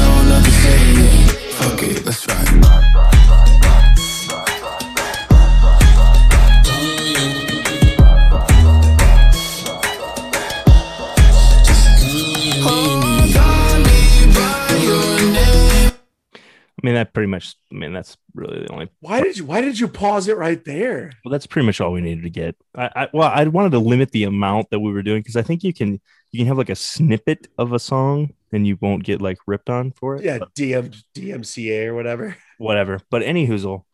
I 16.83 16.87
mean 16.87 16.95
that 16.95 17.13
pretty 17.13 17.27
much 17.27 17.57
I 17.71 17.75
mean 17.75 17.93
that's 17.93 18.17
really 18.35 18.61
the 18.61 18.73
only 18.73 18.89
Why 19.01 19.21
did 19.21 19.37
you? 19.37 19.45
Why 19.45 19.61
did 19.61 19.79
you 19.79 19.89
pause 19.89 20.29
it 20.29 20.37
right 20.37 20.65
there? 20.65 21.13
Well, 21.25 21.33
that's 21.33 21.47
pretty 21.47 21.67
much 21.67 21.81
all 21.81 21.93
we 21.93 22.01
needed 22.01 22.25
to 22.25 22.31
get. 22.31 22.57
I, 22.75 22.91
I 22.97 23.09
well, 23.13 23.31
I 23.33 23.45
wanted 23.45 23.73
to 23.73 23.79
limit 23.79 24.13
the 24.13 24.25
amount 24.25 24.71
that 24.71 24.81
we 24.81 24.93
were 24.93 25.03
doing 25.03 25.21
because 25.21 25.37
I 25.37 25.43
think 25.43 25.63
you 25.63 25.75
can 25.75 26.01
you 26.33 26.39
can 26.39 26.47
have 26.47 26.59
like 26.59 26.71
a 26.71 26.77
snippet 26.77 27.49
of 27.59 27.73
a 27.73 27.79
song 27.79 28.33
and 28.53 28.67
you 28.67 28.79
won't 28.81 29.05
get 29.05 29.21
like 29.21 29.39
ripped 29.47 29.69
on 29.69 29.93
for 29.93 30.17
it. 30.17 30.25
Yeah, 30.25 30.39
but 30.39 30.55
DM 30.55 30.95
DMCA 31.15 31.87
or 31.87 31.95
whatever. 31.95 32.37
whatever. 32.59 33.01
But 33.11 33.23
any 33.23 33.47
hoozle, 33.47 33.85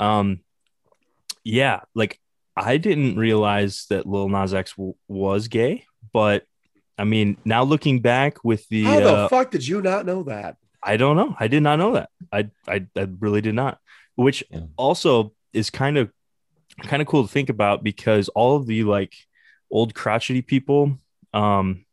um, 0.00 0.40
yeah, 1.44 1.80
like 1.94 2.18
I 2.56 2.76
didn't 2.76 3.16
realize 3.16 3.86
that 3.90 4.06
Lil 4.06 4.28
Nas 4.28 4.52
X 4.52 4.72
w- 4.72 4.94
was 5.08 5.48
gay, 5.48 5.84
but 6.12 6.44
I 6.98 7.04
mean, 7.04 7.36
now 7.44 7.62
looking 7.64 8.00
back 8.00 8.44
with 8.44 8.68
the, 8.68 8.84
How 8.84 9.00
the 9.00 9.14
uh, 9.14 9.28
fuck 9.28 9.50
did 9.50 9.66
you 9.66 9.80
not 9.80 10.06
know 10.06 10.24
that? 10.24 10.56
I 10.82 10.96
don't 10.96 11.16
know. 11.16 11.36
I 11.38 11.48
did 11.48 11.62
not 11.62 11.78
know 11.78 11.92
that. 11.92 12.10
I 12.32 12.50
I, 12.66 12.86
I 12.96 13.08
really 13.20 13.40
did 13.40 13.54
not. 13.54 13.78
Which 14.16 14.42
Yeah. 14.50 14.60
also 14.76 15.32
is 15.52 15.70
kind 15.70 15.96
of 15.98 16.10
kind 16.82 17.00
of 17.02 17.08
cool 17.08 17.22
to 17.22 17.32
think 17.32 17.48
about 17.48 17.82
because 17.84 18.28
all 18.30 18.56
of 18.56 18.66
the 18.66 18.84
like 18.84 19.14
old 19.70 19.94
crotchety 19.94 20.42
people 20.42 20.98
um 21.34 21.84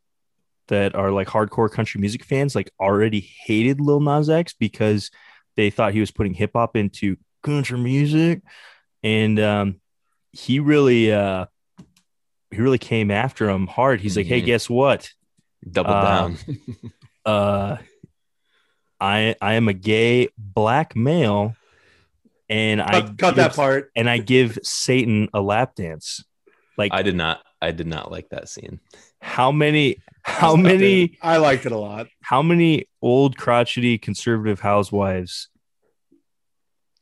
that 0.68 0.94
are 0.94 1.10
like 1.10 1.28
hardcore 1.28 1.70
country 1.70 2.00
music 2.00 2.24
fans 2.24 2.54
like 2.54 2.70
already 2.80 3.20
hated 3.20 3.80
Lil 3.80 4.00
Nas 4.00 4.28
X 4.30 4.52
because 4.54 5.10
they 5.56 5.70
thought 5.70 5.92
he 5.92 6.00
was 6.00 6.10
putting 6.10 6.34
hip 6.34 6.52
hop 6.54 6.76
into 6.76 7.16
country 7.42 7.78
music 7.78 8.42
and 9.02 9.38
um 9.40 9.80
he 10.32 10.60
really 10.60 11.12
uh 11.12 11.46
he 12.50 12.58
really 12.60 12.78
came 12.78 13.10
after 13.10 13.48
him 13.48 13.66
hard. 13.68 14.00
He's 14.00 14.16
like, 14.16 14.26
"Hey, 14.26 14.42
Mhm. 14.42 14.46
guess 14.46 14.68
what? 14.68 15.10
Double 15.70 15.94
Uh, 15.94 16.02
down. 16.02 16.36
uh 17.24 17.76
i 19.00 19.34
i 19.40 19.54
am 19.54 19.68
a 19.68 19.72
gay 19.72 20.28
black 20.38 20.94
male 20.96 21.54
and 22.48 22.80
i 22.82 23.00
Cut, 23.02 23.18
cut 23.18 23.36
that 23.36 23.54
part. 23.54 23.90
and 23.96 24.08
i 24.10 24.18
give 24.18 24.58
satan 24.62 25.28
a 25.32 25.40
lap 25.40 25.74
dance 25.74 26.24
like 26.78 26.92
I 26.94 27.02
did 27.02 27.14
not. 27.14 27.42
I 27.60 27.72
did 27.72 27.86
not 27.86 28.10
like 28.10 28.30
that 28.30 28.48
scene. 28.48 28.80
how 29.20 29.52
many 29.52 29.98
how 30.22 30.56
Dude, 30.56 30.64
many 30.64 31.18
I 31.20 31.36
liked 31.36 31.66
it 31.66 31.72
a 31.72 31.76
lot. 31.78 32.06
how 32.22 32.40
many 32.42 32.86
old 33.02 33.36
crotchety 33.36 33.98
conservative 33.98 34.60
housewives 34.60 35.48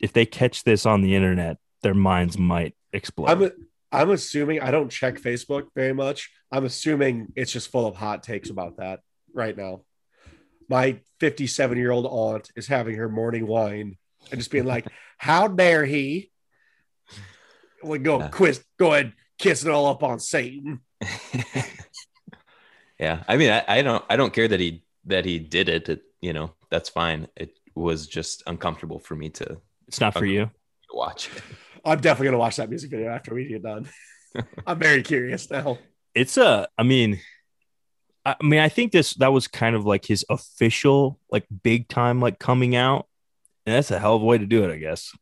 if 0.01 0.13
they 0.13 0.27
catch 0.27 0.65
this 0.65 0.85
on 0.87 1.03
the 1.03 1.15
internet 1.15 1.59
their 1.83 1.95
minds 1.95 2.37
might 2.39 2.75
explode 2.93 3.29
I'm 3.31 3.51
I'm 3.93 4.11
assuming 4.11 4.61
I 4.61 4.71
don't 4.71 4.91
check 4.91 5.19
Facebook 5.19 5.69
very 5.75 5.95
much. 5.95 6.31
I'm 6.53 6.65
assuming 6.67 7.29
it's 7.37 7.51
just 7.53 7.71
full 7.71 7.87
of 7.87 7.97
hot 7.97 8.23
takes 8.23 8.51
about 8.51 8.77
that 8.77 9.01
right 9.33 9.57
now. 9.57 9.81
My 10.69 11.01
57 11.21 11.79
year 11.79 11.91
old 11.91 12.07
aunt 12.07 12.51
is 12.57 12.67
having 12.67 12.97
her 12.97 13.09
morning 13.09 13.47
wine 13.47 13.97
and 14.31 14.41
just 14.41 14.51
being 14.51 14.67
like, 14.67 14.87
"How 15.17 15.49
dare 15.49 15.85
he?" 15.85 16.31
Well, 17.83 17.99
go 18.01 18.19
Yeah. 18.19 18.29
quiz, 18.29 18.65
go 18.79 18.93
ahead, 18.93 19.13
kiss 19.39 19.65
it 19.65 19.71
all 19.71 19.87
up 19.87 20.03
on 20.03 20.19
Satan. 20.21 20.81
yeah, 22.99 23.23
I 23.29 23.37
mean, 23.37 23.51
I, 23.51 23.65
I 23.69 23.83
don't. 23.83 24.05
I 24.09 24.17
don't 24.17 24.33
care 24.33 24.49
that 24.49 24.61
he 24.61 24.83
that 25.07 25.25
he 25.25 25.39
did 25.39 25.69
it. 25.69 25.89
it. 25.89 26.03
You 26.21 26.33
know, 26.33 26.51
that's 26.71 26.89
fine. 26.89 27.29
It 27.37 27.53
was 27.75 28.07
just 28.07 28.43
uncomfortable 28.47 28.99
for 28.99 29.15
me 29.15 29.31
to 29.31 29.61
it's 29.87 30.01
not 30.01 30.15
for 30.15 30.27
you 30.27 30.47
to 30.47 30.97
watch. 30.97 31.31
I'm 31.85 32.01
definitely 32.01 32.27
gonna 32.27 32.39
watch 32.39 32.57
that 32.57 32.69
music 32.69 32.91
video 32.91 33.09
after 33.11 33.35
we 33.35 33.47
get 33.47 33.63
done. 33.63 33.89
I'm 34.67 34.79
very 34.79 35.03
curious 35.03 35.51
now. 35.51 35.79
it's 36.15 36.37
a 36.37 36.67
i 36.77 36.83
mean 36.83 37.21
i 38.29 38.37
I 38.41 38.45
mean 38.45 38.61
i 38.61 38.69
think 38.69 38.93
this 38.93 39.15
that 39.15 39.33
was 39.33 39.49
kind 39.49 39.75
of 39.77 39.87
like 39.87 40.05
his 40.05 40.25
official 40.29 41.19
like 41.31 41.47
big 41.63 41.89
time 41.89 42.21
like 42.21 42.39
coming 42.39 42.77
out 42.77 43.07
and 43.67 43.75
that's 43.75 43.91
a 43.91 43.99
hell 43.99 44.17
of 44.17 44.23
a 44.23 44.25
way 44.25 44.39
to 44.39 44.47
do 44.47 44.65
it 44.65 44.73
i 44.73 44.79
guess 44.79 45.13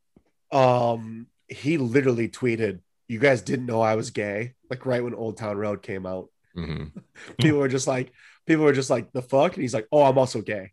Um, 0.52 1.26
he 1.48 1.76
literally 1.78 2.28
tweeted, 2.28 2.80
"You 3.08 3.18
guys 3.18 3.42
didn't 3.42 3.66
know 3.66 3.80
I 3.80 3.94
was 3.96 4.10
gay." 4.10 4.54
Like 4.70 4.86
right 4.86 5.02
when 5.04 5.14
Old 5.14 5.36
Town 5.36 5.56
Road 5.58 5.82
came 5.82 6.06
out. 6.06 6.28
Mhm. 6.56 6.92
people 7.40 7.58
were 7.58 7.68
just 7.68 7.86
like 7.86 8.12
people 8.46 8.64
were 8.64 8.72
just 8.80 8.90
like 8.90 9.12
the 9.12 9.22
fuck 9.22 9.54
and 9.54 9.62
he's 9.62 9.74
like 9.74 9.86
oh 9.92 10.04
i'm 10.04 10.16
also 10.18 10.40
gay 10.40 10.72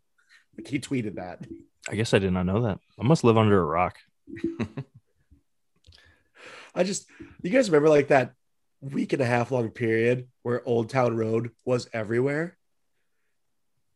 like 0.56 0.68
he 0.68 0.78
tweeted 0.78 1.16
that 1.16 1.44
i 1.90 1.94
guess 1.96 2.14
i 2.14 2.18
did 2.20 2.32
not 2.32 2.46
know 2.46 2.62
that 2.62 2.78
i 2.98 3.02
must 3.02 3.24
live 3.24 3.36
under 3.36 3.60
a 3.60 3.64
rock 3.78 3.98
i 6.74 6.82
just 6.84 7.06
you 7.42 7.50
guys 7.50 7.68
remember 7.68 7.88
like 7.90 8.08
that 8.08 8.32
week 8.92 9.12
and 9.12 9.22
a 9.22 9.26
half 9.26 9.50
long 9.50 9.70
period 9.70 10.28
where 10.42 10.66
old 10.66 10.90
town 10.90 11.16
road 11.16 11.50
was 11.64 11.88
everywhere. 11.92 12.56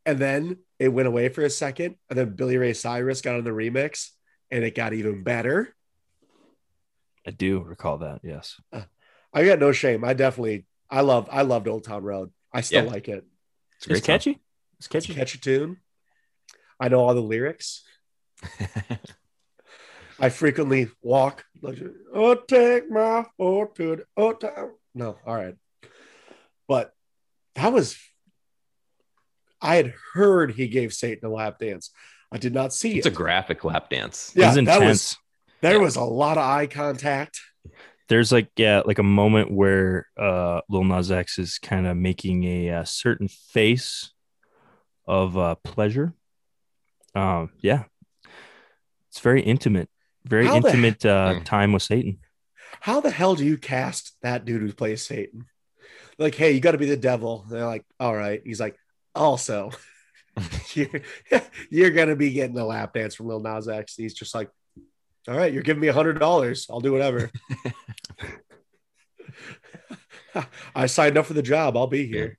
And 0.06 0.18
then 0.18 0.58
it 0.78 0.88
went 0.88 1.08
away 1.08 1.28
for 1.28 1.42
a 1.42 1.50
second 1.50 1.96
and 2.08 2.18
then 2.18 2.34
billy 2.34 2.56
ray 2.56 2.72
cyrus 2.72 3.20
got 3.20 3.36
on 3.36 3.44
the 3.44 3.50
remix 3.50 4.10
and 4.50 4.64
it 4.64 4.74
got 4.74 4.94
even 4.94 5.22
better. 5.22 5.74
I 7.26 7.30
do 7.30 7.60
recall 7.60 7.98
that 7.98 8.20
yes. 8.22 8.60
Uh, 8.72 8.82
I 9.32 9.44
got 9.44 9.58
no 9.58 9.72
shame. 9.72 10.04
I 10.04 10.14
definitely 10.14 10.66
i 10.90 11.02
love 11.02 11.28
i 11.30 11.42
loved 11.42 11.68
old 11.68 11.84
town 11.84 12.02
road. 12.02 12.32
I 12.52 12.62
still 12.62 12.84
Yeah. 12.84 12.90
like 12.90 13.08
it. 13.08 13.26
It's 13.76 13.86
a 13.86 13.88
great 13.90 13.98
it's 13.98 14.06
catchy. 14.06 14.30
it's 14.30 14.40
it's 14.78 14.86
a 14.86 14.90
catchy 14.90 15.14
catchy 15.14 15.38
tune. 15.38 15.76
I 16.80 16.88
know 16.88 17.00
all 17.00 17.14
the 17.14 17.20
lyrics. 17.20 17.82
I 20.20 20.30
frequently 20.30 20.88
walk. 21.02 21.44
Like, 21.60 21.78
oh, 22.12 22.34
take 22.34 22.90
my 22.90 23.24
foot 23.36 23.74
to 23.76 23.96
the 23.96 24.04
oh, 24.16 24.32
town. 24.32 24.70
No, 24.94 25.16
all 25.26 25.34
right. 25.34 25.54
But 26.66 26.92
that 27.54 27.72
was. 27.72 27.96
I 29.60 29.76
had 29.76 29.92
heard 30.14 30.52
he 30.52 30.68
gave 30.68 30.92
Satan 30.92 31.28
a 31.28 31.32
lap 31.32 31.58
dance. 31.58 31.90
I 32.30 32.38
did 32.38 32.54
not 32.54 32.72
see 32.72 32.98
it's 32.98 33.06
it. 33.06 33.12
a 33.12 33.16
graphic 33.16 33.64
lap 33.64 33.90
dance. 33.90 34.32
it 34.36 34.40
yeah, 34.40 34.54
was 34.54 34.64
that 34.66 34.80
was 34.80 35.16
there 35.62 35.80
was 35.80 35.96
a 35.96 36.04
lot 36.04 36.36
of 36.38 36.44
eye 36.44 36.66
contact. 36.66 37.40
there's 38.08 38.30
like 38.30 38.50
yeah 38.56 38.82
like 38.84 38.98
a 38.98 39.02
moment 39.02 39.50
where 39.50 40.06
uh 40.16 40.60
Lil 40.68 40.84
Nas 40.84 41.10
X 41.10 41.38
is 41.38 41.58
kind 41.58 41.86
of 41.86 41.96
making 41.96 42.44
a, 42.44 42.70
uh 42.70 42.84
certain 42.84 43.28
face 43.28 44.12
of 45.06 45.36
uh 45.38 45.54
pleasure 45.64 46.12
um 47.14 47.50
yeah 47.60 47.84
it's 49.10 49.20
very 49.20 49.40
intimate 49.42 49.88
very 50.24 50.46
How 50.46 50.60
the- 50.60 50.68
intimate 50.68 51.04
uh 51.06 51.34
Hmm. 51.38 51.42
time 51.44 51.72
with 51.72 51.82
satan 51.82 52.18
How 52.80 53.00
the 53.00 53.10
hell 53.10 53.34
do 53.34 53.44
you 53.44 53.56
cast 53.58 54.16
that 54.22 54.44
dude 54.44 54.62
who 54.62 54.72
plays 54.72 55.02
Satan? 55.04 55.46
Like, 56.18 56.34
hey, 56.34 56.52
you 56.52 56.60
got 56.60 56.72
to 56.72 56.78
be 56.78 56.86
the 56.86 56.96
devil. 56.96 57.42
And 57.44 57.52
they're 57.52 57.66
like, 57.66 57.84
all 58.00 58.14
right. 58.14 58.40
He's 58.44 58.60
like, 58.60 58.76
also, 59.14 59.70
you're, 60.74 60.88
you're 61.70 61.90
gonna 61.90 62.16
be 62.16 62.32
getting 62.32 62.56
a 62.58 62.64
lap 62.64 62.92
dance 62.94 63.14
from 63.14 63.26
Lil 63.26 63.40
Nas 63.40 63.68
X. 63.68 63.96
He's 63.96 64.14
just 64.14 64.34
like, 64.34 64.48
all 65.26 65.36
right, 65.36 65.52
you're 65.52 65.62
giving 65.62 65.80
me 65.80 65.88
a 65.88 65.92
hundred 65.92 66.18
dollars. 66.20 66.66
I'll 66.70 66.80
do 66.80 66.92
whatever. 66.92 67.30
I 70.74 70.86
signed 70.86 71.18
up 71.18 71.26
for 71.26 71.34
the 71.34 71.42
job. 71.42 71.76
I'll 71.76 71.86
be 71.88 72.06
here. 72.06 72.38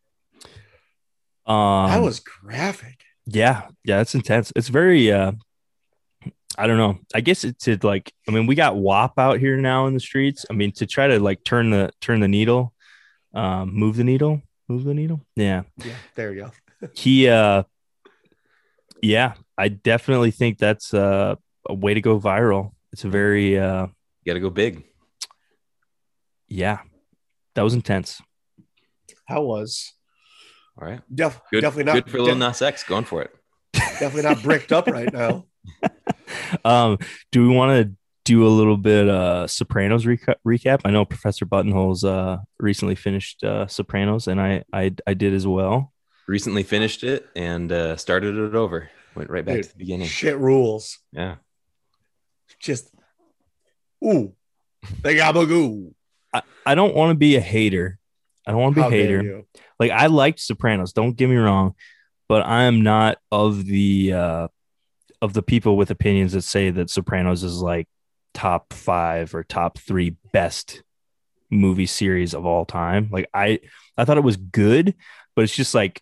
um 1.45 1.89
that 1.89 2.01
was 2.01 2.19
graphic. 2.19 3.03
yeah 3.25 3.67
yeah 3.83 4.01
it's 4.01 4.15
intense 4.15 4.53
it's 4.55 4.67
very 4.69 5.11
uh 5.11 5.31
i 6.59 6.67
don't 6.67 6.77
know 6.77 6.97
i 7.15 7.21
guess 7.21 7.43
it's 7.43 7.63
to 7.65 7.77
like 7.83 8.11
i 8.27 8.31
mean 8.31 8.45
we 8.45 8.53
got 8.55 8.75
wap 8.75 9.17
out 9.17 9.39
here 9.39 9.55
now 9.57 9.87
in 9.87 9.93
the 9.93 9.99
streets 9.99 10.45
i 10.49 10.53
mean 10.53 10.71
to 10.71 10.85
try 10.85 11.07
to 11.07 11.19
like 11.19 11.43
turn 11.43 11.69
the 11.69 11.89
turn 12.01 12.19
the 12.19 12.27
needle 12.27 12.73
um 13.33 13.73
move 13.73 13.95
the 13.95 14.03
needle 14.03 14.41
move 14.67 14.83
the 14.83 14.93
needle 14.93 15.21
yeah 15.35 15.63
Yeah, 15.83 15.93
there 16.15 16.33
you 16.33 16.41
go. 16.43 16.51
he 16.93 17.27
uh 17.29 17.63
yeah 19.01 19.33
i 19.57 19.67
definitely 19.69 20.31
think 20.31 20.57
that's 20.57 20.93
uh, 20.93 21.35
a 21.67 21.73
way 21.73 21.93
to 21.93 22.01
go 22.01 22.19
viral 22.19 22.71
it's 22.91 23.03
a 23.05 23.09
very 23.09 23.57
uh 23.57 23.87
You 24.23 24.29
got 24.31 24.33
to 24.33 24.39
go 24.39 24.49
big. 24.49 24.83
yeah 26.47 26.79
that 27.55 27.61
was 27.63 27.73
intense 27.73 28.21
How 29.27 29.41
was 29.43 29.93
All 30.81 30.87
right. 30.87 31.01
def- 31.13 31.39
Good. 31.51 31.61
definitely 31.61 31.85
not 31.85 31.93
Good 31.95 32.11
for 32.11 32.19
Lil 32.19 32.33
de- 32.35 32.39
Nas 32.39 32.61
X. 32.61 32.83
Going 32.83 33.05
for 33.05 33.21
it. 33.21 33.31
definitely 33.73 34.23
not 34.23 34.41
bricked 34.41 34.71
up 34.71 34.87
right 34.87 35.11
now. 35.13 35.45
um 36.65 36.97
do 37.31 37.47
we 37.47 37.53
want 37.53 37.71
to 37.71 37.95
do 38.25 38.45
a 38.45 38.49
little 38.49 38.77
bit 38.77 39.09
uh 39.09 39.47
sopranos 39.47 40.05
reca- 40.05 40.35
recap 40.47 40.81
i 40.85 40.91
know 40.91 41.03
professor 41.05 41.45
buttonholes 41.45 42.03
uh 42.03 42.37
recently 42.59 42.95
finished 42.95 43.43
uh 43.43 43.65
sopranos 43.67 44.27
and 44.27 44.39
i 44.39 44.63
i, 44.71 44.93
I 45.07 45.13
did 45.13 45.33
as 45.33 45.47
well 45.47 45.93
Recently 46.27 46.61
finished 46.61 47.03
it 47.03 47.27
and 47.35 47.71
uh, 47.71 47.97
started 47.97 48.35
it 48.37 48.53
over. 48.53 48.91
Went 49.15 49.31
right 49.31 49.43
back 49.43 49.55
Dude, 49.55 49.63
to 49.63 49.69
the 49.71 49.77
beginning. 49.79 50.05
Shit 50.05 50.37
rules. 50.37 50.99
Yeah. 51.11 51.37
Just 52.59 52.93
ooh, 54.05 54.35
they 55.01 55.15
got 55.15 55.33
goo. 55.33 55.95
i, 56.31 56.43
I 56.67 56.75
don't 56.75 56.93
want 56.93 57.09
to 57.09 57.15
be 57.15 57.35
a 57.35 57.41
hater 57.41 57.97
i 58.45 58.51
don't 58.51 58.61
want 58.61 58.75
to 58.75 58.75
be 58.75 58.81
How 58.83 58.89
a 58.89 58.91
hater 58.91 59.43
like 59.79 59.91
I 59.91 60.05
liked 60.07 60.39
Sopranos, 60.39 60.93
don't 60.93 61.15
get 61.15 61.29
me 61.29 61.37
wrong, 61.37 61.73
but 62.27 62.45
I 62.45 62.63
am 62.63 62.83
not 62.83 63.17
of 63.31 63.65
the 63.65 64.13
uh 64.13 64.47
of 65.21 65.33
the 65.33 65.43
people 65.43 65.77
with 65.77 65.91
opinions 65.91 66.33
that 66.33 66.43
say 66.43 66.69
that 66.69 66.89
Sopranos 66.89 67.43
is 67.43 67.61
like 67.61 67.87
top 68.33 68.73
5 68.73 69.35
or 69.35 69.43
top 69.43 69.77
3 69.77 70.15
best 70.31 70.83
movie 71.49 71.85
series 71.85 72.33
of 72.33 72.45
all 72.45 72.65
time. 72.65 73.09
Like 73.11 73.29
I 73.33 73.59
I 73.97 74.05
thought 74.05 74.17
it 74.17 74.23
was 74.23 74.37
good, 74.37 74.95
but 75.35 75.43
it's 75.43 75.55
just 75.55 75.75
like 75.75 76.01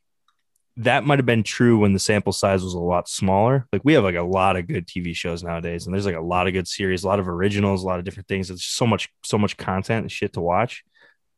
that 0.77 1.03
might 1.03 1.17
have 1.17 1.25
been 1.25 1.41
true 1.41 1.79
when 1.79 1.93
the 1.93 1.99
sample 1.99 2.31
size 2.31 2.63
was 2.63 2.75
a 2.75 2.79
lot 2.79 3.09
smaller. 3.09 3.67
Like 3.73 3.81
we 3.83 3.93
have 3.93 4.03
like 4.03 4.15
a 4.15 4.21
lot 4.21 4.57
of 4.57 4.67
good 4.67 4.87
TV 4.87 5.15
shows 5.15 5.41
nowadays 5.41 5.85
and 5.85 5.93
there's 5.93 6.05
like 6.05 6.15
a 6.15 6.21
lot 6.21 6.45
of 6.45 6.53
good 6.53 6.67
series, 6.67 7.03
a 7.03 7.07
lot 7.07 7.19
of 7.19 7.27
originals, 7.27 7.83
a 7.83 7.87
lot 7.87 7.97
of 7.97 8.05
different 8.05 8.27
things. 8.27 8.51
It's 8.51 8.65
so 8.65 8.85
much 8.85 9.09
so 9.23 9.37
much 9.37 9.57
content 9.57 10.03
and 10.03 10.11
shit 10.11 10.33
to 10.33 10.41
watch. 10.41 10.83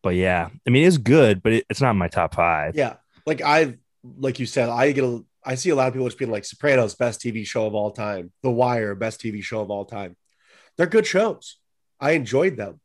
But 0.01 0.15
yeah, 0.15 0.49
I 0.67 0.69
mean 0.69 0.85
it's 0.85 0.97
good, 0.97 1.41
but 1.41 1.53
it, 1.53 1.65
it's 1.69 1.81
not 1.81 1.95
my 1.95 2.07
top 2.07 2.35
5. 2.35 2.75
Yeah, 2.75 2.95
like 3.25 3.41
I, 3.41 3.77
like 4.03 4.39
you 4.39 4.45
said, 4.45 4.69
I 4.69 4.91
get 4.91 5.03
a, 5.03 5.23
I 5.43 5.55
see 5.55 5.69
a 5.69 5.75
lot 5.75 5.87
of 5.87 5.93
people 5.93 6.07
just 6.07 6.17
being 6.17 6.31
like 6.31 6.45
Sopranos, 6.45 6.95
best 6.95 7.21
TV 7.21 7.45
show 7.45 7.65
of 7.65 7.73
all 7.73 7.91
time. 7.91 8.31
The 8.43 8.51
Wire, 8.51 8.95
best 8.95 9.21
TV 9.21 9.41
show 9.43 9.61
of 9.61 9.71
all 9.71 9.85
time. 9.85 10.15
They're 10.77 10.85
good 10.87 11.07
shows. 11.07 11.57
I 11.99 12.11
enjoyed 12.11 12.57
them. 12.57 12.79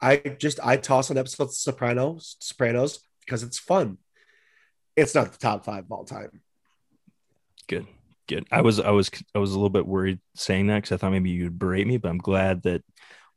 I 0.00 0.16
just 0.16 0.60
I 0.62 0.76
toss 0.76 1.10
on 1.10 1.16
episodes 1.18 1.52
of 1.52 1.56
Sopranos, 1.74 2.36
Sopranos 2.40 3.00
because 3.24 3.42
it's 3.42 3.58
fun. 3.58 3.98
It's 4.96 5.14
not 5.14 5.32
the 5.32 5.38
top 5.38 5.64
five 5.64 5.84
of 5.84 5.92
all 5.92 6.04
time. 6.04 6.42
Good. 7.68 7.86
Good. 8.26 8.46
I 8.50 8.62
was 8.62 8.80
I 8.80 8.90
was 8.90 9.10
I 9.34 9.38
was 9.38 9.50
a 9.52 9.54
little 9.54 9.70
bit 9.70 9.86
worried 9.86 10.20
saying 10.34 10.66
that 10.68 10.76
because 10.76 10.92
I 10.92 10.96
thought 10.96 11.12
maybe 11.12 11.30
you'd 11.30 11.58
berate 11.58 11.86
me, 11.86 11.98
but 11.98 12.08
I'm 12.08 12.18
glad 12.18 12.62
that 12.62 12.82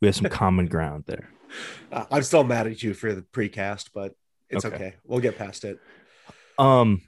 we 0.02 0.08
have 0.08 0.16
some 0.16 0.30
common 0.30 0.68
ground 0.68 1.04
there. 1.08 1.30
Uh, 1.92 2.06
I'm 2.12 2.24
still 2.24 2.44
mad 2.44 2.68
at 2.68 2.82
you 2.84 2.94
for 2.94 3.14
the 3.14 3.22
precast, 3.22 3.90
but 3.94 4.14
it's 4.50 4.66
Okay. 4.66 4.76
okay. 4.76 4.96
We'll 5.06 5.20
get 5.20 5.38
past 5.38 5.64
it. 5.66 5.80
Um, 6.58 7.02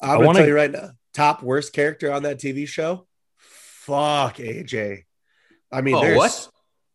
I'm 0.00 0.10
I 0.10 0.14
gonna 0.14 0.26
wanna- 0.26 0.38
tell 0.40 0.48
you 0.48 0.54
right 0.54 0.70
now, 0.70 0.90
top 1.14 1.42
worst 1.42 1.72
character 1.72 2.12
on 2.12 2.22
that 2.24 2.38
TV 2.38 2.66
show. 2.66 3.06
Fuck 3.38 4.36
AJ. 4.38 5.04
I 5.72 5.80
mean, 5.80 5.94
Oh, 5.94 6.00
there's, 6.02 6.16
what? 6.16 6.48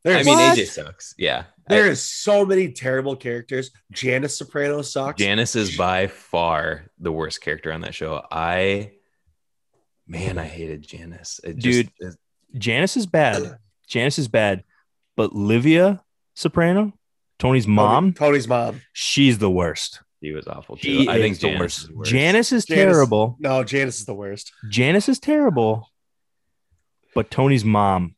There's, 0.03 0.17
I 0.27 0.29
mean, 0.29 0.37
What? 0.37 0.57
AJ 0.57 0.67
sucks. 0.67 1.13
Yeah. 1.17 1.45
there 1.67 1.87
is 1.89 2.01
so 2.01 2.45
many 2.45 2.71
terrible 2.71 3.15
characters. 3.15 3.71
Janice 3.91 4.37
Soprano 4.37 4.81
sucks. 4.81 5.21
Janice 5.21 5.55
is 5.55 5.77
by 5.77 6.07
far 6.07 6.87
the 6.99 7.11
worst 7.11 7.41
character 7.41 7.71
on 7.71 7.81
that 7.81 7.95
show. 7.95 8.21
I, 8.31 8.91
man, 10.07 10.37
I 10.37 10.45
hated 10.45 10.85
Janice. 10.87 11.39
It 11.43 11.59
Dude. 11.59 11.89
just, 12.01 12.17
Janice 12.57 12.97
is 12.97 13.05
bad. 13.05 13.57
Janice 13.87 14.19
is 14.19 14.27
bad, 14.27 14.63
but 15.15 15.33
Livia 15.33 16.03
Soprano, 16.35 16.93
Tony's 17.39 17.67
mom, 17.67 18.13
Tony's 18.13 18.47
mom. 18.47 18.81
she's 18.93 19.37
the 19.37 19.49
worst. 19.51 20.01
He 20.23 20.31
was 20.31 20.47
awful 20.47 20.77
too. 20.77 20.81
She 21.03 21.09
I 21.09 21.17
think 21.19 21.33
is 21.33 21.39
the 21.41 21.47
Janice 21.49 21.59
worst. 21.89 22.07
is. 22.07 22.09
Janice 22.11 22.51
is 22.53 22.65
Janice- 22.65 22.83
terrible. 22.95 23.35
No, 23.39 23.63
Janice 23.65 23.99
is 23.99 24.05
the 24.05 24.13
worst. 24.13 24.53
Janice 24.69 25.09
is 25.09 25.19
terrible, 25.19 25.91
but 27.13 27.29
Tony's 27.29 27.65
mom, 27.65 28.15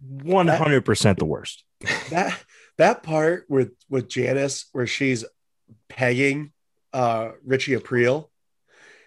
one 0.00 0.48
hundred 0.48 0.84
percent 0.84 1.18
the 1.20 1.24
worst. 1.24 1.62
That 2.10 2.36
that 2.78 3.02
part 3.04 3.44
with 3.48 3.70
with 3.88 4.08
Janice 4.08 4.66
where 4.72 4.88
she's 4.88 5.24
pegging 5.88 6.52
uh 6.92 7.30
Richie 7.44 7.76
Aprile 7.76 8.28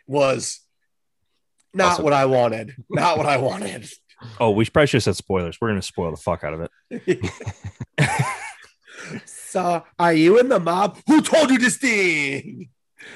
was 0.07 0.61
not 1.73 1.93
Awesome. 1.93 2.03
what 2.05 2.13
I 2.13 2.25
wanted. 2.25 2.73
Not 2.89 3.17
what 3.17 3.25
I 3.25 3.35
wanted. 3.37 3.89
Oh, 4.39 4.51
we 4.51 4.65
probably 4.65 4.85
should 4.85 4.97
have 4.97 5.03
said 5.03 5.15
spoilers. 5.15 5.57
We're 5.59 5.69
gonna 5.69 5.81
spoil 5.81 6.11
the 6.11 6.17
fuck 6.17 6.43
out 6.43 6.53
of 6.53 6.69
it. 6.91 7.19
so 9.25 9.83
are 9.99 10.13
you 10.13 10.39
in 10.39 10.49
the 10.49 10.59
mob? 10.59 10.97
Who 11.07 11.21
told 11.21 11.49
you 11.49 11.57
this 11.57 11.77
thing? 11.77 12.69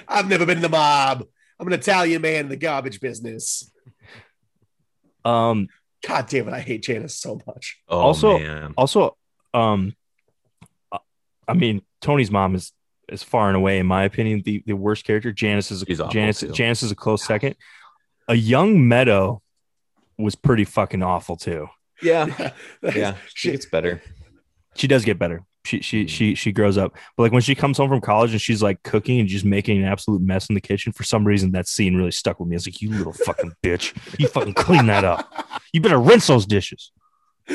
I've 0.07 0.27
never 0.27 0.45
been 0.45 0.57
in 0.57 0.61
the 0.63 0.69
mob. 0.69 1.25
I'm 1.59 1.67
an 1.67 1.73
Italian 1.73 2.21
man 2.21 2.45
in 2.45 2.49
the 2.49 2.57
garbage 2.57 2.99
business. 2.99 3.71
Um, 5.23 5.67
God 6.07 6.27
damn 6.27 6.47
it, 6.47 6.53
I 6.53 6.59
hate 6.59 6.83
Janice 6.83 7.15
so 7.15 7.39
much. 7.47 7.81
Oh, 7.87 7.99
Also- 7.99 8.37
man. 8.37 8.73
also, 8.77 9.17
um, 9.53 9.95
I 11.47 11.53
mean, 11.53 11.81
Tony's 12.01 12.31
mom 12.31 12.55
is 12.55 12.71
is 13.07 13.21
far 13.21 13.47
and 13.49 13.55
away, 13.55 13.77
in 13.77 13.85
my 13.85 14.03
opinion, 14.03 14.41
the, 14.43 14.63
the 14.65 14.73
worst 14.73 15.05
character. 15.05 15.31
Janice 15.31 15.69
is 15.69 15.83
She's 15.87 16.01
awful, 16.01 16.11
Janice. 16.11 16.39
too. 16.39 16.51
Janice 16.51 16.81
is 16.81 16.89
a 16.91 16.95
close 16.95 17.23
second. 17.23 17.55
A 18.27 18.33
young 18.33 18.87
Meadow 18.87 19.43
was 20.17 20.33
pretty 20.33 20.63
fucking 20.63 21.03
awful 21.03 21.37
too. 21.37 21.67
yeah, 22.01 22.51
yeah, 22.81 23.13
she 23.33 23.49
She- 23.49 23.51
gets 23.51 23.67
better. 23.67 24.01
She 24.75 24.87
does 24.87 25.05
get 25.05 25.19
better. 25.19 25.43
She 25.65 25.81
she 25.81 26.05
Mhm. 26.05 26.09
she 26.09 26.35
she 26.35 26.51
grows 26.51 26.77
up. 26.77 26.93
But 27.17 27.23
like 27.23 27.31
when 27.31 27.41
she 27.41 27.55
comes 27.55 27.77
home 27.77 27.89
from 27.89 28.01
college 28.01 28.31
and 28.31 28.41
she's 28.41 28.61
like 28.61 28.81
cooking 28.83 29.19
and 29.19 29.27
just 29.27 29.45
making 29.45 29.77
an 29.79 29.85
absolute 29.85 30.21
mess 30.21 30.47
in 30.49 30.55
the 30.55 30.61
kitchen, 30.61 30.93
for 30.93 31.03
some 31.03 31.25
reason 31.25 31.51
that 31.51 31.67
scene 31.67 31.95
really 31.95 32.11
stuck 32.11 32.39
with 32.39 32.47
me. 32.49 32.55
I 32.55 32.57
was 32.57 32.67
like, 32.67 32.81
"You 32.81 32.91
little 32.91 33.13
fucking 33.13 33.53
bitch! 33.63 33.93
You 34.19 34.27
fucking 34.27 34.53
clean 34.53 34.85
that 34.87 35.03
up. 35.03 35.33
You 35.73 35.81
better 35.81 35.99
rinse 35.99 36.27
those 36.27 36.45
dishes." 36.45 36.91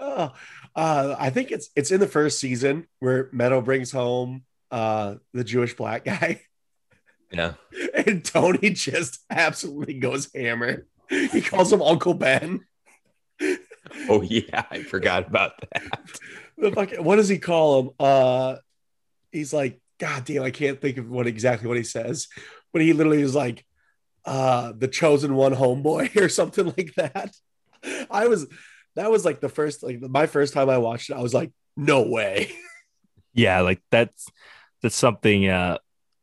uh, 0.00 0.28
uh, 0.74 1.16
I 1.18 1.30
think 1.30 1.50
it's 1.52 1.70
it's 1.76 1.90
in 1.90 2.00
the 2.00 2.06
first 2.06 2.38
season 2.38 2.86
where 3.00 3.28
Meadow 3.32 3.60
brings 3.60 3.90
home 3.90 4.44
uh, 4.70 5.16
the 5.32 5.44
Jewish 5.44 5.74
black 5.76 6.04
guy, 6.04 6.42
Yeah, 7.32 7.54
and 8.06 8.24
Tony 8.24 8.70
just 8.70 9.20
absolutely 9.30 9.94
goes 9.94 10.28
hammer. 10.34 10.86
He 11.08 11.40
calls 11.40 11.72
him 11.72 11.82
Uncle 11.82 12.14
Ben. 12.14 12.64
Oh 14.08 14.22
yeah, 14.22 14.64
I 14.70 14.82
forgot 14.82 15.26
about 15.26 15.52
that. 15.72 16.10
The 16.58 16.72
fucking, 16.72 17.04
what 17.04 17.16
does 17.16 17.28
he 17.28 17.38
call 17.38 17.80
him? 17.80 17.90
Uh, 18.00 18.56
he's 19.30 19.52
like, 19.52 19.78
God 19.98 20.24
damn, 20.24 20.42
I 20.42 20.50
can't 20.50 20.80
think 20.80 20.96
of 20.96 21.10
what 21.10 21.26
exactly 21.26 21.68
what 21.68 21.76
he 21.76 21.82
says, 21.82 22.28
but 22.72 22.80
he 22.80 22.94
literally 22.94 23.20
is 23.20 23.34
like, 23.34 23.62
uh, 24.24 24.72
the 24.74 24.88
chosen 24.88 25.34
one 25.34 25.54
homeboy 25.54 26.16
or 26.20 26.30
something 26.30 26.72
like 26.74 26.94
that. 26.94 27.30
I 28.10 28.28
was, 28.28 28.46
that 28.94 29.10
was 29.10 29.22
like 29.26 29.40
the 29.40 29.50
first, 29.50 29.82
like 29.82 30.00
my 30.00 30.26
first 30.26 30.54
time 30.54 30.70
I 30.70 30.78
watched 30.78 31.10
it. 31.10 31.14
I 31.16 31.20
was 31.20 31.34
like, 31.34 31.52
no 31.76 32.08
way. 32.08 32.50
yeah 33.34 33.60
like 33.60 33.82
that's 33.90 34.26
that's 34.82 34.96
something 34.96 35.46
uh 35.48 35.76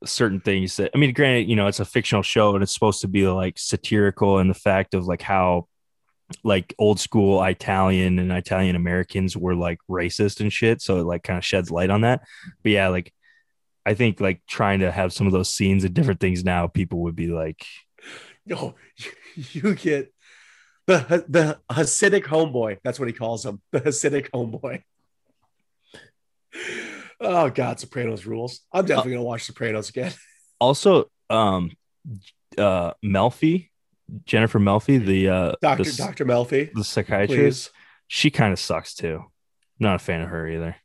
certain 0.03 0.41
things 0.41 0.75
that 0.77 0.91
i 0.93 0.97
mean 0.97 1.13
granted 1.13 1.47
you 1.47 1.55
know 1.55 1.67
it's 1.67 1.79
a 1.79 1.85
fictional 1.85 2.23
show 2.23 2.55
and 2.55 2.63
it's 2.63 2.73
supposed 2.73 3.01
to 3.01 3.07
be 3.07 3.25
like 3.27 3.57
satirical 3.57 4.39
and 4.39 4.49
the 4.49 4.55
fact 4.55 4.93
of 4.95 5.05
like 5.05 5.21
how 5.21 5.67
like 6.43 6.73
old 6.77 6.99
school 6.99 7.41
italian 7.43 8.19
and 8.19 8.31
italian 8.31 8.75
americans 8.75 9.35
were 9.35 9.55
like 9.55 9.79
racist 9.89 10.39
and 10.39 10.51
shit 10.51 10.81
so 10.81 10.99
it 10.99 11.03
like 11.03 11.23
kind 11.23 11.37
of 11.37 11.45
sheds 11.45 11.71
light 11.71 11.89
on 11.89 12.01
that 12.01 12.21
but 12.61 12.71
yeah 12.71 12.87
like 12.87 13.13
i 13.85 13.93
think 13.93 14.19
like 14.19 14.41
trying 14.47 14.79
to 14.79 14.91
have 14.91 15.13
some 15.13 15.27
of 15.27 15.33
those 15.33 15.49
scenes 15.49 15.83
and 15.83 15.93
different 15.93 16.19
things 16.19 16.43
now 16.43 16.67
people 16.67 16.99
would 16.99 17.15
be 17.15 17.27
like 17.27 17.65
No, 18.45 18.75
you 19.35 19.75
get 19.75 20.13
the 20.85 21.25
the 21.27 21.59
Hasidic 21.71 22.23
homeboy. 22.23 22.79
That's 22.83 22.99
what 22.99 23.07
he 23.07 23.13
calls 23.13 23.45
him. 23.45 23.61
The 23.71 23.81
Hasidic 23.81 24.29
homeboy. 24.31 24.83
Oh 27.19 27.49
God, 27.49 27.79
Sopranos 27.79 28.25
rules. 28.25 28.59
I'm 28.71 28.85
definitely 28.85 29.13
gonna 29.13 29.23
watch 29.23 29.43
Sopranos 29.43 29.89
again. 29.89 30.13
also 30.59 31.09
um 31.29 31.71
uh 32.57 32.93
melfi 33.03 33.69
jennifer 34.25 34.59
melfi 34.59 35.03
the 35.03 35.29
uh 35.29 35.53
Doctor 35.61 35.83
the, 35.85 35.93
Doctor 35.93 36.25
Melfi, 36.25 36.71
the 36.73 36.83
psychiatrist 36.83 37.71
please. 37.71 37.79
she 38.07 38.29
kind 38.29 38.51
of 38.53 38.59
sucks 38.59 38.93
too 38.93 39.23
not 39.79 39.95
a 39.95 39.99
fan 39.99 40.21
of 40.21 40.29
her 40.29 40.47
either 40.47 40.75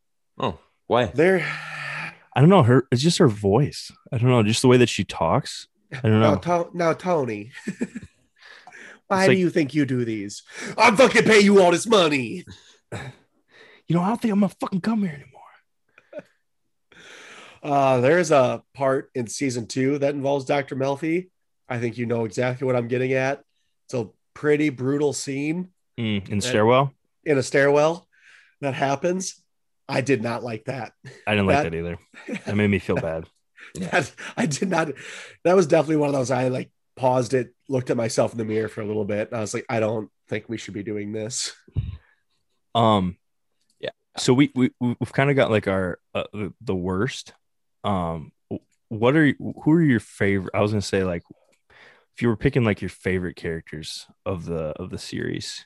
Oh, 0.40 0.58
why? 0.86 1.06
There. 1.06 1.44
I 2.36 2.40
don't 2.40 2.48
know 2.48 2.62
her. 2.62 2.86
It's 2.92 3.02
just 3.02 3.18
her 3.18 3.26
voice. 3.26 3.90
I 4.12 4.18
don't 4.18 4.30
know, 4.30 4.42
just 4.44 4.62
the 4.62 4.68
way 4.68 4.76
that 4.76 4.88
she 4.88 5.02
talks. 5.04 5.66
I 5.92 6.00
don't 6.02 6.20
Now, 6.20 6.34
know. 6.34 6.38
to- 6.64 6.70
now 6.76 6.92
Tony. 6.92 7.50
Why 9.08 9.24
It's 9.24 9.32
do 9.32 9.36
you 9.38 9.50
think 9.50 9.74
you 9.74 9.84
do 9.84 10.04
these? 10.04 10.44
I'm 10.76 10.96
fucking 10.96 11.24
pay 11.24 11.40
you 11.40 11.60
all 11.60 11.72
this 11.72 11.86
money. 11.88 12.44
You 12.92 13.94
know, 13.96 14.02
I 14.02 14.08
don't 14.08 14.20
think 14.22 14.32
I'm 14.32 14.40
gonna 14.40 14.54
fucking 14.60 14.80
come 14.82 15.00
here 15.02 15.10
anymore. 15.14 15.34
Uh, 17.62 18.00
there's 18.00 18.30
a 18.30 18.62
part 18.74 19.10
in 19.14 19.26
season 19.26 19.66
two 19.66 19.98
that 19.98 20.14
involves 20.14 20.44
Dr. 20.44 20.76
Melfi. 20.76 21.30
I 21.68 21.78
think 21.78 21.98
you 21.98 22.06
know 22.06 22.24
exactly 22.24 22.66
what 22.66 22.76
I'm 22.76 22.88
getting 22.88 23.12
at. 23.12 23.42
It's 23.86 23.94
a 23.94 24.08
pretty 24.34 24.70
brutal 24.70 25.12
scene 25.12 25.68
Mm, 25.98 26.28
in 26.28 26.40
stairwell, 26.40 26.92
in 27.24 27.38
a 27.38 27.42
stairwell 27.42 28.06
that 28.60 28.72
happens. 28.74 29.42
I 29.88 30.00
did 30.00 30.22
not 30.22 30.44
like 30.44 30.66
that. 30.66 30.92
I 31.26 31.32
didn't 31.32 31.46
like 31.46 31.56
that- 31.64 31.72
that 31.72 31.76
either. 31.76 31.98
That 32.46 32.54
made 32.56 32.68
me 32.70 32.78
feel 32.78 32.96
bad. 32.96 33.24
That 33.74 34.12
I 34.36 34.46
did 34.46 34.68
not. 34.68 34.90
That 35.44 35.56
was 35.56 35.66
definitely 35.66 35.96
one 35.96 36.08
of 36.08 36.14
those. 36.14 36.30
I 36.30 36.48
like 36.48 36.70
paused 36.96 37.34
it, 37.34 37.54
looked 37.68 37.90
at 37.90 37.96
myself 37.96 38.32
in 38.32 38.38
the 38.38 38.44
mirror 38.44 38.68
for 38.68 38.80
a 38.80 38.86
little 38.86 39.04
bit. 39.04 39.28
And 39.28 39.36
I 39.36 39.40
was 39.40 39.52
like, 39.54 39.66
I 39.68 39.80
don't 39.80 40.08
think 40.28 40.48
we 40.48 40.56
should 40.56 40.74
be 40.74 40.82
doing 40.84 41.12
this. 41.12 41.52
Um, 42.74 43.16
Yeah. 43.80 43.90
So 44.16 44.32
we 44.34 44.50
we 44.54 44.70
we've 44.80 45.12
kind 45.12 45.30
of 45.30 45.36
got 45.36 45.50
like 45.50 45.66
our 45.68 45.98
uh, 46.14 46.24
the- 46.32 46.54
the 46.60 46.74
worst. 46.76 47.32
Um, 47.84 48.32
what 48.88 49.16
are 49.16 49.32
who 49.38 49.72
are 49.72 49.82
your 49.82 50.00
favorite? 50.00 50.50
I 50.54 50.60
was 50.60 50.72
gonna 50.72 50.82
say 50.82 51.04
like 51.04 51.22
if 52.18 52.22
you 52.22 52.26
were 52.26 52.36
picking 52.36 52.64
like 52.64 52.82
your 52.82 52.88
favorite 52.88 53.36
characters 53.36 54.08
of 54.26 54.44
the 54.44 54.70
of 54.72 54.90
the 54.90 54.98
series. 54.98 55.64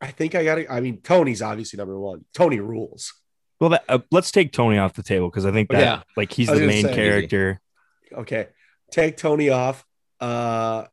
I 0.00 0.08
think 0.10 0.34
I 0.34 0.42
got 0.42 0.56
to. 0.56 0.66
I 0.72 0.80
mean, 0.80 1.00
Tony's 1.00 1.40
obviously 1.42 1.76
number 1.76 1.96
one. 1.96 2.24
Tony 2.34 2.58
rules. 2.58 3.14
Well, 3.60 3.70
that, 3.70 3.84
uh, 3.88 4.00
let's 4.10 4.32
take 4.32 4.50
Tony 4.50 4.78
off 4.78 4.94
the 4.94 5.04
table 5.04 5.30
because 5.30 5.46
I 5.46 5.52
think 5.52 5.70
that 5.70 5.78
Yeah. 5.78 6.02
like 6.16 6.32
he's 6.32 6.48
the 6.48 6.56
main 6.66 6.86
say- 6.86 6.94
character. 6.94 7.60
Okay, 8.12 8.48
take 8.90 9.16
Tony 9.16 9.48
off. 9.48 9.84
Uh, 10.18 10.86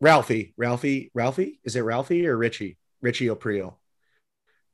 Ralphie, 0.00 0.54
Ralphie, 0.56 1.10
Ralphie. 1.12 1.58
Is 1.64 1.74
it 1.74 1.80
Ralphie 1.80 2.24
or 2.28 2.36
Richie? 2.36 2.78
Richie 3.00 3.26
Aprile. 3.26 3.78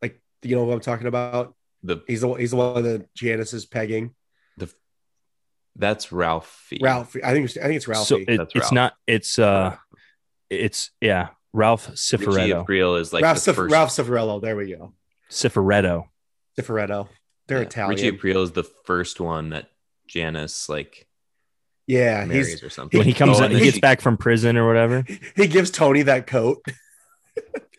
Like, 0.02 0.20
you 0.42 0.54
know 0.54 0.64
what 0.64 0.74
I'm 0.74 0.80
talking 0.80 1.06
about? 1.06 1.54
The 1.82 2.02
He's 2.06 2.20
the 2.20 2.34
he's 2.34 2.50
the 2.50 2.56
one 2.58 2.82
that 2.82 3.14
Janice 3.14 3.54
is 3.54 3.64
pegging. 3.64 4.14
the 4.58 4.70
that's 5.76 6.10
Ralphie. 6.12 6.78
Ralphie. 6.82 7.22
I 7.24 7.32
think 7.32 7.46
it's, 7.46 7.56
I 7.56 7.62
think 7.64 7.76
it's 7.76 7.84
So 7.86 7.92
Ralphie. 7.92 8.24
it, 8.28 8.36
That's 8.38 8.52
it's 8.54 8.62
Ralph. 8.64 8.72
not. 8.72 8.94
It's 9.06 9.38
uh, 9.38 9.76
it's 10.50 10.90
yeah. 11.00 11.28
Ralph 11.52 11.88
Richie 11.88 11.96
Cifaretto. 12.16 12.66
Aprile 12.66 13.00
is 13.00 13.12
like 13.12 13.22
Ralph, 13.22 13.42
the 13.44 13.52
Cif- 13.52 13.54
first. 13.56 13.72
Ralph 13.72 13.90
Cifarello. 13.90 14.40
There 14.42 14.56
we 14.56 14.70
go. 14.74 14.92
Cifaretto. 15.30 16.04
Cifaretto. 16.60 17.08
They're 17.46 17.58
yeah, 17.58 17.66
Italian. 17.66 17.90
Richie 17.96 18.12
Aprile 18.18 18.42
is 18.42 18.52
the 18.52 18.64
first 18.64 19.20
one 19.20 19.50
that 19.50 19.70
Janice 20.06 20.68
like 20.68 21.06
yeah, 21.86 22.24
marries 22.26 22.48
he's 22.48 22.62
or 22.62 22.68
something. 22.70 22.98
When 22.98 23.06
he 23.06 23.14
comes 23.14 23.38
Oh, 23.40 23.44
out, 23.44 23.50
and 23.50 23.58
he 23.58 23.64
gets 23.64 23.76
she- 23.76 23.80
back 23.80 24.00
from 24.02 24.16
prison 24.18 24.56
or 24.58 24.66
whatever. 24.66 25.04
he 25.36 25.46
gives 25.46 25.70
Tony 25.70 26.02
that 26.02 26.26
coat. 26.26 26.58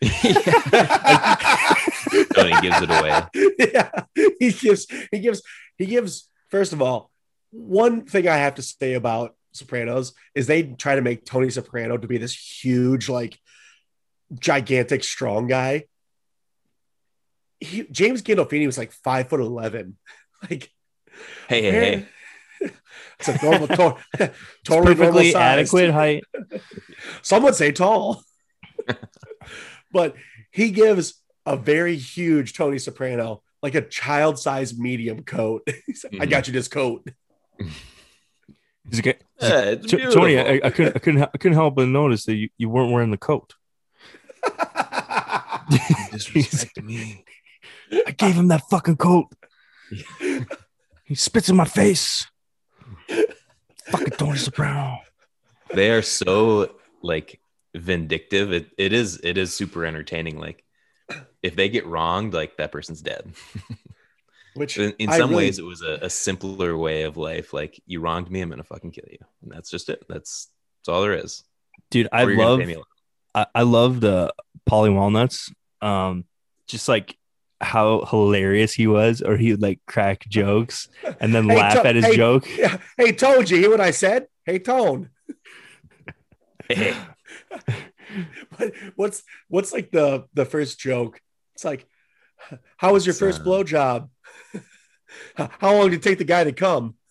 Tony 2.34 2.52
gives 2.62 2.80
it 2.82 2.90
away. 2.90 3.22
yeah, 3.58 3.90
he 4.38 4.50
gives 4.52 4.86
he 5.10 5.18
gives 5.20 5.42
he 5.76 5.86
gives. 5.86 6.28
First 6.48 6.72
of 6.72 6.82
all, 6.82 7.10
one 7.50 8.04
thing 8.04 8.28
I 8.28 8.36
have 8.36 8.56
to 8.56 8.62
say 8.62 8.94
about 8.94 9.34
Sopranos 9.52 10.12
is 10.34 10.46
they 10.46 10.62
try 10.62 10.94
to 10.94 11.02
make 11.02 11.24
Tony 11.24 11.50
Soprano 11.50 11.96
to 11.96 12.06
be 12.06 12.18
this 12.18 12.34
huge, 12.34 13.08
like 13.08 13.38
gigantic, 14.38 15.04
strong 15.04 15.46
guy. 15.46 15.84
He, 17.58 17.82
James 17.90 18.22
Gandolfini 18.22 18.66
was 18.66 18.78
like 18.78 18.92
five 18.92 19.28
foot 19.28 19.40
eleven. 19.40 19.96
Like, 20.50 20.72
Hey, 21.48 21.62
hey, 21.62 21.70
hey. 22.60 22.70
it's 23.18 23.28
a 23.28 23.44
normal, 23.44 23.68
to- 23.68 23.96
totally 24.64 24.94
Perfectly 24.94 25.34
adequate 25.34 25.90
height. 25.90 26.24
Some 27.22 27.42
would 27.42 27.54
say 27.54 27.72
tall, 27.72 28.22
but 29.92 30.14
he 30.50 30.70
gives 30.70 31.20
a 31.46 31.56
very 31.56 31.96
huge 31.96 32.54
Tony 32.54 32.78
Soprano, 32.78 33.42
like 33.62 33.74
a 33.74 33.82
child-sized 33.82 34.78
medium 34.78 35.22
coat. 35.22 35.62
Like, 35.66 35.76
I 35.78 36.08
mm-hmm. 36.08 36.30
got 36.30 36.46
you 36.46 36.52
this 36.52 36.68
coat. 36.68 37.06
He's 38.88 39.04
like, 39.04 39.20
Yeah, 39.40 39.60
it's 39.70 39.86
"T- 39.86 39.98
Tony, 40.10 40.38
I. 40.38 40.60
I 40.64 40.70
couldn't, 40.70 40.96
I 40.96 40.98
couldn't, 40.98 41.22
I 41.22 41.38
couldn't 41.38 41.56
help 41.56 41.76
but 41.76 41.88
notice 41.88 42.24
that 42.24 42.34
you, 42.34 42.48
you 42.58 42.68
weren't 42.68 42.92
wearing 42.92 43.10
the 43.10 43.16
coat. 43.18 43.54
Disrespect 46.12 46.82
me. 46.82 47.24
I 48.06 48.10
gave 48.12 48.34
him 48.34 48.48
that 48.48 48.62
fucking 48.70 48.96
coat. 48.96 49.26
he 51.04 51.14
spits 51.14 51.48
in 51.48 51.56
my 51.56 51.64
face. 51.64 52.26
fucking 53.86 54.10
Tony 54.16 54.38
Soprano. 54.38 54.98
They 55.74 55.90
are 55.90 56.02
so 56.02 56.74
like 57.02 57.40
vindictive. 57.74 58.52
It, 58.52 58.70
it 58.76 58.92
is 58.92 59.20
it 59.22 59.38
is 59.38 59.54
super 59.54 59.84
entertaining. 59.84 60.38
Like 60.38 60.64
if 61.42 61.56
they 61.56 61.68
get 61.68 61.86
wronged, 61.86 62.34
like 62.34 62.56
that 62.56 62.72
person's 62.72 63.02
dead. 63.02 63.32
Which 64.54 64.78
in, 64.78 64.92
in 64.98 65.10
some 65.12 65.30
really- 65.30 65.44
ways, 65.46 65.58
it 65.58 65.64
was 65.64 65.82
a, 65.82 65.98
a 66.02 66.10
simpler 66.10 66.76
way 66.76 67.02
of 67.02 67.16
life. 67.16 67.52
Like 67.52 67.80
you 67.86 68.00
wronged 68.00 68.30
me, 68.30 68.40
I'm 68.40 68.50
gonna 68.50 68.64
fucking 68.64 68.90
kill 68.92 69.04
you. 69.10 69.18
And 69.42 69.50
that's 69.52 69.70
just 69.70 69.88
it. 69.88 70.04
That's 70.08 70.48
that's 70.80 70.88
all 70.88 71.02
there 71.02 71.14
is. 71.14 71.44
Dude, 71.90 72.08
I 72.12 72.24
Or 72.24 72.30
you're 72.30 72.44
love 72.44 72.58
me. 72.60 72.76
I, 73.34 73.46
I 73.54 73.62
loved 73.62 74.04
uh 74.04 74.30
Paulie 74.68 74.94
Walnuts. 74.94 75.52
Um 75.80 76.24
just 76.66 76.88
like 76.88 77.16
how 77.60 78.04
hilarious 78.06 78.72
he 78.72 78.86
was, 78.86 79.20
or 79.22 79.36
he 79.36 79.50
would 79.52 79.60
like 79.62 79.80
crack 79.86 80.26
jokes 80.28 80.88
and 81.20 81.34
then 81.34 81.44
Hey, 81.48 81.56
laugh 81.56 81.74
To- 81.82 81.86
at 81.88 81.94
his 81.94 82.06
hey- 82.06 82.16
joke. 82.16 82.46
Yeah. 82.58 82.78
Hey, 82.96 83.12
Tone, 83.12 83.46
you 83.46 83.56
hear 83.58 83.70
what 83.70 83.80
I 83.80 83.90
said? 83.92 84.26
Hey, 84.44 84.58
Tone. 84.58 85.10
Hey, 86.68 86.94
What, 88.56 88.72
what's 88.96 89.22
what's 89.48 89.72
like 89.72 89.90
the 89.92 90.24
the 90.34 90.44
first 90.44 90.80
joke? 90.80 91.20
It's 91.54 91.64
like, 91.64 91.86
how 92.76 92.92
was 92.92 93.06
your 93.06 93.12
It's, 93.12 93.20
first 93.20 93.40
uh, 93.42 93.44
blowjob? 93.44 94.08
How 95.36 95.74
long 95.74 95.90
did 95.90 95.96
it 96.00 96.02
take 96.02 96.18
the 96.18 96.24
guy 96.24 96.44
to 96.44 96.52
come? 96.52 96.94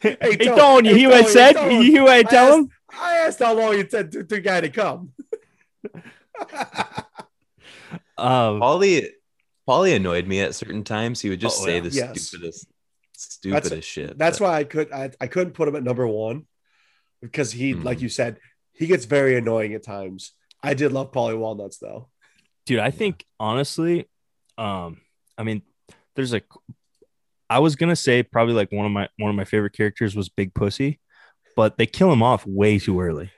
Hey, 0.00 0.36
Tone, 0.36 0.58
Tone, 0.58 0.84
you 0.84 0.94
hey, 0.94 0.98
hear 0.98 1.08
what 1.10 1.24
I 1.26 1.28
said? 1.28 1.52
Tone. 1.52 1.70
You 1.70 1.82
hear 1.82 2.02
what 2.02 2.10
I 2.12 2.18
I 2.18 2.22
tell 2.24 2.58
him? 2.58 2.70
I 2.92 3.18
asked 3.18 3.38
how 3.38 3.54
long 3.54 3.78
it 3.78 3.88
took 3.88 4.10
the, 4.10 4.24
the 4.24 4.40
guy 4.40 4.60
to 4.60 4.68
come. 4.68 5.12
Um, 8.18 8.60
Paulie 8.60 9.08
Paulie 9.68 9.96
annoyed 9.96 10.26
me 10.26 10.40
at 10.40 10.54
certain 10.54 10.84
times. 10.84 11.20
He 11.20 11.30
would 11.30 11.40
just 11.40 11.60
Oh, 11.62 11.64
say 11.64 11.74
yeah. 11.76 11.80
the 11.80 11.90
Yes. 11.90 12.22
stupidest 12.22 12.66
stupidest 13.12 13.88
shit. 13.88 14.18
That's 14.18 14.38
but- 14.38 14.44
why 14.44 14.58
I 14.58 14.64
could 14.64 14.92
I, 14.92 15.10
I 15.20 15.26
couldn't 15.28 15.52
put 15.54 15.68
him 15.68 15.76
at 15.76 15.82
number 15.82 16.06
one 16.06 16.46
because 17.20 17.52
he, 17.52 17.74
Mhm. 17.74 17.84
like 17.84 18.00
you 18.00 18.08
said, 18.08 18.38
he 18.72 18.86
gets 18.86 19.04
very 19.04 19.36
annoying 19.36 19.74
at 19.74 19.82
times. 19.82 20.32
I 20.62 20.74
did 20.74 20.92
love 20.92 21.12
Paulie 21.12 21.38
Walnuts 21.38 21.78
though. 21.78 22.08
dude 22.66 22.78
i 22.78 22.90
think 22.92 23.24
honestly 23.40 24.08
um 24.58 25.00
i 25.36 25.42
mean 25.42 25.62
there's 26.16 26.32
like 26.32 26.46
i 27.50 27.58
was 27.58 27.76
gonna 27.76 27.96
say 27.96 28.22
probably 28.22 28.54
like 28.54 28.70
one 28.72 28.86
of 28.86 28.92
my 28.92 29.08
one 29.18 29.30
of 29.30 29.36
my 29.36 29.44
favorite 29.44 29.72
characters 29.72 30.14
was 30.16 30.28
big 30.28 30.54
pussy 30.54 31.00
but 31.56 31.76
they 31.78 31.86
kill 31.86 32.12
him 32.12 32.22
off 32.22 32.46
way 32.46 32.78
too 32.78 33.00
early 33.00 33.30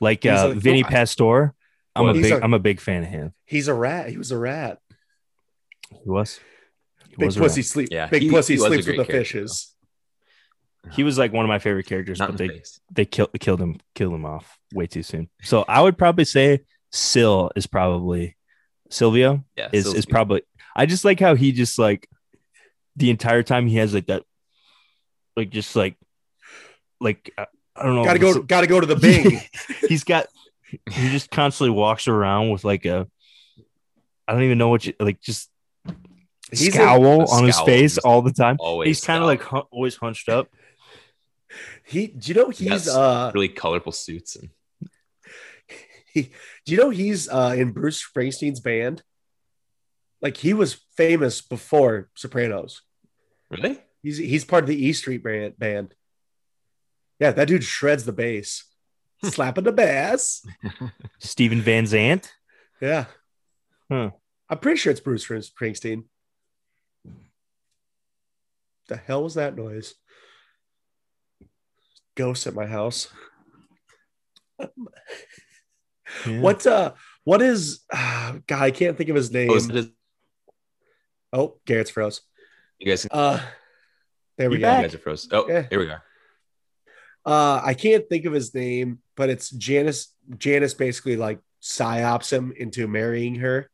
like 0.00 0.22
He's 0.22 0.32
uh 0.32 0.48
like- 0.48 0.58
Vinny 0.58 0.82
Pastore 0.84 1.54
i'm 1.96 2.06
a 2.08 2.12
big 2.14 2.32
a- 2.32 2.42
i'm 2.42 2.54
a 2.54 2.58
big 2.58 2.80
fan 2.80 3.02
of 3.04 3.08
him 3.08 3.32
He's 3.46 3.68
a 3.68 3.74
rat. 3.74 4.08
He 4.08 4.16
was 4.18 4.32
a 4.32 4.38
rat. 4.38 4.78
he 5.90 6.08
was 6.10 6.40
he 7.08 7.16
Big 7.16 7.26
was, 7.26 7.36
pussy 7.36 7.60
rat. 7.60 7.66
sleep. 7.66 7.88
Yeah, 7.92 8.06
Big 8.06 8.22
he- 8.22 8.30
pussy 8.30 8.54
he 8.54 8.58
sleeps 8.58 8.86
with 8.86 8.96
the 8.96 9.04
character, 9.04 9.12
fishes. 9.18 9.74
he 10.92 11.04
was 11.04 11.16
like 11.16 11.32
one 11.32 11.44
of 11.44 11.48
my 11.48 11.58
favorite 11.60 11.86
characters 11.86 12.18
not 12.18 12.30
but 12.30 12.38
they 12.38 12.48
face. 12.48 12.80
they 12.92 13.04
killed 13.04 13.30
killed 13.40 13.60
him 13.60 13.78
killed 13.94 14.12
him 14.14 14.24
off 14.24 14.58
way 14.72 14.86
too 14.86 15.02
soon 15.02 15.28
so 15.42 15.64
i 15.68 15.80
would 15.80 15.96
probably 15.96 16.24
say 16.24 16.60
Sil 16.94 17.50
is 17.56 17.66
probably 17.66 18.36
Silvio 18.90 19.44
Yeah, 19.56 19.68
is 19.72 19.84
Sil's 19.84 19.96
is 19.96 20.06
probably 20.06 20.42
I 20.74 20.86
just 20.86 21.04
like 21.04 21.20
how 21.20 21.34
he 21.34 21.52
just 21.52 21.78
like 21.78 22.08
the 22.96 23.10
entire 23.10 23.42
time 23.42 23.66
he 23.66 23.76
has 23.76 23.92
like 23.94 24.06
that 24.06 24.22
like 25.36 25.50
just 25.50 25.74
like 25.76 25.96
like 27.00 27.32
I 27.38 27.46
I 27.76 27.82
don't 27.84 27.96
know 27.96 28.04
Gotta 28.04 28.18
go. 28.20 28.42
Gotta 28.42 28.66
go 28.68 28.80
to 28.80 28.86
the 28.86 28.96
Bing. 28.96 29.40
he's 29.88 30.04
got 30.04 30.26
he 30.70 31.10
just 31.10 31.30
constantly 31.30 31.70
walks 31.76 32.06
around 32.08 32.50
with 32.50 32.64
like 32.64 32.84
a 32.84 33.06
I 34.28 34.32
don't 34.32 34.42
even 34.44 34.58
know 34.58 34.68
what 34.68 34.84
you 34.86 34.94
like 35.00 35.20
just 35.20 35.50
He's 36.50 36.68
a- 36.68 36.72
scowl 36.72 37.04
a 37.22 37.24
on 37.30 37.44
his 37.44 37.58
face 37.60 37.94
just 37.96 38.06
all 38.06 38.22
the 38.22 38.32
time. 38.32 38.56
always 38.60 38.86
He's 38.86 39.04
kind 39.04 39.20
of 39.20 39.26
like 39.26 39.42
hu- 39.42 39.66
always 39.72 39.96
hunched 39.96 40.28
up. 40.28 40.48
he. 41.84 42.06
Do 42.08 42.32
you 42.32 42.34
know 42.40 42.48
he's 42.50 42.60
Yes. 42.68 42.88
uh? 42.88 43.30
really 43.34 43.48
colorful 43.48 43.92
suits 43.92 44.36
and 44.36 44.50
He, 46.12 46.30
do 46.64 46.72
you 46.72 46.76
know 46.78 46.90
he's 46.90 47.28
uh 47.28 47.54
in 47.58 47.72
Bruce 47.72 48.04
Springsteen's 48.06 48.60
band? 48.60 49.02
Like 50.24 50.38
he 50.38 50.54
was 50.54 50.80
famous 50.96 51.42
before 51.42 52.08
Sopranos. 52.16 52.80
really 53.50 53.78
He's 54.02 54.16
he's 54.16 54.44
part 54.44 54.64
of 54.64 54.68
the 54.68 54.86
E 54.86 54.92
Street 54.94 55.22
band. 55.22 55.58
Band. 55.58 55.94
Yeah, 57.20 57.30
that 57.32 57.46
dude 57.46 57.62
shreds 57.62 58.04
the 58.06 58.12
bass, 58.12 58.64
slapping 59.22 59.64
the 59.64 59.72
bass. 59.72 60.44
Steven 61.20 61.60
Van 61.60 61.86
Zandt. 61.86 62.32
Yeah. 62.80 63.04
Huh. 63.90 64.10
I'm 64.48 64.58
pretty 64.58 64.78
sure 64.78 64.90
it's 64.90 65.00
Bruce 65.00 65.26
Springsteen. 65.28 66.04
The 68.88 68.96
hell 68.96 69.22
was 69.24 69.34
that 69.34 69.56
noise? 69.56 69.94
Ghosts 72.16 72.46
at 72.46 72.54
my 72.54 72.66
house. 72.66 73.08
Yeah. 76.26 76.40
What 76.40 76.64
uh 76.66 76.92
what 77.24 77.42
is 77.42 77.80
uh, 77.92 78.34
God, 78.46 78.62
I 78.62 78.70
can't 78.70 78.96
think 78.96 79.10
of 79.10 79.16
his 79.16 79.32
name. 79.32 79.50
oh, 79.50 79.56
it 79.56 79.70
his- 79.70 79.88
Oh, 81.34 81.56
Garrett's 81.66 81.90
froze. 81.90 82.20
you 82.78 82.86
guys 82.86 83.06
Uh 83.10 83.40
there 84.38 84.48
we 84.48 84.56
You 84.56 84.62
go. 84.62 84.76
you 84.76 84.82
guys 84.82 84.94
are 84.94 84.98
froze. 84.98 85.28
Oh, 85.30 85.46
Yeah. 85.48 85.66
here 85.68 85.78
we 85.80 85.88
are. 85.90 86.02
Uh 87.26 87.60
I 87.64 87.74
can't 87.74 88.08
think 88.08 88.24
of 88.24 88.32
his 88.32 88.54
name, 88.54 88.98
but 89.16 89.28
it's 89.30 89.50
Janice 89.50 90.14
Janice 90.38 90.74
basically 90.74 91.16
like 91.16 91.40
psyops 91.62 92.30
him 92.32 92.52
into 92.56 92.86
marrying 92.86 93.36
her. 93.36 93.68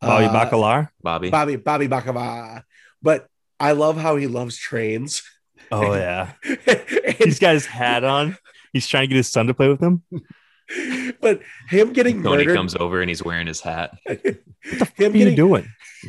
Bobby 0.00 0.26
Uh, 0.26 0.32
Bacala? 0.32 0.88
Bobby. 1.02 1.30
Bobby 1.30 1.56
Bobby 1.56 1.88
Bakava. 1.88 2.62
But 3.02 3.26
I 3.60 3.72
love 3.72 3.96
how 3.96 4.16
he 4.16 4.26
loves 4.26 4.56
trains. 4.56 5.22
Oh 5.72 5.94
yeah. 5.94 6.32
And- 6.66 7.16
He's 7.18 7.38
got 7.38 7.54
his 7.54 7.66
hat 7.66 8.04
on. 8.04 8.36
He's 8.72 8.86
trying 8.88 9.04
to 9.04 9.06
get 9.08 9.16
his 9.16 9.28
son 9.30 9.46
to 9.46 9.54
play 9.54 9.68
with 9.68 9.80
him. 9.80 10.02
but 11.20 11.40
him 11.68 11.92
getting 11.92 12.22
Tony 12.22 12.38
murdered, 12.44 12.56
comes 12.56 12.74
over 12.76 13.00
and 13.00 13.08
he's 13.08 13.22
wearing 13.22 13.46
his 13.46 13.60
hat. 13.60 13.96
him 14.06 14.18
What 14.78 14.98
are 14.98 15.04
you 15.04 15.10
getting 15.12 15.34
doing? 15.36 15.68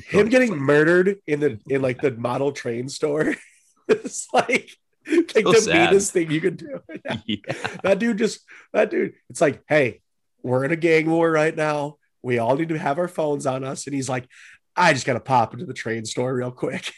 him 0.10 0.30
getting 0.30 0.58
murdered 0.58 1.18
in 1.28 1.40
the 1.40 1.60
in 1.68 1.82
like 1.82 2.02
the 2.02 2.12
model 2.12 2.52
train 2.52 2.90
store. 2.90 3.36
it's 3.88 4.28
like 4.34 4.70
like 5.08 5.32
So 5.46 5.52
the 5.52 5.62
sad. 5.62 5.90
meanest 5.92 6.14
thing 6.14 6.32
you 6.32 6.42
could 6.42 6.58
do. 6.58 6.80
yeah. 7.26 7.38
that 7.84 8.00
dude 8.00 8.18
just 8.18 8.40
that 8.74 8.90
dude. 8.90 9.14
It's 9.30 9.42
like, 9.42 9.62
hey, 9.68 10.02
we're 10.42 10.64
in 10.66 10.72
a 10.72 10.76
gang 10.76 11.10
war 11.10 11.30
right 11.32 11.56
now. 11.56 11.98
We 12.24 12.40
all 12.40 12.56
need 12.56 12.70
to 12.70 12.78
have 12.80 12.98
our 12.98 13.08
phones 13.08 13.46
on 13.46 13.64
us. 13.64 13.86
And 13.86 13.94
he's 13.96 14.10
like, 14.10 14.28
I 14.76 14.94
just 14.94 15.06
gotta 15.06 15.20
pop 15.20 15.54
into 15.54 15.66
the 15.66 15.74
train 15.74 16.06
store 16.06 16.34
real 16.34 16.52
quick. 16.52 16.92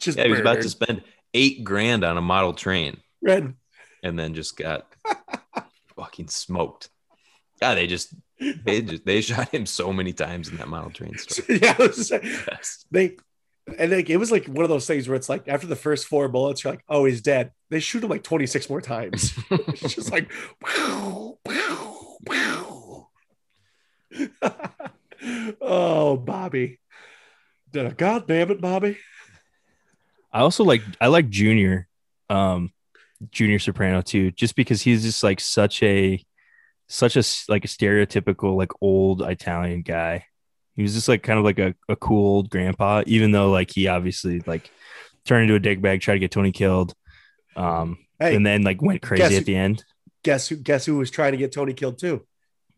just 0.00 0.18
Yeah, 0.18 0.24
he 0.24 0.30
was 0.30 0.40
about 0.40 0.60
to 0.62 0.68
spend 0.68 1.02
eight 1.32 1.64
grand 1.64 2.04
on 2.04 2.16
a 2.16 2.20
model 2.22 2.52
train 2.52 2.98
Red. 3.22 3.54
and 4.02 4.18
then 4.18 4.34
just 4.34 4.56
got 4.56 4.86
fucking 5.96 6.28
smoked. 6.28 6.90
God, 7.60 7.74
they 7.76 7.86
just 7.86 8.14
they 8.64 8.82
just 8.82 9.04
they 9.04 9.20
shot 9.20 9.48
him 9.50 9.64
so 9.66 9.92
many 9.92 10.12
times 10.12 10.48
in 10.48 10.56
that 10.56 10.68
model 10.68 10.90
train 10.90 11.16
story. 11.18 11.60
yeah, 11.62 11.72
it 11.78 11.78
was 11.78 12.08
just- 12.08 12.24
Yes. 12.24 12.84
they 12.90 13.16
and 13.78 13.92
like 13.92 14.10
it 14.10 14.18
was 14.18 14.30
like 14.30 14.46
one 14.46 14.62
of 14.64 14.68
those 14.68 14.86
things 14.86 15.08
where 15.08 15.16
it's 15.16 15.28
like 15.28 15.48
after 15.48 15.66
the 15.66 15.76
first 15.76 16.06
four 16.06 16.28
bullets, 16.28 16.62
you're 16.64 16.72
like, 16.74 16.84
oh, 16.88 17.04
he's 17.06 17.22
dead. 17.22 17.50
They 17.70 17.80
shoot 17.80 18.04
him 18.04 18.10
like 18.10 18.22
26 18.22 18.68
more 18.68 18.80
times. 18.82 19.32
it's 19.50 19.94
just 19.94 20.12
like 20.12 20.30
wow, 20.62 21.38
wow, 21.46 22.16
wow. 22.26 23.08
oh, 25.60 26.16
Bobby. 26.16 26.78
God 27.72 28.28
damn 28.28 28.50
it, 28.50 28.60
Bobby. 28.60 28.98
I 30.32 30.40
also 30.40 30.64
like 30.64 30.82
I 31.00 31.06
like 31.08 31.28
Junior, 31.28 31.88
um, 32.30 32.72
Junior 33.30 33.58
Soprano 33.58 34.00
too, 34.02 34.30
just 34.32 34.54
because 34.56 34.82
he's 34.82 35.02
just 35.02 35.22
like 35.24 35.40
such 35.40 35.82
a, 35.82 36.24
such 36.88 37.16
a 37.16 37.20
s- 37.20 37.44
like 37.48 37.64
a 37.64 37.68
stereotypical 37.68 38.56
like 38.56 38.70
old 38.80 39.22
Italian 39.22 39.82
guy. 39.82 40.26
He 40.76 40.82
was 40.82 40.94
just 40.94 41.08
like 41.08 41.22
kind 41.22 41.38
of 41.38 41.44
like 41.44 41.58
a, 41.58 41.74
a 41.88 41.96
cool 41.96 42.26
old 42.36 42.50
grandpa, 42.50 43.02
even 43.06 43.30
though 43.32 43.50
like 43.50 43.70
he 43.70 43.86
obviously 43.88 44.40
like 44.46 44.70
turned 45.24 45.50
into 45.50 45.54
a 45.54 45.60
dickbag, 45.76 46.00
tried 46.00 46.14
to 46.14 46.20
get 46.20 46.30
Tony 46.30 46.52
killed. 46.52 46.94
Um, 47.56 47.98
Hey, 48.18 48.36
and 48.36 48.46
then 48.46 48.62
like 48.62 48.80
went 48.80 49.00
guess 49.02 49.08
crazy 49.08 49.34
who- 49.34 49.40
at 49.40 49.46
the 49.46 49.56
end. 49.56 49.84
guess 50.22 50.48
who? 50.48 50.56
Guess 50.56 50.86
who 50.86 50.96
was 50.96 51.10
trying 51.10 51.32
to 51.32 51.38
get 51.38 51.52
Tony 51.52 51.74
killed 51.74 51.98
too? 51.98 52.24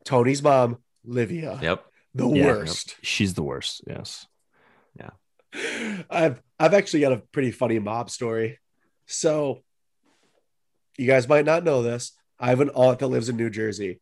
Tony's 0.04 0.42
mom, 0.42 0.78
Livia, 1.04 1.58
Yep. 1.62 1.84
the 2.14 2.28
Yeah. 2.28 2.46
worst. 2.46 2.96
She's 3.02 3.34
the 3.34 3.42
worst. 3.42 3.82
Yes. 3.86 4.26
Yeah. 4.98 5.10
I've 6.10 6.42
I've 6.58 6.74
actually 6.74 7.00
got 7.00 7.12
a 7.12 7.18
pretty 7.32 7.50
funny 7.50 7.78
mob 7.78 8.08
story. 8.10 8.58
So 9.06 9.62
you 10.98 11.06
guys 11.06 11.28
might 11.28 11.44
not 11.44 11.64
know 11.64 11.82
this. 11.82 12.12
I 12.38 12.50
have 12.50 12.60
an 12.60 12.70
aunt 12.70 12.98
that 12.98 13.08
lives 13.08 13.28
in 13.28 13.36
New 13.36 13.50
Jersey. 13.50 14.00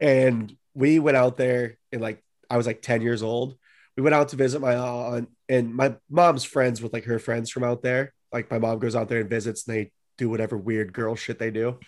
And 0.00 0.56
we 0.74 0.98
went 0.98 1.16
out 1.16 1.36
there 1.36 1.78
and 1.92 2.02
like 2.02 2.22
I 2.50 2.56
was 2.56 2.66
like 2.66 2.82
10 2.82 3.02
years 3.02 3.22
old. 3.22 3.56
We 3.96 4.02
went 4.02 4.14
out 4.14 4.28
to 4.30 4.36
visit 4.36 4.60
my 4.60 4.76
aunt 4.76 5.30
and 5.48 5.74
my 5.74 5.96
mom's 6.10 6.44
friends 6.44 6.82
with 6.82 6.92
like 6.92 7.04
her 7.04 7.18
friends 7.18 7.50
from 7.50 7.64
out 7.64 7.82
there. 7.82 8.12
Like 8.32 8.50
my 8.50 8.58
mom 8.58 8.78
goes 8.78 8.94
out 8.94 9.08
there 9.08 9.20
and 9.20 9.30
visits 9.30 9.66
and 9.66 9.76
they 9.76 9.92
do 10.18 10.28
whatever 10.28 10.56
weird 10.56 10.92
girl 10.92 11.16
shit 11.16 11.38
they 11.38 11.50
do. 11.50 11.78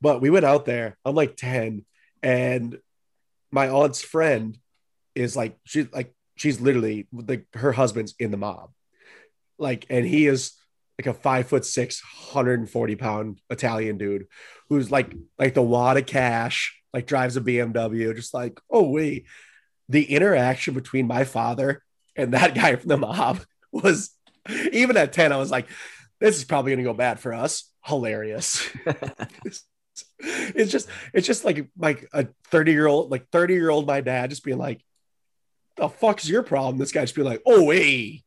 But 0.00 0.20
we 0.20 0.30
went 0.30 0.44
out 0.44 0.64
there. 0.64 0.96
I'm 1.04 1.14
like 1.14 1.36
10 1.36 1.84
and 2.22 2.78
my 3.50 3.68
aunt's 3.68 4.02
friend 4.02 4.58
is 5.14 5.36
like 5.36 5.58
she's 5.64 5.92
like 5.92 6.14
she's 6.36 6.60
literally 6.60 7.06
like 7.12 7.46
her 7.54 7.72
husband's 7.72 8.14
in 8.18 8.30
the 8.30 8.36
mob 8.38 8.70
like 9.58 9.86
and 9.90 10.06
he 10.06 10.26
is 10.26 10.52
like 10.98 11.06
a 11.06 11.18
five 11.18 11.48
foot 11.48 11.64
six 11.64 12.02
140 12.32 12.96
pound 12.96 13.40
italian 13.50 13.98
dude 13.98 14.26
who's 14.68 14.90
like 14.90 15.14
like 15.38 15.54
the 15.54 15.62
wad 15.62 15.96
of 15.96 16.06
cash 16.06 16.78
like 16.92 17.06
drives 17.06 17.36
a 17.36 17.40
bmw 17.40 18.14
just 18.14 18.34
like 18.34 18.60
oh 18.70 18.88
wait 18.88 19.24
the 19.88 20.04
interaction 20.04 20.74
between 20.74 21.06
my 21.06 21.24
father 21.24 21.82
and 22.16 22.34
that 22.34 22.54
guy 22.54 22.76
from 22.76 22.88
the 22.88 22.96
mob 22.96 23.40
was 23.72 24.10
even 24.72 24.96
at 24.96 25.12
10 25.12 25.32
i 25.32 25.36
was 25.36 25.50
like 25.50 25.66
this 26.22 26.36
is 26.36 26.44
probably 26.44 26.70
going 26.70 26.84
to 26.84 26.88
go 26.88 26.94
bad 26.94 27.18
for 27.18 27.34
us. 27.34 27.70
Hilarious. 27.84 28.70
It's 30.24 30.72
just 30.72 30.88
it's 31.12 31.26
just 31.26 31.44
like 31.44 31.68
like 31.76 32.08
a 32.14 32.26
30 32.44 32.72
year 32.72 32.86
old 32.86 33.10
like 33.10 33.28
30 33.28 33.52
year 33.52 33.68
old 33.68 33.86
my 33.86 34.00
dad 34.00 34.30
just 34.30 34.42
being 34.42 34.56
like 34.56 34.80
the 35.76 35.88
fuck's 35.88 36.26
your 36.26 36.42
problem? 36.42 36.78
This 36.78 36.92
guy 36.92 37.02
just 37.02 37.14
being 37.14 37.28
like 37.28 37.42
oh 37.44 37.68
hey 37.70 38.22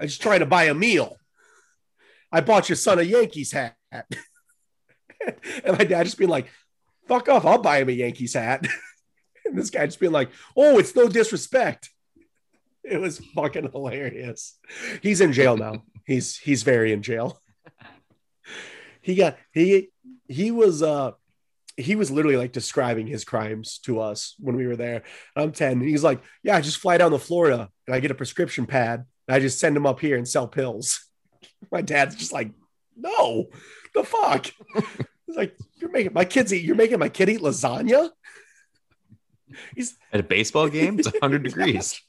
i'm 0.00 0.06
just 0.06 0.22
trying 0.22 0.40
to 0.40 0.46
buy 0.46 0.64
a 0.64 0.74
meal 0.74 1.16
i 2.32 2.40
bought 2.40 2.68
your 2.68 2.76
son 2.76 2.98
a 2.98 3.02
yankees 3.02 3.52
hat 3.52 3.76
and 3.92 5.78
my 5.78 5.84
dad 5.84 6.04
just 6.04 6.18
being 6.18 6.30
like 6.30 6.48
fuck 7.06 7.28
off 7.28 7.44
i'll 7.44 7.58
buy 7.60 7.78
him 7.78 7.88
a 7.88 7.92
yankees 7.92 8.34
hat 8.34 8.66
and 9.44 9.56
this 9.56 9.70
guy 9.70 9.86
just 9.86 10.00
being 10.00 10.12
like 10.12 10.30
oh 10.56 10.78
it's 10.78 10.96
no 10.96 11.08
disrespect 11.08 11.90
it 12.84 13.00
was 13.00 13.18
fucking 13.34 13.70
hilarious 13.70 14.58
he's 15.02 15.20
in 15.20 15.32
jail 15.32 15.56
now 15.56 15.82
he's 16.04 16.36
he's 16.36 16.62
very 16.62 16.92
in 16.92 17.02
jail 17.02 17.40
he 19.02 19.14
got 19.14 19.36
he 19.52 19.90
he 20.28 20.50
was 20.50 20.82
uh 20.82 21.12
he 21.76 21.96
was 21.96 22.10
literally 22.10 22.36
like 22.36 22.52
describing 22.52 23.06
his 23.06 23.24
crimes 23.24 23.78
to 23.78 24.00
us 24.00 24.34
when 24.38 24.56
we 24.56 24.66
were 24.66 24.76
there. 24.76 25.02
I'm 25.34 25.52
10. 25.52 25.72
And 25.72 25.82
he's 25.82 26.04
like, 26.04 26.22
Yeah, 26.42 26.56
I 26.56 26.60
just 26.60 26.78
fly 26.78 26.98
down 26.98 27.12
to 27.12 27.18
Florida 27.18 27.68
and 27.86 27.96
I 27.96 28.00
get 28.00 28.10
a 28.10 28.14
prescription 28.14 28.66
pad 28.66 29.04
and 29.28 29.34
I 29.34 29.40
just 29.40 29.58
send 29.58 29.76
him 29.76 29.86
up 29.86 30.00
here 30.00 30.16
and 30.16 30.28
sell 30.28 30.48
pills. 30.48 31.08
My 31.70 31.82
dad's 31.82 32.16
just 32.16 32.32
like, 32.32 32.50
No, 32.96 33.48
the 33.94 34.04
fuck. 34.04 34.46
He's 35.26 35.36
like, 35.36 35.56
You're 35.76 35.90
making 35.90 36.12
my 36.12 36.24
kids 36.24 36.52
eat, 36.52 36.64
you're 36.64 36.76
making 36.76 36.98
my 36.98 37.08
kid 37.08 37.28
eat 37.28 37.40
lasagna. 37.40 38.10
He's 39.74 39.96
At 40.12 40.20
a 40.20 40.22
baseball 40.24 40.68
game, 40.68 40.98
it's 40.98 41.10
100 41.12 41.42
degrees. 41.44 42.00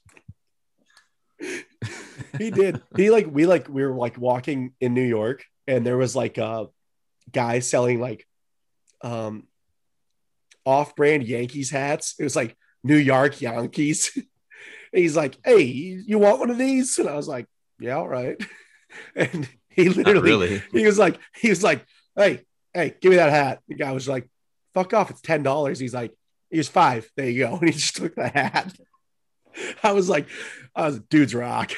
he 2.37 2.51
did. 2.51 2.81
He 2.95 3.09
like 3.09 3.27
we 3.29 3.45
like 3.45 3.67
we 3.67 3.85
were 3.85 3.95
like 3.95 4.17
walking 4.17 4.73
in 4.79 4.93
New 4.93 5.03
York 5.03 5.43
and 5.67 5.85
there 5.85 5.97
was 5.97 6.15
like 6.15 6.37
a 6.37 6.67
guy 7.31 7.59
selling 7.59 7.99
like 7.99 8.25
um 9.01 9.47
off-brand 10.65 11.23
Yankees 11.23 11.69
hats. 11.69 12.15
It 12.19 12.23
was 12.23 12.35
like 12.35 12.55
New 12.83 12.95
York 12.95 13.41
Yankees. 13.41 14.17
he's 14.93 15.15
like, 15.17 15.37
"Hey, 15.43 15.61
you 15.63 16.19
want 16.19 16.39
one 16.39 16.49
of 16.49 16.57
these?" 16.57 16.97
And 16.99 17.09
I 17.09 17.15
was 17.15 17.27
like, 17.27 17.47
"Yeah, 17.79 17.97
all 17.97 18.07
right." 18.07 18.41
And 19.15 19.47
he 19.69 19.85
Not 19.85 19.97
literally 19.97 20.21
really. 20.21 20.63
he 20.71 20.85
was 20.85 20.97
like, 20.99 21.19
he 21.35 21.49
was 21.49 21.63
like, 21.63 21.85
"Hey, 22.15 22.41
hey, 22.73 22.95
give 23.01 23.09
me 23.11 23.15
that 23.17 23.31
hat." 23.31 23.59
The 23.67 23.75
guy 23.75 23.91
was 23.91 24.07
like, 24.07 24.29
"Fuck 24.73 24.93
off! 24.93 25.09
It's 25.09 25.21
ten 25.21 25.43
dollars." 25.43 25.79
He's 25.79 25.93
like, 25.93 26.13
"Here's 26.49 26.67
five. 26.69 27.09
There 27.15 27.29
you 27.29 27.39
go." 27.45 27.57
And 27.61 27.69
he 27.69 27.73
just 27.73 27.95
took 27.95 28.15
the 28.15 28.27
hat. 28.27 28.73
I 29.83 29.91
was 29.91 30.09
like, 30.09 30.27
"I 30.75 30.85
was 30.87 30.99
dude's 30.99 31.33
rock." 31.35 31.71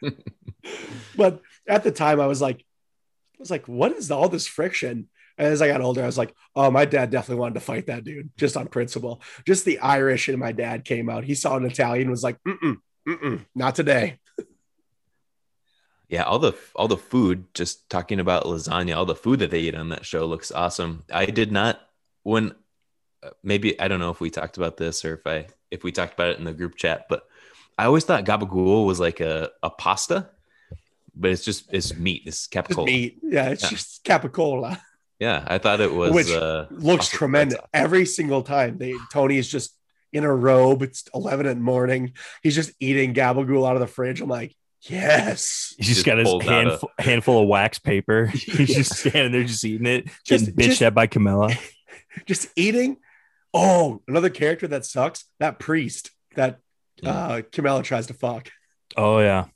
but 1.16 1.40
at 1.68 1.84
the 1.84 1.92
time, 1.92 2.20
I 2.20 2.26
was 2.26 2.40
like, 2.40 2.58
I 2.60 3.36
was 3.38 3.50
like, 3.50 3.68
"What 3.68 3.92
is 3.92 4.10
all 4.10 4.28
this 4.28 4.46
friction?" 4.46 5.08
And 5.38 5.48
as 5.48 5.62
I 5.62 5.68
got 5.68 5.80
older, 5.80 6.02
I 6.02 6.06
was 6.06 6.18
like, 6.18 6.34
"Oh, 6.54 6.70
my 6.70 6.84
dad 6.84 7.10
definitely 7.10 7.40
wanted 7.40 7.54
to 7.54 7.60
fight 7.60 7.86
that 7.86 8.04
dude 8.04 8.30
just 8.36 8.56
on 8.56 8.66
principle." 8.68 9.22
Just 9.46 9.64
the 9.64 9.78
Irish 9.78 10.28
and 10.28 10.38
my 10.38 10.52
dad 10.52 10.84
came 10.84 11.08
out. 11.08 11.24
He 11.24 11.34
saw 11.34 11.56
an 11.56 11.64
Italian, 11.64 12.10
was 12.10 12.22
like, 12.22 12.38
"Mm-mm, 12.46 12.76
mm-mm, 13.08 13.46
not 13.54 13.74
today." 13.74 14.18
Yeah, 16.12 16.24
all 16.24 16.38
the 16.38 16.52
all 16.76 16.88
the 16.88 16.98
food. 16.98 17.46
Just 17.54 17.88
talking 17.88 18.20
about 18.20 18.44
lasagna, 18.44 18.94
all 18.94 19.06
the 19.06 19.14
food 19.14 19.38
that 19.38 19.50
they 19.50 19.60
eat 19.60 19.74
on 19.74 19.88
that 19.88 20.04
show 20.04 20.26
looks 20.26 20.52
awesome. 20.52 21.04
I 21.10 21.24
did 21.24 21.50
not 21.50 21.80
when 22.22 22.54
uh, 23.22 23.30
maybe 23.42 23.80
I 23.80 23.88
don't 23.88 23.98
know 23.98 24.10
if 24.10 24.20
we 24.20 24.28
talked 24.28 24.58
about 24.58 24.76
this 24.76 25.06
or 25.06 25.14
if 25.14 25.26
I 25.26 25.46
if 25.70 25.82
we 25.82 25.90
talked 25.90 26.12
about 26.12 26.28
it 26.28 26.38
in 26.38 26.44
the 26.44 26.52
group 26.52 26.76
chat, 26.76 27.06
but 27.08 27.26
I 27.78 27.86
always 27.86 28.04
thought 28.04 28.26
gabagool 28.26 28.84
was 28.84 29.00
like 29.00 29.20
a, 29.20 29.52
a 29.62 29.70
pasta, 29.70 30.28
but 31.16 31.30
it's 31.30 31.46
just 31.46 31.72
it's 31.72 31.96
meat. 31.96 32.24
It's 32.26 32.46
Just 32.46 32.50
capicola. 32.52 32.84
meat. 32.84 33.18
Yeah, 33.22 33.48
it's 33.48 33.62
Yeah. 33.62 33.70
just 33.70 34.04
capicola. 34.04 34.78
Yeah, 35.18 35.42
I 35.46 35.56
thought 35.56 35.80
it 35.80 35.94
was 35.94 36.12
Which 36.12 36.30
uh, 36.30 36.66
looks 36.70 37.08
tremendous 37.08 37.58
every 37.72 38.04
single 38.04 38.42
time. 38.42 38.76
They 38.76 38.94
Tony 39.10 39.38
is 39.38 39.48
just 39.48 39.74
in 40.12 40.24
a 40.24 40.34
robe. 40.34 40.82
It's 40.82 41.04
11 41.14 41.46
in 41.46 41.56
the 41.56 41.64
morning. 41.64 42.12
He's 42.42 42.54
just 42.54 42.72
eating 42.80 43.14
gabagool 43.14 43.66
out 43.66 43.76
of 43.76 43.80
the 43.80 43.86
fridge. 43.86 44.20
I'm 44.20 44.28
like, 44.28 44.54
yes. 44.82 45.74
He's 45.78 45.86
just 45.88 45.96
Just 45.98 46.06
got 46.06 46.18
his 46.18 46.28
pulled 46.28 46.42
out 46.44 46.48
handful, 46.66 46.90
handful 46.98 47.42
of 47.42 47.48
wax 47.48 47.78
paper. 47.78 48.26
He's 48.32 48.74
just 48.74 48.96
standing 48.96 49.32
there, 49.32 49.44
just 49.44 49.64
eating 49.64 49.86
it, 49.86 50.04
getting 50.24 50.46
Just- 50.46 50.56
bitched 50.56 50.64
just- 50.66 50.82
at 50.82 50.94
by 50.94 51.06
Carmela. 51.06 51.50
Just 52.26 52.48
eating. 52.56 52.98
Oh, 53.54 54.02
another 54.06 54.28
character 54.28 54.68
that 54.68 54.84
sucks. 54.84 55.24
That 55.40 55.58
priest 55.58 56.10
that 56.36 56.58
uh 57.02 57.40
Carmela 57.50 57.82
tries 57.82 58.08
to 58.08 58.14
fuck. 58.14 58.50
Oh 58.98 59.18
yeah, 59.20 59.46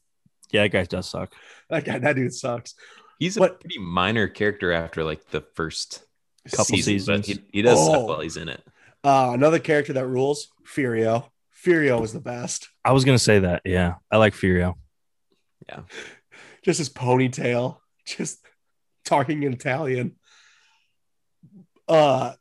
yeah, 0.51 0.63
that 0.63 0.73
guy 0.73 0.85
does 0.85 1.07
suck. 1.07 1.35
That 1.69 1.85
guy, 1.85 1.99
that 1.99 2.17
dude 2.17 2.33
sucks. 2.33 2.75
He's 3.19 3.37
a 3.37 3.41
But- 3.41 3.61
pretty 3.61 3.79
minor 3.79 4.27
character 4.27 4.73
after 4.73 5.05
like 5.05 5.29
the 5.29 5.43
first 5.55 6.03
Couple 6.51 6.65
season, 6.77 6.95
but 7.15 7.25
seasons. 7.27 7.27
he, 7.53 7.59
he 7.59 7.63
does 7.63 7.79
Oh. 7.79 7.93
suck 7.93 8.09
while 8.09 8.21
he's 8.21 8.39
in 8.39 8.49
it. 8.49 8.63
Uh 9.05 9.33
another 9.35 9.59
character 9.59 9.93
that 9.93 10.07
rules, 10.07 10.49
Furio. 10.67 11.29
Furio 11.63 12.03
is 12.03 12.15
the 12.15 12.21
best. 12.21 12.71
I 12.87 12.93
was 12.93 13.05
gonna 13.05 13.19
say 13.19 13.41
that. 13.41 13.61
Yeah, 13.67 13.97
I 14.11 14.17
like 14.17 14.33
Furio. 14.33 14.77
just 16.63 16.79
his 16.79 16.91
ponytail, 16.91 17.79
just 18.07 18.45
talking 19.05 19.43
in 19.43 19.53
Italian. 19.53 20.17
Uh, 21.89 22.33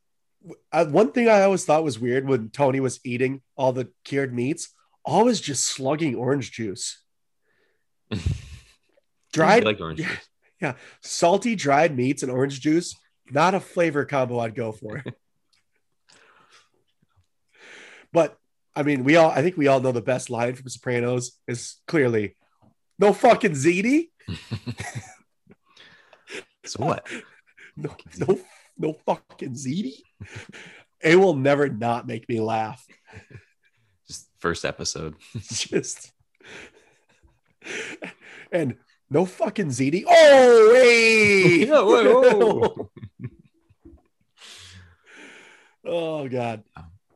I, 0.71 0.83
one 0.83 1.11
thing 1.11 1.27
I 1.27 1.41
always 1.41 1.65
thought 1.65 1.83
was 1.83 1.99
weird 1.99 2.27
when 2.27 2.49
Tony 2.49 2.79
was 2.79 2.99
eating 3.03 3.41
all 3.55 3.73
the 3.73 3.89
cured 4.03 4.33
meats, 4.33 4.69
always 5.03 5.39
just 5.39 5.65
slugging 5.65 6.15
orange 6.15 6.51
juice. 6.51 7.01
Dried, 9.33 9.63
like 9.63 9.79
orange 9.79 9.99
yeah. 10.61 10.71
juice. 10.71 10.75
salty 11.01 11.55
dried 11.55 11.95
meats 11.95 12.23
and 12.23 12.31
orange 12.31 12.61
juice, 12.61 12.95
not 13.29 13.53
a 13.53 13.59
flavor 13.59 14.05
combo 14.05 14.39
I'd 14.39 14.55
go 14.55 14.71
for. 14.71 15.03
but 18.13 18.37
I 18.75 18.83
mean, 18.83 19.03
we 19.03 19.15
all, 19.15 19.31
I 19.31 19.41
think 19.41 19.57
we 19.57 19.67
all 19.67 19.79
know 19.79 19.91
the 19.91 20.01
best 20.01 20.29
line 20.29 20.55
from 20.55 20.69
Sopranos 20.69 21.39
is 21.47 21.77
clearly 21.87 22.35
no 22.99 23.13
fucking 23.13 23.51
ziti. 23.51 24.09
So 26.67 26.83
what? 26.83 27.07
no, 27.77 27.95
no, 28.17 28.39
no 28.75 28.93
fucking 29.05 29.53
ziti. 29.53 29.93
It 30.99 31.15
will 31.15 31.35
never 31.35 31.69
not 31.69 32.07
make 32.07 32.27
me 32.27 32.39
laugh. 32.39 32.83
Just 34.07 34.27
first 34.39 34.65
episode. 34.65 35.15
Just 35.37 36.11
and 38.51 38.75
no 39.09 39.25
fucking 39.25 39.67
ziti. 39.67 40.03
Oh, 40.07 40.73
hey! 40.75 41.65
Whoa, 41.69 42.89
oh 45.85 46.27
God, 46.27 46.63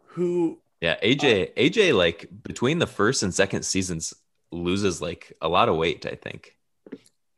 who? 0.08 0.60
Yeah, 0.82 0.98
AJ, 1.02 1.56
AJ, 1.56 1.96
like 1.96 2.30
between 2.44 2.80
the 2.80 2.88
first 2.88 3.24
and 3.24 3.34
second 3.34 3.64
seasons, 3.64 4.14
loses 4.52 5.02
like 5.02 5.34
a 5.42 5.48
lot 5.50 5.70
of 5.70 5.76
weight. 5.76 6.06
I 6.06 6.16
think 6.16 6.56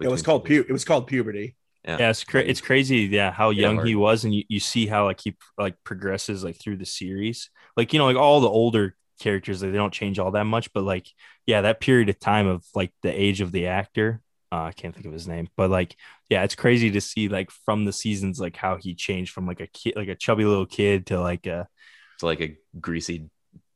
It 0.02 0.08
was 0.08 0.22
called 0.22 0.48
seasons. 0.48 0.66
pu- 0.66 0.70
It 0.70 0.74
was 0.74 0.86
called 0.86 1.08
puberty. 1.08 1.56
Yeah, 1.86 1.98
Yeah, 2.00 2.10
it's 2.12 2.24
cra- 2.24 2.42
it's 2.44 2.62
crazy. 2.62 2.98
Yeah, 3.12 3.32
how 3.32 3.50
young 3.50 3.76
hard. 3.78 3.88
he 3.88 3.96
was, 3.96 4.24
and 4.24 4.34
you, 4.36 4.44
you 4.50 4.60
see 4.60 4.86
how 4.88 5.06
like 5.06 5.20
he 5.22 5.36
like 5.58 5.76
progresses 5.84 6.44
like 6.44 6.58
through 6.60 6.78
the 6.78 6.86
series. 6.86 7.50
Like 7.76 7.92
you 7.94 8.00
know, 8.00 8.06
like 8.06 8.18
all 8.18 8.40
the 8.40 8.50
older 8.50 8.96
characters 9.20 9.62
like, 9.62 9.72
they 9.72 9.78
don't 9.78 9.94
change 9.94 10.20
all 10.20 10.32
that 10.32 10.46
much, 10.46 10.72
but 10.74 10.84
like 10.84 11.08
yeah, 11.48 11.62
that 11.62 11.80
period 11.82 12.10
of 12.10 12.20
time 12.20 12.48
of 12.48 12.64
like 12.76 12.92
the 13.02 13.10
age 13.12 13.42
of 13.42 13.52
the 13.52 13.68
actor, 13.68 14.22
uh, 14.52 14.64
I 14.66 14.72
can't 14.74 14.94
think 14.94 15.08
of 15.08 15.14
his 15.14 15.28
name, 15.28 15.48
but 15.58 15.70
like 15.72 15.96
yeah, 16.30 16.44
it's 16.44 16.56
crazy 16.56 16.92
to 16.92 17.02
see 17.02 17.28
like 17.30 17.50
from 17.50 17.86
the 17.86 17.94
seasons 17.94 18.40
like 18.40 18.56
how 18.56 18.78
he 18.78 18.94
changed 18.94 19.34
from 19.34 19.48
like 19.48 19.60
a 19.60 19.68
kid, 19.68 19.96
like 19.96 20.08
a 20.08 20.16
chubby 20.16 20.46
little 20.46 20.68
kid 20.68 21.08
to 21.08 21.20
like 21.20 21.48
a 21.48 21.68
It's 22.14 22.24
like 22.24 22.42
a 22.42 22.58
greasy 22.80 23.30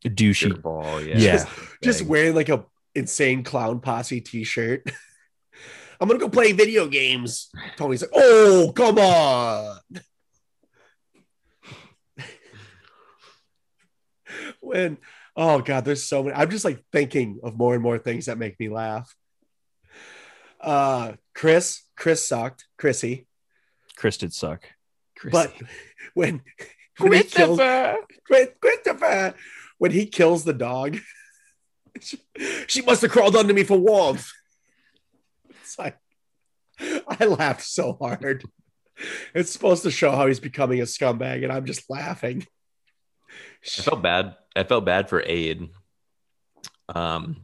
douchey. 0.05 0.61
ball. 0.61 1.01
Yeah. 1.01 1.17
Yeah. 1.17 1.31
Just, 1.37 1.47
just 1.83 2.01
wearing 2.03 2.35
like 2.35 2.49
a 2.49 2.63
insane 2.95 3.43
clown 3.43 3.79
posse 3.79 4.21
t-shirt. 4.21 4.83
I'm 5.99 6.07
gonna 6.07 6.19
go 6.19 6.29
play 6.29 6.51
video 6.51 6.87
games. 6.87 7.49
Tony's 7.77 8.01
like, 8.01 8.11
oh, 8.13 8.73
come 8.75 8.97
on. 8.97 9.79
when 14.59 14.97
oh 15.35 15.59
god, 15.59 15.85
there's 15.85 16.03
so 16.03 16.23
many. 16.23 16.35
I'm 16.35 16.49
just 16.49 16.65
like 16.65 16.83
thinking 16.91 17.39
of 17.43 17.57
more 17.57 17.73
and 17.73 17.83
more 17.83 17.97
things 17.97 18.25
that 18.25 18.37
make 18.37 18.59
me 18.59 18.69
laugh. 18.69 19.15
Uh 20.59 21.13
Chris, 21.33 21.83
Chris 21.95 22.27
sucked, 22.27 22.65
Chrissy. 22.77 23.27
Chris 23.95 24.17
did 24.17 24.33
suck. 24.33 24.65
But 25.31 25.53
when, 26.13 26.41
when 26.97 27.13
he 27.13 27.23
kills 27.23 27.59
Christopher, 28.59 29.33
when 29.77 29.91
he 29.91 30.05
kills 30.05 30.43
the 30.43 30.53
dog, 30.53 30.97
she, 32.01 32.19
she 32.67 32.81
must 32.81 33.01
have 33.01 33.11
crawled 33.11 33.35
under 33.35 33.53
me 33.53 33.63
for 33.63 33.77
warmth. 33.77 34.31
It's 35.49 35.77
like 35.77 35.97
I 36.79 37.25
laughed 37.25 37.63
so 37.63 37.97
hard. 37.99 38.43
It's 39.33 39.51
supposed 39.51 39.83
to 39.83 39.91
show 39.91 40.11
how 40.11 40.27
he's 40.27 40.39
becoming 40.39 40.79
a 40.79 40.83
scumbag, 40.83 41.43
and 41.43 41.51
I'm 41.51 41.65
just 41.65 41.89
laughing. 41.89 42.45
I 43.63 43.81
felt 43.81 44.01
bad. 44.01 44.35
I 44.55 44.63
felt 44.63 44.85
bad 44.85 45.09
for 45.09 45.21
Ade. 45.21 45.69
Um, 46.87 47.37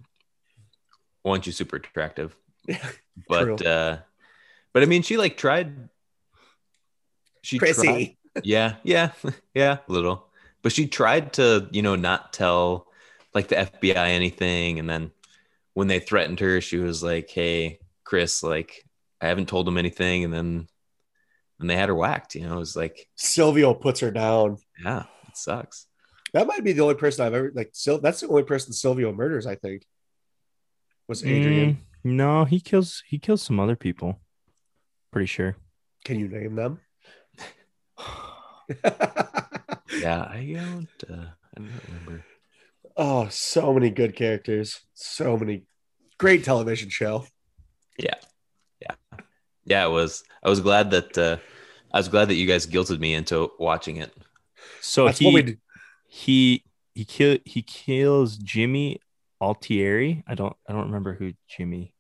one, 1.24 1.42
she's 1.42 1.58
super 1.58 1.78
attractive, 1.78 2.36
yeah, 2.68 2.88
but 3.28 3.44
True. 3.44 3.68
uh, 3.68 3.98
but 4.74 4.84
I 4.84 4.86
mean, 4.86 5.02
she 5.02 5.18
like 5.18 5.36
tried. 5.36 5.90
She 7.42 7.58
tried, 7.58 8.16
yeah, 8.44 8.76
yeah, 8.84 9.12
yeah, 9.54 9.78
a 9.88 9.92
little. 9.92 10.28
But 10.62 10.72
she 10.72 10.88
tried 10.88 11.34
to, 11.34 11.68
you 11.72 11.82
know, 11.82 11.96
not 11.96 12.34
tell 12.34 12.88
like 13.34 13.48
the 13.48 13.56
FBI 13.56 13.96
anything, 13.96 14.80
and 14.80 14.90
then 14.90 15.12
when 15.74 15.88
they 15.88 16.00
threatened 16.00 16.40
her, 16.40 16.62
she 16.62 16.78
was 16.78 17.04
like, 17.04 17.30
"Hey, 17.30 17.80
Chris, 18.04 18.44
like 18.44 18.84
I 19.20 19.28
haven't 19.28 19.48
told 19.50 19.68
them 19.68 19.78
anything," 19.78 20.24
and 20.24 20.34
then 20.34 20.68
and 21.60 21.70
they 21.70 21.76
had 21.76 21.90
her 21.90 21.96
whacked. 21.96 22.36
You 22.36 22.48
know, 22.48 22.56
it 22.56 22.60
was 22.60 22.76
like, 22.76 23.08
Silvio 23.16 23.74
puts 23.74 24.00
her 24.00 24.12
down. 24.12 24.58
yeah, 24.84 25.04
it 25.28 25.38
sucks. 25.38 25.88
That 26.34 26.48
might 26.48 26.64
be 26.64 26.74
the 26.74 26.82
only 26.82 26.96
person 26.96 27.26
I've 27.26 27.34
ever 27.34 27.52
like. 27.54 27.72
Sil- 27.76 28.02
that's 28.02 28.22
the 28.22 28.28
only 28.28 28.44
person 28.44 28.74
Silvio 28.74 29.12
murders. 29.14 29.46
I 29.46 29.56
think 29.56 29.86
was 31.08 31.26
Adrian. 31.26 31.76
Mm, 31.76 31.78
no, 32.04 32.46
he 32.46 32.60
kills 32.60 33.04
he 33.08 33.20
kills 33.20 33.42
some 33.42 33.60
other 33.60 33.76
people. 33.76 34.20
Pretty 35.12 35.28
sure. 35.28 35.56
Can 36.06 36.20
you 36.20 36.28
name 36.28 36.56
them? 36.56 36.80
Yeah, 40.02 40.22
I 40.22 40.56
don't. 40.56 40.88
Uh, 41.10 41.26
I 41.56 41.60
don't 41.60 41.82
remember. 41.88 42.26
Oh, 43.04 43.28
so 43.32 43.74
many 43.74 43.90
good 43.90 44.16
characters. 44.16 44.80
So 44.94 45.36
many 45.36 45.64
great 46.20 46.44
television 46.44 46.90
show. 46.90 47.26
Yeah, 47.98 48.14
yeah, 48.80 48.96
yeah. 49.66 49.86
It 49.86 49.90
was. 49.90 50.24
I 50.44 50.50
was 50.50 50.60
glad 50.60 50.92
that. 50.92 51.18
Uh, 51.18 51.38
I 51.92 51.98
was 51.98 52.10
glad 52.10 52.28
that 52.28 52.36
you 52.36 52.46
guys 52.46 52.68
guilted 52.68 53.00
me 53.00 53.16
into 53.16 53.50
watching 53.58 53.98
it. 53.98 54.14
So 54.82 55.06
That's 55.06 55.18
he 55.18 55.58
he 56.08 56.64
he 56.94 57.06
kill 57.06 57.40
he 57.44 57.64
kills 57.64 58.38
Jimmy 58.38 59.00
Altieri. 59.42 60.24
I 60.28 60.36
don't 60.36 60.56
I 60.70 60.74
don't 60.74 60.86
remember 60.86 61.16
who 61.16 61.34
Jimmy 61.50 61.96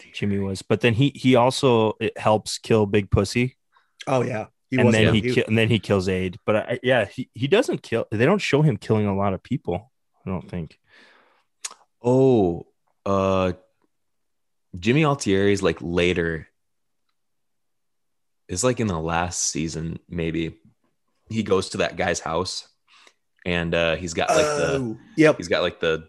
Jimmy 0.00 0.12
Jimmy 0.14 0.38
was, 0.38 0.62
but 0.62 0.80
then 0.80 0.94
he 0.94 1.12
he 1.14 1.36
also 1.36 1.92
it 2.00 2.16
helps 2.16 2.56
kill 2.56 2.86
Big 2.86 3.10
Pussy, 3.10 3.58
Oh 4.06 4.22
yeah, 4.22 4.46
he 4.70 4.78
and 4.78 4.94
then 4.94 5.14
he 5.14 5.20
he, 5.20 5.34
ki- 5.34 5.44
and 5.46 5.58
then 5.58 5.68
he 5.68 5.78
kills 5.78 6.08
Ade. 6.08 6.38
But 6.46 6.56
I, 6.56 6.80
yeah, 6.82 7.04
he, 7.04 7.28
he 7.34 7.48
doesn't 7.48 7.82
kill. 7.82 8.06
They 8.10 8.24
don't 8.24 8.40
show 8.40 8.62
him 8.62 8.78
killing 8.78 9.06
a 9.06 9.14
lot 9.14 9.34
of 9.34 9.42
people. 9.42 9.92
I 10.26 10.30
don't 10.30 10.48
think. 10.48 10.78
Oh, 12.02 12.66
uh, 13.04 13.52
Jimmy 14.78 15.02
Altieri's 15.02 15.62
like 15.62 15.78
later. 15.80 16.48
It's 18.48 18.62
like 18.64 18.80
in 18.80 18.86
the 18.86 18.98
last 19.00 19.42
season, 19.42 19.98
maybe. 20.08 20.56
He 21.28 21.42
goes 21.42 21.70
to 21.70 21.78
that 21.78 21.96
guy's 21.96 22.20
house, 22.20 22.68
and 23.44 23.74
uh, 23.74 23.96
he's 23.96 24.14
got 24.14 24.28
like 24.30 24.38
the 24.44 24.76
Oh, 24.78 24.98
yep. 25.16 25.36
he's 25.36 25.48
got 25.48 25.62
like 25.62 25.80
the 25.80 26.06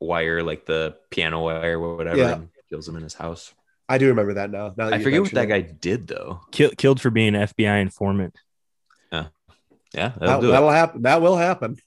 wire, 0.00 0.42
like 0.42 0.66
the 0.66 0.96
piano 1.10 1.42
wire 1.42 1.80
or 1.80 1.96
whatever, 1.96 2.18
Yeah. 2.18 2.34
and 2.34 2.48
kills 2.68 2.86
him 2.86 2.96
in 2.96 3.02
his 3.02 3.14
house. 3.14 3.54
I 3.88 3.96
do 3.96 4.08
remember 4.08 4.34
that 4.34 4.50
now. 4.50 4.74
now 4.76 4.90
that 4.90 4.92
I 4.94 5.02
forget 5.02 5.22
what 5.22 5.30
that 5.32 5.48
mention 5.48 5.66
guy 5.66 5.76
did 5.80 6.06
though. 6.08 6.40
Kill, 6.50 6.70
killed 6.76 7.00
for 7.00 7.08
being 7.10 7.34
an 7.34 7.46
FBI 7.48 7.80
informant. 7.80 8.36
Yeah, 9.10 9.28
yeah, 9.94 10.08
that'll 10.18 10.26
That, 10.28 10.40
do 10.42 10.46
that'll 10.48 10.70
happen. 10.70 11.02
That 11.02 11.22
will 11.22 11.36
happen. 11.36 11.78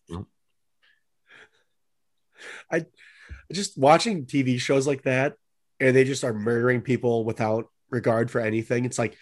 I 2.72 2.86
just 3.52 3.78
watching 3.78 4.26
TV 4.26 4.60
shows 4.60 4.88
like 4.88 5.04
that, 5.04 5.36
and 5.80 5.96
they 5.96 6.04
just 6.04 6.24
are 6.24 6.34
murdering 6.34 6.82
people 6.82 7.26
without 7.26 7.66
regard 7.90 8.32
for 8.32 8.40
anything. 8.40 8.86
It's 8.86 9.00
like 9.00 9.18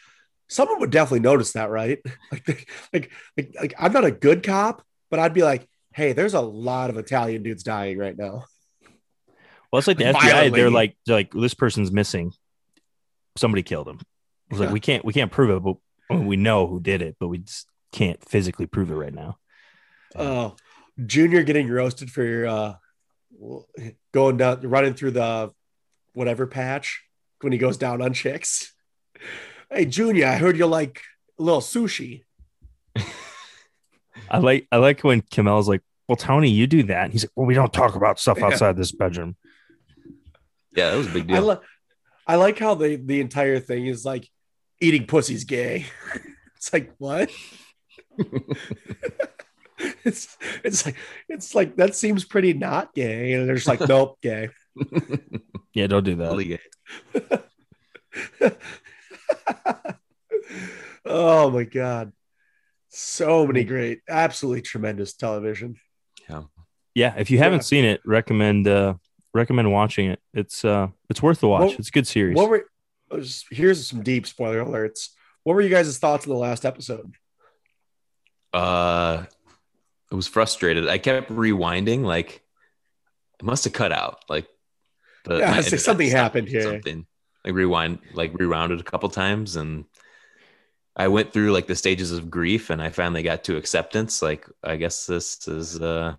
someone 0.48 0.80
would 0.80 0.92
definitely 0.92 1.22
notice 1.22 1.54
that, 1.54 1.70
right? 1.70 2.00
Like, 2.32 2.70
like, 2.94 3.12
like, 3.38 3.56
like 3.60 3.74
I'm 3.80 3.94
not 3.94 4.06
a 4.06 4.12
good 4.12 4.44
cop, 4.44 4.84
but 5.10 5.20
I'd 5.20 5.34
be 5.34 5.44
like, 5.44 5.68
hey, 5.94 6.14
there's 6.14 6.34
a 6.36 6.42
lot 6.42 6.90
of 6.90 6.98
Italian 6.98 7.44
dudes 7.44 7.64
dying 7.64 7.98
right 7.98 8.18
now. 8.18 8.46
Well, 9.72 9.78
it's 9.80 9.88
like 9.88 9.98
the 9.98 10.06
Like, 10.14 10.16
FBI. 10.16 10.32
violently. 10.32 10.60
They're 10.62 10.70
like 10.72 10.98
they're 11.06 11.16
like 11.16 11.32
this 11.34 11.54
person's 11.54 11.92
missing. 11.92 12.32
Somebody 13.38 13.64
killed 13.64 13.88
him. 13.88 14.00
It's 14.50 14.60
like 14.60 14.70
Yeah. 14.70 14.74
we 14.74 14.80
can't 14.80 15.06
we 15.06 15.14
can't 15.14 15.32
prove 15.32 15.50
it, 15.52 15.64
but 15.64 15.76
well, 16.10 16.24
we 16.24 16.38
know 16.38 16.68
who 16.68 16.80
did 16.80 17.02
it, 17.02 17.16
but 17.20 17.28
we 17.28 17.40
just 17.40 17.68
can't 17.92 18.24
physically 18.28 18.66
prove 18.66 18.90
it 18.92 18.96
right 18.96 19.14
now. 19.14 19.38
Oh, 20.16 20.56
Junior 21.06 21.44
getting 21.44 21.70
roasted 21.70 22.10
for 22.12 22.24
your 22.24 22.48
uh, 22.48 22.74
going 24.14 24.38
down, 24.38 24.62
running 24.62 24.94
through 24.94 25.12
the 25.12 25.52
whatever 26.14 26.48
patch 26.48 27.04
when 27.42 27.54
he 27.54 27.58
goes 27.60 27.78
down 27.78 28.02
on 28.02 28.14
chicks. 28.14 28.74
Hey, 29.72 29.86
Junior, 29.86 30.28
I 30.28 30.36
heard 30.36 30.58
you 30.58 30.66
like 30.66 31.02
a 31.40 31.44
little 31.44 31.62
sushi. 31.62 32.24
I 34.30 34.38
like 34.40 34.68
I 34.72 34.78
like 34.78 35.02
when 35.04 35.22
Kamel's 35.22 35.68
like, 35.70 35.82
"Well, 36.08 36.16
Tony, 36.16 36.50
you 36.50 36.68
do 36.68 36.84
that." 36.84 37.06
And 37.06 37.14
he's 37.14 37.24
like, 37.24 37.32
"Well, 37.36 37.46
we 37.48 37.54
don't 37.54 37.74
talk 37.74 37.96
about 37.96 38.20
stuff 38.20 38.38
Yeah. 38.40 38.48
outside 38.48 38.78
this 38.78 38.92
bedroom." 38.92 39.36
Yeah, 40.76 40.92
that 40.92 40.98
was 40.98 41.08
a 41.08 41.12
big 41.12 41.32
I, 41.32 41.36
deal. 41.36 41.46
li- 41.48 41.58
I 42.28 42.36
like 42.36 42.60
how 42.60 42.76
the 42.76 42.96
the 42.98 43.22
entire 43.22 43.60
thing 43.60 43.88
is 43.88 44.06
like 44.06 44.28
eating 44.82 45.08
pussy's 45.08 45.46
gay. 45.46 45.86
it's 46.56 46.72
like 46.74 46.94
what? 46.98 47.32
it's 50.04 50.38
it's 50.64 50.86
like 50.86 50.96
it's 51.28 51.56
like 51.56 51.76
that 51.78 51.96
seems 51.96 52.26
pretty 52.26 52.54
not 52.54 52.94
gay, 52.94 53.34
and 53.34 53.48
they're 53.48 53.56
just 53.56 53.68
like 53.68 53.88
nope, 53.88 54.18
gay. 54.22 54.50
Yeah, 55.74 55.86
don't 55.88 56.04
do 56.04 56.16
that. 56.16 56.24
Totally 56.26 56.46
gay. 56.46 56.60
oh 61.06 61.50
my 61.52 61.64
god, 61.64 62.12
so 62.90 63.46
many 63.46 63.64
great, 63.64 64.02
absolutely 64.10 64.62
tremendous 64.62 65.14
television. 65.14 65.76
Yeah. 66.30 66.44
Yeah, 66.96 67.14
if 67.18 67.30
you 67.32 67.38
haven't 67.38 67.60
Yeah. 67.60 67.64
seen 67.64 67.86
it, 67.86 68.02
recommend 68.06 68.68
uh 68.68 68.96
recommend 69.34 69.72
watching 69.72 70.10
it. 70.10 70.20
It's 70.34 70.66
uh 70.66 70.88
it's 71.10 71.22
worth 71.22 71.40
the 71.40 71.48
watch. 71.48 71.62
Well, 71.70 71.76
it's 71.78 71.90
a 71.90 71.92
good 71.92 72.08
series. 72.08 72.36
What 72.36 72.50
were 72.50 72.66
here's 73.52 73.88
some 73.88 74.02
deep 74.04 74.28
spoiler 74.28 74.64
alerts. 74.64 75.10
What 75.44 75.54
were 75.54 75.62
you 75.62 75.70
guys' 75.70 75.98
thoughts 75.98 76.26
on 76.26 76.34
the 76.34 76.40
last 76.40 76.66
episode? 76.66 77.14
Uh, 78.52 79.26
I 80.12 80.16
was 80.16 80.28
frustrated. 80.28 80.88
I 80.88 80.98
kept 80.98 81.30
rewinding. 81.30 82.04
Like, 82.04 82.42
it 83.40 83.46
must 83.46 83.64
have 83.66 83.74
cut 83.74 83.92
out. 83.92 84.24
Like, 84.30 84.48
the 85.26 85.40
Yeah, 85.40 85.52
my 85.52 85.58
like 85.58 85.80
something 85.80 86.10
happened 86.10 86.48
here. 86.48 86.64
Something 86.64 87.06
like 87.46 87.54
rewind, 87.54 88.00
like 88.14 88.34
rewounded 88.34 88.80
a 88.80 88.84
couple 88.84 89.10
times, 89.10 89.56
and 89.56 89.86
I 90.96 91.08
went 91.08 91.32
through 91.32 91.52
like 91.52 91.68
the 91.68 91.76
stages 91.76 92.12
of 92.12 92.30
grief, 92.30 92.70
and 92.70 92.82
I 92.82 92.90
finally 92.90 93.24
got 93.24 93.44
to 93.46 93.58
acceptance. 93.58 94.22
Like, 94.22 94.48
I 94.64 94.76
guess 94.78 95.06
this 95.06 95.48
is. 95.48 95.80
uh 95.80 96.16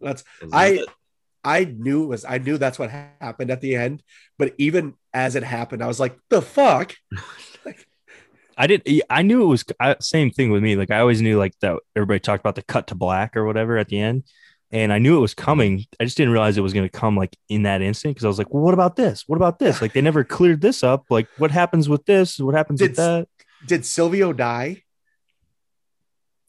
That's 0.00 0.24
is 0.42 0.52
I- 0.52 0.66
it. 0.66 0.88
I 1.44 1.62
knew 1.64 2.02
it 2.02 2.06
was 2.08 2.24
I 2.24 2.38
knew 2.38 2.58
that's 2.58 2.76
what 2.76 2.90
happened 2.90 3.52
at 3.52 3.60
the 3.60 3.76
end, 3.76 4.02
but 4.36 4.54
even 4.58 4.94
as 5.14 5.36
it 5.36 5.44
happened, 5.44 5.80
I 5.80 5.86
was 5.86 6.00
like, 6.00 6.18
the 6.28 6.42
fuck? 6.42 6.96
I 8.56 8.66
did. 8.66 8.82
I 9.10 9.22
knew 9.22 9.42
it 9.42 9.46
was 9.46 9.64
I, 9.78 9.96
same 10.00 10.30
thing 10.30 10.50
with 10.50 10.62
me. 10.62 10.76
Like 10.76 10.90
I 10.90 11.00
always 11.00 11.20
knew 11.20 11.38
like 11.38 11.52
that 11.60 11.78
everybody 11.94 12.20
talked 12.20 12.40
about 12.40 12.54
the 12.54 12.62
cut 12.62 12.86
to 12.88 12.94
black 12.94 13.36
or 13.36 13.44
whatever 13.44 13.76
at 13.76 13.88
the 13.88 13.98
end, 14.00 14.24
and 14.70 14.92
I 14.92 14.98
knew 14.98 15.18
it 15.18 15.20
was 15.20 15.34
coming. 15.34 15.84
I 16.00 16.04
just 16.04 16.16
didn't 16.16 16.32
realize 16.32 16.56
it 16.56 16.62
was 16.62 16.72
going 16.72 16.88
to 16.88 16.98
come 16.98 17.16
like 17.16 17.36
in 17.50 17.64
that 17.64 17.82
instant 17.82 18.14
because 18.14 18.24
I 18.24 18.28
was 18.28 18.38
like, 18.38 18.52
well, 18.52 18.62
what 18.62 18.72
about 18.74 18.96
this? 18.96 19.24
What 19.26 19.36
about 19.36 19.58
this? 19.58 19.82
Like 19.82 19.92
they 19.92 20.00
never 20.00 20.24
cleared 20.24 20.60
this 20.62 20.82
up. 20.82 21.04
Like 21.10 21.28
what 21.36 21.50
happens 21.50 21.88
with 21.88 22.06
this? 22.06 22.38
What 22.38 22.54
happens 22.54 22.80
with 22.80 22.92
Did- 22.92 22.96
that? 22.96 23.28
Did 23.66 23.84
Silvio 23.84 24.32
die? 24.32 24.82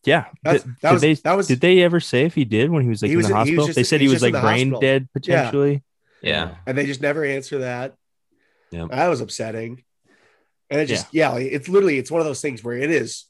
Yeah. 0.06 0.26
That's- 0.44 0.64
Did- 0.64 0.76
that 0.82 0.90
did 0.90 0.94
was- 0.94 1.02
they, 1.02 1.14
that 1.16 1.34
was- 1.38 1.48
did 1.48 1.62
they 1.62 1.82
ever 1.82 2.00
say 2.00 2.24
if 2.26 2.36
he 2.36 2.46
did 2.46 2.70
when 2.70 2.84
he 2.84 2.90
was 2.90 3.02
like 3.02 3.10
He 3.10 3.14
in 3.14 3.18
was 3.18 3.28
the 3.28 3.38
in- 3.40 3.48
he 3.48 3.52
was 3.56 3.66
hospital? 3.66 3.66
just- 3.68 3.76
they 3.76 3.84
said 3.84 4.00
he 4.00 4.06
he 4.06 4.08
was 4.08 4.16
was 4.16 4.22
just 4.22 4.28
in 4.30 4.34
like 4.34 4.44
brain 4.44 4.70
hospital. 4.72 4.80
dead 4.82 5.10
potentially. 5.14 5.84
Yeah. 6.22 6.56
and 6.66 6.78
they 6.78 6.86
just 6.86 7.02
never 7.02 7.24
answer 7.26 7.60
that. 7.60 7.96
Yep. 8.72 8.90
That 8.92 9.08
was 9.08 9.22
upsetting. 9.22 9.84
And 10.70 10.82
it 10.82 10.88
just 10.88 11.14
yeah. 11.14 11.30
like, 11.30 11.48
it's 11.48 11.70
literally 11.70 11.98
it's 11.98 12.12
one 12.12 12.20
of 12.22 12.28
those 12.28 12.42
things 12.42 12.64
where 12.64 12.78
it 12.78 12.92
is. 12.92 13.26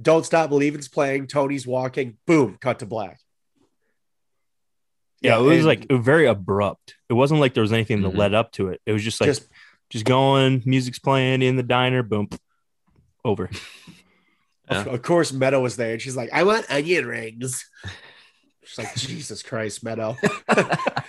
Don't 0.00 0.24
stop 0.24 0.48
believing's 0.48 0.88
playing. 0.88 1.26
Tony's 1.26 1.66
walking. 1.66 2.16
Boom. 2.26 2.56
Cut 2.60 2.78
to 2.78 2.86
black. 2.86 3.18
Yeah, 5.20 5.38
it 5.38 5.42
was 5.42 5.58
and 5.58 5.66
like 5.66 5.86
very 5.90 6.26
abrupt. 6.26 6.94
It 7.08 7.14
wasn't 7.14 7.40
like 7.40 7.52
there 7.54 7.62
was 7.62 7.72
anything 7.72 8.02
that 8.02 8.12
Mhm. 8.12 8.16
led 8.16 8.34
up 8.34 8.52
to 8.52 8.68
it. 8.68 8.80
It 8.86 8.92
was 8.92 9.02
just 9.02 9.20
like 9.20 9.28
just, 9.28 9.48
just 9.90 10.04
going, 10.04 10.62
music's 10.64 11.00
playing 11.00 11.42
in 11.42 11.56
the 11.56 11.62
diner, 11.64 12.02
boom, 12.02 12.28
over. 13.24 13.50
Yeah. 14.70 14.82
of, 14.82 14.86
of 14.88 15.02
course 15.02 15.32
Meadow 15.32 15.60
was 15.62 15.76
there, 15.76 15.92
and 15.92 16.02
she's 16.02 16.14
like, 16.14 16.28
"I 16.30 16.42
want 16.42 16.70
onion 16.70 17.06
rings." 17.06 17.64
She's 18.62 18.76
like, 18.76 18.94
"Jesus 18.96 19.42
Christ, 19.42 19.82
Meadow." 19.82 20.14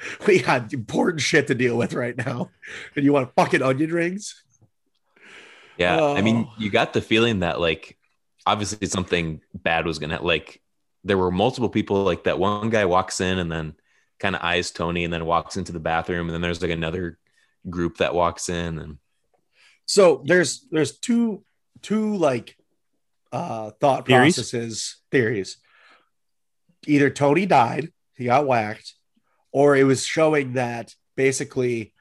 we 0.26 0.40
got 0.40 0.72
important 0.72 1.20
shit 1.20 1.46
to 1.48 1.54
deal 1.54 1.76
with 1.76 1.94
right 1.94 2.16
now, 2.16 2.50
and 2.96 3.04
you 3.04 3.12
want 3.12 3.34
fucking 3.34 3.62
onion 3.62 3.92
rings? 3.92 4.42
Yeah, 5.76 6.02
I 6.02 6.22
mean, 6.22 6.46
Oh. 6.48 6.54
you 6.58 6.70
got 6.70 6.92
the 6.92 7.00
feeling 7.00 7.40
that 7.40 7.60
like 7.60 7.96
obviously 8.46 8.86
something 8.88 9.40
bad 9.54 9.86
was 9.86 9.98
gonna 9.98 10.22
like. 10.22 10.60
There 11.04 11.16
were 11.18 11.30
multiple 11.30 11.68
people. 11.68 12.02
Like 12.02 12.24
that 12.24 12.38
one 12.38 12.70
guy 12.70 12.84
walks 12.84 13.20
in 13.20 13.38
and 13.38 13.50
then 13.50 13.74
kind 14.18 14.34
of 14.34 14.42
eyes 14.42 14.70
Tony, 14.72 15.04
and 15.04 15.12
then 15.12 15.24
walks 15.24 15.56
into 15.56 15.70
the 15.72 15.78
bathroom, 15.80 16.26
and 16.26 16.34
then 16.34 16.40
there's 16.40 16.60
like 16.60 16.72
another 16.72 17.18
group 17.70 17.98
that 17.98 18.14
walks 18.14 18.48
in, 18.48 18.78
and 18.78 18.98
So 19.86 20.22
there's 20.26 20.66
there's 20.72 20.98
two 20.98 21.44
two 21.82 22.16
like 22.16 22.56
uh 23.30 23.70
thought 23.80 24.06
Theories? 24.06 24.34
processes 24.34 24.96
theories. 25.12 25.58
Either 26.86 27.10
Tony 27.10 27.46
died, 27.46 27.92
he 28.16 28.24
got 28.24 28.46
whacked, 28.46 28.94
or 29.52 29.76
it 29.76 29.84
was 29.84 30.04
showing 30.04 30.54
that 30.54 30.94
basically 31.16 31.92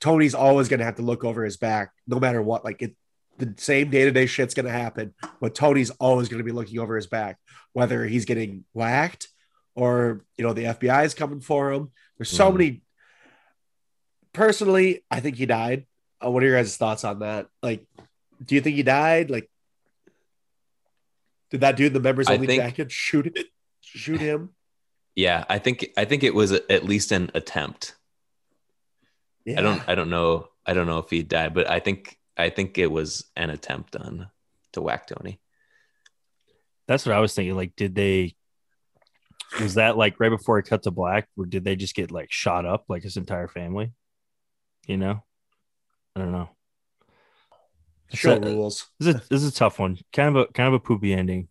Tony's 0.00 0.34
always 0.34 0.68
going 0.68 0.78
to 0.80 0.84
have 0.84 0.96
to 0.96 1.02
look 1.02 1.24
over 1.24 1.44
his 1.44 1.56
back 1.56 1.92
no 2.06 2.18
matter 2.20 2.40
what. 2.42 2.64
Like 2.64 2.82
it, 2.82 2.94
the 3.38 3.54
same 3.56 3.90
day 3.90 4.04
to 4.04 4.10
day 4.10 4.26
shit's 4.26 4.54
going 4.54 4.66
to 4.66 4.72
happen, 4.72 5.14
but 5.40 5.54
Tony's 5.54 5.90
always 5.90 6.28
going 6.28 6.38
to 6.38 6.44
be 6.44 6.52
looking 6.52 6.78
over 6.78 6.96
his 6.96 7.06
back, 7.06 7.38
whether 7.72 8.04
he's 8.04 8.24
getting 8.24 8.64
whacked 8.74 9.28
or 9.74 10.24
you 10.36 10.44
know 10.46 10.52
the 10.52 10.64
FBI 10.64 11.04
is 11.04 11.14
coming 11.14 11.40
for 11.40 11.72
him. 11.72 11.90
There's 12.18 12.30
so 12.30 12.50
Mhm. 12.50 12.56
many. 12.58 12.82
Personally, 14.32 15.04
I 15.10 15.20
think 15.20 15.36
he 15.36 15.46
died. 15.46 15.86
Uh, 16.24 16.30
what 16.30 16.42
are 16.42 16.46
your 16.46 16.56
guys' 16.56 16.76
thoughts 16.76 17.02
on 17.04 17.20
that? 17.20 17.48
Like, 17.62 17.84
do 18.44 18.54
you 18.54 18.60
think 18.60 18.76
he 18.76 18.82
died? 18.82 19.30
Like, 19.30 19.50
did 21.50 21.62
that 21.62 21.76
dude 21.76 21.88
in 21.88 21.92
the 21.94 22.00
members 22.00 22.28
only 22.28 22.46
think- 22.46 22.62
jacket 22.62 22.92
shoot 22.92 23.26
it? 23.26 23.46
Shoot 23.80 24.20
him? 24.20 24.54
Yeah, 25.14 25.44
I 25.48 25.58
think 25.58 25.90
I 25.96 26.04
think 26.04 26.22
it 26.22 26.34
was 26.34 26.52
at 26.52 26.84
least 26.84 27.12
an 27.12 27.30
attempt. 27.34 27.94
Yeah. 29.44 29.58
I 29.58 29.62
don't 29.62 29.82
I 29.88 29.94
don't 29.94 30.10
know 30.10 30.48
I 30.66 30.74
don't 30.74 30.86
know 30.86 30.98
if 30.98 31.10
he 31.10 31.22
died, 31.22 31.54
but 31.54 31.68
I 31.68 31.80
think 31.80 32.18
I 32.36 32.50
think 32.50 32.78
it 32.78 32.90
was 32.90 33.24
an 33.36 33.50
attempt 33.50 33.96
on 33.96 34.28
to 34.72 34.82
whack 34.82 35.06
Tony. 35.06 35.40
That's 36.86 37.06
what 37.06 37.14
I 37.14 37.20
was 37.20 37.34
thinking. 37.34 37.56
Like, 37.56 37.76
did 37.76 37.94
they? 37.94 38.34
Was 39.60 39.74
that 39.74 39.96
like 39.96 40.20
right 40.20 40.28
before 40.28 40.58
it 40.58 40.66
cut 40.66 40.84
to 40.84 40.90
black, 40.90 41.28
or 41.36 41.44
did 41.44 41.64
they 41.64 41.76
just 41.76 41.94
get 41.94 42.10
like 42.10 42.30
shot 42.30 42.66
up 42.66 42.84
like 42.88 43.02
his 43.02 43.16
entire 43.16 43.48
family? 43.48 43.92
You 44.86 44.96
know, 44.96 45.22
I 46.14 46.20
don't 46.20 46.32
know. 46.32 46.50
Show 48.12 48.32
It's 48.32 48.46
rules. 48.46 48.86
This 48.98 49.08
is 49.08 49.14
a, 49.14 49.24
this 49.28 49.42
is 49.42 49.48
a 49.48 49.54
tough 49.54 49.78
one. 49.78 49.98
Kind 50.12 50.36
of 50.36 50.48
a 50.48 50.52
kind 50.52 50.68
of 50.68 50.74
a 50.74 50.80
poopy 50.80 51.12
ending, 51.12 51.48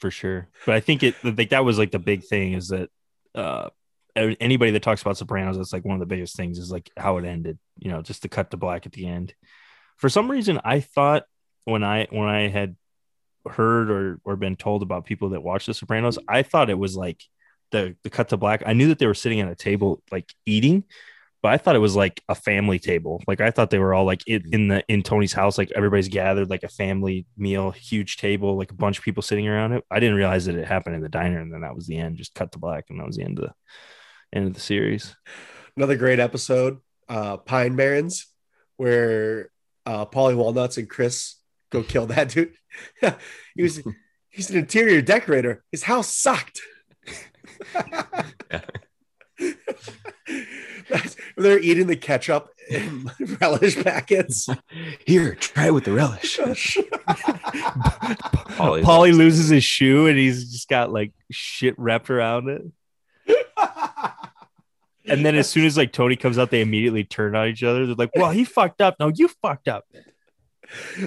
for 0.00 0.10
sure. 0.10 0.48
But 0.66 0.74
I 0.74 0.80
think 0.80 1.02
it 1.02 1.14
like 1.22 1.50
that 1.50 1.64
was 1.64 1.78
like 1.78 1.90
the 1.90 1.98
big 1.98 2.24
thing 2.24 2.54
is 2.54 2.68
that 2.68 2.90
uh 3.34 3.68
anybody 4.16 4.72
that 4.72 4.82
talks 4.82 5.02
about 5.02 5.16
Sopranos, 5.16 5.56
that's 5.56 5.72
like 5.72 5.84
one 5.84 5.94
of 5.94 6.00
the 6.00 6.06
biggest 6.06 6.36
things 6.36 6.58
is 6.58 6.70
like 6.70 6.90
how 6.96 7.18
it 7.18 7.24
ended. 7.24 7.58
You 7.78 7.90
know, 7.90 8.02
just 8.02 8.22
the 8.22 8.28
cut 8.28 8.50
to 8.50 8.56
black 8.56 8.86
at 8.86 8.92
the 8.92 9.06
end. 9.06 9.34
For 9.96 10.08
some 10.08 10.30
reason, 10.30 10.60
I 10.64 10.80
thought 10.80 11.24
when 11.64 11.84
I 11.84 12.06
when 12.10 12.28
I 12.28 12.48
had 12.48 12.76
heard 13.48 13.90
or 13.90 14.20
or 14.24 14.36
been 14.36 14.56
told 14.56 14.82
about 14.82 15.04
people 15.04 15.30
that 15.30 15.42
watch 15.42 15.66
The 15.66 15.74
Sopranos, 15.74 16.18
I 16.28 16.42
thought 16.42 16.70
it 16.70 16.78
was 16.78 16.96
like 16.96 17.22
the 17.70 17.96
the 18.02 18.10
cut 18.10 18.30
to 18.30 18.36
black. 18.36 18.62
I 18.66 18.72
knew 18.72 18.88
that 18.88 18.98
they 18.98 19.06
were 19.06 19.14
sitting 19.14 19.40
at 19.40 19.50
a 19.50 19.54
table 19.54 20.02
like 20.10 20.32
eating, 20.46 20.84
but 21.42 21.52
I 21.52 21.56
thought 21.56 21.76
it 21.76 21.80
was 21.80 21.96
like 21.96 22.22
a 22.28 22.34
family 22.34 22.78
table. 22.78 23.22
Like 23.26 23.40
I 23.40 23.50
thought 23.50 23.70
they 23.70 23.78
were 23.78 23.94
all 23.94 24.04
like 24.04 24.22
in, 24.26 24.42
in 24.52 24.68
the 24.68 24.84
in 24.88 25.02
Tony's 25.02 25.32
house, 25.32 25.56
like 25.56 25.72
everybody's 25.74 26.08
gathered, 26.08 26.50
like 26.50 26.64
a 26.64 26.68
family 26.68 27.26
meal, 27.36 27.70
huge 27.70 28.18
table, 28.18 28.56
like 28.56 28.70
a 28.70 28.74
bunch 28.74 28.98
of 28.98 29.04
people 29.04 29.22
sitting 29.22 29.48
around 29.48 29.72
it. 29.72 29.84
I 29.90 30.00
didn't 30.00 30.16
realize 30.16 30.44
that 30.46 30.56
it 30.56 30.66
happened 30.66 30.96
in 30.96 31.02
the 31.02 31.08
diner, 31.08 31.40
and 31.40 31.52
then 31.52 31.62
that 31.62 31.74
was 31.74 31.86
the 31.86 31.96
end. 31.96 32.18
Just 32.18 32.34
cut 32.34 32.52
to 32.52 32.58
black, 32.58 32.86
and 32.90 33.00
that 33.00 33.06
was 33.06 33.16
the 33.16 33.24
end 33.24 33.38
of 33.38 33.46
the 33.46 33.54
end 34.36 34.48
of 34.48 34.54
the 34.54 34.60
series. 34.60 35.16
Another 35.76 35.96
great 35.96 36.20
episode, 36.20 36.78
uh, 37.08 37.38
Pine 37.38 37.74
Barrens, 37.74 38.26
where 38.76 39.50
uh, 39.86 40.04
Paulie 40.04 40.36
Walnuts 40.36 40.76
and 40.76 40.90
Chris 40.90 41.36
go 41.70 41.82
kill 41.82 42.04
that 42.06 42.28
dude. 42.28 42.52
he 43.54 43.62
was 43.62 43.80
he's 44.28 44.50
an 44.50 44.58
interior 44.58 45.00
decorator. 45.00 45.64
His 45.72 45.84
house 45.84 46.14
sucked. 46.14 46.60
They're 51.36 51.58
eating 51.58 51.86
the 51.86 51.96
ketchup 51.96 52.50
in 52.68 53.10
relish 53.40 53.82
packets. 53.82 54.48
Here, 55.06 55.34
try 55.34 55.66
it 55.66 55.74
with 55.74 55.84
the 55.84 55.92
relish. 55.92 56.38
Paulie's 58.56 58.84
Paulie 58.86 59.16
loses 59.16 59.48
his 59.48 59.64
shoe, 59.64 60.06
and 60.06 60.18
he's 60.18 60.50
just 60.52 60.68
got 60.68 60.92
like 60.92 61.12
shit 61.30 61.74
wrapped 61.78 62.10
around 62.10 62.48
it. 62.48 62.62
And 65.06 65.24
then 65.24 65.34
as 65.34 65.48
soon 65.48 65.64
as 65.64 65.76
like 65.76 65.92
Tony 65.92 66.14
comes 66.14 66.38
out, 66.38 66.50
they 66.50 66.60
immediately 66.60 67.02
turn 67.04 67.34
on 67.34 67.48
each 67.48 67.62
other. 67.64 67.86
They're 67.86 67.94
like, 67.96 68.14
"Well, 68.14 68.30
he 68.30 68.44
fucked 68.44 68.80
up. 68.80 68.96
No, 69.00 69.08
you 69.08 69.28
fucked 69.42 69.66
up." 69.68 69.84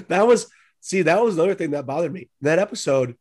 that 0.08 0.26
was 0.26 0.50
see, 0.80 1.02
that 1.02 1.22
was 1.22 1.36
the 1.36 1.42
other 1.42 1.54
thing 1.54 1.70
that 1.70 1.86
bothered 1.86 2.12
me. 2.12 2.28
That 2.42 2.58
episode, 2.58 3.16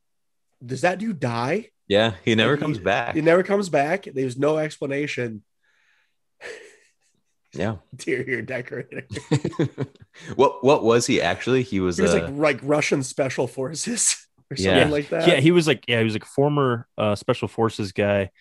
does 0.66 0.82
that 0.82 1.00
dude 1.00 1.20
die? 1.22 1.70
Yeah, 1.88 2.16
he 2.26 2.36
never 2.36 2.54
Like, 2.54 2.60
comes 2.60 2.80
back. 2.80 3.16
He 3.16 3.22
never 3.22 3.44
comes 3.44 3.70
back. 3.70 4.06
There's 4.06 4.38
no 4.38 4.58
explanation. 4.58 5.44
Yeah. 7.56 7.76
Interior 7.92 8.42
decorator. 8.42 9.08
what 10.36 10.64
what 10.64 10.84
was 10.84 11.06
he 11.06 11.22
actually? 11.22 11.62
He 11.62 11.80
was, 11.80 11.98
He 11.98 12.02
was 12.02 12.16
uh, 12.16 12.22
like 12.22 12.30
like 12.32 12.60
Russian 12.64 13.04
special 13.04 13.46
forces 13.46 14.26
or 14.50 14.58
something 14.58 14.76
Yeah. 14.76 14.88
like 14.90 15.10
that. 15.10 15.28
yeah, 15.28 15.40
he 15.40 15.52
was 15.52 15.68
like, 15.68 15.84
yeah, 15.88 16.00
he 16.00 16.04
was 16.04 16.14
like 16.14 16.26
former 16.26 16.88
uh, 16.98 17.14
special 17.14 17.48
forces 17.48 17.92
guy, 17.92 18.32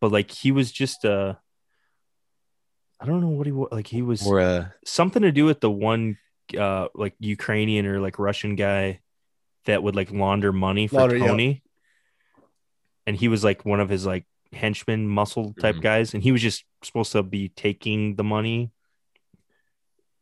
but 0.00 0.12
like 0.12 0.30
he 0.30 0.52
was 0.52 0.70
just 0.70 1.04
uh, 1.04 1.34
I 3.00 3.06
don't 3.06 3.20
know 3.20 3.28
what 3.28 3.46
he 3.46 3.52
was 3.52 3.68
like. 3.72 3.88
He 3.88 4.02
was 4.02 4.24
or 4.24 4.38
uh 4.40 4.66
something 4.84 5.22
to 5.22 5.32
do 5.32 5.46
with 5.46 5.60
the 5.60 5.70
one 5.70 6.16
uh 6.56 6.86
like 6.94 7.14
Ukrainian 7.18 7.86
or 7.86 7.98
like 7.98 8.20
Russian 8.20 8.54
guy 8.54 9.00
that 9.64 9.82
would 9.82 9.96
like 9.96 10.12
launder 10.12 10.52
money 10.52 10.86
for 10.86 10.96
Launder, 11.00 11.16
yeah. 11.16 11.26
Tony. 11.26 11.62
And 13.06 13.16
he 13.16 13.26
was 13.26 13.42
like 13.42 13.64
one 13.64 13.80
of 13.80 13.88
his 13.88 14.06
like 14.06 14.26
henchmen 14.52 15.06
muscle 15.08 15.54
type 15.60 15.76
Mhm. 15.76 15.82
guys 15.82 16.14
and 16.14 16.22
he 16.22 16.32
was 16.32 16.42
just 16.42 16.64
supposed 16.82 17.12
to 17.12 17.22
be 17.22 17.48
taking 17.50 18.16
the 18.16 18.24
money. 18.24 18.70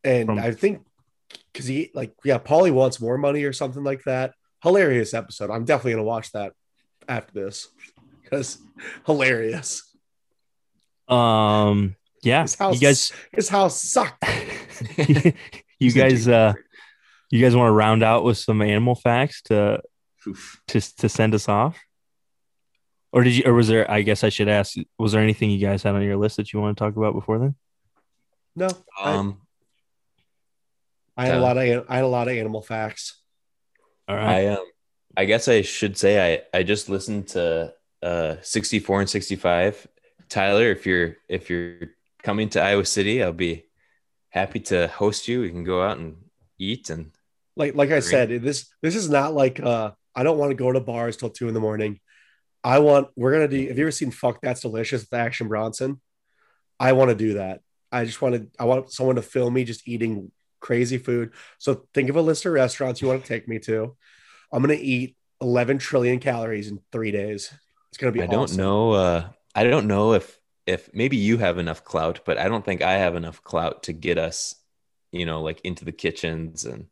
and 0.03 0.27
from- 0.27 0.39
I 0.39 0.51
think 0.51 0.85
because 1.51 1.65
he 1.67 1.91
like 1.93 2.13
yeah, 2.23 2.37
Paulie 2.39 2.71
wants 2.71 3.01
more 3.01 3.17
money 3.17 3.43
or 3.43 3.53
something 3.53 3.83
like 3.83 4.03
that. 4.05 4.33
Hilarious 4.63 5.13
episode. 5.13 5.49
I'm 5.51 5.65
definitely 5.65 5.91
gonna 5.93 6.03
watch 6.03 6.31
that 6.31 6.53
after 7.07 7.33
this 7.33 7.67
because 8.23 8.59
hilarious. 9.05 9.83
Um 11.07 11.95
yeah, 12.21 12.41
His 12.43 12.55
house, 12.55 12.75
you 12.75 12.81
guys 12.81 13.11
his 13.33 13.49
house 13.49 13.81
sucked. 13.81 14.23
you 15.79 15.91
guys 15.91 16.27
uh 16.27 16.53
you 17.31 17.41
guys 17.41 17.55
want 17.55 17.67
to 17.67 17.71
round 17.73 18.03
out 18.03 18.23
with 18.23 18.37
some 18.37 18.61
animal 18.61 18.95
facts 18.95 19.41
to 19.43 19.81
Oof. 20.27 20.61
to 20.67 20.79
to 20.97 21.09
send 21.09 21.33
us 21.35 21.47
off? 21.49 21.77
Or 23.11 23.23
did 23.23 23.35
you 23.35 23.43
or 23.45 23.53
was 23.53 23.67
there 23.67 23.89
I 23.89 24.01
guess 24.03 24.23
I 24.23 24.29
should 24.29 24.49
ask 24.49 24.75
was 24.97 25.13
there 25.13 25.21
anything 25.21 25.49
you 25.49 25.59
guys 25.59 25.83
had 25.83 25.95
on 25.95 26.03
your 26.03 26.17
list 26.17 26.37
that 26.37 26.53
you 26.53 26.59
want 26.59 26.77
to 26.77 26.83
talk 26.83 26.95
about 26.95 27.13
before 27.13 27.39
then? 27.39 27.55
No, 28.55 28.69
I, 28.99 29.13
Um 29.13 29.41
I 31.17 31.25
had 31.25 31.35
a 31.35 31.39
uh, 31.39 31.41
lot 31.41 31.57
of 31.57 31.85
I 31.89 31.95
had 31.95 32.03
a 32.03 32.07
lot 32.07 32.27
of 32.27 32.37
animal 32.37 32.61
facts. 32.61 33.19
All 34.07 34.15
right. 34.15 34.45
I 34.45 34.47
um 34.47 34.65
I 35.17 35.25
guess 35.25 35.47
I 35.47 35.61
should 35.63 35.97
say 35.97 36.43
I 36.53 36.57
I 36.57 36.63
just 36.63 36.87
listened 36.87 37.29
to 37.29 37.73
uh 38.01 38.35
64 38.41 39.01
and 39.01 39.09
65. 39.09 39.87
Tyler, 40.29 40.69
if 40.69 40.85
you're 40.85 41.17
if 41.27 41.49
you're 41.49 41.89
coming 42.23 42.49
to 42.49 42.61
Iowa 42.61 42.85
City, 42.85 43.23
I'll 43.23 43.33
be 43.33 43.65
happy 44.29 44.59
to 44.59 44.87
host 44.87 45.27
you. 45.27 45.41
We 45.41 45.49
can 45.49 45.63
go 45.63 45.81
out 45.81 45.97
and 45.97 46.17
eat 46.59 46.89
and 46.89 47.11
Like 47.55 47.73
like 47.75 47.89
I 47.89 47.99
Great. 47.99 48.03
said, 48.03 48.29
this 48.41 48.67
this 48.81 48.95
is 48.95 49.09
not 49.09 49.33
like 49.33 49.59
uh 49.59 49.91
I 50.15 50.23
don't 50.23 50.37
want 50.37 50.51
to 50.51 50.55
go 50.55 50.71
to 50.71 50.79
bars 50.79 51.17
till 51.17 51.29
two 51.29 51.47
in 51.47 51.53
the 51.53 51.59
morning. 51.59 51.99
I 52.63 52.79
want 52.79 53.09
we're 53.15 53.31
gonna 53.31 53.47
do. 53.47 53.67
Have 53.67 53.77
you 53.77 53.85
ever 53.85 53.91
seen 53.91 54.11
"Fuck 54.11 54.41
That's 54.41 54.61
Delicious" 54.61 55.01
with 55.01 55.13
Action 55.13 55.47
Bronson? 55.47 56.01
I 56.79 56.93
want 56.93 57.09
to 57.09 57.15
do 57.15 57.35
that. 57.35 57.61
I 57.91 58.05
just 58.05 58.21
want 58.21 58.35
to. 58.35 58.47
I 58.59 58.65
want 58.65 58.91
someone 58.91 59.15
to 59.15 59.21
film 59.21 59.53
me 59.53 59.63
just 59.63 59.87
eating 59.87 60.31
crazy 60.59 60.97
food. 60.97 61.31
So 61.57 61.87
think 61.93 62.09
of 62.09 62.15
a 62.15 62.21
list 62.21 62.45
of 62.45 62.53
restaurants 62.53 63.01
you 63.01 63.07
want 63.07 63.23
to 63.23 63.27
take 63.27 63.47
me 63.47 63.59
to. 63.59 63.95
I'm 64.51 64.61
gonna 64.61 64.73
eat 64.73 65.15
11 65.41 65.77
trillion 65.77 66.19
calories 66.19 66.69
in 66.69 66.79
three 66.91 67.11
days. 67.11 67.53
It's 67.89 67.97
gonna 67.97 68.11
be. 68.11 68.21
I 68.21 68.27
don't 68.27 68.55
know. 68.57 68.91
Uh, 68.91 69.29
I 69.55 69.63
don't 69.63 69.87
know 69.87 70.13
if 70.13 70.39
if 70.65 70.93
maybe 70.93 71.17
you 71.17 71.37
have 71.37 71.57
enough 71.57 71.83
clout, 71.83 72.21
but 72.25 72.37
I 72.37 72.47
don't 72.47 72.63
think 72.63 72.81
I 72.81 72.93
have 72.93 73.15
enough 73.15 73.43
clout 73.43 73.83
to 73.83 73.93
get 73.93 74.17
us, 74.17 74.55
you 75.11 75.25
know, 75.25 75.41
like 75.41 75.61
into 75.63 75.85
the 75.85 75.91
kitchens 75.91 76.65
and 76.65 76.87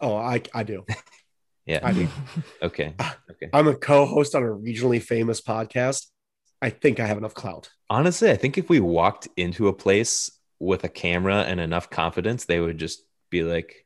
Oh, 0.00 0.16
I 0.16 0.42
I 0.52 0.64
do. 0.64 0.84
yeah. 1.66 1.80
I 1.82 1.92
do. 1.92 2.08
Okay. 2.62 2.94
Okay. 3.30 3.48
I'm 3.52 3.68
a 3.68 3.74
co-host 3.74 4.34
on 4.34 4.42
a 4.42 4.46
regionally 4.46 5.02
famous 5.02 5.40
podcast. 5.40 6.06
I 6.60 6.70
think 6.70 7.00
I 7.00 7.06
have 7.06 7.18
enough 7.18 7.34
clout. 7.34 7.70
Honestly, 7.90 8.30
I 8.30 8.36
think 8.36 8.56
if 8.56 8.68
we 8.68 8.78
walked 8.80 9.28
into 9.36 9.68
a 9.68 9.72
place 9.72 10.30
with 10.60 10.84
a 10.84 10.88
camera 10.88 11.42
and 11.42 11.58
enough 11.58 11.90
confidence, 11.90 12.44
they 12.44 12.60
would 12.60 12.78
just 12.78 13.02
be 13.30 13.42
like, 13.42 13.84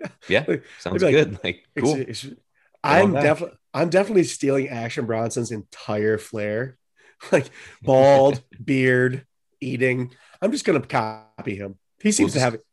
"Yeah, 0.28 0.44
sounds 0.78 1.02
like, 1.02 1.12
good. 1.12 1.38
Like, 1.42 1.64
cool." 1.78 1.96
it's- 1.96 2.26
I'm 2.82 3.12
definitely 3.12 3.56
I'm 3.74 3.90
definitely 3.90 4.24
stealing 4.24 4.68
Action 4.68 5.06
Bronson's 5.06 5.50
entire 5.50 6.18
flair, 6.18 6.78
like 7.32 7.50
bald, 7.82 8.42
beard, 8.64 9.26
eating. 9.60 10.14
I'm 10.40 10.52
just 10.52 10.64
gonna 10.64 10.80
copy 10.80 11.56
him. 11.56 11.78
He 12.00 12.12
seems 12.12 12.32
to 12.32 12.36
just- 12.38 12.44
have 12.44 12.54
it. 12.54 12.64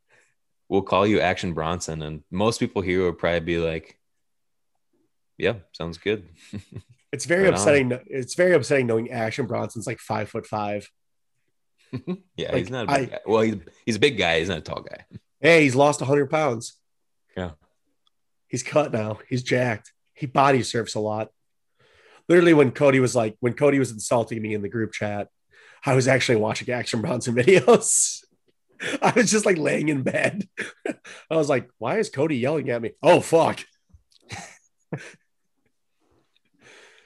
We'll 0.70 0.82
call 0.82 1.08
you 1.08 1.20
Action 1.22 1.54
Bronson, 1.54 2.02
and 2.02 2.24
most 2.32 2.60
people 2.60 2.82
here 2.82 3.06
would 3.06 3.18
probably 3.18 3.40
be 3.40 3.58
like, 3.58 3.98
"Yeah, 5.38 5.56
sounds 5.74 5.98
good." 5.98 6.28
It's 7.14 7.24
very 7.24 7.44
Right 7.44 7.54
on. 7.54 7.54
upsetting. 7.54 8.00
It's 8.08 8.36
very 8.36 8.54
upsetting 8.54 8.86
knowing 8.86 9.12
Action 9.12 9.46
Bronson's 9.46 9.88
like 9.88 9.98
five 10.00 10.28
foot 10.28 10.46
five. 10.46 10.90
yeah, 12.36 12.52
Like, 12.52 12.56
he's 12.56 12.70
not 12.70 12.84
a 12.84 12.88
big 12.88 12.96
I- 12.96 13.06
guy. 13.06 13.20
Well, 13.26 13.42
he's 13.44 13.56
he's 13.86 13.96
a 13.96 14.00
big 14.00 14.18
guy. 14.18 14.40
He's 14.40 14.50
not 14.50 14.58
a 14.58 14.62
tall 14.62 14.82
guy. 14.82 15.06
Hey, 15.40 15.64
he's 15.64 15.74
lost 15.74 16.02
100 16.02 16.30
pounds. 16.30 16.74
Yeah. 17.38 17.52
He's 18.50 18.62
cut 18.62 18.92
now. 18.92 19.20
He's 19.30 19.42
jacked. 19.42 19.94
He 20.14 20.26
body 20.26 20.64
surfs 20.64 20.96
a 20.96 21.00
lot. 21.00 21.30
Literally, 22.28 22.54
when 22.54 22.72
Cody 22.72 23.00
was 23.00 23.16
like, 23.16 23.38
when 23.40 23.54
Cody 23.54 23.80
was 23.80 23.92
insulting 23.92 24.42
me 24.42 24.54
in 24.54 24.62
the 24.62 24.70
group 24.70 24.92
chat, 24.92 25.30
I 25.86 25.96
was 25.96 26.10
actually 26.10 26.36
watching 26.40 26.70
Action 26.74 27.00
Bronson 27.02 27.36
videos. 27.42 28.22
I 29.02 29.14
was 29.16 29.32
just 29.32 29.46
like 29.46 29.58
laying 29.58 29.90
in 29.90 30.04
bed. 30.04 30.48
I 30.88 31.36
was 31.36 31.50
like, 31.50 31.70
why 31.78 31.98
is 31.98 32.10
Cody 32.10 32.38
yelling 32.38 32.70
at 32.70 32.82
me? 32.82 32.92
Oh, 33.02 33.22
fuck. 33.22 33.64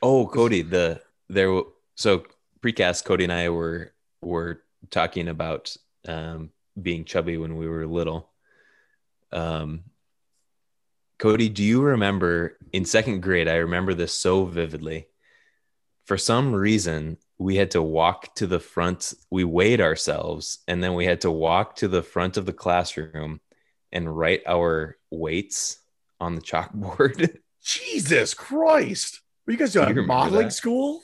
Oh, 0.03 0.26
Cody, 0.26 0.64
the 0.64 0.99
there. 1.30 1.61
So 1.93 2.23
precast, 2.61 3.06
Cody 3.06 3.26
and 3.26 3.34
I 3.34 3.49
were 3.49 3.93
were 4.22 4.64
talking 4.89 5.27
about 5.27 5.76
um, 6.07 6.49
being 6.81 7.06
chubby 7.06 7.38
when 7.38 7.56
we 7.56 7.68
were 7.68 7.85
little. 7.85 8.31
Um, 9.31 9.84
Cody, 11.19 11.49
do 11.49 11.64
you 11.64 11.81
remember 11.84 12.57
in 12.73 12.84
second 12.84 13.22
grade? 13.22 13.48
I 13.48 13.57
remember 13.57 13.93
this 13.93 14.14
so 14.14 14.45
vividly. 14.45 15.07
For 16.06 16.18
some 16.18 16.52
reason, 16.52 17.18
we 17.41 17.55
had 17.55 17.72
to 17.72 17.81
walk 17.81 18.35
to 18.35 18.45
the 18.45 18.59
front. 18.59 19.13
We 19.31 19.43
weighed 19.43 19.81
ourselves, 19.81 20.59
and 20.68 20.84
then 20.84 20.93
we 20.93 21.05
had 21.05 21.22
to 21.22 21.31
walk 21.31 21.76
to 21.77 21.88
the 21.88 22.03
front 22.03 22.38
of 22.38 22.45
the 22.45 22.53
classroom 22.53 23.41
and 23.91 24.15
write 24.15 24.41
our 24.47 24.97
weights 25.09 25.77
on 26.19 26.35
the 26.35 26.41
chalkboard. 26.41 27.38
Jesus 27.63 28.34
Christ. 28.35 29.22
Were 29.45 29.53
you 29.53 29.59
guys 29.59 29.73
doing 29.73 29.95
You 29.95 30.03
a 30.03 30.05
modeling 30.05 30.45
that? 30.47 30.53
school? 30.53 31.01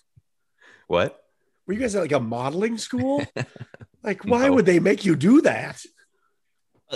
what? 0.88 1.20
Were 1.66 1.74
you 1.74 1.80
guys 1.80 1.96
at 1.96 2.02
like 2.02 2.12
a 2.12 2.20
modeling 2.20 2.78
school? 2.78 3.26
like, 4.04 4.24
why 4.24 4.48
No. 4.48 4.54
would 4.54 4.66
they 4.68 4.80
make 4.80 5.06
you 5.06 5.16
do 5.16 5.42
that? 5.42 5.82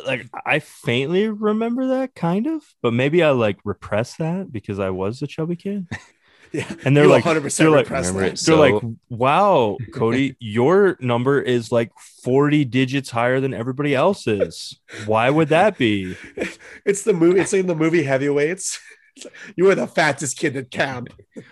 like 0.07 0.27
I 0.45 0.59
faintly 0.59 1.27
remember 1.27 1.88
that 1.88 2.15
kind 2.15 2.47
of, 2.47 2.63
but 2.81 2.93
maybe 2.93 3.22
I 3.23 3.31
like 3.31 3.57
repressed 3.65 4.19
that 4.19 4.51
because 4.51 4.80
I 4.80 4.91
was 4.91 5.22
a 5.22 5.27
chubby 5.27 5.55
kid. 5.55 5.88
Yeah. 6.53 6.69
And 6.84 6.95
they're 6.98 7.06
You 7.06 7.10
like, 7.11 7.23
100% 7.23 7.57
they're 7.57 7.69
like, 7.69 7.86
repressed 7.86 8.07
remember 8.14 8.19
that. 8.30 8.41
it. 8.41 8.45
they're 8.45 8.56
So- 8.56 8.60
like, 8.60 8.95
wow, 9.10 9.78
Cody, 9.94 10.36
your 10.40 10.98
number 10.99 11.40
is 11.41 11.72
like 11.72 11.91
40 12.23 12.65
digits 12.65 13.10
higher 13.10 13.40
than 13.40 13.53
everybody 13.53 13.95
else's. 13.95 14.78
Why 15.06 15.30
would 15.30 15.49
that 15.49 15.78
be? 15.78 16.15
It's 16.86 17.03
the 17.03 17.14
movie. 17.14 17.40
It's 17.40 17.53
in 17.53 17.68
the 17.68 17.76
movie 17.76 18.03
Heavyweights. 18.03 18.80
You 19.57 19.65
were 19.65 19.76
the 19.76 19.88
fattest 19.88 20.38
kid 20.38 20.56
at 20.56 20.72
camp. 20.72 21.10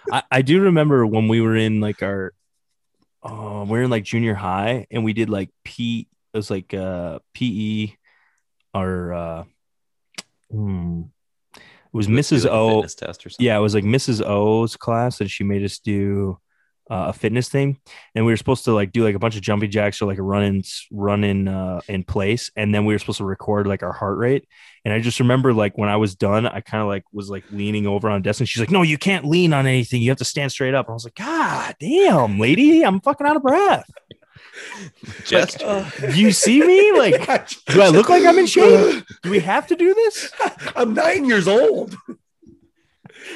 I, 0.10 0.24
I 0.32 0.42
do 0.42 0.62
remember 0.62 1.06
when 1.06 1.28
we 1.28 1.42
were 1.42 1.58
in 1.58 1.82
like 1.82 2.02
our, 2.02 2.34
oh, 3.22 3.66
we 3.66 3.80
are 3.80 3.84
in 3.84 3.90
like 3.90 4.06
junior 4.06 4.34
high 4.34 4.88
and 4.90 5.04
we 5.04 5.12
did 5.12 5.30
like 5.30 5.50
P, 5.66 6.08
it 6.34 6.38
was 6.38 6.50
like 6.50 6.74
uh 6.74 7.20
PE 7.34 7.92
or, 8.74 9.14
uh, 9.14 9.44
hmm, 10.50 11.02
it 11.94 11.98
was 11.98 12.08
Mrs. 12.08 12.44
Like 12.44 12.54
O. 12.54 12.82
test 12.84 13.26
or 13.26 13.30
something. 13.30 13.46
Yeah, 13.46 13.58
it 13.58 13.62
was 13.62 13.74
like 13.74 13.84
Mrs. 13.84 14.24
O's 14.26 14.76
class, 14.76 15.22
and 15.22 15.30
she 15.30 15.44
made 15.44 15.64
us 15.64 15.80
do 15.80 16.38
uh, 16.90 17.10
a 17.10 17.14
fitness 17.14 17.50
thing, 17.50 17.80
and 18.16 18.26
we 18.26 18.32
were 18.32 18.38
supposed 18.38 18.66
to 18.66 18.74
like 18.74 18.92
do 18.92 19.04
like 19.04 19.16
a 19.16 19.20
bunch 19.20 19.36
of 19.36 19.42
jumping 19.42 19.70
jacks 19.70 20.02
or 20.02 20.06
like 20.06 20.18
a 20.18 20.24
run 20.24 20.44
in 20.44 20.64
run 20.92 21.24
in 21.24 21.48
uh, 21.48 21.82
in 21.88 22.04
place, 22.04 22.52
and 22.56 22.74
then 22.74 22.86
we 22.86 22.94
were 22.94 23.00
supposed 23.00 23.20
to 23.20 23.26
record 23.26 23.68
like 23.68 23.84
our 23.84 23.92
heart 23.92 24.18
rate. 24.18 24.48
And 24.86 24.94
I 24.94 25.00
just 25.00 25.20
remember 25.20 25.54
like 25.54 25.78
when 25.78 25.90
I 25.90 25.98
was 25.98 26.16
done, 26.16 26.48
I 26.48 26.62
kind 26.62 26.82
of 26.82 26.88
like 26.88 27.04
was 27.12 27.30
like 27.30 27.44
leaning 27.52 27.86
over 27.86 28.10
on 28.10 28.18
a 28.18 28.24
desk, 28.24 28.40
and 28.40 28.50
she's 28.50 28.60
like, 28.60 28.72
"No, 28.72 28.82
you 28.82 28.98
can't 28.98 29.26
lean 29.26 29.54
on 29.54 29.68
anything. 29.68 30.02
You 30.02 30.10
have 30.10 30.18
to 30.20 30.26
stand 30.26 30.52
straight 30.52 30.74
up." 30.74 30.88
And 30.88 30.94
I 30.94 30.96
was 30.96 31.06
like, 31.06 31.16
"God 31.16 31.76
damn, 31.80 32.40
lady, 32.40 32.84
I'm 32.84 33.02
fucking 33.02 33.26
out 33.26 33.36
of 33.36 33.44
breath." 33.44 33.90
Just 35.26 35.62
Uh, 35.64 35.90
Do 36.00 36.20
you 36.20 36.32
see 36.32 36.62
me? 36.62 36.92
Like, 36.92 37.48
do 37.68 37.82
I 37.82 37.90
look 37.90 38.10
like 38.10 38.26
I'm 38.26 38.38
in 38.38 38.46
shape? 38.48 39.06
Do 39.24 39.30
we 39.30 39.40
have 39.40 39.68
to 39.68 39.76
do 39.76 39.94
this? 39.94 40.32
I'm 40.76 40.94
nine 40.94 41.26
years 41.26 41.48
old. 41.48 41.96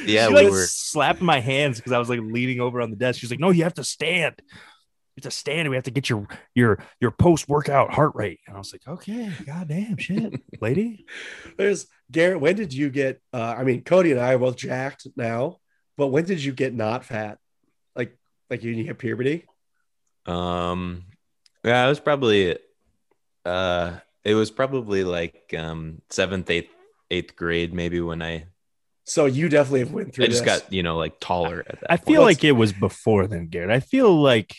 yeah, 0.05 0.27
she 0.27 0.33
we 0.33 0.41
like 0.41 0.51
were. 0.51 0.65
slapped 0.65 1.21
my 1.21 1.39
hands 1.39 1.77
because 1.77 1.91
I 1.91 1.99
was 1.99 2.09
like 2.09 2.19
leaning 2.21 2.59
over 2.59 2.81
on 2.81 2.89
the 2.89 2.95
desk. 2.95 3.19
She's 3.19 3.29
like, 3.31 3.39
"No, 3.39 3.51
you 3.51 3.63
have 3.63 3.75
to 3.75 3.83
stand. 3.83 4.35
You 4.41 5.21
have 5.21 5.31
to 5.31 5.37
stand. 5.37 5.69
We 5.69 5.75
have 5.75 5.85
to 5.85 5.91
get 5.91 6.09
your 6.09 6.27
your 6.55 6.79
your 6.99 7.11
post 7.11 7.47
workout 7.47 7.93
heart 7.93 8.13
rate." 8.15 8.39
And 8.47 8.55
I 8.55 8.59
was 8.59 8.73
like, 8.73 8.87
"Okay, 8.87 9.31
goddamn 9.45 9.97
shit, 9.97 10.41
lady." 10.61 11.05
There's 11.57 11.87
Garrett. 12.11 12.39
When 12.41 12.55
did 12.55 12.73
you 12.73 12.89
get? 12.89 13.21
Uh, 13.31 13.55
I 13.57 13.63
mean, 13.63 13.83
Cody 13.83 14.11
and 14.11 14.19
I 14.19 14.33
are 14.33 14.39
both 14.39 14.57
jacked 14.57 15.07
now, 15.15 15.57
but 15.97 16.07
when 16.07 16.25
did 16.25 16.43
you 16.43 16.51
get 16.53 16.73
not 16.73 17.05
fat? 17.05 17.37
Like, 17.95 18.17
like 18.49 18.63
you 18.63 18.73
hit 18.83 18.97
puberty? 18.97 19.45
Um, 20.25 21.05
yeah, 21.63 21.85
it 21.85 21.89
was 21.89 21.99
probably. 21.99 22.57
Uh, 23.45 23.99
it 24.23 24.35
was 24.35 24.51
probably 24.51 25.03
like 25.03 25.53
um 25.57 26.01
seventh, 26.09 26.49
eighth, 26.49 26.71
eighth 27.11 27.35
grade, 27.35 27.73
maybe 27.73 28.01
when 28.01 28.21
I 28.21 28.47
So 29.05 29.25
you 29.25 29.49
definitely 29.49 29.81
have 29.81 29.91
went 29.91 30.13
through. 30.13 30.25
I 30.25 30.27
just 30.27 30.43
this. 30.43 30.63
got 30.63 30.71
you 30.71 30.83
know 30.83 30.97
like 30.97 31.19
taller 31.19 31.63
at 31.67 31.79
that. 31.81 31.89
I 31.89 31.97
point. 32.05 32.07
feel 32.07 32.21
Well, 32.21 32.23
like 32.23 32.43
it 32.43 32.53
was 32.53 32.73
before 32.73 33.27
then, 33.27 33.47
Garrett. 33.47 33.69
I 33.71 33.79
feel 33.79 34.13
like 34.21 34.55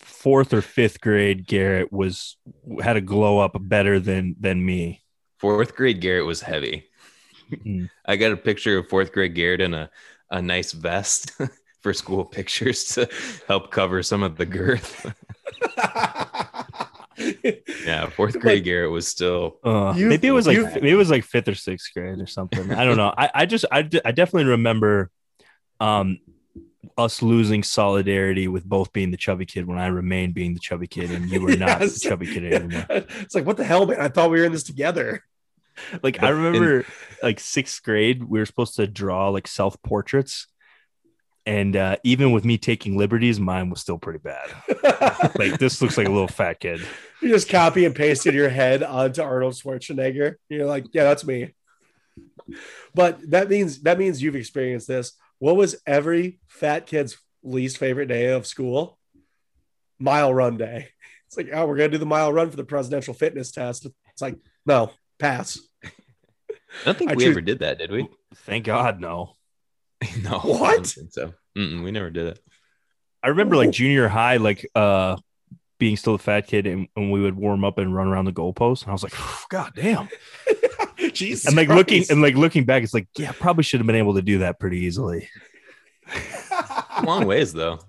fourth 0.00 0.54
or 0.54 0.62
fifth 0.62 1.00
grade 1.00 1.46
Garrett 1.46 1.92
was 1.92 2.36
had 2.82 2.96
a 2.96 3.00
glow 3.02 3.38
up 3.40 3.56
better 3.60 4.00
than 4.00 4.36
than 4.40 4.64
me. 4.64 5.02
fourth 5.38 5.74
grade 5.74 6.00
Garrett 6.00 6.26
was 6.26 6.42
heavy. 6.42 6.84
Mm. 7.64 7.90
I 8.06 8.16
got 8.16 8.32
a 8.32 8.36
picture 8.36 8.78
of 8.78 8.88
fourth 8.88 9.12
grade 9.12 9.34
Garrett 9.34 9.60
in 9.60 9.74
a 9.74 9.90
a 10.30 10.40
nice 10.40 10.72
vest 10.72 11.32
for 11.82 11.92
school 11.94 12.24
pictures 12.24 12.84
to 12.94 13.08
help 13.48 13.70
cover 13.70 14.02
some 14.02 14.22
of 14.22 14.36
the 14.36 14.46
girth. 14.46 15.06
yeah, 17.84 18.08
fourth 18.10 18.38
grade 18.40 18.64
Garrett 18.64 18.90
was 18.90 19.06
still 19.06 19.58
Uh, 19.64 19.92
You- 19.96 20.08
maybe 20.08 20.28
it 20.28 20.32
was 20.32 20.46
like 20.46 20.56
you- 20.56 20.66
maybe 20.66 20.90
it 20.90 20.94
was 20.96 21.10
like 21.10 21.24
fifth 21.24 21.48
or 21.48 21.54
sixth 21.54 21.92
grade 21.94 22.18
or 22.20 22.26
something. 22.26 22.72
I 22.72 22.84
don't 22.84 22.96
know. 22.96 23.12
I, 23.16 23.30
I 23.34 23.46
just 23.46 23.64
I, 23.70 23.78
I 24.04 24.12
definitely 24.12 24.46
remember 24.46 25.10
um 25.80 26.18
us 26.96 27.22
losing 27.22 27.62
solidarity 27.62 28.48
with 28.48 28.64
both 28.64 28.92
being 28.92 29.10
the 29.10 29.16
chubby 29.16 29.46
kid 29.46 29.66
when 29.66 29.78
I 29.78 29.86
remained 29.88 30.34
being 30.34 30.54
the 30.54 30.60
chubby 30.60 30.86
kid 30.86 31.10
and 31.10 31.28
you 31.30 31.40
were 31.40 31.56
not 31.56 31.78
the 31.80 32.00
chubby 32.02 32.26
kid 32.26 32.52
anymore. 32.52 32.86
It's 33.20 33.34
like, 33.34 33.44
what 33.46 33.56
the 33.56 33.64
hell, 33.64 33.86
man? 33.86 34.00
I 34.00 34.08
thought 34.08 34.30
we 34.30 34.38
were 34.40 34.46
in 34.46 34.52
this 34.52 34.62
together. 34.62 35.22
Like 36.02 36.18
I 36.18 36.22
But 36.22 36.30
in- 36.32 36.36
remember 36.42 36.86
like 37.22 37.38
sixth 37.40 37.82
grade, 37.82 38.24
we 38.24 38.38
were 38.38 38.46
supposed 38.46 38.76
to 38.76 38.86
draw 38.86 39.28
like 39.28 39.46
self 39.46 39.80
portraits. 39.82 40.46
And 41.50 41.74
uh, 41.74 41.96
even 42.04 42.30
with 42.30 42.44
me 42.44 42.58
taking 42.58 42.96
liberties, 42.96 43.40
mine 43.40 43.70
was 43.70 43.80
still 43.80 43.98
pretty 43.98 44.20
bad. 44.20 44.48
Like 45.38 45.58
this 45.58 45.80
looks 45.80 45.96
like 45.96 46.06
a 46.06 46.10
little 46.10 46.28
fat 46.28 46.60
kid. 46.60 46.80
you 47.22 47.28
just 47.30 47.48
copy 47.48 47.84
and 47.86 47.94
pasted 47.94 48.34
your 48.34 48.48
head 48.50 48.82
onto 48.82 49.22
Arnold 49.22 49.54
Schwarzenegger. 49.54 50.34
You're 50.48 50.66
like, 50.66 50.84
yeah, 50.92 51.04
that's 51.04 51.24
me. 51.24 51.54
But 52.94 53.30
that 53.30 53.48
means 53.48 53.80
that 53.82 53.98
means 53.98 54.22
you've 54.22 54.36
experienced 54.36 54.86
this. 54.88 55.12
What 55.38 55.56
was 55.56 55.76
every 55.86 56.40
fat 56.48 56.86
kid's 56.86 57.16
least 57.42 57.78
favorite 57.78 58.06
day 58.06 58.32
of 58.32 58.46
school? 58.46 58.98
Mile 59.98 60.32
run 60.34 60.56
day. 60.56 60.88
It's 61.26 61.36
like, 61.36 61.48
oh, 61.52 61.66
we're 61.66 61.76
gonna 61.76 61.88
do 61.90 61.98
the 61.98 62.06
mile 62.06 62.32
run 62.32 62.50
for 62.50 62.56
the 62.56 62.64
presidential 62.64 63.14
fitness 63.14 63.50
test. 63.50 63.86
It's 64.12 64.22
like, 64.22 64.36
no, 64.66 64.90
pass. 65.18 65.58
I 65.84 65.88
don't 66.84 66.98
think 66.98 67.10
I 67.12 67.14
we 67.14 67.24
choose- 67.24 67.30
ever 67.32 67.40
did 67.40 67.60
that, 67.60 67.78
did 67.78 67.90
we? 67.90 68.08
Thank 68.34 68.64
God, 68.66 69.00
no. 69.00 69.36
no. 70.22 70.36
I 70.36 70.46
What? 70.46 70.74
don't 70.76 70.86
think 70.86 71.12
so. 71.12 71.34
Mm-mm, 71.56 71.82
we 71.82 71.90
never 71.90 72.10
did 72.10 72.26
it. 72.28 72.40
I 73.22 73.28
remember 73.28 73.56
like 73.56 73.70
junior 73.70 74.08
high, 74.08 74.36
like 74.38 74.66
uh 74.74 75.16
being 75.78 75.96
still 75.96 76.14
a 76.14 76.18
fat 76.18 76.46
kid 76.46 76.66
and, 76.66 76.88
and 76.94 77.10
we 77.10 77.22
would 77.22 77.34
warm 77.34 77.64
up 77.64 77.78
and 77.78 77.94
run 77.94 78.06
around 78.06 78.26
the 78.26 78.32
goalpost. 78.32 78.82
And 78.82 78.90
I 78.90 78.92
was 78.92 79.02
like, 79.02 79.14
God 79.48 79.72
damn. 79.74 80.08
Jesus. 81.14 81.46
and 81.46 81.56
like 81.56 81.68
looking 81.68 82.04
and 82.10 82.20
like 82.20 82.34
looking 82.34 82.64
back, 82.64 82.82
it's 82.82 82.92
like, 82.94 83.08
yeah, 83.16 83.32
probably 83.32 83.64
should 83.64 83.80
have 83.80 83.86
been 83.86 83.96
able 83.96 84.14
to 84.14 84.22
do 84.22 84.38
that 84.40 84.60
pretty 84.60 84.80
easily. 84.80 85.28
Long 87.02 87.26
ways 87.26 87.52
though. 87.52 87.80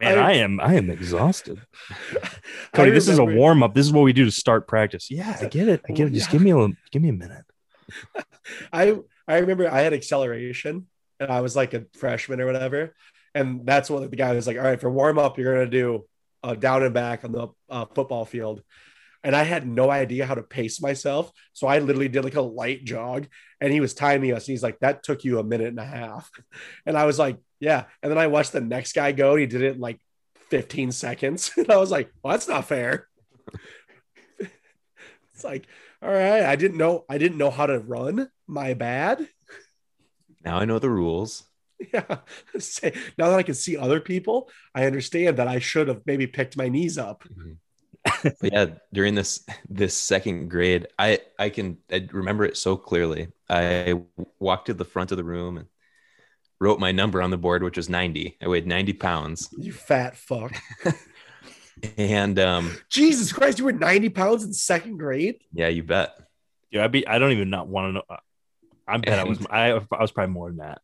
Man, 0.00 0.18
I, 0.18 0.32
am 0.34 0.60
I 0.60 0.74
am 0.74 0.90
exhausted. 0.90 1.60
I 1.90 2.28
Cody, 2.74 2.90
this 2.90 3.06
is 3.06 3.18
a 3.18 3.24
warm 3.24 3.62
up. 3.62 3.74
This 3.74 3.86
is 3.86 3.92
what 3.92 4.02
we 4.02 4.12
do 4.12 4.24
to 4.24 4.30
start 4.30 4.66
practice. 4.66 5.10
Yeah, 5.10 5.36
I 5.40 5.46
get 5.46 5.68
it. 5.68 5.82
I 5.88 5.92
get 5.92 6.08
it. 6.08 6.14
Just 6.14 6.28
Yeah. 6.28 6.32
give 6.32 6.42
me 6.42 6.52
a 6.52 6.68
give 6.90 7.02
me 7.02 7.10
a 7.10 7.12
minute. 7.12 7.44
I 8.72 8.96
I 9.28 9.38
remember 9.38 9.70
I 9.70 9.80
had 9.82 9.92
acceleration 9.92 10.86
and 11.20 11.30
I 11.30 11.42
was 11.42 11.54
like 11.54 11.74
a 11.74 11.84
freshman 11.94 12.40
or 12.40 12.46
whatever, 12.46 12.94
and 13.34 13.64
that's 13.66 13.90
what 13.90 14.10
the 14.10 14.16
guy 14.16 14.32
was 14.32 14.46
like. 14.46 14.56
All 14.56 14.64
right, 14.64 14.80
for 14.80 14.90
warm 14.90 15.18
up, 15.18 15.38
you're 15.38 15.54
gonna 15.54 15.70
do 15.70 16.06
uh, 16.42 16.54
down 16.54 16.82
and 16.82 16.94
back 16.94 17.24
on 17.24 17.32
the 17.32 17.48
uh, 17.68 17.84
football 17.94 18.24
field, 18.24 18.62
and 19.22 19.36
I 19.36 19.44
had 19.44 19.68
no 19.68 19.90
idea 19.90 20.26
how 20.26 20.34
to 20.34 20.42
pace 20.42 20.80
myself, 20.80 21.30
so 21.52 21.66
I 21.66 21.78
literally 21.78 22.08
did 22.08 22.24
like 22.24 22.36
a 22.36 22.40
light 22.40 22.84
jog, 22.84 23.28
and 23.60 23.72
he 23.72 23.80
was 23.80 23.94
timing 23.94 24.32
us, 24.32 24.48
and 24.48 24.54
he's 24.54 24.62
like, 24.62 24.78
"That 24.80 25.02
took 25.02 25.22
you 25.22 25.38
a 25.38 25.44
minute 25.44 25.68
and 25.68 25.78
a 25.78 25.84
half," 25.84 26.30
and 26.86 26.96
I 26.96 27.04
was 27.04 27.18
like, 27.18 27.36
"Yeah," 27.60 27.84
and 28.02 28.10
then 28.10 28.18
I 28.18 28.26
watched 28.28 28.52
the 28.52 28.62
next 28.62 28.94
guy 28.94 29.12
go, 29.12 29.32
and 29.32 29.40
he 29.40 29.46
did 29.46 29.62
it 29.62 29.74
in 29.74 29.80
like 29.80 30.00
15 30.48 30.90
seconds, 30.90 31.52
and 31.56 31.70
I 31.70 31.76
was 31.76 31.90
like, 31.90 32.10
"Well, 32.22 32.32
that's 32.32 32.48
not 32.48 32.64
fair." 32.64 33.06
it's 35.34 35.44
like 35.44 35.66
all 36.02 36.10
right 36.10 36.44
i 36.44 36.54
didn't 36.54 36.76
know 36.76 37.04
i 37.08 37.18
didn't 37.18 37.38
know 37.38 37.50
how 37.50 37.66
to 37.66 37.78
run. 37.78 38.28
My 38.46 38.74
bad 38.74 39.26
Now 40.44 40.58
I 40.58 40.64
know 40.64 40.78
the 40.78 40.90
rules. 40.90 41.44
yeah 41.94 42.18
now 43.16 43.30
that 43.30 43.38
i 43.38 43.42
can 43.42 43.54
see 43.54 43.74
other 43.74 44.00
people 44.00 44.50
i 44.74 44.84
understand 44.84 45.38
that 45.38 45.48
i 45.48 45.58
should 45.58 45.88
have 45.88 46.02
maybe 46.04 46.26
picked 46.26 46.54
my 46.54 46.68
knees 46.68 46.98
up 46.98 47.24
But 48.22 48.34
yeah, 48.42 48.66
during 48.92 49.14
this 49.14 49.44
this 49.68 49.94
second 49.94 50.48
grade, 50.48 50.88
I 50.98 51.20
I 51.38 51.50
can 51.50 51.78
I 51.90 52.06
remember 52.12 52.44
it 52.44 52.56
so 52.56 52.76
clearly. 52.76 53.28
I 53.48 54.00
walked 54.38 54.66
to 54.66 54.74
the 54.74 54.84
front 54.84 55.10
of 55.10 55.16
the 55.18 55.24
room 55.24 55.58
and 55.58 55.68
wrote 56.60 56.80
my 56.80 56.92
number 56.92 57.20
on 57.20 57.30
the 57.30 57.38
board, 57.38 57.62
which 57.62 57.76
was 57.76 57.88
90. 57.88 58.38
I 58.42 58.48
weighed 58.48 58.66
90 58.66 58.92
pounds. 58.94 59.48
you 59.58 59.72
fat 59.72 60.16
fuck 60.16 60.52
And 61.96 62.38
um, 62.38 62.76
jesus 62.88 63.32
christ 63.32 63.58
you 63.58 63.64
were 63.64 63.72
90 63.72 64.08
pounds 64.10 64.44
in 64.44 64.52
second 64.52 64.98
grade 64.98 65.36
yeah, 65.52 65.68
you 65.68 65.82
bet. 65.82 66.14
Yeah, 66.70 66.84
I 66.84 66.88
be. 66.88 67.06
I 67.06 67.18
don't 67.18 67.32
even 67.32 67.50
not 67.50 67.66
want 67.68 67.88
to 67.88 67.92
know. 67.92 68.04
I 68.90 68.98
bet 68.98 69.18
I 69.18 69.24
was. 69.24 69.46
I, 69.50 69.70
I 69.72 70.00
was 70.00 70.12
probably 70.12 70.32
more 70.32 70.48
than 70.48 70.58
that. 70.58 70.80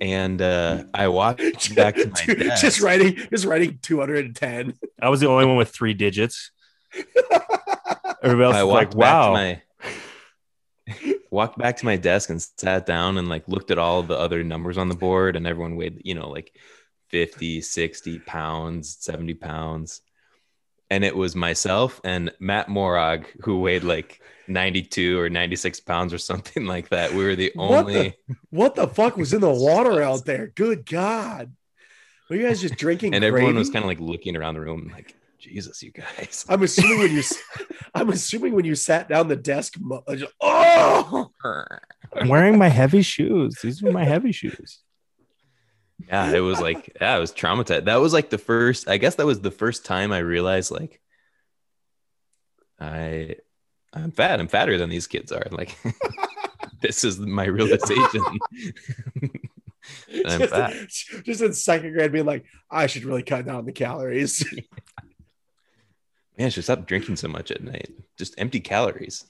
And 0.00 0.40
uh, 0.40 0.84
I 0.94 1.08
walked 1.08 1.40
back 1.74 1.94
to 1.96 2.08
my 2.08 2.24
Dude, 2.24 2.38
desk. 2.38 2.62
just 2.62 2.80
writing 2.80 3.16
just 3.30 3.44
writing 3.44 3.78
210 3.82 4.74
I 5.00 5.08
was 5.10 5.20
the 5.20 5.28
only 5.28 5.44
one 5.44 5.56
with 5.56 5.70
three 5.70 5.94
digits. 5.94 6.50
Everybody 8.22 8.44
else 8.44 8.56
I 8.56 8.62
was 8.62 8.72
like, 8.72 8.94
"Wow." 8.94 9.34
back 9.34 9.62
my 10.88 11.14
walked 11.30 11.58
back 11.58 11.76
to 11.78 11.84
my 11.84 11.96
desk 11.96 12.30
and 12.30 12.40
sat 12.40 12.86
down 12.86 13.18
and 13.18 13.28
like 13.28 13.48
looked 13.48 13.70
at 13.70 13.78
all 13.78 14.02
the 14.02 14.18
other 14.18 14.42
numbers 14.42 14.78
on 14.78 14.88
the 14.88 14.94
board 14.94 15.36
and 15.36 15.46
everyone 15.46 15.76
weighed, 15.76 16.00
you 16.04 16.14
know, 16.14 16.28
like 16.28 16.56
50, 17.08 17.60
60 17.60 18.18
pounds, 18.20 18.96
70 19.00 19.34
pounds. 19.34 20.00
And 20.90 21.04
it 21.04 21.16
was 21.16 21.34
myself 21.34 22.00
and 22.04 22.32
Matt 22.38 22.68
Morag 22.68 23.26
who 23.42 23.60
weighed 23.60 23.84
like 23.84 24.20
92 24.48 25.18
or 25.18 25.28
96 25.30 25.80
pounds 25.80 26.12
or 26.12 26.18
something 26.18 26.66
like 26.74 26.88
that. 26.90 27.12
We 27.12 27.24
were 27.24 27.34
the 27.36 27.52
What 27.54 27.86
the- 27.86 27.96
only 27.96 28.14
what 28.50 28.74
the 28.74 28.88
fuck 28.88 29.16
was 29.16 29.32
in 29.32 29.40
the 29.40 29.50
water 29.68 30.02
out 30.02 30.24
there 30.24 30.48
good 30.48 30.86
god 30.86 31.52
were 32.30 32.36
you 32.36 32.46
guys 32.46 32.60
just 32.60 32.76
drinking 32.76 33.14
and 33.14 33.24
everyone 33.24 33.54
was 33.56 33.70
kind 33.70 33.84
of 33.84 33.88
like 33.88 34.00
looking 34.00 34.36
around 34.36 34.54
the 34.54 34.60
room 34.60 34.90
like, 34.92 35.14
Jesus, 35.38 35.82
you 35.82 35.90
guys. 35.92 36.46
I'm 36.48 36.62
assuming 36.62 36.98
when 37.00 37.12
you, 37.12 37.22
I'm 37.94 38.08
assuming 38.08 38.54
when 38.54 38.64
you 38.64 38.74
sat 38.74 39.10
down 39.10 39.28
the 39.28 39.36
desk. 39.36 39.74
uh, 40.08 40.14
just- 40.16 40.32
oh, 40.40 41.30
I'm 42.16 42.28
wearing 42.28 42.56
my 42.56 42.68
heavy 42.68 43.02
shoes. 43.02 43.58
These 43.62 43.82
were 43.82 43.92
my 43.92 44.04
heavy 44.04 44.32
shoes. 44.32 44.80
yeah 46.08 46.32
it 46.32 46.40
was 46.40 46.60
like 46.60 46.96
yeah 47.00 47.14
i 47.14 47.18
was 47.18 47.30
traumatized 47.32 47.84
that 47.84 47.96
was 47.96 48.12
like 48.12 48.28
the 48.30 48.38
first 48.38 48.88
i 48.88 48.96
guess 48.98 49.14
that 49.16 49.26
was 49.26 49.40
the 49.40 49.50
first 49.50 49.84
time 49.84 50.12
i 50.12 50.18
realized 50.18 50.70
like 50.70 51.00
i 52.80 53.36
i'm 53.94 54.10
fat 54.10 54.40
i'm 54.40 54.48
fatter 54.48 54.76
than 54.78 54.90
these 54.90 55.06
kids 55.06 55.32
are 55.32 55.46
like 55.50 55.76
this 56.80 57.04
is 57.04 57.18
my 57.18 57.44
realization 57.44 58.22
I'm 60.26 60.38
just, 60.40 60.50
fat. 60.50 60.72
just 61.24 61.42
in 61.42 61.52
second 61.52 61.92
grade, 61.92 62.10
being 62.10 62.24
like, 62.24 62.46
I 62.70 62.86
should 62.86 63.04
really 63.04 63.22
cut 63.22 63.44
down 63.44 63.66
the 63.66 63.72
calories. 63.72 64.42
man 66.38 66.46
I 66.46 66.48
should 66.48 66.64
stop 66.64 66.86
drinking 66.86 67.16
so 67.16 67.28
much 67.28 67.50
at 67.50 67.62
night 67.62 67.90
just 68.18 68.34
empty 68.38 68.60
calories 68.60 69.24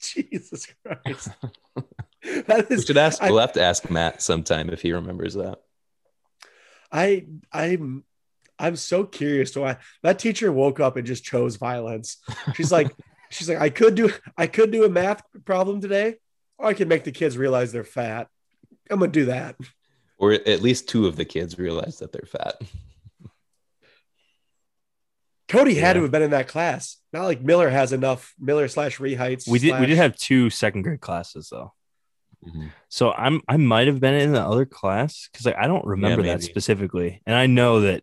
Jesus 0.00 0.66
Christ. 0.84 1.30
That 2.46 2.70
is, 2.70 2.80
we 2.80 2.86
should 2.86 2.98
ask 2.98 3.22
I- 3.22 3.30
we'll 3.30 3.40
have 3.40 3.52
to 3.54 3.62
ask 3.62 3.90
matt 3.90 4.20
sometime 4.22 4.68
if 4.70 4.82
he 4.82 4.92
remembers 4.92 5.34
that 5.34 5.58
I 6.92 7.24
I'm 7.52 8.04
I'm 8.62 8.76
so 8.76 9.04
curious 9.04 9.50
to 9.52 9.60
why 9.60 9.76
that 10.02 10.18
teacher 10.18 10.50
woke 10.52 10.80
up 10.80 10.96
and 10.96 11.06
just 11.06 11.24
chose 11.24 11.56
violence. 11.56 12.16
She's 12.54 12.72
like, 12.72 12.90
she's 13.30 13.48
like, 13.48 13.58
I 13.60 13.68
could 13.68 13.94
do 13.94 14.10
I 14.38 14.46
could 14.46 14.70
do 14.70 14.84
a 14.84 14.88
math 14.88 15.22
problem 15.44 15.80
today, 15.80 16.16
or 16.58 16.66
I 16.68 16.74
could 16.74 16.88
make 16.88 17.04
the 17.04 17.12
kids 17.12 17.36
realize 17.36 17.72
they're 17.72 17.84
fat. 17.84 18.28
I'm 18.90 19.00
gonna 19.00 19.10
do 19.12 19.26
that. 19.26 19.56
or 20.18 20.32
at 20.32 20.62
least 20.62 20.88
two 20.88 21.06
of 21.06 21.16
the 21.16 21.24
kids 21.24 21.58
realize 21.58 21.98
that 21.98 22.12
they're 22.12 22.26
fat 22.26 22.54
Cody 25.48 25.74
had 25.74 25.88
Yeah. 25.88 25.92
to 25.94 26.02
have 26.02 26.10
been 26.10 26.22
in 26.22 26.30
that 26.30 26.48
class. 26.48 26.96
Not 27.12 27.24
like 27.24 27.42
Miller 27.42 27.68
has 27.68 27.92
enough 27.92 28.32
Miller 28.38 28.68
slash 28.68 28.98
Rehites. 28.98 29.46
We 29.48 29.58
did. 29.58 29.78
We 29.80 29.86
did 29.86 29.98
have 29.98 30.16
two 30.16 30.48
second 30.50 30.82
grade 30.82 31.00
classes 31.00 31.48
though. 31.50 31.74
Mhm. 32.46 32.72
So 32.88 33.12
I'm. 33.12 33.40
I 33.48 33.56
might 33.58 33.86
have 33.86 34.00
been 34.00 34.14
in 34.14 34.32
the 34.32 34.40
other 34.40 34.64
class 34.64 35.28
because 35.30 35.44
like, 35.46 35.56
I 35.56 35.66
don't 35.66 35.84
remember 35.84 36.22
that 36.24 36.42
specifically, 36.42 37.20
and 37.26 37.36
I 37.36 37.46
know 37.46 37.80
that. 37.82 38.02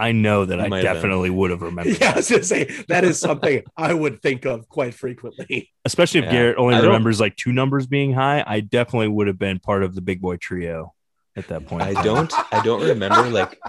I 0.00 0.12
know 0.12 0.44
that 0.46 0.60
I 0.60 0.68
might 0.68 0.84
have 0.84 0.96
definitely 0.96 1.30
would 1.30 1.50
have 1.50 1.62
remembered. 1.62 1.96
Yeah, 2.00 2.12
I 2.12 2.16
was 2.16 2.30
gonna 2.30 2.42
say 2.42 2.64
that 2.88 3.04
is 3.04 3.20
something 3.20 3.62
I 3.76 3.92
would 3.94 4.22
think 4.22 4.44
of 4.46 4.68
quite 4.68 4.94
frequently. 4.94 5.70
Especially 5.84 6.20
if 6.20 6.26
Yeah. 6.26 6.32
Garrett 6.32 6.56
only 6.58 6.74
I 6.74 6.78
don't- 6.78 6.86
remembers 6.88 7.20
like 7.20 7.36
two 7.36 7.52
numbers 7.52 7.86
being 7.86 8.12
high, 8.12 8.42
I 8.46 8.60
definitely 8.60 9.08
would 9.08 9.26
have 9.26 9.38
been 9.38 9.58
part 9.60 9.82
of 9.82 9.94
the 9.94 10.00
big 10.00 10.20
boy 10.20 10.36
trio 10.38 10.94
at 11.36 11.46
that 11.48 11.66
point. 11.66 11.82
I 11.82 12.02
don't 12.02 12.32
I 12.52 12.62
don't 12.64 12.82
remember 12.82 13.28
like 13.30 13.60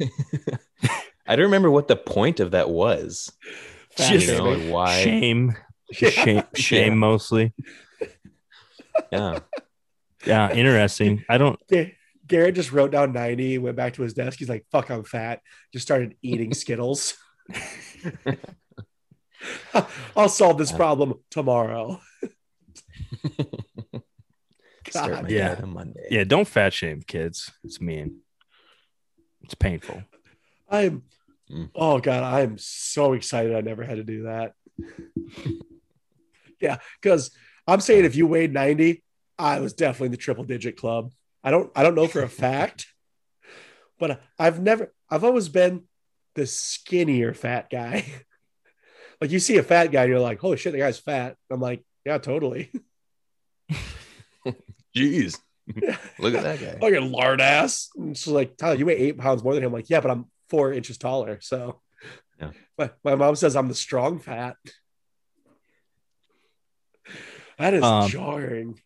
I 1.26 1.36
don't 1.36 1.46
remember 1.46 1.70
what 1.70 1.88
the 1.88 1.96
point 1.96 2.40
of 2.40 2.50
that 2.52 2.70
was. 2.70 3.30
Fat 3.96 4.12
You 4.12 4.18
Just- 4.18 4.38
know, 4.38 4.44
like 4.50 4.72
why 4.72 5.02
Shame, 5.02 5.56
Yeah. 6.00 6.10
shame, 6.10 6.42
shame 6.54 6.92
Yeah. 6.92 6.98
mostly. 6.98 7.52
yeah. 9.12 9.38
Yeah, 10.26 10.52
interesting. 10.52 11.24
I 11.28 11.38
don't. 11.38 11.58
Ga- 12.28 12.36
Garrett 12.36 12.54
just 12.54 12.72
wrote 12.72 12.90
down 12.92 13.12
90, 13.12 13.58
went 13.58 13.76
back 13.76 13.94
to 13.94 14.02
his 14.02 14.14
desk. 14.14 14.38
He's 14.38 14.48
like, 14.48 14.66
fuck, 14.70 14.90
I'm 14.90 15.04
fat. 15.04 15.40
Just 15.72 15.86
started 15.86 16.16
eating 16.22 16.54
Skittles. 16.54 17.14
I'll 20.16 20.28
solve 20.28 20.58
this 20.58 20.72
problem 20.72 21.14
tomorrow. 21.30 22.00
God. 24.92 25.30
Yeah. 25.30 25.60
Monday. 25.64 26.06
Yeah, 26.10 26.24
don't 26.24 26.48
fat 26.48 26.72
shame 26.72 27.02
kids. 27.02 27.50
It's 27.64 27.80
mean. 27.80 28.20
It's 29.42 29.54
painful. 29.54 30.02
I'm, 30.68 31.02
Mm. 31.50 31.70
oh 31.74 31.98
God, 31.98 32.22
I'm 32.24 32.58
so 32.58 33.14
excited 33.14 33.54
I 33.56 33.62
never 33.62 33.82
had 33.82 33.96
to 33.96 34.04
do 34.04 34.24
that. 34.24 34.52
yeah, 36.60 36.76
because 37.00 37.30
I'm 37.66 37.80
saying 37.80 38.04
if 38.04 38.16
you 38.16 38.26
weighed 38.26 38.52
90, 38.52 39.02
I 39.38 39.60
was 39.60 39.72
definitely 39.72 40.06
in 40.08 40.10
the 40.12 40.18
triple 40.18 40.44
digit 40.44 40.76
club. 40.76 41.10
I 41.44 41.50
don't, 41.50 41.70
I 41.74 41.82
don't 41.82 41.94
know 41.94 42.06
for 42.08 42.22
a 42.22 42.28
fact, 42.44 42.86
but 43.98 44.20
I've 44.38 44.60
never, 44.60 44.92
I've 45.10 45.24
always 45.24 45.48
been 45.48 45.84
the 46.34 46.46
skinnier 46.46 47.34
fat 47.34 47.70
guy. 47.70 48.04
like 49.20 49.30
you 49.30 49.38
see 49.38 49.56
a 49.58 49.62
fat 49.62 49.88
guy, 49.92 50.02
and 50.02 50.10
you're 50.10 50.20
like, 50.20 50.38
holy 50.40 50.56
shit, 50.56 50.72
the 50.72 50.78
guy's 50.78 50.98
fat. 50.98 51.36
I'm 51.50 51.60
like, 51.60 51.84
yeah, 52.04 52.18
totally. 52.18 52.70
Jeez. 54.96 55.38
Look 56.18 56.34
at 56.34 56.42
that 56.42 56.60
guy. 56.80 56.96
a 56.96 57.00
lard 57.00 57.40
ass. 57.40 57.90
And 57.96 58.16
she's 58.16 58.32
like, 58.32 58.56
Tyler, 58.56 58.76
you 58.76 58.86
weigh 58.86 58.96
eight 58.96 59.18
pounds 59.18 59.44
more 59.44 59.54
than 59.54 59.62
him. 59.62 59.68
I'm 59.68 59.74
like, 59.74 59.90
yeah, 59.90 60.00
but 60.00 60.10
I'm 60.10 60.26
four 60.48 60.72
inches 60.72 60.96
taller. 60.98 61.38
So 61.42 61.80
Yeah. 62.40 62.52
my, 62.78 62.90
my 63.04 63.14
mom 63.16 63.36
says 63.36 63.54
I'm 63.54 63.68
the 63.68 63.74
strong 63.74 64.18
fat. 64.18 64.56
That 67.58 67.74
is 67.74 67.82
Um, 67.84 68.08
jarring. 68.08 68.80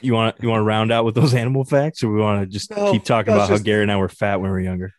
You 0.00 0.14
want 0.14 0.36
you 0.40 0.48
want 0.48 0.60
to 0.60 0.64
round 0.64 0.92
out 0.92 1.04
with 1.04 1.14
those 1.14 1.34
animal 1.34 1.64
facts, 1.64 2.02
or 2.02 2.12
we 2.12 2.20
want 2.20 2.40
to 2.40 2.46
just 2.46 2.70
No, 2.70 2.92
keep 2.92 3.04
talking 3.04 3.32
about 3.32 3.48
just- 3.48 3.60
how 3.60 3.64
Gary 3.64 3.82
and 3.82 3.90
I 3.92 3.96
were 3.96 4.08
fat 4.08 4.40
when 4.40 4.50
we 4.50 4.56
were 4.56 4.60
younger? 4.60 4.92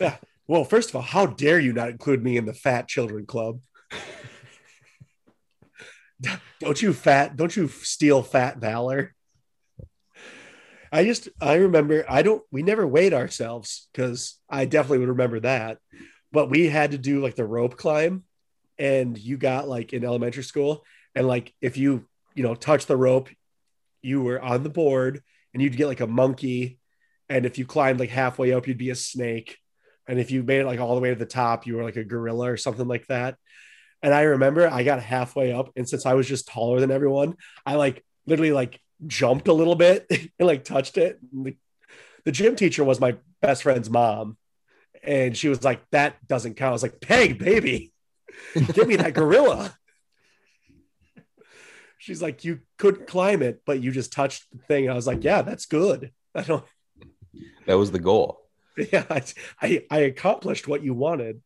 yeah. 0.00 0.16
Well, 0.46 0.64
first 0.64 0.90
of 0.90 0.96
all, 0.96 1.02
how 1.02 1.26
dare 1.26 1.58
you 1.58 1.72
not 1.72 1.88
include 1.88 2.22
me 2.22 2.36
in 2.36 2.44
the 2.44 2.52
fat 2.54 2.86
children 2.86 3.26
club? 3.26 3.60
don't 6.60 6.80
you 6.80 6.92
fat, 6.92 7.36
don't 7.36 7.54
you 7.56 7.68
steal 7.68 8.22
fat 8.22 8.58
valor? 8.58 9.14
I 10.92 11.04
just 11.04 11.28
I 11.40 11.54
remember 11.54 12.04
I 12.08 12.22
don't 12.22 12.42
we 12.52 12.62
never 12.62 12.86
weighed 12.86 13.14
ourselves 13.14 13.88
because 13.92 14.38
I 14.48 14.64
definitely 14.64 14.98
would 14.98 15.08
remember 15.08 15.40
that. 15.40 15.78
But 16.30 16.50
we 16.50 16.68
had 16.68 16.92
to 16.92 16.98
do 16.98 17.20
like 17.20 17.34
the 17.34 17.44
rope 17.44 17.76
climb 17.76 18.24
and 18.78 19.18
you 19.18 19.36
got 19.36 19.68
like 19.68 19.92
in 19.92 20.04
elementary 20.04 20.44
school, 20.44 20.84
and 21.14 21.26
like 21.26 21.52
if 21.60 21.76
you 21.76 22.06
you 22.34 22.42
know 22.44 22.54
touch 22.54 22.86
the 22.86 22.96
rope, 22.96 23.28
you 24.04 24.22
were 24.22 24.40
on 24.40 24.62
the 24.62 24.70
board, 24.70 25.22
and 25.52 25.62
you'd 25.62 25.76
get 25.76 25.86
like 25.86 26.00
a 26.00 26.06
monkey, 26.06 26.78
and 27.28 27.46
if 27.46 27.58
you 27.58 27.66
climbed 27.66 28.00
like 28.00 28.10
halfway 28.10 28.52
up, 28.52 28.66
you'd 28.66 28.78
be 28.78 28.90
a 28.90 28.94
snake, 28.94 29.58
and 30.06 30.18
if 30.18 30.30
you 30.30 30.42
made 30.42 30.60
it 30.60 30.66
like 30.66 30.80
all 30.80 30.94
the 30.94 31.00
way 31.00 31.10
to 31.10 31.16
the 31.16 31.26
top, 31.26 31.66
you 31.66 31.76
were 31.76 31.84
like 31.84 31.96
a 31.96 32.04
gorilla 32.04 32.50
or 32.50 32.56
something 32.56 32.86
like 32.86 33.06
that. 33.06 33.36
And 34.02 34.12
I 34.12 34.22
remember 34.22 34.68
I 34.68 34.82
got 34.82 35.02
halfway 35.02 35.52
up, 35.52 35.70
and 35.76 35.88
since 35.88 36.04
I 36.04 36.14
was 36.14 36.28
just 36.28 36.48
taller 36.48 36.80
than 36.80 36.90
everyone, 36.90 37.36
I 37.64 37.76
like 37.76 38.04
literally 38.26 38.52
like 38.52 38.80
jumped 39.06 39.48
a 39.48 39.52
little 39.52 39.74
bit 39.74 40.06
and 40.10 40.46
like 40.46 40.64
touched 40.64 40.98
it. 40.98 41.18
The, 41.32 41.56
the 42.24 42.32
gym 42.32 42.56
teacher 42.56 42.84
was 42.84 43.00
my 43.00 43.16
best 43.40 43.62
friend's 43.62 43.88
mom, 43.88 44.36
and 45.02 45.36
she 45.36 45.48
was 45.48 45.64
like, 45.64 45.82
"That 45.90 46.16
doesn't 46.26 46.54
count." 46.54 46.70
I 46.70 46.72
was 46.72 46.82
like, 46.82 47.00
"Peg, 47.00 47.38
baby, 47.38 47.92
give 48.74 48.86
me 48.86 48.96
that 48.96 49.14
gorilla." 49.14 49.74
She's 52.04 52.22
like, 52.22 52.44
"You 52.44 52.60
couldn't 52.76 53.06
climb 53.06 53.42
it, 53.42 53.62
but 53.64 53.80
you 53.80 53.90
just 53.90 54.12
touched 54.12 54.44
the 54.52 54.58
thing." 54.58 54.90
I 54.90 54.94
was 54.94 55.06
like, 55.06 55.24
"Yeah, 55.24 55.42
that's 55.42 55.66
good." 55.66 56.12
I 56.34 56.42
don't. 56.42 56.64
That 57.66 57.78
was 57.78 57.90
the 57.90 57.98
goal. 57.98 58.40
Yeah, 58.92 59.04
I 59.08 59.22
I, 59.62 59.84
I 59.88 59.98
accomplished 60.00 60.66
what 60.66 60.82
you 60.82 60.94
wanted. 60.94 61.40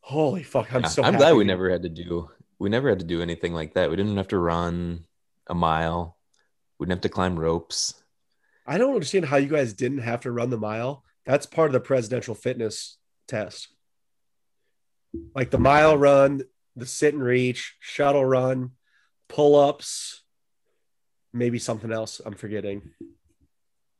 Holy 0.00 0.42
fuck! 0.42 0.72
I'm 0.74 0.82
Yeah, 0.82 0.88
so. 0.88 1.02
I'm 1.02 1.16
glad 1.16 1.34
we 1.34 1.44
never 1.44 1.68
had 1.68 1.82
to 1.82 1.90
do 1.90 2.30
we 2.58 2.68
never 2.68 2.88
had 2.88 3.00
to 3.00 3.04
do 3.04 3.22
anything 3.22 3.52
like 3.52 3.74
that. 3.74 3.90
We 3.90 3.96
didn't 3.96 4.16
have 4.16 4.28
to 4.28 4.38
run 4.38 5.04
a 5.46 5.54
mile. 5.54 6.16
We 6.78 6.86
didn't 6.86 6.98
have 6.98 7.02
to 7.02 7.08
climb 7.08 7.38
ropes. 7.38 8.02
I 8.66 8.78
don't 8.78 8.94
understand 8.94 9.26
how 9.26 9.36
you 9.36 9.48
guys 9.48 9.72
didn't 9.72 9.98
have 9.98 10.20
to 10.20 10.32
run 10.32 10.50
the 10.50 10.56
mile. 10.56 11.04
That's 11.26 11.46
part 11.46 11.68
of 11.68 11.72
the 11.72 11.80
presidential 11.80 12.34
fitness 12.34 12.96
test. 13.28 13.68
Like 15.34 15.50
the 15.50 15.58
mile 15.58 15.96
run, 15.96 16.42
the 16.74 16.86
sit 16.86 17.14
and 17.14 17.22
reach, 17.22 17.76
shuttle 17.80 18.24
run, 18.24 18.72
pull 19.28 19.56
ups, 19.56 20.22
maybe 21.32 21.58
something 21.58 21.92
else 21.92 22.20
I'm 22.24 22.34
forgetting. 22.34 22.82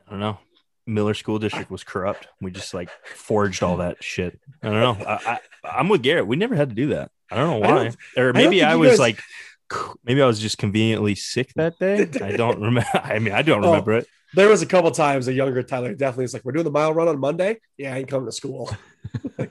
I 0.06 0.10
don't 0.10 0.20
know. 0.20 0.38
Miller 0.86 1.14
School 1.14 1.38
District 1.38 1.70
was 1.70 1.82
corrupt. 1.82 2.28
We 2.42 2.50
just 2.50 2.74
like 2.74 2.90
forged 3.04 3.62
all 3.62 3.78
that 3.78 4.04
shit. 4.04 4.38
I 4.62 4.68
don't 4.70 4.80
know. 4.98 5.04
I, 5.06 5.40
I, 5.64 5.68
I'm 5.78 5.88
with 5.88 6.02
Garrett. 6.02 6.26
We 6.26 6.36
never 6.36 6.54
had 6.54 6.68
to 6.68 6.74
do 6.74 6.88
that. 6.88 7.10
I 7.30 7.36
don't 7.36 7.50
know 7.50 7.58
why. 7.68 7.84
don't- 7.84 7.96
or 8.18 8.32
maybe 8.34 8.58
think 8.58 8.68
I, 8.68 8.76
was 8.76 8.90
guys- 8.90 8.98
like, 8.98 9.22
maybe 10.04 10.20
I 10.20 10.26
was 10.26 10.38
just 10.40 10.58
conveniently 10.58 11.14
sick 11.14 11.52
that 11.56 11.78
day. 11.78 12.06
I 12.22 12.36
don't 12.36 12.60
remember. 12.60 12.86
I 12.92 13.18
mean, 13.18 13.32
I 13.32 13.40
don't 13.42 13.64
Oh. 13.64 13.68
remember 13.70 13.92
it. 13.94 14.06
There 14.34 14.48
was 14.48 14.60
a 14.62 14.66
couple 14.66 14.90
times 14.90 15.26
a 15.28 15.32
younger 15.32 15.62
Tyler 15.62 15.94
definitely 15.94 16.24
was 16.24 16.34
like, 16.34 16.44
We're 16.44 16.52
doing 16.52 16.64
the 16.64 16.70
mile 16.70 16.92
run 16.92 17.08
on 17.08 17.18
Monday. 17.18 17.60
Yeah, 17.78 17.94
I 17.94 17.98
ain't 17.98 18.08
coming 18.08 18.26
to 18.26 18.32
school. 18.32 18.70
I 19.38 19.48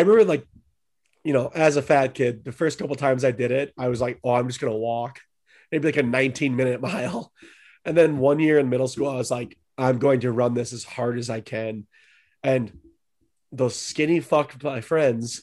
remember 0.00 0.24
like, 0.24 0.46
you 1.26 1.32
know, 1.32 1.50
as 1.52 1.76
a 1.76 1.82
fat 1.82 2.14
kid, 2.14 2.44
the 2.44 2.52
first 2.52 2.78
couple 2.78 2.94
times 2.94 3.24
I 3.24 3.32
did 3.32 3.50
it, 3.50 3.74
I 3.76 3.88
was 3.88 4.00
like, 4.00 4.20
oh, 4.22 4.30
I'm 4.30 4.46
just 4.46 4.60
gonna 4.60 4.76
walk. 4.76 5.20
Maybe 5.72 5.88
like 5.88 5.96
a 5.96 6.02
19 6.04 6.54
minute 6.54 6.80
mile. 6.92 7.32
And 7.84 7.96
then 7.96 8.18
one 8.18 8.38
year 8.38 8.60
in 8.60 8.68
middle 8.68 8.86
school, 8.86 9.08
I 9.08 9.16
was 9.16 9.30
like, 9.30 9.58
I'm 9.76 9.98
going 9.98 10.20
to 10.20 10.30
run 10.30 10.54
this 10.54 10.72
as 10.72 10.84
hard 10.84 11.18
as 11.18 11.28
I 11.28 11.40
can. 11.40 11.86
And 12.44 12.78
those 13.50 13.74
skinny 13.74 14.20
fuck 14.20 14.62
my 14.62 14.80
friends, 14.80 15.42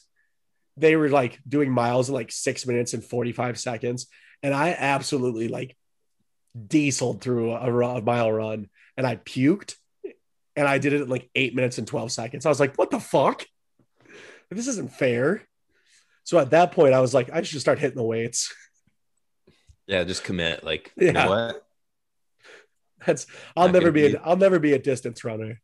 they 0.78 0.96
were 0.96 1.10
like 1.10 1.38
doing 1.46 1.70
miles 1.70 2.08
in 2.08 2.14
like 2.14 2.32
six 2.32 2.66
minutes 2.66 2.94
and 2.94 3.04
45 3.04 3.58
seconds. 3.58 4.06
And 4.42 4.54
I 4.54 4.70
absolutely 4.70 5.48
like 5.48 5.76
dieseled 6.66 7.20
through 7.20 7.52
a, 7.52 7.96
a 7.96 8.02
mile 8.02 8.32
run 8.32 8.70
and 8.96 9.06
I 9.06 9.16
puked 9.16 9.74
and 10.56 10.66
I 10.66 10.78
did 10.78 10.94
it 10.94 11.02
in 11.02 11.08
like 11.08 11.28
eight 11.34 11.54
minutes 11.54 11.76
and 11.76 11.86
12 11.86 12.10
seconds. 12.10 12.46
I 12.46 12.48
was 12.48 12.60
like, 12.60 12.76
what 12.76 12.90
the 12.90 13.00
fuck? 13.00 13.44
This 14.50 14.68
isn't 14.68 14.92
fair. 14.92 15.42
So 16.24 16.38
at 16.38 16.50
that 16.50 16.72
point, 16.72 16.94
I 16.94 17.00
was 17.00 17.14
like, 17.14 17.30
I 17.32 17.42
should 17.42 17.60
start 17.60 17.78
hitting 17.78 17.96
the 17.96 18.02
weights. 18.04 18.52
Yeah, 19.86 20.04
just 20.04 20.24
commit. 20.24 20.64
Like, 20.64 20.92
you 20.96 21.06
Yeah. 21.08 21.12
know 21.12 21.28
what? 21.28 21.66
That's 23.06 23.26
I'll 23.54 23.66
Not 23.66 23.74
never 23.74 23.92
be, 23.92 24.08
be- 24.08 24.14
a, 24.14 24.20
I'll 24.22 24.36
never 24.36 24.58
be 24.58 24.72
a 24.72 24.78
distance 24.78 25.24
runner. 25.24 25.60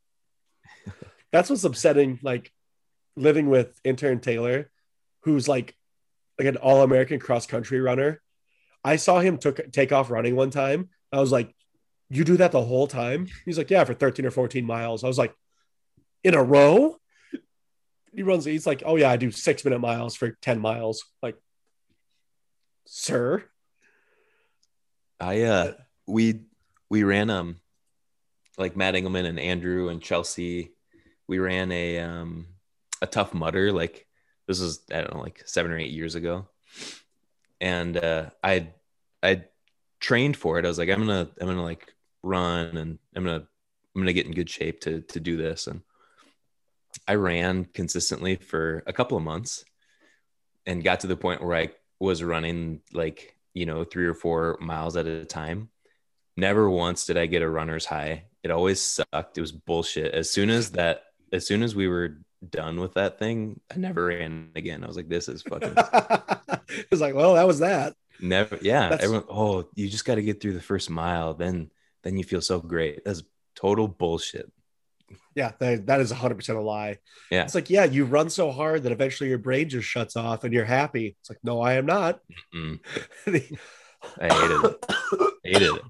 That's 1.32 1.48
what's 1.48 1.64
upsetting. 1.64 2.18
Like 2.22 2.52
living 3.16 3.48
with 3.48 3.78
intern 3.84 4.20
Taylor, 4.20 4.70
who's 5.22 5.48
like 5.48 5.74
like 6.38 6.48
an 6.48 6.56
all 6.58 6.82
American 6.82 7.18
cross 7.18 7.46
country 7.46 7.80
runner. 7.80 8.20
I 8.84 8.96
saw 8.96 9.20
him 9.20 9.38
took 9.38 9.72
take 9.72 9.92
off 9.92 10.10
running 10.10 10.36
one 10.36 10.50
time. 10.50 10.90
I 11.12 11.20
was 11.20 11.32
like, 11.32 11.54
"You 12.10 12.24
do 12.24 12.36
that 12.38 12.52
the 12.52 12.60
whole 12.62 12.86
time?" 12.86 13.26
He's 13.46 13.56
like, 13.56 13.70
"Yeah, 13.70 13.84
for 13.84 13.94
thirteen 13.94 14.26
or 14.26 14.30
fourteen 14.30 14.66
miles." 14.66 15.02
I 15.02 15.06
was 15.08 15.18
like, 15.18 15.34
"In 16.22 16.34
a 16.34 16.42
row?" 16.42 16.99
He 18.14 18.22
runs. 18.22 18.44
He's 18.44 18.66
like, 18.66 18.82
"Oh 18.84 18.96
yeah, 18.96 19.10
I 19.10 19.16
do 19.16 19.30
six 19.30 19.64
minute 19.64 19.80
miles 19.80 20.16
for 20.16 20.30
ten 20.42 20.60
miles." 20.60 21.04
Like, 21.22 21.36
sir, 22.86 23.44
I 25.20 25.42
uh 25.42 25.72
we 26.06 26.42
we 26.88 27.04
ran 27.04 27.30
um 27.30 27.56
like 28.58 28.76
Matt 28.76 28.94
Engelman 28.94 29.26
and 29.26 29.38
Andrew 29.38 29.88
and 29.88 30.02
Chelsea. 30.02 30.72
We 31.28 31.38
ran 31.38 31.70
a 31.72 32.00
um 32.00 32.46
a 33.02 33.06
Tough 33.06 33.32
Mudder 33.32 33.72
like 33.72 34.06
this 34.46 34.60
is 34.60 34.80
I 34.90 35.02
don't 35.02 35.14
know 35.14 35.20
like 35.20 35.42
seven 35.46 35.70
or 35.70 35.78
eight 35.78 35.92
years 35.92 36.16
ago, 36.16 36.48
and 37.60 37.96
uh, 37.96 38.30
I 38.42 38.70
I 39.22 39.44
trained 40.00 40.36
for 40.36 40.58
it. 40.58 40.64
I 40.64 40.68
was 40.68 40.78
like 40.78 40.88
I'm 40.88 41.00
gonna 41.06 41.28
I'm 41.40 41.46
gonna 41.46 41.62
like 41.62 41.94
run 42.22 42.76
and 42.76 42.98
I'm 43.14 43.24
gonna 43.24 43.46
I'm 43.94 44.02
gonna 44.02 44.12
get 44.12 44.26
in 44.26 44.32
good 44.32 44.50
shape 44.50 44.80
to 44.80 45.02
to 45.02 45.20
do 45.20 45.36
this 45.36 45.66
and 45.66 45.82
I 47.10 47.16
ran 47.16 47.64
consistently 47.64 48.36
for 48.36 48.84
a 48.86 48.92
couple 48.92 49.16
of 49.18 49.24
months 49.24 49.64
and 50.64 50.84
got 50.84 51.00
to 51.00 51.08
the 51.08 51.16
point 51.16 51.42
where 51.42 51.56
I 51.56 51.70
was 51.98 52.22
running 52.22 52.82
like 52.92 53.36
you 53.52 53.66
know 53.66 53.82
three 53.82 54.06
or 54.06 54.14
four 54.14 54.56
miles 54.60 54.96
at 54.96 55.08
a 55.08 55.24
time. 55.24 55.70
Never 56.36 56.70
once 56.70 57.06
did 57.06 57.16
i 57.18 57.26
get 57.26 57.42
a 57.42 57.50
runner's 57.50 57.84
high. 57.84 58.26
It 58.44 58.52
always 58.52 58.80
sucked. 58.80 59.36
It 59.36 59.40
was 59.40 59.50
bullshit. 59.50 60.14
As 60.14 60.30
soon 60.30 60.50
as 60.50 60.70
that 60.72 61.02
as 61.32 61.48
soon 61.48 61.64
as 61.64 61.74
we 61.74 61.88
were 61.88 62.18
done 62.48 62.78
with 62.78 62.94
that 62.94 63.18
thing 63.18 63.60
i 63.74 63.76
never 63.76 64.04
ran 64.06 64.50
again. 64.54 64.84
I 64.84 64.86
was 64.86 64.94
like 64.96 65.08
this 65.08 65.28
is 65.28 65.42
fucking 65.42 65.74
it 66.68 66.90
was 66.92 67.00
like, 67.00 67.16
well, 67.16 67.34
that 67.34 67.48
was 67.48 67.58
that. 67.58 67.96
never 68.20 68.56
yeah 68.62 68.90
That's- 68.90 69.02
everyone 69.02 69.26
oh 69.28 69.68
you 69.74 69.88
just 69.88 70.04
got 70.04 70.14
to 70.14 70.22
get 70.22 70.40
through 70.40 70.52
the 70.54 70.60
first 70.60 70.90
mile. 70.90 71.34
Then 71.34 71.72
then 72.04 72.16
you 72.16 72.22
feel 72.22 72.40
so 72.40 72.60
great. 72.60 73.04
That's 73.04 73.24
total 73.56 73.88
bullshit 73.88 74.52
Yeah, 75.34 75.52
that, 75.58 75.86
that 75.86 76.00
is 76.00 76.12
100% 76.12 76.56
a 76.56 76.60
lie. 76.60 76.98
Yeah. 77.30 77.44
It's 77.44 77.54
like, 77.54 77.70
yeah, 77.70 77.84
you 77.84 78.04
run 78.04 78.30
so 78.30 78.50
hard 78.50 78.82
that 78.82 78.92
eventually 78.92 79.28
your 79.28 79.38
brain 79.38 79.68
just 79.68 79.86
shuts 79.88 80.16
off 80.16 80.44
and 80.44 80.52
you're 80.52 80.64
happy. 80.64 81.16
It's 81.20 81.30
like, 81.30 81.38
no, 81.42 81.60
I 81.60 81.74
am 81.74 81.86
not. 81.86 82.20
Mm, 82.54 82.80
that 83.26 83.58
i 84.20 84.34
hated 85.44 85.62
it 85.62 85.82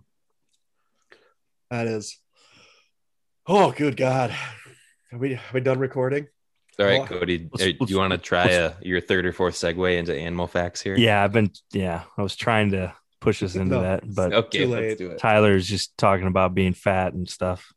That 1.71 1.87
is. 1.87 2.19
Oh, 3.47 3.73
good 3.73 3.97
God. 3.97 4.35
Are 5.13 5.19
we, 5.19 5.35
are 5.35 5.41
we 5.53 5.61
done 5.61 5.79
recording? 5.79 6.27
all 6.79 6.87
right 6.87 6.99
Well, 7.01 7.07
cody 7.21 7.49
let's- 7.53 7.65
do 7.65 7.87
you 7.89 7.99
want 7.99 8.13
to 8.13 8.19
try 8.19 8.45
let's- 8.45 8.57
uh 8.57 8.75
your 8.81 9.01
third 9.01 9.27
or 9.27 9.33
fourth 9.33 9.55
segue 9.55 9.99
into 9.99 10.15
animal 10.17 10.47
facts 10.47 10.81
here 10.81 10.97
Yeah, 10.97 11.23
I've 11.23 11.33
been. 11.33 11.51
Yeah, 11.73 12.05
I 12.17 12.23
was 12.23 12.37
trying 12.37 12.71
to 12.71 12.95
push 13.21 13.43
us 13.43 13.55
into 13.55 13.75
No, 13.75 13.83
that, 13.83 14.15
but 14.15 14.33
okay 14.33 14.59
Too 14.61 14.69
let's 14.69 14.97
do 14.97 15.11
it 15.11 15.19
Tyler's 15.19 15.67
just 15.69 15.97
talking 15.99 16.27
about 16.27 16.55
being 16.55 16.73
fat 16.73 17.13
and 17.13 17.29
stuff. 17.29 17.73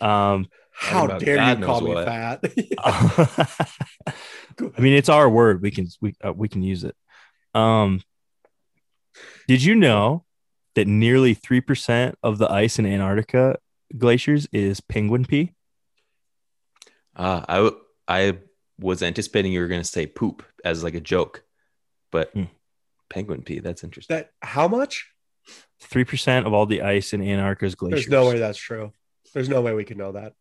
Um, 0.00 0.48
How 0.76 1.06
dare 1.06 1.36
God 1.36 1.60
you 1.60 1.64
call 1.66 1.80
knows 1.80 1.88
me 1.88 1.94
what. 1.94 2.04
fat? 2.04 2.44
I 4.76 4.80
mean, 4.80 4.92
it's 4.94 5.08
our 5.08 5.28
word. 5.28 5.62
We 5.62 5.70
can 5.70 5.86
we 6.00 6.14
uh, 6.24 6.32
we 6.32 6.48
can 6.48 6.62
use 6.62 6.84
it. 6.84 6.94
Um, 7.54 8.00
did 9.46 9.62
you 9.62 9.74
know 9.74 10.24
that 10.74 10.86
nearly 10.88 11.34
three 11.34 11.60
percent 11.60 12.16
of 12.22 12.38
the 12.38 12.50
ice 12.50 12.78
in 12.78 12.86
Antarctica 12.86 13.56
glaciers 13.96 14.48
is 14.52 14.80
penguin 14.80 15.24
pee? 15.24 15.52
Uh, 17.16 17.44
I 17.48 17.54
w- 17.56 17.80
I 18.08 18.38
was 18.80 19.02
anticipating 19.02 19.52
you 19.52 19.60
were 19.60 19.68
going 19.68 19.80
to 19.82 19.86
say 19.88 20.06
poop 20.06 20.42
as 20.64 20.82
like 20.82 20.94
a 20.96 21.00
joke, 21.00 21.44
but 22.10 22.30
Hmm. 22.32 22.44
penguin 23.08 23.42
pee. 23.42 23.60
That's 23.60 23.84
interesting. 23.84 24.16
that 24.16 24.30
how 24.42 24.66
much? 24.66 25.08
Three 25.80 26.04
percent 26.04 26.46
of 26.46 26.52
all 26.52 26.66
the 26.66 26.82
ice 26.82 27.12
in 27.12 27.22
Antarctica's 27.22 27.74
glaciers. 27.76 28.06
There's 28.06 28.10
no 28.10 28.28
way 28.28 28.38
that's 28.38 28.58
true. 28.58 28.92
There's 29.32 29.48
no 29.48 29.60
way 29.62 29.72
we 29.74 29.84
can 29.84 29.98
know 29.98 30.12
that. 30.12 30.32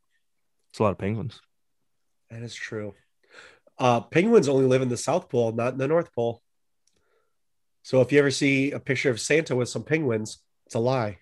It's 0.73 0.79
a 0.79 0.83
lot 0.83 0.93
of 0.93 0.97
penguins. 0.97 1.39
That 2.31 2.41
is 2.41 2.55
true. 2.55 2.95
Uh, 3.77 4.01
penguins 4.01 4.49
only 4.49 4.65
live 4.65 4.81
in 4.81 4.89
the 4.89 4.97
South 4.97 5.29
Pole, 5.29 5.51
not 5.51 5.73
in 5.73 5.77
the 5.77 5.87
North 5.87 6.11
Pole. 6.15 6.41
So 7.83 8.01
if 8.01 8.11
you 8.11 8.17
ever 8.17 8.31
see 8.31 8.71
a 8.71 8.79
picture 8.79 9.11
of 9.11 9.21
Santa 9.21 9.55
with 9.55 9.69
some 9.69 9.83
penguins, 9.83 10.39
it's 10.65 10.73
a 10.73 10.79
lie. 10.79 11.19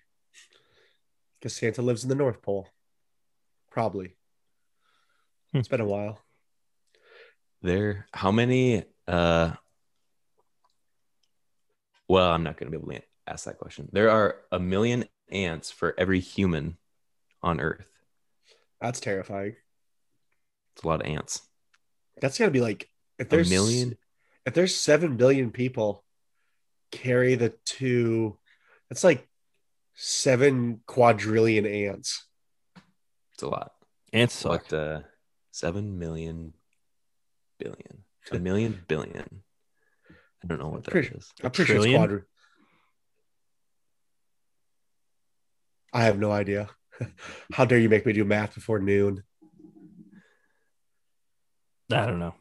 Because 1.38 1.54
Santa 1.54 1.82
lives 1.82 2.02
in 2.02 2.08
the 2.08 2.14
North 2.14 2.40
Pole. 2.40 2.66
Probably. 3.70 4.16
Hmm. 5.52 5.58
It's 5.58 5.68
been 5.68 5.82
a 5.82 5.86
while. 5.86 6.18
There, 7.60 8.06
how 8.14 8.32
many? 8.32 8.84
Uh, 9.06 9.52
well, 12.08 12.30
I'm 12.30 12.42
not 12.42 12.56
going 12.56 12.72
to 12.72 12.78
be 12.78 12.82
able 12.82 12.92
to 12.92 13.02
ask 13.26 13.44
that 13.44 13.58
question. 13.58 13.90
There 13.92 14.08
are 14.08 14.36
a 14.50 14.58
million 14.58 15.04
ants 15.30 15.70
for 15.70 15.94
every 15.98 16.20
human 16.20 16.78
on 17.42 17.60
Earth. 17.60 17.91
That's 18.82 18.98
terrifying. 19.00 19.54
It's 20.74 20.82
a 20.84 20.88
lot 20.88 21.00
of 21.02 21.06
ants. 21.06 21.40
That's 22.20 22.36
got 22.38 22.46
to 22.46 22.50
be 22.50 22.60
like 22.60 22.88
If 23.18 23.28
there's 23.30 23.48
A 23.50 23.54
million? 23.54 23.96
if 24.44 24.54
there's 24.54 24.74
seven 24.74 25.16
billion 25.16 25.52
people, 25.52 26.04
carry 26.90 27.36
the 27.36 27.54
two. 27.64 28.38
That's 28.90 29.04
like 29.04 29.28
seven 29.94 30.80
quadrillion 30.86 31.64
ants. 31.64 32.26
It's 33.34 33.42
a 33.44 33.48
lot. 33.48 33.70
Ants 34.12 34.34
suck. 34.34 34.70
What? 34.70 34.72
Uh, 34.72 35.00
seven 35.52 35.98
million 35.98 36.52
billion. 37.60 38.02
A 38.32 38.38
million 38.40 38.82
billion. 38.88 39.42
I 40.42 40.46
don't 40.48 40.58
know 40.58 40.68
what 40.68 40.84
that 40.84 40.90
Pretty- 40.90 41.14
is. 41.14 41.32
I'm 41.42 41.52
pretty 41.52 41.68
sure 41.68 41.76
it's 41.76 41.84
trillion? 41.84 42.00
quadri. 42.00 42.22
I 45.92 46.04
have 46.04 46.18
no 46.18 46.32
idea. 46.32 46.68
How 47.52 47.64
dare 47.64 47.78
you 47.78 47.88
make 47.88 48.06
me 48.06 48.12
do 48.12 48.24
math 48.24 48.54
before 48.54 48.78
noon? 48.78 49.22
I 51.90 52.06
don't 52.06 52.18
know. 52.18 52.34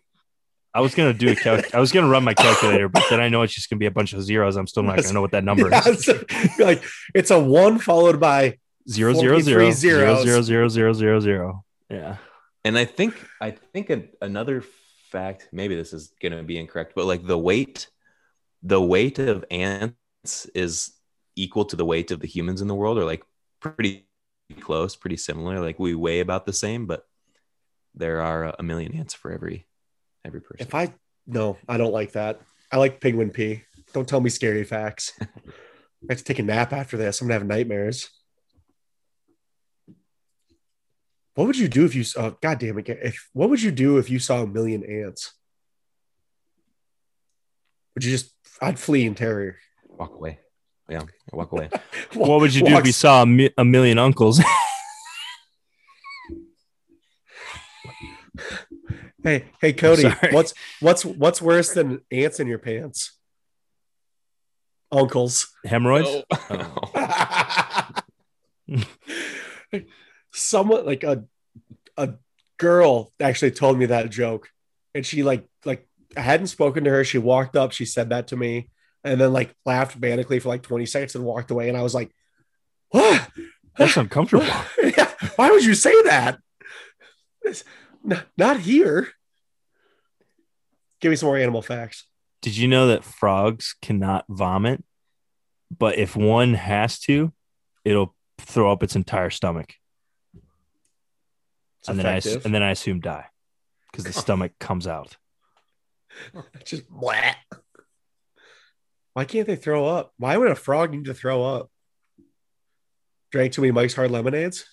I 0.73 0.79
was 0.79 0.95
gonna 0.95 1.13
do 1.13 1.29
a 1.29 1.35
calc. 1.35 1.75
I 1.75 1.79
was 1.79 1.91
gonna 1.91 2.07
run 2.07 2.23
my 2.23 2.33
calculator, 2.33 2.87
but 2.87 3.03
then 3.09 3.19
I 3.19 3.27
know 3.27 3.41
it's 3.41 3.53
just 3.53 3.69
gonna 3.69 3.79
be 3.79 3.87
a 3.87 3.91
bunch 3.91 4.13
of 4.13 4.21
zeros. 4.23 4.55
I'm 4.55 4.67
still 4.67 4.83
not 4.83 4.95
gonna 4.95 5.11
know 5.11 5.21
what 5.21 5.31
that 5.31 5.43
number 5.43 5.69
Yeah, 5.69 5.85
is. 5.89 6.07
it's 6.29 6.59
like 6.59 6.81
it's 7.13 7.31
a 7.31 7.39
one 7.39 7.77
followed 7.79 8.19
by 8.19 8.57
Zero 8.89 9.13
zero 9.13 9.33
43 9.33 9.43
zero 9.43 9.71
zero 9.71 9.73
zeros. 9.73 10.23
zero 10.23 10.41
zero 10.41 10.69
zero 10.69 10.93
zero 10.93 11.19
zero. 11.19 11.65
Yeah. 11.89 12.17
And 12.63 12.77
I 12.77 12.85
think 12.85 13.15
I 13.41 13.51
think 13.51 13.89
a, 13.89 14.03
another 14.21 14.63
fact, 15.11 15.49
maybe 15.51 15.75
this 15.75 15.91
is 15.93 16.13
gonna 16.21 16.43
be 16.43 16.57
incorrect, 16.57 16.93
but 16.95 17.05
like 17.05 17.25
the 17.25 17.37
weight, 17.37 17.87
the 18.63 18.81
weight 18.81 19.19
of 19.19 19.43
ants 19.51 20.45
is 20.55 20.93
equal 21.35 21.65
to 21.65 21.75
the 21.75 21.85
weight 21.85 22.11
of 22.11 22.21
the 22.21 22.27
humans 22.27 22.61
in 22.61 22.67
the 22.67 22.75
world, 22.75 22.97
or 22.97 23.03
like 23.03 23.23
pretty 23.59 24.07
close, 24.53 24.95
pretty 24.95 25.17
similar. 25.17 25.59
Like 25.59 25.79
we 25.79 25.95
weigh 25.95 26.19
about 26.19 26.45
the 26.45 26.53
same, 26.53 26.85
but 26.85 27.05
there 27.95 28.21
are 28.21 28.55
a 28.57 28.63
million 28.63 28.95
ants 28.95 29.13
for 29.13 29.31
every 29.31 29.67
every 30.25 30.41
person. 30.41 30.65
if 30.65 30.73
I 30.73 30.93
no, 31.27 31.57
I 31.67 31.77
don't 31.77 31.93
like 31.93 32.13
that. 32.13 32.41
I 32.71 32.77
like 32.77 33.01
penguin 33.01 33.31
pee. 33.31 33.63
Don't 33.93 34.07
tell 34.07 34.21
me 34.21 34.29
scary 34.29 34.63
facts. 34.63 35.13
I 35.21 36.13
have 36.13 36.17
to 36.17 36.23
take 36.23 36.39
a 36.39 36.43
nap 36.43 36.73
after 36.73 36.97
this. 36.97 37.21
I'm 37.21 37.27
gonna 37.27 37.39
have 37.39 37.47
nightmares. 37.47 38.09
What 41.35 41.47
would 41.47 41.57
you 41.57 41.67
do 41.67 41.85
if 41.85 41.95
you 41.95 42.03
saw? 42.03 42.31
God 42.41 42.59
damn 42.59 42.79
it! 42.79 42.89
If 42.89 43.29
what 43.33 43.49
would 43.49 43.61
you 43.61 43.71
do 43.71 43.97
if 43.97 44.09
you 44.09 44.19
saw 44.19 44.41
a 44.41 44.47
million 44.47 44.83
ants? 44.83 45.33
Would 47.95 48.03
you 48.03 48.11
just? 48.11 48.31
I'd 48.61 48.79
flee 48.79 49.05
in 49.05 49.15
terror. 49.15 49.57
walk 49.87 50.13
away. 50.13 50.39
Yeah, 50.91 51.03
walk 51.31 51.53
away. 51.53 51.69
What 52.13 52.41
would 52.41 52.53
you 52.53 52.65
do 52.65 52.75
if 52.75 52.85
you 52.85 52.91
saw 52.91 53.21
a, 53.23 53.25
mi- 53.25 53.53
a 53.57 53.63
million 53.63 53.97
uncles? 53.97 54.41
Hey, 59.23 59.45
hey, 59.61 59.73
Cody. 59.73 60.09
What's 60.31 60.55
what's 60.79 61.05
what's 61.05 61.39
worse 61.43 61.73
than 61.73 62.01
ants 62.09 62.39
in 62.39 62.47
your 62.47 62.57
pants? 62.57 63.11
Uncles. 64.91 65.53
Hemorrhoids? 65.63 66.23
Oh. 66.49 67.91
Someone 70.33 70.87
like 70.87 71.03
a 71.03 71.25
a 71.97 72.13
girl 72.57 73.13
actually 73.19 73.51
told 73.51 73.77
me 73.77 73.85
that 73.87 74.09
joke, 74.09 74.49
and 74.95 75.05
she 75.05 75.21
like 75.21 75.45
like 75.65 75.87
I 76.17 76.21
hadn't 76.21 76.47
spoken 76.47 76.83
to 76.85 76.89
her. 76.89 77.03
She 77.03 77.19
walked 77.19 77.55
up, 77.55 77.73
she 77.73 77.85
said 77.85 78.09
that 78.09 78.29
to 78.29 78.35
me, 78.35 78.70
and 79.03 79.19
then 79.19 79.33
like 79.33 79.55
laughed 79.65 79.99
manically 79.99 80.41
for 80.41 80.49
like 80.49 80.63
twenty 80.63 80.85
seconds 80.85 81.15
and 81.15 81.25
walked 81.25 81.51
away. 81.51 81.69
And 81.69 81.77
I 81.77 81.83
was 81.83 81.93
like, 81.93 82.11
"What? 82.89 83.29
That's 83.77 83.97
uncomfortable. 83.97 84.45
yeah, 84.83 85.11
why 85.35 85.49
would 85.49 85.63
you 85.63 85.73
say 85.73 86.01
that? 86.03 86.39
It's 87.41 87.63
n- 88.09 88.23
not 88.37 88.59
here." 88.59 89.09
Give 90.99 91.09
me 91.09 91.15
some 91.15 91.27
more 91.27 91.37
animal 91.37 91.61
facts. 91.61 92.05
Did 92.41 92.57
you 92.57 92.67
know 92.67 92.87
that 92.87 93.03
frogs 93.03 93.75
cannot 93.81 94.25
vomit, 94.29 94.83
but 95.75 95.97
if 95.97 96.15
one 96.15 96.53
has 96.53 96.99
to, 97.01 97.31
it'll 97.85 98.15
throw 98.39 98.71
up 98.71 98.83
its 98.83 98.95
entire 98.95 99.29
stomach, 99.29 99.73
It's 101.79 101.89
and 101.89 101.99
then 101.99 102.05
I 102.05 102.21
and 102.45 102.53
then 102.53 102.63
I 102.63 102.71
assume 102.71 102.99
die 102.99 103.25
because 103.91 104.05
the 104.05 104.13
stomach 104.13 104.53
comes 104.59 104.87
out. 104.87 105.17
just 106.65 106.89
blah. 106.89 107.33
Why 109.13 109.25
can't 109.25 109.47
they 109.47 109.55
throw 109.57 109.85
up? 109.87 110.13
Why 110.17 110.37
would 110.37 110.49
a 110.49 110.55
frog 110.55 110.91
need 110.91 111.05
to 111.05 111.13
throw 111.13 111.43
up? 111.43 111.69
Drank 113.31 113.53
too 113.53 113.61
many 113.61 113.71
Mike's 113.71 113.93
Hard 113.93 114.11
Lemonades? 114.11 114.65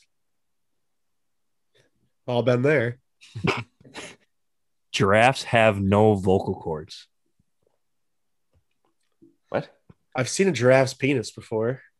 All 2.26 2.42
been 2.42 2.62
there. 2.62 2.98
Giraffes 4.92 5.44
have 5.44 5.80
no 5.80 6.14
vocal 6.14 6.54
cords. 6.54 7.06
what? 9.48 9.68
I've 10.16 10.28
seen 10.28 10.48
a 10.48 10.52
giraffe's 10.52 10.94
penis 10.94 11.30
before. 11.30 11.80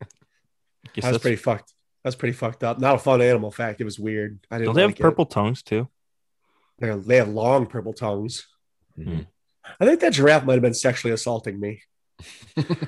That 0.00 0.96
was 0.96 1.04
that's- 1.04 1.22
pretty 1.22 1.36
fucked. 1.36 1.72
That's 2.02 2.16
pretty 2.16 2.32
fucked 2.32 2.64
up. 2.64 2.80
Not 2.80 2.94
a 2.96 2.98
fun 2.98 3.20
animal 3.22 3.50
fact. 3.52 3.80
It 3.80 3.84
was 3.84 3.98
weird. 3.98 4.40
I 4.50 4.56
didn't 4.56 4.66
Don't 4.68 4.74
they 4.74 4.80
have 4.82 4.90
like 4.90 4.98
it. 5.00 5.02
purple 5.02 5.26
tongues 5.26 5.62
too? 5.62 5.86
They're, 6.78 6.96
they 6.96 7.16
have 7.16 7.28
long 7.28 7.66
purple 7.66 7.92
tongues. 7.92 8.48
Mhm. 8.98 9.26
I 9.78 9.84
think 9.86 10.00
that 10.00 10.12
giraffe 10.14 10.44
might 10.44 10.54
have 10.54 10.62
been 10.62 10.74
sexually 10.74 11.12
assaulting 11.14 11.58
me. 11.60 11.82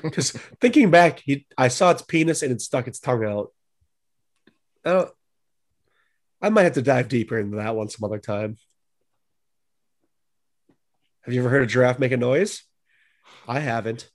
Because 0.02 0.32
thinking 0.60 0.90
back, 0.90 1.20
he, 1.24 1.46
I 1.56 1.68
saw 1.68 1.90
its 1.90 2.02
penis 2.02 2.42
and 2.42 2.52
it 2.52 2.60
stuck 2.60 2.86
its 2.86 2.98
tongue 3.00 3.24
out. 3.24 3.52
I, 4.84 4.90
don't, 4.92 5.10
I 6.42 6.50
might 6.50 6.64
have 6.64 6.74
to 6.74 6.82
dive 6.82 7.08
deeper 7.08 7.38
into 7.38 7.56
that 7.56 7.74
one 7.76 7.88
some 7.88 8.04
other 8.04 8.18
time. 8.18 8.56
Have 11.22 11.32
you 11.32 11.40
ever 11.40 11.48
heard 11.48 11.62
a 11.62 11.66
giraffe 11.66 11.98
make 11.98 12.12
a 12.12 12.16
noise? 12.16 12.64
I 13.46 13.60
haven't. 13.60 14.10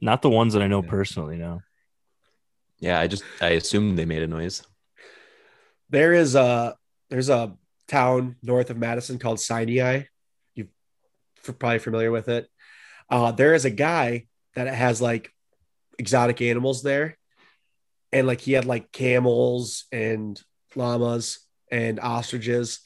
Not 0.00 0.22
the 0.22 0.30
ones 0.30 0.54
that 0.54 0.62
I 0.62 0.66
know 0.68 0.82
Yeah. 0.82 0.88
personally. 0.90 1.36
No. 1.36 1.60
Yeah, 2.78 2.98
I 2.98 3.08
just 3.08 3.24
I 3.42 3.50
assumed 3.50 3.98
they 3.98 4.06
made 4.06 4.22
a 4.22 4.26
noise. 4.26 4.62
There 5.90 6.14
is 6.14 6.34
a 6.34 6.76
there's 7.10 7.28
a 7.28 7.56
town 7.88 8.36
north 8.42 8.70
of 8.70 8.78
Madison 8.78 9.18
called 9.18 9.40
Sinai. 9.40 10.04
Probably 11.44 11.78
familiar 11.78 12.10
with 12.10 12.28
it. 12.28 12.48
Uh, 13.08 13.32
there 13.32 13.54
is 13.54 13.64
a 13.64 13.70
guy 13.70 14.26
that 14.54 14.66
has 14.68 15.00
like 15.00 15.32
exotic 15.98 16.40
animals 16.42 16.82
there, 16.82 17.16
and 18.12 18.26
like 18.26 18.40
he 18.40 18.52
had 18.52 18.64
like 18.64 18.92
camels 18.92 19.84
and 19.92 20.40
llamas 20.74 21.40
and 21.70 22.00
ostriches. 22.00 22.80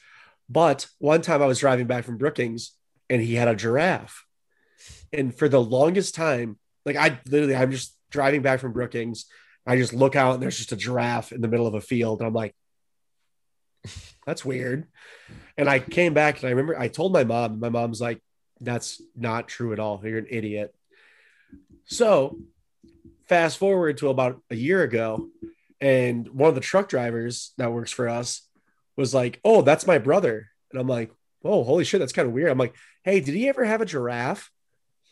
But 0.49 0.87
one 0.99 1.21
time 1.21 1.41
I 1.41 1.47
was 1.47 1.59
driving 1.59 1.87
back 1.87 2.05
from 2.05 2.17
Brookings, 2.17 2.71
and 3.09 3.21
he 3.21 3.35
had 3.35 3.47
a 3.47 3.55
giraffe. 3.55 4.25
And 5.13 5.33
for 5.33 5.47
the 5.49 5.61
longest 5.61 6.15
time, 6.15 6.57
like 6.85 6.95
I 6.95 7.19
literally, 7.27 7.55
I'm 7.55 7.71
just 7.71 7.97
driving 8.11 8.41
back 8.41 8.59
from 8.59 8.73
Brookings. 8.73 9.25
I 9.65 9.77
just 9.77 9.93
look 9.93 10.15
out 10.15 10.35
and 10.35 10.43
there's 10.43 10.57
just 10.57 10.71
a 10.71 10.77
giraffe 10.77 11.31
in 11.31 11.41
the 11.41 11.47
middle 11.47 11.67
of 11.67 11.73
a 11.73 11.81
field. 11.81 12.19
And 12.19 12.27
I'm 12.27 12.33
like, 12.33 12.55
that's 14.25 14.45
weird. 14.45 14.87
And 15.57 15.69
I 15.69 15.79
came 15.79 16.13
back 16.13 16.39
and 16.39 16.47
I 16.47 16.51
remember 16.51 16.77
I 16.77 16.87
told 16.87 17.13
my 17.13 17.23
mom, 17.23 17.59
my 17.59 17.69
mom's 17.69 18.01
like, 18.01 18.21
that's 18.61 19.01
not 19.15 19.47
true 19.47 19.73
at 19.73 19.79
all. 19.79 20.01
You're 20.03 20.19
an 20.19 20.27
idiot. 20.29 20.73
So 21.85 22.39
fast 23.27 23.57
forward 23.57 23.97
to 23.97 24.09
about 24.09 24.41
a 24.49 24.55
year 24.55 24.83
ago, 24.83 25.29
and 25.81 26.27
one 26.29 26.49
of 26.49 26.55
the 26.55 26.61
truck 26.61 26.89
drivers 26.89 27.53
that 27.57 27.71
works 27.71 27.91
for 27.91 28.07
us 28.07 28.41
was 28.95 29.13
like, 29.13 29.39
Oh, 29.43 29.61
that's 29.61 29.87
my 29.87 29.97
brother. 29.97 30.47
And 30.71 30.79
I'm 30.79 30.87
like, 30.87 31.11
Oh, 31.43 31.63
holy 31.63 31.83
shit, 31.83 31.99
that's 31.99 32.13
kind 32.13 32.27
of 32.27 32.33
weird. 32.33 32.49
I'm 32.49 32.57
like, 32.57 32.75
Hey, 33.03 33.19
did 33.19 33.35
he 33.35 33.47
ever 33.47 33.65
have 33.65 33.81
a 33.81 33.85
giraffe? 33.85 34.51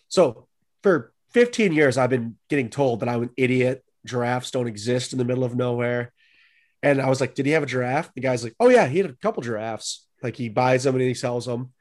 So 0.08 0.48
for 0.82 1.12
15 1.32 1.74
years, 1.74 1.98
I've 1.98 2.10
been 2.10 2.38
getting 2.50 2.70
told 2.70 3.00
that 3.00 3.10
I'm 3.10 3.24
an 3.24 3.30
idiot. 3.38 3.84
Giraffes 4.06 4.52
don't 4.52 4.68
exist 4.68 5.14
in 5.14 5.20
the 5.20 5.26
middle 5.26 5.44
of 5.44 5.56
nowhere. 5.56 6.12
And 6.82 7.02
I 7.02 7.10
was 7.10 7.22
like, 7.22 7.36
Did 7.36 7.46
he 7.46 7.54
have 7.54 7.64
a 7.64 7.68
giraffe? 7.68 8.14
The 8.14 8.22
guy's 8.22 8.44
like, 8.44 8.56
Oh, 8.60 8.70
yeah, 8.70 8.88
he 8.88 9.00
had 9.00 9.10
a 9.10 9.16
couple 9.16 9.44
giraffes. 9.44 10.08
Like 10.22 10.38
he 10.38 10.50
buys 10.50 10.84
them 10.84 10.96
and 10.96 11.04
he 11.04 11.14
sells 11.14 11.46
them. 11.46 11.74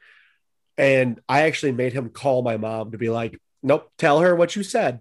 And 0.79 1.21
I 1.29 1.43
actually 1.43 1.73
made 1.73 1.93
him 1.93 2.09
call 2.11 2.43
my 2.43 2.57
mom 2.57 2.93
to 2.93 2.99
be 2.99 3.11
like, 3.11 3.39
Nope, 3.63 3.91
tell 3.97 4.21
her 4.21 4.35
what 4.35 4.57
you 4.57 4.63
said. 4.63 5.01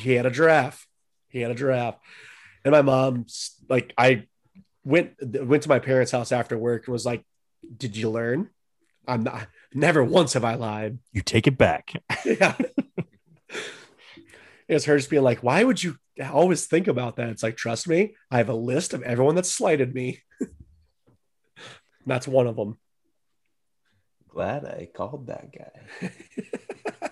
he 0.00 0.14
had 0.14 0.26
a 0.26 0.30
giraffe. 0.30 0.86
He 1.28 1.40
had 1.40 1.50
a 1.50 1.54
giraffe. 1.54 1.96
And 2.64 2.72
my 2.72 2.82
mom's 2.82 3.54
like, 3.68 3.92
I 3.98 4.26
went 4.84 5.12
went 5.22 5.62
to 5.64 5.68
my 5.68 5.78
parents' 5.78 6.12
house 6.12 6.32
after 6.32 6.56
work 6.56 6.86
and 6.86 6.92
was 6.92 7.06
like, 7.06 7.24
Did 7.76 7.96
you 7.96 8.10
learn? 8.10 8.50
I'm 9.06 9.22
not 9.22 9.48
never 9.74 10.02
once 10.02 10.32
have 10.32 10.44
I 10.44 10.54
lied. 10.54 10.98
You 11.12 11.20
take 11.20 11.46
it 11.46 11.58
back. 11.58 11.92
Yeah. 12.24 12.54
it's 14.66 14.86
her 14.86 14.96
just 14.96 15.10
being 15.10 15.22
like, 15.22 15.42
why 15.42 15.62
would 15.62 15.82
you 15.82 15.96
always 16.32 16.64
think 16.66 16.88
about 16.88 17.16
that? 17.16 17.28
It's 17.28 17.42
like, 17.42 17.56
trust 17.56 17.86
me, 17.86 18.14
I 18.30 18.38
have 18.38 18.48
a 18.48 18.54
list 18.54 18.94
of 18.94 19.02
everyone 19.02 19.34
that 19.34 19.46
slighted 19.46 19.94
me. 19.94 20.22
That's 22.06 22.26
one 22.26 22.46
of 22.46 22.56
them. 22.56 22.78
Glad 24.34 24.64
I 24.64 24.88
called 24.92 25.28
that 25.28 25.50
guy. 25.52 26.10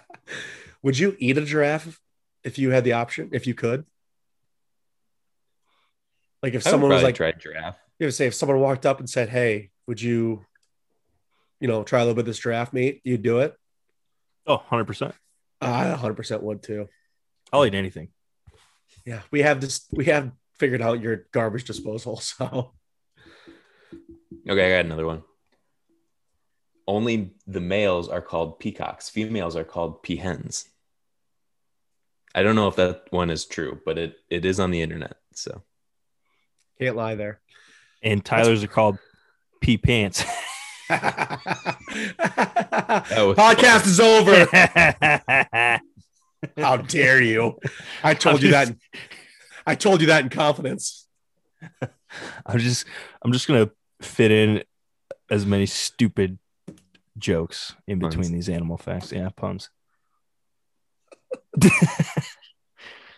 would 0.82 0.98
you 0.98 1.16
eat 1.18 1.38
a 1.38 1.44
giraffe 1.44 2.00
if 2.42 2.58
you 2.58 2.70
had 2.70 2.82
the 2.82 2.94
option, 2.94 3.30
if 3.32 3.46
you 3.46 3.54
could? 3.54 3.84
Like 6.42 6.54
if 6.54 6.66
I 6.66 6.70
someone 6.70 6.90
was 6.90 7.04
like, 7.04 7.14
try 7.14 7.30
giraffe. 7.30 7.78
you 8.00 8.06
know, 8.06 8.10
say 8.10 8.26
if 8.26 8.34
someone 8.34 8.58
walked 8.58 8.84
up 8.84 8.98
and 8.98 9.08
said, 9.08 9.28
Hey, 9.28 9.70
would 9.86 10.02
you 10.02 10.44
you 11.60 11.68
know, 11.68 11.84
try 11.84 12.00
a 12.00 12.02
little 12.02 12.16
bit 12.16 12.22
of 12.22 12.26
this 12.26 12.40
giraffe 12.40 12.72
meat, 12.72 13.00
you'd 13.04 13.22
do 13.22 13.38
it. 13.38 13.54
Oh, 14.48 14.60
100%. 14.68 15.12
I 15.60 15.96
100% 15.96 16.42
would 16.42 16.60
too. 16.60 16.88
I'll 17.52 17.64
eat 17.64 17.76
anything. 17.76 18.08
Yeah, 19.06 19.20
we 19.30 19.42
have 19.42 19.60
this. 19.60 19.86
We 19.92 20.06
have 20.06 20.32
figured 20.58 20.82
out 20.82 21.00
your 21.00 21.26
garbage 21.32 21.64
disposal. 21.64 22.20
So 22.38 22.72
Okay, 24.48 24.66
I 24.66 24.76
got 24.76 24.86
another 24.86 25.06
one. 25.06 25.22
Only 26.86 27.32
the 27.46 27.60
males 27.60 28.08
are 28.08 28.20
called 28.20 28.58
peacocks. 28.58 29.08
Females 29.08 29.56
are 29.56 29.64
called 29.64 30.02
peahens. 30.02 30.66
I 32.34 32.42
don't 32.42 32.56
know 32.56 32.68
if 32.68 32.76
that 32.76 33.04
one 33.10 33.30
is 33.30 33.44
true, 33.44 33.80
but 33.84 33.98
it, 33.98 34.16
it 34.30 34.44
is 34.44 34.58
on 34.58 34.70
the 34.70 34.82
internet. 34.82 35.16
So 35.34 35.62
can't 36.80 36.96
lie 36.96 37.14
there. 37.14 37.40
And 38.02 38.24
Tyler's 38.24 38.64
are 38.64 38.68
called 38.68 38.98
pea 39.60 39.78
pants. 39.78 40.24
was- 40.24 40.28
oh. 43.14 43.34
Podcast 43.36 43.86
is 43.86 44.00
over. 44.00 44.46
How 46.56 46.76
dare 46.76 47.22
you? 47.22 47.58
I 48.02 48.14
told 48.14 48.42
you 48.42 48.50
that. 48.50 48.74
I 49.66 49.76
told 49.76 50.00
you 50.00 50.08
that 50.08 50.24
in 50.24 50.28
confidence. 50.30 51.06
I'm 52.44 52.58
just 52.58 52.84
I'm 53.22 53.32
just 53.32 53.46
gonna 53.46 53.70
fit 54.00 54.32
in 54.32 54.64
as 55.30 55.46
many 55.46 55.66
stupid 55.66 56.38
jokes 57.18 57.74
in 57.86 58.00
Puns. 58.00 58.14
between 58.14 58.32
these 58.32 58.48
animal 58.48 58.76
facts. 58.76 59.12
Yeah, 59.12 59.28
puns. 59.36 59.70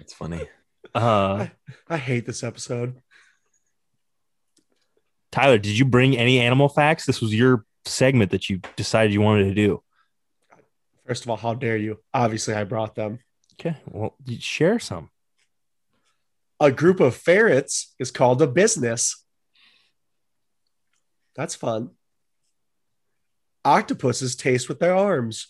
it's 0.00 0.12
funny. 0.14 0.40
Uh 0.94 1.48
I 1.88 1.96
hate 1.96 2.24
this 2.24 2.44
episode. 2.44 3.02
Tyler, 5.32 5.58
did 5.58 5.76
you 5.76 5.84
bring 5.84 6.16
any 6.16 6.38
animal 6.38 6.68
facts? 6.68 7.04
This 7.04 7.20
was 7.20 7.34
your 7.34 7.64
segment 7.84 8.30
that 8.30 8.48
you 8.48 8.60
decided 8.76 9.12
you 9.12 9.20
wanted 9.20 9.44
to 9.46 9.54
do. 9.54 9.82
First 11.04 11.24
of 11.24 11.30
all, 11.30 11.36
how 11.36 11.54
dare 11.54 11.76
you? 11.76 11.98
Obviously, 12.12 12.54
I 12.54 12.62
brought 12.62 12.94
them. 12.94 13.18
Okay, 13.58 13.76
well, 13.86 14.14
share 14.38 14.78
some. 14.78 15.10
A 16.60 16.70
group 16.70 17.00
of 17.00 17.16
ferrets 17.16 17.92
is 17.98 18.12
called 18.12 18.40
a 18.40 18.46
business. 18.46 19.24
That's 21.34 21.56
fun. 21.56 21.90
Octopuses 23.64 24.36
taste 24.36 24.68
with 24.68 24.78
their 24.78 24.94
arms. 24.94 25.48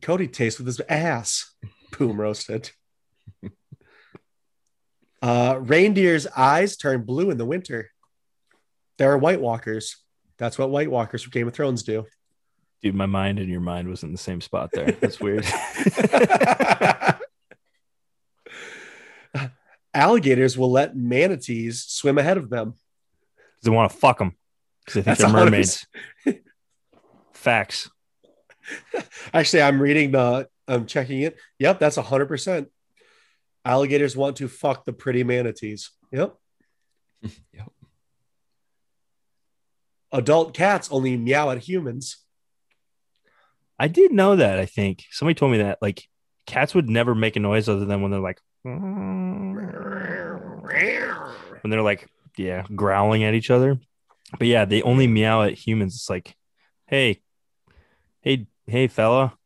Cody 0.00 0.28
tastes 0.28 0.58
with 0.58 0.66
his 0.66 0.80
ass. 0.88 1.52
Boom 1.98 2.20
roasted. 2.20 2.70
Uh, 5.22 5.58
reindeer's 5.60 6.26
eyes 6.34 6.78
turn 6.78 7.02
blue 7.02 7.30
in 7.30 7.36
the 7.36 7.44
winter. 7.44 7.90
There 8.96 9.12
are 9.12 9.18
White 9.18 9.42
Walkers. 9.42 9.98
That's 10.38 10.58
what 10.58 10.70
White 10.70 10.90
Walkers 10.90 11.22
from 11.22 11.32
Game 11.32 11.46
of 11.46 11.52
Thrones 11.52 11.82
do. 11.82 12.06
Dude, 12.80 12.94
my 12.94 13.04
mind 13.04 13.38
and 13.38 13.50
your 13.50 13.60
mind 13.60 13.86
was 13.86 14.02
in 14.02 14.12
the 14.12 14.18
same 14.18 14.40
spot 14.40 14.70
there. 14.72 14.92
That's 14.92 15.20
weird. 15.20 15.44
Alligators 19.92 20.56
will 20.56 20.70
let 20.70 20.96
manatees 20.96 21.84
swim 21.86 22.16
ahead 22.16 22.38
of 22.38 22.48
them. 22.48 22.76
they 23.62 23.68
want 23.68 23.92
to 23.92 23.98
fuck 23.98 24.18
them 24.18 24.36
because 24.84 24.94
they 24.94 25.02
think 25.02 25.18
That's 25.18 25.20
they're 25.20 25.44
mermaids. 25.44 25.86
Facts. 27.32 27.90
Actually, 29.32 29.62
I'm 29.62 29.80
reading 29.80 30.12
the, 30.12 30.48
I'm 30.68 30.86
checking 30.86 31.22
it. 31.22 31.36
Yep, 31.58 31.78
that's 31.78 31.96
100%. 31.96 32.66
Alligators 33.64 34.16
want 34.16 34.36
to 34.36 34.48
fuck 34.48 34.84
the 34.84 34.92
pretty 34.92 35.24
manatees. 35.24 35.90
Yep. 36.12 36.34
Yep. 37.52 37.70
Adult 40.12 40.54
cats 40.54 40.90
only 40.90 41.16
meow 41.16 41.50
at 41.50 41.58
humans. 41.58 42.16
I 43.78 43.88
did 43.88 44.12
know 44.12 44.36
that. 44.36 44.58
I 44.58 44.66
think 44.66 45.04
somebody 45.10 45.34
told 45.34 45.52
me 45.52 45.58
that 45.58 45.78
like 45.80 46.08
cats 46.46 46.74
would 46.74 46.90
never 46.90 47.14
make 47.14 47.36
a 47.36 47.40
noise 47.40 47.68
other 47.68 47.84
than 47.84 48.02
when 48.02 48.10
they're 48.10 48.20
like 48.20 48.40
when 51.62 51.70
they're 51.70 51.80
like 51.80 52.08
yeah 52.36 52.64
growling 52.74 53.24
at 53.24 53.34
each 53.34 53.50
other. 53.50 53.78
But 54.38 54.46
yeah, 54.48 54.64
they 54.64 54.82
only 54.82 55.06
meow 55.06 55.42
at 55.42 55.54
humans. 55.54 55.94
It's 55.94 56.10
like, 56.10 56.34
hey, 56.86 57.20
hey, 58.20 58.46
hey, 58.66 58.86
fella, 58.88 59.36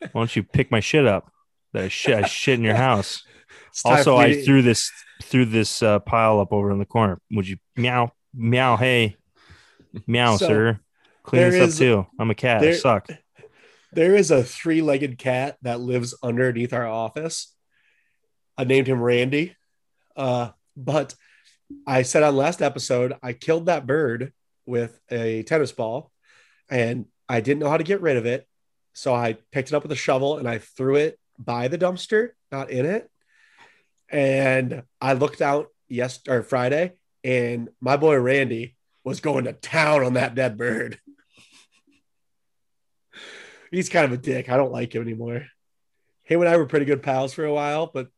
why 0.00 0.08
don't 0.20 0.34
you 0.36 0.42
pick 0.42 0.70
my 0.70 0.80
shit 0.80 1.06
up? 1.06 1.30
That 1.72 1.84
I 1.84 1.88
shit, 1.88 2.14
I 2.24 2.26
shit 2.26 2.58
in 2.58 2.64
your 2.64 2.74
house. 2.88 3.24
It's 3.70 3.84
Also, 3.84 4.16
I 4.16 4.32
to- 4.32 4.42
threw 4.44 4.62
this 4.62 4.90
threw 5.22 5.44
this 5.44 5.82
uh, 5.82 5.98
pile 5.98 6.38
up 6.40 6.52
over 6.52 6.70
in 6.70 6.78
the 6.78 6.86
corner. 6.86 7.20
Would 7.32 7.48
you 7.48 7.56
meow 7.76 8.12
meow? 8.34 8.76
Hey, 8.76 9.16
meow, 10.06 10.36
So, 10.36 10.46
sir. 10.46 10.80
Clean 11.24 11.50
this 11.50 11.62
up 11.62 11.68
is- 11.70 11.78
too. 11.78 12.06
I'm 12.18 12.30
a 12.30 12.34
cat. 12.34 12.58
I 12.58 12.66
there- 12.66 12.74
suck. 12.74 13.08
There 13.92 14.14
is 14.14 14.30
a 14.30 14.44
three 14.44 14.82
legged 14.82 15.16
cat 15.18 15.56
that 15.62 15.80
lives 15.80 16.14
underneath 16.22 16.74
our 16.74 16.86
office. 16.86 17.54
I 18.56 18.64
named 18.64 18.86
him 18.86 19.00
Randy. 19.00 19.56
Uh, 20.14 20.50
but 20.76 21.14
I 21.86 22.02
said 22.02 22.22
on 22.22 22.36
last 22.36 22.62
episode, 22.62 23.14
I 23.22 23.32
killed 23.32 23.66
that 23.66 23.86
bird 23.86 24.32
with 24.66 24.98
a 25.10 25.42
tennis 25.44 25.72
ball 25.72 26.10
and 26.70 27.06
I 27.28 27.40
didn't 27.40 27.60
know 27.60 27.70
how 27.70 27.76
to 27.76 27.84
get 27.84 28.00
rid 28.00 28.16
of 28.16 28.26
it. 28.26 28.46
So 28.92 29.14
I 29.14 29.36
picked 29.52 29.68
it 29.68 29.74
up 29.74 29.82
with 29.82 29.92
a 29.92 29.96
shovel 29.96 30.38
and 30.38 30.48
I 30.48 30.58
threw 30.58 30.96
it 30.96 31.18
by 31.38 31.68
the 31.68 31.78
dumpster, 31.78 32.30
not 32.50 32.70
in 32.70 32.84
it. 32.84 33.10
And 34.10 34.82
I 35.00 35.12
looked 35.12 35.40
out 35.42 35.68
yes 35.88 36.20
or 36.28 36.42
Friday, 36.42 36.94
and 37.22 37.68
my 37.80 37.96
boy 37.96 38.16
Randy 38.16 38.76
was 39.04 39.20
going 39.20 39.44
to 39.44 39.52
town 39.52 40.02
on 40.04 40.14
that 40.14 40.34
dead 40.34 40.56
bird. 40.56 40.98
He's 43.70 43.90
kind 43.90 44.06
of 44.06 44.12
a 44.12 44.16
dick. 44.16 44.48
I 44.48 44.56
don't 44.56 44.72
like 44.72 44.94
him 44.94 45.02
anymore. 45.02 45.46
Him 46.24 46.40
and 46.40 46.48
I 46.48 46.56
were 46.56 46.66
pretty 46.66 46.86
good 46.86 47.02
pals 47.02 47.34
for 47.34 47.44
a 47.44 47.52
while, 47.52 47.90
but 47.92 48.08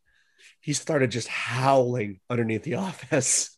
he 0.60 0.72
started 0.72 1.10
just 1.10 1.28
howling 1.28 2.20
underneath 2.28 2.62
the 2.62 2.74
office. 2.86 3.56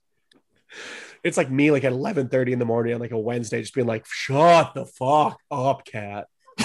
It's 1.24 1.36
like 1.36 1.50
me, 1.50 1.70
like 1.70 1.84
at 1.84 1.92
eleven 1.92 2.28
thirty 2.28 2.52
in 2.52 2.58
the 2.58 2.64
morning 2.64 2.94
on 2.94 3.00
like 3.00 3.12
a 3.12 3.18
Wednesday, 3.18 3.60
just 3.60 3.74
being 3.74 3.86
like, 3.86 4.06
"Shut 4.06 4.74
the 4.74 4.86
fuck 4.86 5.38
up, 5.50 5.84
cat." 5.84 6.26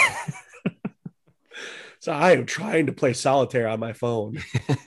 so 2.00 2.12
I 2.12 2.32
am 2.32 2.46
trying 2.46 2.88
to 2.88 2.94
play 2.94 3.14
solitaire 3.14 3.68
on 3.68 3.80
my 3.80 3.94
phone. 3.94 4.40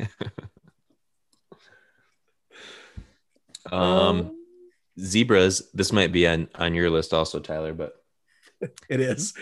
Um, 3.70 4.36
zebras. 4.98 5.70
This 5.72 5.92
might 5.92 6.12
be 6.12 6.26
on 6.26 6.48
on 6.54 6.74
your 6.74 6.90
list 6.90 7.12
also, 7.12 7.40
Tyler. 7.40 7.72
But 7.72 7.92
it 8.88 9.00
is. 9.00 9.34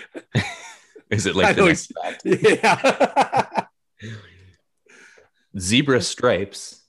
is 1.10 1.26
it 1.26 1.36
I 1.36 1.38
like 1.38 1.56
the 1.56 1.64
next? 1.64 1.92
Yeah. 2.24 3.66
Zebra 5.58 6.00
stripes 6.00 6.82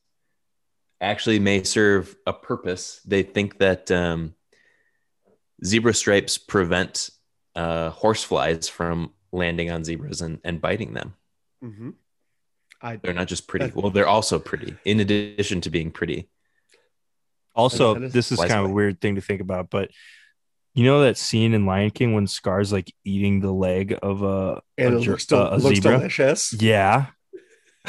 actually 1.02 1.40
may 1.40 1.64
serve 1.64 2.16
a 2.28 2.34
purpose. 2.34 3.02
They 3.06 3.24
think 3.24 3.58
that 3.60 3.90
um, 3.92 4.36
zebra 5.64 5.94
stripes 5.94 6.38
prevent 6.38 7.10
uh, 7.56 7.90
horseflies 7.92 8.70
from 8.70 9.14
landing 9.32 9.72
on 9.72 9.84
zebras 9.84 10.22
and, 10.22 10.40
and 10.44 10.60
biting 10.62 10.94
them. 10.94 11.14
Mhm. 11.64 11.94
I 12.82 12.96
They're 12.96 13.14
not 13.14 13.28
just 13.28 13.48
pretty. 13.48 13.72
Well, 13.76 13.92
they're 13.92 14.08
also 14.08 14.40
pretty. 14.40 14.76
In 14.86 15.00
addition 15.02 15.60
to 15.62 15.70
being 15.70 15.92
pretty, 15.92 16.30
Also, 17.56 17.94
That 17.96 18.04
is- 18.04 18.14
this 18.14 18.32
is 18.32 18.38
Wise 18.40 18.48
kind 18.50 18.64
of 18.64 18.72
a 18.72 18.74
weird 18.74 19.02
thing 19.02 19.16
to 19.16 19.22
think 19.22 19.42
about, 19.42 19.70
but 19.70 19.92
you 20.74 20.86
know 20.86 21.02
that 21.02 21.18
scene 21.18 21.54
in 21.54 21.66
Lion 21.66 21.90
King 21.92 22.14
when 22.14 22.26
Scar's 22.28 22.72
like 22.72 22.94
eating 23.04 23.42
the 23.42 23.52
leg 23.52 23.98
of 24.02 24.22
a, 24.24 24.62
and 24.78 24.94
a, 24.94 24.98
it 24.98 25.08
looks, 25.08 25.26
del- 25.26 25.42
a- 25.48 25.56
a 25.56 25.58
looks 25.58 25.76
zebra? 25.78 25.98
delicious. 25.98 26.54
Yeah. 26.62 27.08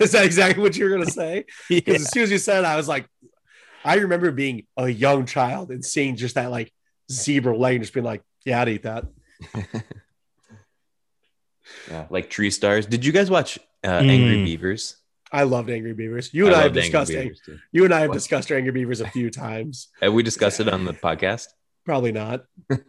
Is 0.00 0.12
that 0.12 0.24
exactly 0.24 0.62
what 0.62 0.76
you 0.76 0.84
were 0.84 0.90
gonna 0.90 1.10
say? 1.10 1.44
yeah. 1.70 1.80
Because 1.84 2.02
as 2.02 2.10
soon 2.12 2.22
as 2.24 2.30
you 2.30 2.38
said 2.38 2.60
it, 2.64 2.66
I 2.66 2.76
was 2.76 2.88
like, 2.88 3.08
I 3.84 3.96
remember 3.96 4.30
being 4.32 4.66
a 4.76 4.88
young 4.88 5.26
child 5.26 5.70
and 5.70 5.84
seeing 5.84 6.16
just 6.16 6.34
that 6.36 6.50
like 6.50 6.72
zebra 7.10 7.56
leg 7.56 7.76
and 7.76 7.84
just 7.84 7.92
being 7.94 8.04
like, 8.04 8.22
yeah, 8.44 8.60
I'd 8.62 8.68
eat 8.68 8.82
that. 8.84 9.04
yeah, 11.90 12.06
like 12.10 12.30
tree 12.30 12.50
stars. 12.50 12.86
Did 12.86 13.04
you 13.04 13.12
guys 13.12 13.30
watch 13.30 13.58
uh, 13.82 14.00
Mm. 14.00 14.08
Angry 14.10 14.44
Beavers? 14.44 14.96
I 15.32 15.42
loved 15.42 15.68
Angry 15.68 15.92
Beavers. 15.94 16.32
You 16.32 16.46
and 16.46 16.54
I, 16.54 16.62
have 16.62 16.66
loved 16.76 16.78
Angry 16.78 16.90
discussed 16.90 17.12
Ang- 17.12 17.22
Beavers, 17.24 17.40
you 17.72 17.84
and 17.84 17.92
I 17.94 18.00
have 18.00 18.08
What? 18.10 18.14
discussed 18.14 18.52
Angry 18.52 18.72
Beavers 18.72 19.00
a 19.00 19.08
few 19.10 19.30
times. 19.30 19.88
Have 20.00 20.12
we 20.12 20.22
discussed 20.22 20.60
it 20.60 20.68
on 20.68 20.84
the 20.84 20.92
podcast? 20.92 21.46
Probably 21.84 22.12
not. 22.12 22.44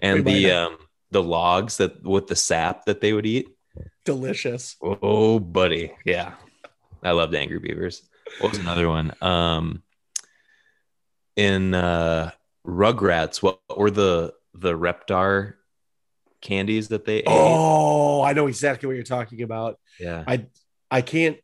And 0.00 0.24
We 0.24 0.32
the 0.32 0.42
have. 0.48 0.66
um 0.72 0.78
the 1.12 1.22
logs 1.22 1.76
that 1.76 2.02
with 2.02 2.26
the 2.26 2.34
sap 2.36 2.86
that 2.86 3.00
they 3.00 3.12
would 3.12 3.24
eat. 3.26 3.48
Delicious. 4.04 4.76
Oh, 4.82 5.38
buddy. 5.38 5.92
Yeah. 6.04 6.34
I 7.02 7.12
loved 7.12 7.34
Angry 7.34 7.58
Beavers. 7.58 8.02
What 8.40 8.50
was 8.52 8.58
another 8.58 8.88
one? 8.88 9.12
Um 9.20 9.82
in 11.36 11.74
uh 11.74 12.30
Rugrats, 12.66 13.42
what 13.42 13.60
were 13.76 13.90
the 13.90 14.34
the 14.54 14.72
Reptar 14.72 15.54
candies 16.40 16.88
that 16.88 17.04
they 17.04 17.18
ate? 17.18 17.24
Oh, 17.26 18.22
I 18.22 18.32
know 18.32 18.46
exactly 18.46 18.86
what 18.86 18.94
you're 18.94 19.02
talking 19.02 19.42
about. 19.42 19.78
yeah. 20.00 20.24
I 20.26 20.46
I 20.90 21.02
can't 21.02 21.38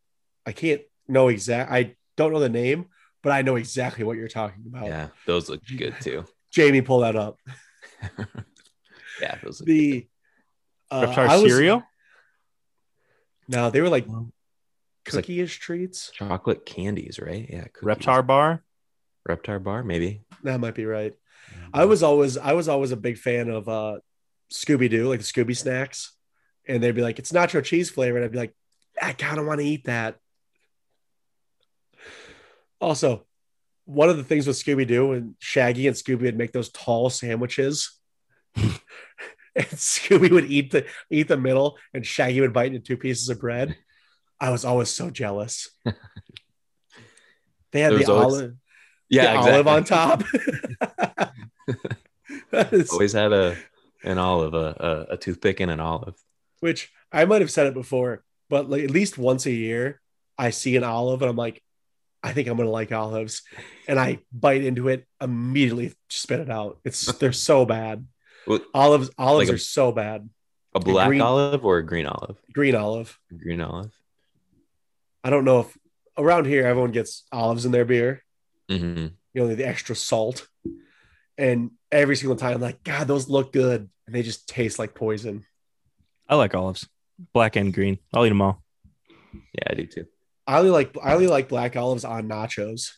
I 0.47 0.53
can't 0.53 0.83
know 1.09 1.29
exact 1.29 1.71
I 1.73 1.97
don't 2.17 2.33
know 2.33 2.41
the 2.41 2.49
name, 2.49 2.87
but 3.23 3.33
I 3.33 3.43
know 3.43 3.57
exactly 3.57 4.05
what 4.05 4.17
you're 4.17 4.29
talking 4.29 4.65
about. 4.67 4.87
Yeah, 4.87 5.09
those 5.27 5.49
look 5.51 5.61
good 5.77 5.95
too. 6.01 6.25
Jamie, 6.53 6.83
pull 6.83 7.01
that 7.01 7.17
up. 7.17 7.39
Yeah, 9.21 9.35
it 9.37 9.45
was 9.45 9.59
The 9.59 10.07
uh, 10.91 11.03
Reptar 11.05 11.29
I 11.29 11.37
was- 11.37 11.53
cereal. 11.53 11.83
No, 13.51 13.69
they 13.69 13.81
were 13.81 13.89
like 13.89 14.07
It's 15.05 15.17
cookie-ish 15.17 15.59
treats. 15.59 16.11
chocolate 16.15 16.65
candies, 16.65 17.19
right? 17.19 17.47
Yeah, 17.51 17.65
cookies. 17.73 17.83
Reptar 18.07 18.25
bar. 18.27 18.63
Reptar 19.29 19.63
bar, 19.63 19.83
maybe. 19.83 20.23
That 20.45 20.61
might 20.61 20.75
be 20.77 20.85
right. 20.87 21.15
I 21.75 21.85
was 21.85 22.03
always 22.05 22.39
I 22.39 22.53
was 22.53 22.69
always 22.69 22.93
a 22.93 22.97
big 22.97 23.19
fan 23.19 23.49
of 23.51 23.69
uh 23.69 23.99
Scooby 24.53 24.89
Doo, 24.89 25.09
like 25.09 25.21
the 25.21 25.25
Scooby 25.27 25.57
snacks, 25.57 26.13
and 26.69 26.83
they'd 26.83 26.95
be 26.95 27.03
like, 27.03 27.19
"It's 27.19 27.33
nacho 27.33 27.63
cheese 27.65 27.91
flavored." 27.91 28.23
I'd 28.23 28.33
be 28.33 28.39
like, 28.39 28.55
"I 29.03 29.13
kind 29.13 29.39
of 29.39 29.47
want 29.47 29.61
to 29.61 29.67
eat 29.67 29.85
that." 29.85 30.17
Also, 32.81 33.27
one 33.85 34.09
of 34.09 34.17
the 34.17 34.25
things 34.25 34.47
with 34.47 34.57
Scooby 34.57 34.87
Doo 34.87 35.13
and 35.13 35.35
Shaggy 35.41 35.87
and 35.87 35.97
Scooby 35.97 36.23
would 36.23 36.39
make 36.39 36.53
those 36.53 36.71
tall 36.71 37.11
sandwiches, 37.11 37.99
and 39.57 39.67
Scooby 39.67 40.31
would 40.31 40.51
eat 40.51 40.71
the 40.73 40.87
eat 41.11 41.29
the 41.29 41.37
middle, 41.37 41.79
and 41.95 42.05
Shaggy 42.07 42.41
would 42.41 42.53
bite 42.53 42.67
into 42.73 42.81
two 42.81 42.97
pieces 42.97 43.29
of 43.29 43.41
bread. 43.41 43.77
I 44.41 44.51
was 44.51 44.65
always 44.65 44.89
so 44.91 45.11
jealous. 45.11 45.69
They 47.73 47.81
had 47.83 47.93
the 47.93 48.05
always- 48.11 48.35
olive, 48.35 48.55
Yeah, 49.09 49.23
the 49.35 49.39
exactly. 49.39 49.53
olive 49.53 49.67
on 49.69 49.85
top. 49.85 50.25
Is- 52.73 52.91
Always 52.93 53.13
had 53.13 53.33
a 53.33 53.57
an 54.03 54.19
olive, 54.19 54.55
a, 54.55 55.07
a, 55.11 55.15
a 55.15 55.17
toothpick 55.17 55.61
and 55.61 55.71
an 55.71 55.79
olive. 55.79 56.15
which 56.61 56.91
I 57.13 57.27
might 57.27 57.43
have 57.43 57.51
said 57.51 57.67
it 57.67 57.75
before, 57.75 58.25
but 58.49 58.69
like 58.71 58.83
at 58.83 58.91
least 58.91 59.19
once 59.19 59.47
a 59.47 59.53
year, 59.53 60.01
I 60.39 60.51
see 60.51 60.77
an 60.77 60.85
olive 60.85 61.21
and 61.23 61.31
I'm 61.31 61.37
like, 61.37 61.63
I 62.23 62.33
think 62.33 62.49
I'm 62.49 62.57
gonna 62.57 62.71
like 62.71 62.93
olives, 62.93 63.43
and 63.87 63.99
I 64.01 64.19
bite 64.33 64.65
into 64.65 64.89
it 64.89 65.07
immediately, 65.21 65.93
spit 66.09 66.41
it 66.41 66.51
out. 66.51 66.81
It's 66.85 67.07
they're 67.19 67.33
so 67.33 67.65
bad. 67.65 68.07
Well, 68.47 68.61
Olives, 68.75 69.11
olives 69.19 69.49
Like 69.49 69.53
a- 69.53 69.55
are 69.57 69.59
so 69.59 69.93
bad. 69.93 70.29
A 70.75 70.81
black 70.81 71.09
green- 71.09 71.21
olive 71.21 71.65
or 71.65 71.79
a 71.79 71.85
green 71.87 72.07
olive? 72.07 72.37
Green 72.53 72.75
olive. 72.75 73.19
Green 73.37 73.61
olive. 73.61 73.93
I 75.25 75.31
don't 75.31 75.45
know 75.45 75.61
if 75.61 75.77
around 76.17 76.47
here 76.47 76.67
everyone 76.67 76.93
gets 76.93 77.25
olives 77.33 77.65
in 77.67 77.73
their 77.73 77.85
beer. 77.85 78.23
hmm 78.69 79.09
You 79.35 79.43
know 79.43 79.55
the 79.55 79.67
extra 79.67 79.95
salt, 79.97 80.49
and 81.37 81.73
every 81.93 82.17
single 82.17 82.37
time, 82.37 82.55
I'm 82.55 82.61
like, 82.61 82.83
God, 82.85 83.07
those 83.09 83.29
look 83.29 83.53
good, 83.53 83.89
and 84.07 84.15
they 84.15 84.23
just 84.23 84.49
taste 84.49 84.79
like 84.79 84.95
poison. 84.95 85.45
I 86.29 86.37
like 86.37 86.55
olives, 86.55 86.89
black 87.33 87.57
and 87.57 87.73
green. 87.75 87.99
I'll 88.15 88.25
eat 88.25 88.31
them 88.31 88.41
all. 88.43 88.63
Yeah, 89.33 89.65
I 89.69 89.75
do 89.75 89.87
too. 89.87 90.07
I 90.47 90.59
only 90.59 90.71
like 90.71 90.97
I 91.03 91.15
only 91.15 91.27
like 91.29 91.49
black 91.49 91.77
olives 91.77 92.05
on 92.05 92.29
nachos. 92.29 92.93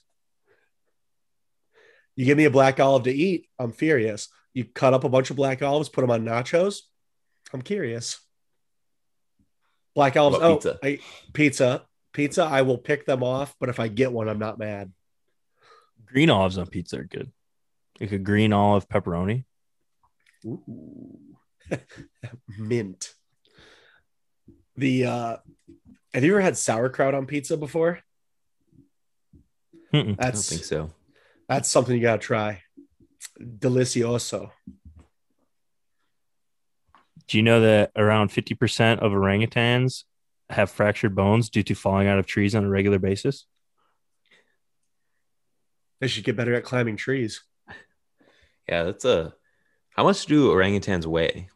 You 2.17 2.27
give 2.27 2.37
me 2.37 2.45
a 2.45 2.51
black 2.51 2.79
olive 2.81 3.05
to 3.05 3.13
eat, 3.13 3.47
I'm 3.59 3.73
furious. 3.73 4.29
You 4.55 4.65
cut 4.65 4.95
up 4.95 5.05
a 5.05 5.09
bunch 5.09 5.31
of 5.31 5.37
black 5.37 5.63
olives, 5.63 5.89
put 5.89 6.03
them 6.03 6.11
on 6.11 6.25
nachos, 6.25 6.81
I'm 7.53 7.63
curious. 7.63 8.21
Black 9.95 10.17
olives, 10.17 10.39
oh, 10.41 10.55
pizza? 10.55 10.79
I, 10.83 10.99
pizza, 11.33 11.83
pizza. 12.13 12.45
I 12.45 12.63
will 12.63 12.79
pick 12.79 13.05
them 13.05 13.23
off, 13.23 13.55
but 13.61 13.69
if 13.69 13.79
I 13.79 13.89
get 13.89 14.13
one, 14.13 14.29
I'm 14.29 14.39
not 14.39 14.59
mad. 14.59 14.93
Green 16.07 16.31
olives 16.31 16.59
on 16.59 16.67
pizza 16.67 16.99
are 16.99 17.05
good. 17.05 17.31
Like 18.01 18.13
a 18.13 18.19
green 18.19 18.53
olive 18.53 18.89
pepperoni. 18.89 19.45
Ooh. 20.47 21.37
Mint. 22.59 23.13
The 24.77 25.07
uh 25.07 25.37
have 26.15 26.25
you 26.25 26.33
ever 26.33 26.41
had 26.41 26.57
sauerkraut 26.57 27.15
on 27.15 27.27
pizza 27.27 27.57
before? 27.57 28.01
Mm-mm. 29.93 30.01
I 30.03 30.03
don't 30.03 30.17
That's 30.17 30.49
think 30.49 30.65
so. 30.65 30.91
That's 31.49 31.69
something 31.69 31.95
you 31.95 32.03
gotta 32.03 32.19
try. 32.19 32.63
Delicioso. 33.41 34.51
Do 37.29 37.37
you 37.39 37.43
know 37.43 37.61
that 37.61 37.93
around 37.97 38.31
50% 38.31 38.99
of 38.99 39.13
orangutans 39.13 40.05
have 40.51 40.71
fractured 40.71 41.15
bones 41.15 41.49
due 41.49 41.63
to 41.63 41.75
falling 41.75 42.09
out 42.09 42.19
of 42.19 42.27
trees 42.27 42.55
on 42.55 42.65
a 42.65 42.69
regular 42.69 42.99
basis? 42.99 43.47
They 46.01 46.09
should 46.09 46.25
get 46.25 46.37
better 46.37 46.55
at 46.55 46.65
climbing 46.65 46.97
trees. 46.97 47.43
Yeah, 48.69 48.85
that's 48.85 49.05
a. 49.05 49.35
How 49.91 50.05
much 50.05 50.27
do 50.27 50.51
orangutans 50.51 51.07
weigh? 51.07 51.49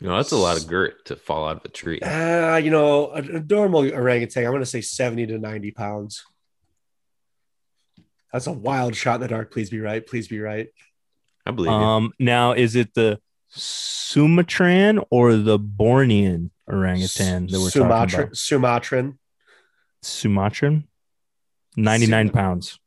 You 0.00 0.08
know, 0.08 0.16
that's 0.16 0.32
a 0.32 0.36
lot 0.36 0.56
of 0.56 0.68
girt 0.68 1.06
to 1.06 1.16
fall 1.16 1.48
out 1.48 1.56
of 1.56 1.64
a 1.64 1.68
tree. 1.68 2.00
Uh, 2.00 2.56
you 2.56 2.70
know, 2.70 3.10
a, 3.10 3.18
a 3.18 3.40
normal 3.40 3.80
orangutan, 3.92 4.46
I'm 4.46 4.52
gonna 4.52 4.66
say 4.66 4.80
70 4.80 5.26
to 5.26 5.38
90 5.38 5.70
pounds. 5.72 6.24
That's 8.32 8.46
a 8.46 8.52
wild 8.52 8.94
shot 8.94 9.16
in 9.16 9.20
the 9.22 9.28
dark. 9.28 9.52
Please 9.52 9.70
be 9.70 9.80
right. 9.80 10.06
Please 10.06 10.28
be 10.28 10.40
right. 10.40 10.68
I 11.46 11.50
believe 11.50 11.70
you. 11.70 11.76
Um, 11.76 12.12
now, 12.18 12.52
is 12.52 12.76
it 12.76 12.92
the 12.94 13.20
Sumatran 13.48 15.00
or 15.10 15.36
the 15.36 15.58
Bornean 15.58 16.50
orangutan 16.66 17.46
that 17.46 17.58
we're 17.58 17.70
talking 17.70 17.86
about? 17.86 18.36
Sumatran. 18.36 19.18
Sumatran? 20.02 20.84
99 21.76 22.26
Sum- 22.26 22.32
pounds. 22.34 22.78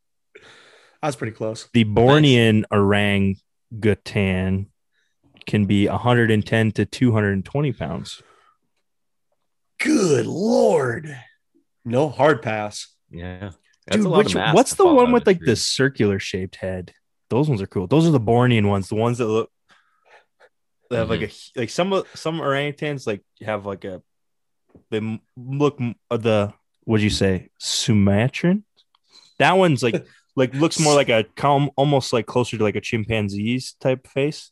That's 1.02 1.16
pretty 1.16 1.34
close. 1.34 1.68
The 1.74 1.86
Bornean 1.86 2.64
orangutan 2.72 4.68
can 5.48 5.66
be 5.66 5.88
110 5.88 6.72
to 6.74 6.86
220 6.86 7.74
pounds. 7.74 8.22
Good 9.80 10.28
lord. 10.28 11.18
No 11.84 12.10
hard 12.10 12.44
pass. 12.44 12.88
yeah. 13.10 13.52
Dude, 13.90 14.06
lot 14.06 14.20
of 14.22 14.26
which, 14.34 14.36
what's 14.54 14.76
the 14.76 14.86
one 14.86 15.12
with 15.12 15.24
a 15.24 15.32
like 15.32 15.38
tree. 15.40 15.48
the 15.48 15.56
circular 15.56 16.20
shaped 16.20 16.58
head? 16.58 16.94
Those 17.30 17.50
ones 17.50 17.62
are 17.62 17.68
cool. 17.68 17.88
Those 17.88 18.08
are 18.08 18.12
the 18.12 18.20
Bornean 18.20 18.68
ones, 18.68 18.90
the 18.90 18.96
ones 18.96 19.18
that 19.18 19.26
look 19.28 19.50
they 20.90 20.98
have 20.98 21.10
like 21.10 21.22
a 21.22 21.30
like 21.56 21.70
some 21.70 22.04
some 22.14 22.40
orangutans 22.40 23.08
like 23.08 23.22
have 23.42 23.66
like 23.66 23.86
a 23.86 24.02
they 24.90 25.22
look 25.38 25.80
uh, 26.10 26.18
the 26.18 26.54
what'd 26.84 27.04
you 27.04 27.10
say 27.10 27.50
Sumatran? 27.60 28.64
That 29.40 29.54
one's 29.54 29.82
like 29.82 30.06
like 30.36 30.54
looks 30.54 30.80
more 30.80 30.94
like 30.94 31.10
a 31.10 31.26
calm, 31.36 31.72
almost 31.76 32.12
like 32.14 32.26
closer 32.26 32.58
to 32.58 32.64
like 32.64 32.76
a 32.76 32.82
chimpanzee's 32.82 33.74
type 33.80 34.06
face. 34.08 34.52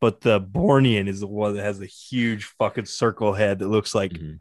But 0.00 0.20
the 0.20 0.40
Bornean 0.40 1.08
is 1.08 1.20
the 1.20 1.26
one 1.26 1.54
that 1.54 1.62
has 1.62 1.80
a 1.80 1.86
huge 1.86 2.44
fucking 2.58 2.84
circle 2.84 3.32
head 3.32 3.60
that 3.60 3.68
looks 3.68 3.94
like 3.94 4.12
Mhm. 4.12 4.40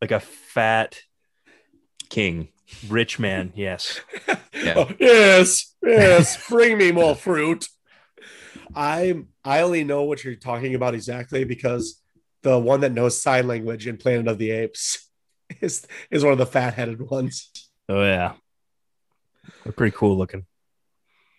like 0.00 0.10
a 0.10 0.20
fat 0.20 0.98
king. 2.08 2.48
rich 2.88 3.18
man. 3.18 3.52
Yes. 3.54 4.00
Yeah. 4.56 4.72
Oh, 4.78 4.90
yes, 4.98 5.74
yes. 5.82 6.48
Bring 6.48 6.78
me 6.78 6.90
more 6.90 7.14
fruit. 7.26 7.68
I'm. 8.74 9.28
I 9.44 9.60
only 9.60 9.84
know 9.84 10.04
what 10.04 10.24
you're 10.24 10.34
talking 10.34 10.74
about 10.74 10.94
exactly 10.94 11.44
because 11.44 12.00
the 12.42 12.58
one 12.58 12.80
that 12.80 12.92
knows 12.92 13.20
sign 13.20 13.46
language 13.46 13.86
in 13.86 13.98
Planet 13.98 14.26
of 14.28 14.38
the 14.38 14.50
Apes 14.52 15.08
is 15.60 15.86
is 16.10 16.24
one 16.24 16.32
of 16.32 16.38
the 16.38 16.46
fat 16.46 16.72
headed 16.74 17.02
ones. 17.02 17.50
Oh 17.88 18.02
yeah, 18.02 18.32
they're 19.62 19.72
pretty 19.74 19.94
cool 19.96 20.16
looking. 20.16 20.46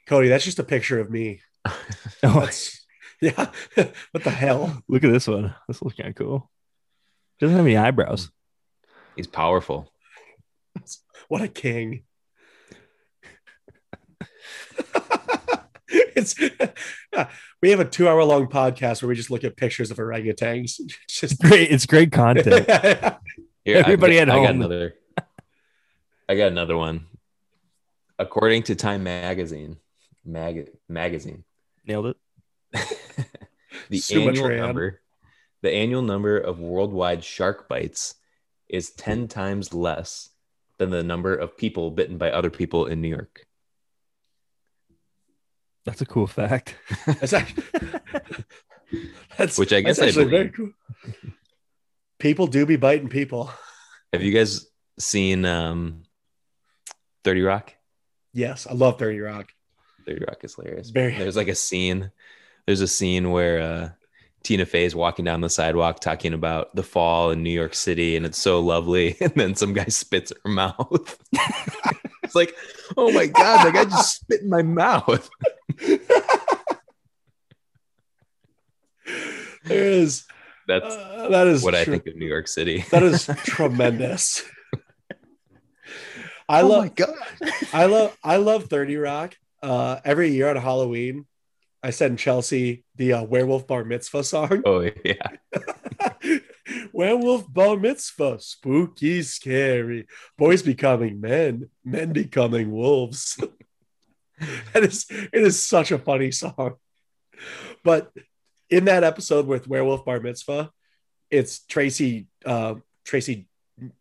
Cody, 0.05 0.29
that's 0.29 0.45
just 0.45 0.59
a 0.59 0.63
picture 0.63 0.99
of 0.99 1.09
me. 1.09 1.41
Oh, 1.65 1.75
That's, 2.21 2.85
yeah. 3.19 3.49
what 4.11 4.23
the 4.23 4.29
hell? 4.29 4.81
look 4.87 5.03
at 5.03 5.11
this 5.11 5.27
one. 5.27 5.53
This 5.67 5.81
looks 5.81 5.97
kind 5.97 6.09
of 6.09 6.15
cool. 6.15 6.49
Doesn't 7.39 7.57
have 7.57 7.65
any 7.65 7.75
eyebrows. 7.77 8.29
He's 9.17 9.27
powerful. 9.27 9.91
What 11.27 11.41
a 11.41 11.47
king. 11.49 12.03
it's 15.89 16.39
we 17.61 17.69
have 17.69 17.79
a 17.79 17.85
two 17.85 18.07
hour 18.07 18.23
long 18.23 18.47
podcast 18.47 19.01
where 19.01 19.09
we 19.09 19.15
just 19.15 19.31
look 19.31 19.43
at 19.43 19.57
pictures 19.57 19.91
of 19.91 19.97
orangutans. 19.97 20.79
It's 20.79 21.19
just 21.19 21.41
Great. 21.41 21.69
It's 21.71 21.85
great 21.85 22.11
content. 22.11 22.65
Here, 23.65 23.77
Everybody 23.77 24.19
I, 24.19 24.21
at 24.21 24.29
I 24.29 24.35
got 24.35 24.55
another. 24.55 24.95
I 26.29 26.35
got 26.35 26.47
another 26.47 26.77
one. 26.77 27.07
According 28.19 28.63
to 28.63 28.75
Time 28.75 29.03
Magazine, 29.03 29.77
mag, 30.25 30.69
magazine, 30.89 31.43
Nailed 31.85 32.07
it. 32.07 32.17
the 33.89 34.01
annual 34.13 34.49
number, 34.49 35.01
the 35.61 35.71
annual 35.71 36.01
number 36.01 36.37
of 36.37 36.59
worldwide 36.59 37.23
shark 37.23 37.69
bites 37.69 38.15
is 38.67 38.91
ten 38.91 39.27
times 39.27 39.73
less 39.73 40.29
than 40.77 40.89
the 40.89 41.03
number 41.03 41.35
of 41.35 41.57
people 41.57 41.91
bitten 41.91 42.17
by 42.17 42.31
other 42.31 42.49
people 42.49 42.85
in 42.85 43.01
New 43.01 43.07
York. 43.09 43.45
That's 45.85 46.01
a 46.01 46.05
cool 46.05 46.27
fact. 46.27 46.75
That's 47.05 47.33
actually, 47.33 47.63
that's 49.37 49.57
Which 49.57 49.71
I 49.73 49.81
guess 49.81 49.97
that's 49.97 50.05
I 50.17 50.21
actually 50.21 50.25
very 50.25 50.47
believe. 50.49 50.73
cool. 51.13 51.23
People 52.19 52.47
do 52.47 52.65
be 52.65 52.75
biting 52.75 53.07
people. 53.09 53.51
Have 54.11 54.21
you 54.23 54.33
guys 54.33 54.65
seen 54.99 55.45
um, 55.45 56.03
Thirty 57.23 57.41
Rock? 57.41 57.73
Yes, 58.33 58.67
I 58.67 58.73
love 58.73 58.99
30 58.99 59.19
Rock. 59.19 59.51
30 60.05 60.25
Rock 60.27 60.43
is 60.43 60.55
hilarious. 60.55 60.89
Very- 60.89 61.17
There's 61.17 61.35
like 61.37 61.47
a 61.47 61.55
scene. 61.55 62.11
There's 62.65 62.81
a 62.81 62.87
scene 62.87 63.31
where 63.31 63.61
uh, 63.61 63.89
Tina 64.47 64.65
Fey 64.65 64.85
is 64.85 64.95
walking 64.95 65.25
down 65.25 65.41
the 65.41 65.49
sidewalk 65.49 65.99
talking 65.99 66.33
about 66.33 66.73
the 66.73 66.81
fall 66.81 67.31
in 67.31 67.43
New 67.43 67.49
York 67.49 67.75
City 67.75 68.15
and 68.15 68.25
it's 68.25 68.39
so 68.39 68.61
lovely. 68.61 69.17
And 69.21 69.33
then 69.35 69.55
some 69.55 69.73
guy 69.73 69.87
spits 69.87 70.31
her 70.31 70.49
mouth. 70.49 71.19
it's 72.23 72.33
like, 72.33 72.55
oh 72.95 73.11
my 73.11 73.25
God, 73.25 73.65
like 73.65 73.75
I 73.75 73.83
just 73.83 74.15
spit 74.21 74.43
in 74.43 74.49
my 74.49 74.61
mouth. 74.61 75.29
there 75.85 75.99
is 79.65 80.23
that's 80.65 80.95
uh, 80.95 81.27
that 81.29 81.47
is 81.47 81.61
what 81.61 81.73
tr- 81.73 81.81
I 81.81 81.83
think 81.83 82.07
of 82.07 82.15
New 82.15 82.25
York 82.25 82.47
City. 82.47 82.85
that 82.91 83.03
is 83.03 83.29
tremendous. 83.43 84.43
Oh 84.73 84.79
I 86.47 86.61
oh 86.61 86.67
love 86.67 86.95
God. 86.95 87.15
I 87.73 87.85
love 87.87 88.17
I 88.23 88.37
love 88.37 88.69
30 88.69 88.95
Rock. 88.95 89.35
Uh, 89.61 89.99
every 90.05 90.29
year 90.29 90.49
on 90.49 90.55
Halloween, 90.55 91.25
I 91.87 91.91
send 91.91 92.19
Chelsea 92.19 92.83
the 92.97 93.13
uh, 93.13 93.23
werewolf 93.23 93.65
bar 93.65 93.85
mitzvah 93.85 94.25
song. 94.25 94.61
Oh 94.65 94.81
yeah. 95.05 95.29
werewolf 96.91 97.51
bar 97.53 97.77
mitzvah, 97.77 98.39
spooky, 98.41 99.21
scary. 99.21 100.05
Boys 100.37 100.61
becoming 100.61 101.21
men, 101.21 101.69
men 101.85 102.11
becoming 102.11 102.71
wolves. 102.71 103.39
that 104.73 104.83
is 104.83 105.05
it 105.09 105.29
is 105.41 105.65
such 105.65 105.93
a 105.93 105.97
funny 105.97 106.29
song. 106.31 106.73
But 107.85 108.11
in 108.69 108.83
that 108.85 109.05
episode 109.05 109.47
with 109.47 109.69
Werewolf 109.69 110.03
Bar 110.03 110.19
Mitzvah, 110.19 110.71
it's 111.31 111.59
Tracy 111.67 112.27
uh 112.45 112.75
Tracy 113.05 113.47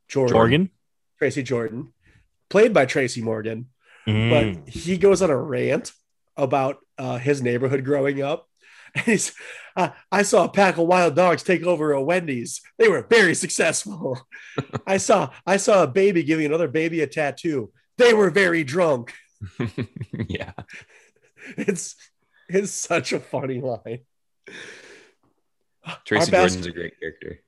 Jordan. 0.08 0.34
Morgan. 0.36 0.70
Tracy 1.18 1.44
Jordan, 1.44 1.92
played 2.50 2.74
by 2.74 2.84
Tracy 2.84 3.22
Morgan, 3.22 3.68
Mm. 4.08 4.30
but 4.30 4.68
he 4.72 4.98
goes 4.98 5.22
on 5.22 5.30
a 5.30 5.36
rant 5.36 5.92
about 6.36 6.78
uh, 6.98 7.18
his 7.18 7.42
neighborhood 7.42 7.84
growing 7.84 8.22
up. 8.22 8.48
And 8.94 9.04
he's, 9.04 9.34
uh, 9.76 9.90
I 10.10 10.22
saw 10.22 10.44
a 10.44 10.48
pack 10.48 10.78
of 10.78 10.86
wild 10.86 11.16
dogs 11.16 11.42
take 11.42 11.64
over 11.64 11.92
a 11.92 12.02
Wendy's. 12.02 12.62
They 12.78 12.88
were 12.88 13.06
very 13.10 13.34
successful. 13.34 14.18
I 14.86 14.96
saw, 14.96 15.30
I 15.44 15.58
saw 15.58 15.82
a 15.82 15.86
baby 15.86 16.22
giving 16.22 16.46
another 16.46 16.68
baby 16.68 17.02
a 17.02 17.06
tattoo. 17.06 17.72
They 17.98 18.14
were 18.14 18.30
very 18.30 18.64
drunk. 18.64 19.12
yeah. 20.28 20.52
It's, 21.58 21.94
it's 22.48 22.72
such 22.72 23.12
a 23.12 23.20
funny 23.20 23.60
line. 23.60 24.00
Tracy 26.06 26.30
bas- 26.30 26.54
Jordan's 26.54 26.66
a 26.66 26.70
great 26.70 26.98
character. 26.98 27.40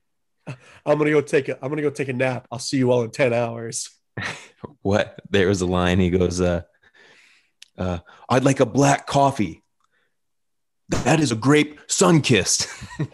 I'm 0.85 0.97
gonna 0.99 1.11
go 1.11 1.21
take 1.21 1.49
a, 1.49 1.57
I'm 1.63 1.69
gonna 1.69 1.81
go 1.81 1.89
take 1.89 2.09
a 2.09 2.13
nap. 2.13 2.47
I'll 2.51 2.59
see 2.59 2.77
you 2.77 2.91
all 2.91 3.03
in 3.03 3.11
ten 3.11 3.33
hours. 3.33 3.89
What? 4.81 5.19
There 5.29 5.47
was 5.47 5.61
a 5.61 5.65
line. 5.65 5.99
He 5.99 6.09
goes, 6.09 6.41
uh, 6.41 6.61
uh, 7.79 7.99
I'd 8.29 8.43
like 8.43 8.59
a 8.59 8.65
black 8.65 9.07
coffee. 9.07 9.63
That 10.89 11.19
is 11.19 11.31
a 11.31 11.35
grape 11.35 11.79
sun 11.87 12.21
kissed. 12.21 12.67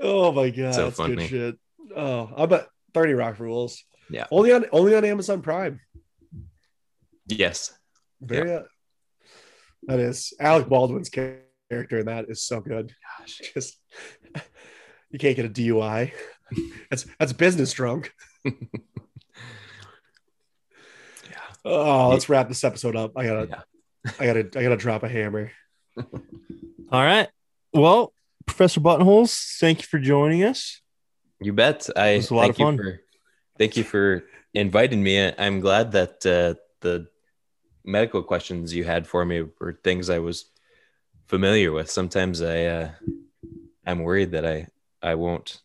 oh 0.00 0.32
my 0.32 0.50
god, 0.50 0.74
So 0.74 0.84
that's 0.84 0.96
funny. 0.96 1.16
good 1.16 1.28
shit. 1.28 1.56
Oh, 1.96 2.30
I 2.36 2.46
bet 2.46 2.68
30 2.94 3.14
Rock 3.14 3.38
rules. 3.38 3.82
Yeah. 4.10 4.26
Only 4.30 4.52
on 4.52 4.66
only 4.72 4.94
on 4.94 5.04
Amazon 5.04 5.42
Prime. 5.42 5.80
yes. 7.26 7.72
Very 8.20 8.52
uh, 8.54 8.62
that 9.84 10.00
is 10.00 10.32
Alec 10.40 10.68
Baldwin's 10.68 11.08
character 11.10 11.98
in 11.98 12.06
that 12.06 12.26
is 12.28 12.42
so 12.42 12.60
good. 12.60 12.92
Gosh. 13.18 13.40
Just 13.54 13.78
you 15.10 15.18
can't 15.18 15.36
get 15.36 15.44
a 15.46 15.48
DUI. 15.48 16.12
That's 16.90 17.06
that's 17.18 17.32
business 17.32 17.72
drunk. 17.72 18.12
Yeah. 18.44 18.52
Oh, 21.68 22.10
let's 22.10 22.28
wrap 22.28 22.46
this 22.48 22.62
episode 22.62 22.94
up. 22.94 23.12
I 23.16 23.26
gotta 23.26 23.48
Yeah. 23.48 24.12
I 24.20 24.26
gotta 24.26 24.40
I 24.56 24.62
gotta 24.62 24.76
drop 24.76 25.02
a 25.02 25.08
hammer. 25.08 25.50
All 25.98 26.04
right. 26.92 27.28
Well, 27.72 28.12
Professor 28.46 28.78
Buttonholes, 28.78 29.56
thank 29.58 29.80
you 29.80 29.86
for 29.86 29.98
joining 29.98 30.44
us. 30.44 30.80
You 31.40 31.52
bet. 31.52 31.88
I 31.96 32.10
It 32.10 32.16
was 32.18 32.30
a 32.30 32.34
lot 32.36 32.42
thank 32.42 32.52
of 32.54 32.58
you 32.60 32.64
fun. 32.66 32.76
for 32.76 33.00
thank 33.58 33.76
you 33.76 33.82
for 33.82 34.24
inviting 34.54 35.02
me. 35.02 35.32
I'm 35.36 35.58
glad 35.58 35.90
that 35.92 36.24
uh, 36.24 36.54
the 36.82 37.08
medical 37.84 38.22
questions 38.22 38.72
you 38.72 38.84
had 38.84 39.06
for 39.08 39.24
me 39.24 39.42
were 39.60 39.80
things 39.82 40.08
I 40.08 40.20
was 40.20 40.44
familiar 41.26 41.72
with. 41.72 41.90
Sometimes 41.90 42.42
I 42.42 42.64
uh, 42.66 42.90
I'm 43.84 44.00
worried 44.04 44.30
that 44.30 44.46
I 44.46 44.68
I 45.02 45.16
won't 45.16 45.60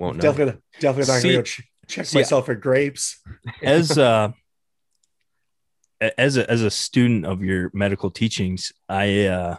won't 0.00 0.16
know. 0.16 0.22
Definitely 0.22 0.60
definitely 0.80 1.12
not 1.12 1.20
See- 1.20 1.28
gonna 1.28 1.38
go 1.38 1.42
ch- 1.42 1.62
check 1.86 2.06
see, 2.06 2.18
myself 2.18 2.46
for 2.46 2.54
grapes. 2.54 3.20
As 3.62 3.96
uh 3.98 4.32
a- 6.00 6.20
as 6.20 6.36
a 6.36 6.50
as 6.50 6.62
a 6.62 6.70
student 6.70 7.26
of 7.26 7.42
your 7.42 7.70
medical 7.74 8.10
teachings, 8.10 8.72
I 8.88 9.26
uh 9.26 9.56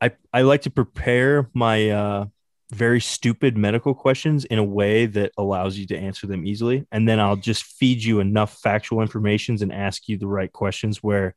I 0.00 0.12
I 0.32 0.42
like 0.42 0.62
to 0.62 0.70
prepare 0.70 1.48
my 1.54 1.90
uh 1.90 2.24
very 2.70 3.00
stupid 3.00 3.56
medical 3.56 3.94
questions 3.94 4.44
in 4.44 4.58
a 4.58 4.64
way 4.64 5.06
that 5.06 5.32
allows 5.38 5.78
you 5.78 5.86
to 5.86 5.96
answer 5.96 6.26
them 6.26 6.46
easily 6.46 6.86
and 6.92 7.08
then 7.08 7.18
I'll 7.18 7.34
just 7.34 7.62
feed 7.62 8.04
you 8.04 8.20
enough 8.20 8.58
factual 8.58 9.00
informations 9.00 9.62
and 9.62 9.72
ask 9.72 10.06
you 10.06 10.18
the 10.18 10.26
right 10.26 10.52
questions 10.52 11.02
where 11.02 11.34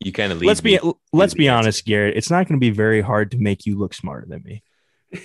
You 0.00 0.12
kind 0.12 0.32
of 0.32 0.38
lead 0.40 0.46
let's 0.46 0.62
be 0.62 0.78
me 0.82 0.92
let's 1.12 1.34
be 1.34 1.50
honest 1.50 1.84
Garrett 1.84 2.16
it's 2.16 2.30
not 2.30 2.48
going 2.48 2.58
to 2.58 2.64
be 2.64 2.70
very 2.70 3.02
hard 3.02 3.32
to 3.32 3.38
make 3.38 3.66
you 3.66 3.76
look 3.76 3.92
smarter 3.92 4.26
than 4.26 4.42
me 4.42 4.62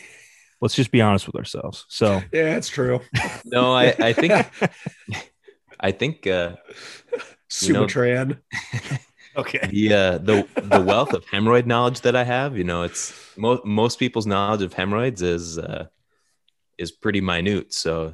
let's 0.61 0.75
just 0.75 0.91
be 0.91 1.01
honest 1.01 1.25
with 1.27 1.35
ourselves 1.35 1.85
so 1.89 2.21
Yeah, 2.33 2.55
it's 2.57 2.69
true. 2.69 2.99
No, 3.45 3.73
I 3.73 3.95
I 3.99 4.13
think 4.13 4.33
I 5.79 5.91
think 5.91 6.27
uh, 6.27 6.55
You 7.61 7.73
know- 7.73 7.87
Sumatran. 7.87 8.41
okay 9.35 9.67
the 9.71 9.93
uh, 9.93 10.17
the 10.17 10.47
the 10.63 10.81
wealth 10.81 11.13
of 11.13 11.25
hemorrhoid 11.25 11.65
knowledge 11.65 12.01
that 12.01 12.15
I 12.15 12.23
have, 12.23 12.57
you 12.57 12.63
know, 12.63 12.83
it's 12.83 13.13
most 13.37 13.63
most 13.65 13.99
people's 13.99 14.25
knowledge 14.27 14.61
of 14.61 14.73
hemorrhoids 14.73 15.21
is 15.21 15.57
uh, 15.57 15.85
is 16.77 16.91
pretty 16.91 17.21
minute. 17.21 17.73
So 17.73 18.13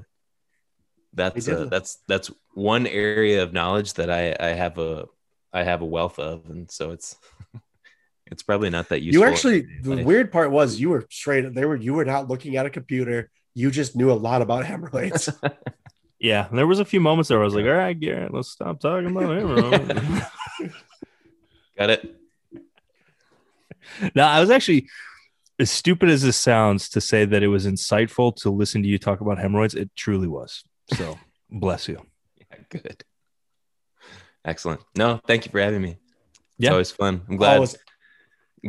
that's 1.14 1.48
uh, 1.48 1.66
that's 1.72 2.00
that's 2.08 2.30
one 2.54 2.86
area 2.88 3.42
of 3.44 3.54
knowledge 3.54 3.94
that 3.96 4.10
I 4.10 4.36
I 4.40 4.50
have 4.54 4.78
a 4.78 5.06
I 5.54 5.64
have 5.64 5.82
a 5.82 5.86
wealth 5.86 6.20
of, 6.20 6.46
and 6.50 6.70
so 6.70 6.92
it's 6.92 7.16
it's 8.28 8.44
probably 8.44 8.70
not 8.70 8.90
that 8.90 9.02
useful. 9.02 9.22
You 9.24 9.28
actually 9.32 9.68
the 9.82 10.04
weird 10.04 10.32
part 10.32 10.52
was 10.52 10.80
you 10.80 10.90
were 10.90 11.06
straight 11.10 11.54
they 11.54 11.66
were 11.66 11.76
you 11.76 11.94
were 11.94 12.06
not 12.06 12.28
looking 12.28 12.56
at 12.58 12.66
a 12.66 12.70
computer. 12.70 13.30
You 13.54 13.72
just 13.72 13.96
knew 13.96 14.12
a 14.12 14.14
lot 14.14 14.42
about 14.42 14.66
hemorrhoids. 14.72 15.30
yeah 16.20 16.48
there 16.52 16.66
was 16.66 16.80
a 16.80 16.86
few 16.86 17.02
moments 17.02 17.28
there 17.28 17.42
i 17.42 17.44
was 17.44 17.54
like 17.54 17.66
all 17.66 17.74
right 17.74 18.00
Garrett 18.00 18.34
let's 18.34 18.48
stop 18.50 18.80
talking 18.80 19.12
about 19.12 19.24
hemorrhoids. 19.36 20.24
got 21.78 21.90
it. 21.90 22.16
Now 24.16 24.30
i 24.30 24.40
was 24.40 24.50
actually 24.50 24.88
as 25.60 25.70
stupid 25.70 26.10
as 26.10 26.22
this 26.24 26.38
sounds 26.38 26.90
to 26.90 27.02
say 27.02 27.26
that 27.26 27.44
it 27.44 27.48
was 27.48 27.66
insightful 27.68 28.34
to 28.38 28.50
listen 28.50 28.82
to 28.82 28.88
you 28.88 28.98
talk 28.98 29.20
about 29.22 29.38
hemorrhoids 29.38 29.76
it 29.76 29.90
truly 29.96 30.28
was 30.28 30.64
so 30.94 31.20
bless 31.50 31.88
you 31.88 32.02
Yeah, 32.40 32.58
good. 32.70 33.04
Excellent. 34.44 34.82
No, 34.96 35.20
thank 35.26 35.46
you 35.46 35.52
for 35.52 35.60
having 35.60 35.82
me. 35.82 35.90
It's 35.92 36.00
Yeah. 36.60 36.72
always 36.72 36.92
fun. 36.92 37.24
I'm 37.28 37.36
glad. 37.38 37.56
Always- 37.56 37.76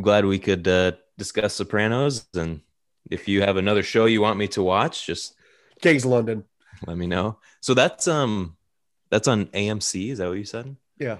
glad 0.01 0.25
we 0.25 0.39
could 0.39 0.67
uh, 0.67 0.91
discuss 1.17 1.55
Sopranos. 1.55 2.27
And 2.35 2.61
if 3.09 3.27
you 3.27 3.41
have 3.41 3.57
another 3.57 3.83
show 3.83 4.05
you 4.05 4.21
want 4.21 4.37
me 4.37 4.47
to 4.49 4.63
watch, 4.63 5.05
just 5.05 5.35
Kings 5.81 6.05
of 6.05 6.11
London. 6.11 6.43
let 6.85 6.97
me 6.97 7.07
know. 7.07 7.37
So 7.61 7.73
that's 7.73 8.07
um 8.07 8.55
that's 9.09 9.27
on 9.27 9.45
AMC. 9.47 10.11
Is 10.11 10.17
that 10.19 10.27
what 10.27 10.37
you 10.37 10.45
said? 10.45 10.75
Yeah. 10.99 11.17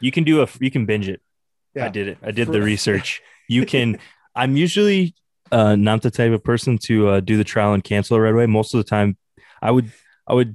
you 0.00 0.10
can 0.12 0.24
do 0.24 0.42
a 0.42 0.48
you 0.60 0.70
can 0.70 0.86
binge 0.86 1.08
it 1.08 1.20
Yeah. 1.74 1.84
i 1.86 1.88
did 1.88 2.06
it 2.08 2.18
i 2.22 2.30
did 2.30 2.46
For- 2.46 2.52
the 2.52 2.62
research 2.62 3.20
you 3.48 3.66
can 3.66 3.98
i'm 4.34 4.56
usually 4.56 5.14
uh 5.52 5.74
not 5.76 6.00
the 6.02 6.10
type 6.10 6.32
of 6.32 6.42
person 6.44 6.78
to 6.86 7.08
uh, 7.08 7.20
do 7.20 7.36
the 7.36 7.44
trial 7.44 7.74
and 7.74 7.82
cancel 7.84 8.16
it 8.16 8.20
right 8.20 8.32
away 8.32 8.46
most 8.46 8.72
of 8.72 8.78
the 8.78 8.88
time 8.88 9.16
i 9.60 9.70
would 9.70 9.92
i 10.26 10.32
would 10.32 10.54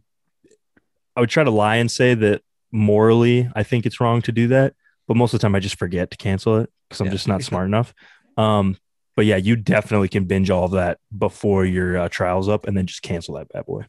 i 1.16 1.20
would 1.20 1.30
try 1.30 1.44
to 1.44 1.52
lie 1.52 1.76
and 1.76 1.92
say 1.92 2.16
that 2.16 2.42
morally 2.72 3.48
i 3.56 3.62
think 3.62 3.86
it's 3.86 4.00
wrong 4.00 4.22
to 4.24 4.32
do 4.32 4.48
that 4.48 4.74
but 5.08 5.16
most 5.18 5.34
of 5.34 5.40
the 5.40 5.42
time 5.44 5.56
i 5.56 5.60
just 5.60 5.78
forget 5.80 6.12
to 6.12 6.18
cancel 6.18 6.58
it 6.58 6.70
because 6.90 7.02
i'm 7.02 7.08
Yeah. 7.08 7.14
just 7.14 7.28
not 7.28 7.44
smart 7.50 7.68
enough 7.68 7.94
um 8.38 8.78
but 9.16 9.26
yeah 9.26 9.38
you 9.38 9.56
definitely 9.56 10.10
can 10.10 10.26
binge 10.26 10.50
all 10.50 10.66
of 10.66 10.72
that 10.72 10.98
before 11.18 11.66
your 11.66 11.98
uh, 11.98 12.10
trial's 12.10 12.50
up 12.50 12.68
and 12.68 12.76
then 12.78 12.86
just 12.88 13.02
cancel 13.02 13.36
that 13.36 13.50
bad 13.50 13.66
boy 13.66 13.86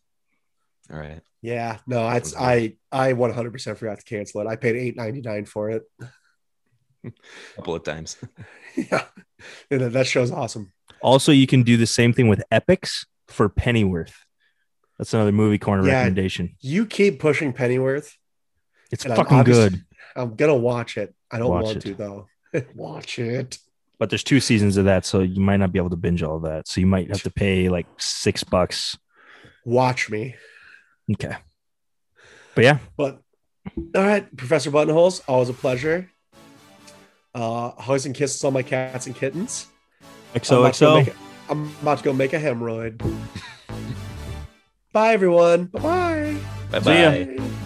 All 0.93 0.99
right. 0.99 1.21
Yeah. 1.43 1.79
No, 1.87 2.09
it's 2.11 2.35
I 2.37 2.75
I 2.91 3.13
100% 3.13 3.77
forgot 3.77 3.99
to 4.01 4.05
cancel 4.05 4.41
it. 4.41 4.47
I 4.49 4.57
paid 4.57 4.97
8.99 4.97 5.47
for 5.47 5.71
it. 5.71 5.83
A 6.01 7.13
couple 7.57 7.75
of 7.77 7.85
times. 7.85 8.17
yeah. 8.77 9.05
And 9.71 9.81
that- 9.81 9.93
that 9.93 10.07
show's 10.09 10.33
awesome. 10.33 10.73
also 11.03 11.31
you 11.33 11.47
can 11.47 11.63
do 11.63 11.77
the 11.77 11.87
same 11.87 12.13
thing 12.13 12.27
with 12.29 12.43
Epix 12.53 13.07
for 13.29 13.49
pennyworth 13.49 14.15
that's 14.99 15.13
another 15.15 15.31
movie 15.33 15.59
corner 15.59 15.87
Yeah. 15.87 15.99
recommendation 15.99 16.57
You 16.61 16.87
keep 16.87 17.21
pushing 17.21 17.53
Pennyworth. 17.53 18.17
It's 18.91 19.05
fucking 19.05 19.43
good. 19.45 19.85
I'm 20.17 20.35
gonna 20.35 20.55
watch 20.57 20.97
it. 20.97 21.15
I 21.31 21.39
don't 21.39 21.51
Watch 21.51 21.65
want 21.65 21.77
it. 21.79 21.81
to 21.83 21.95
though. 21.95 22.27
watch 22.75 23.19
it. 23.19 23.59
But 23.99 24.11
there's 24.11 24.25
two 24.25 24.41
seasons 24.41 24.77
of 24.77 24.85
that, 24.87 25.05
so 25.07 25.21
you 25.21 25.41
might 25.41 25.57
not 25.59 25.73
be 25.73 25.79
able 25.79 25.91
to 25.91 25.97
binge 25.97 26.23
all 26.23 26.37
of 26.37 26.43
that. 26.43 26.69
So 26.69 26.81
you 26.81 26.87
might 26.87 27.09
have 27.09 27.23
to 27.23 27.31
pay 27.31 27.69
like 27.69 27.87
six 27.99 28.45
bucks. 28.45 28.97
Watch 29.65 30.11
me. 30.11 30.35
Okay. 31.13 31.35
But 32.55 32.65
yeah, 32.65 32.79
But 32.97 33.21
all 33.95 34.03
right, 34.03 34.35
Professor 34.37 34.71
Buttonholes, 34.71 35.21
always 35.29 35.49
a 35.49 35.53
pleasure. 35.55 36.11
Uh, 37.35 37.71
hugs 37.73 38.07
and 38.07 38.15
kisses 38.15 38.43
on 38.45 38.53
my 38.53 38.63
cats 38.63 39.07
and 39.07 39.15
kittens. 39.15 39.67
I'm 40.35 40.41
about 40.59 40.75
to 40.75 40.85
go 40.85 40.91
XOXO. 40.91 40.97
make 41.05 41.09
a- 41.09 41.17
I'm 41.49 41.77
about 41.83 41.99
to 41.99 42.05
go 42.05 42.13
make 42.13 42.33
a 42.33 42.39
hemorrhoid. 42.39 42.99
Bye, 44.93 45.13
everyone. 45.13 45.65
Bye-bye. 45.67 46.81
Bye 46.81 47.66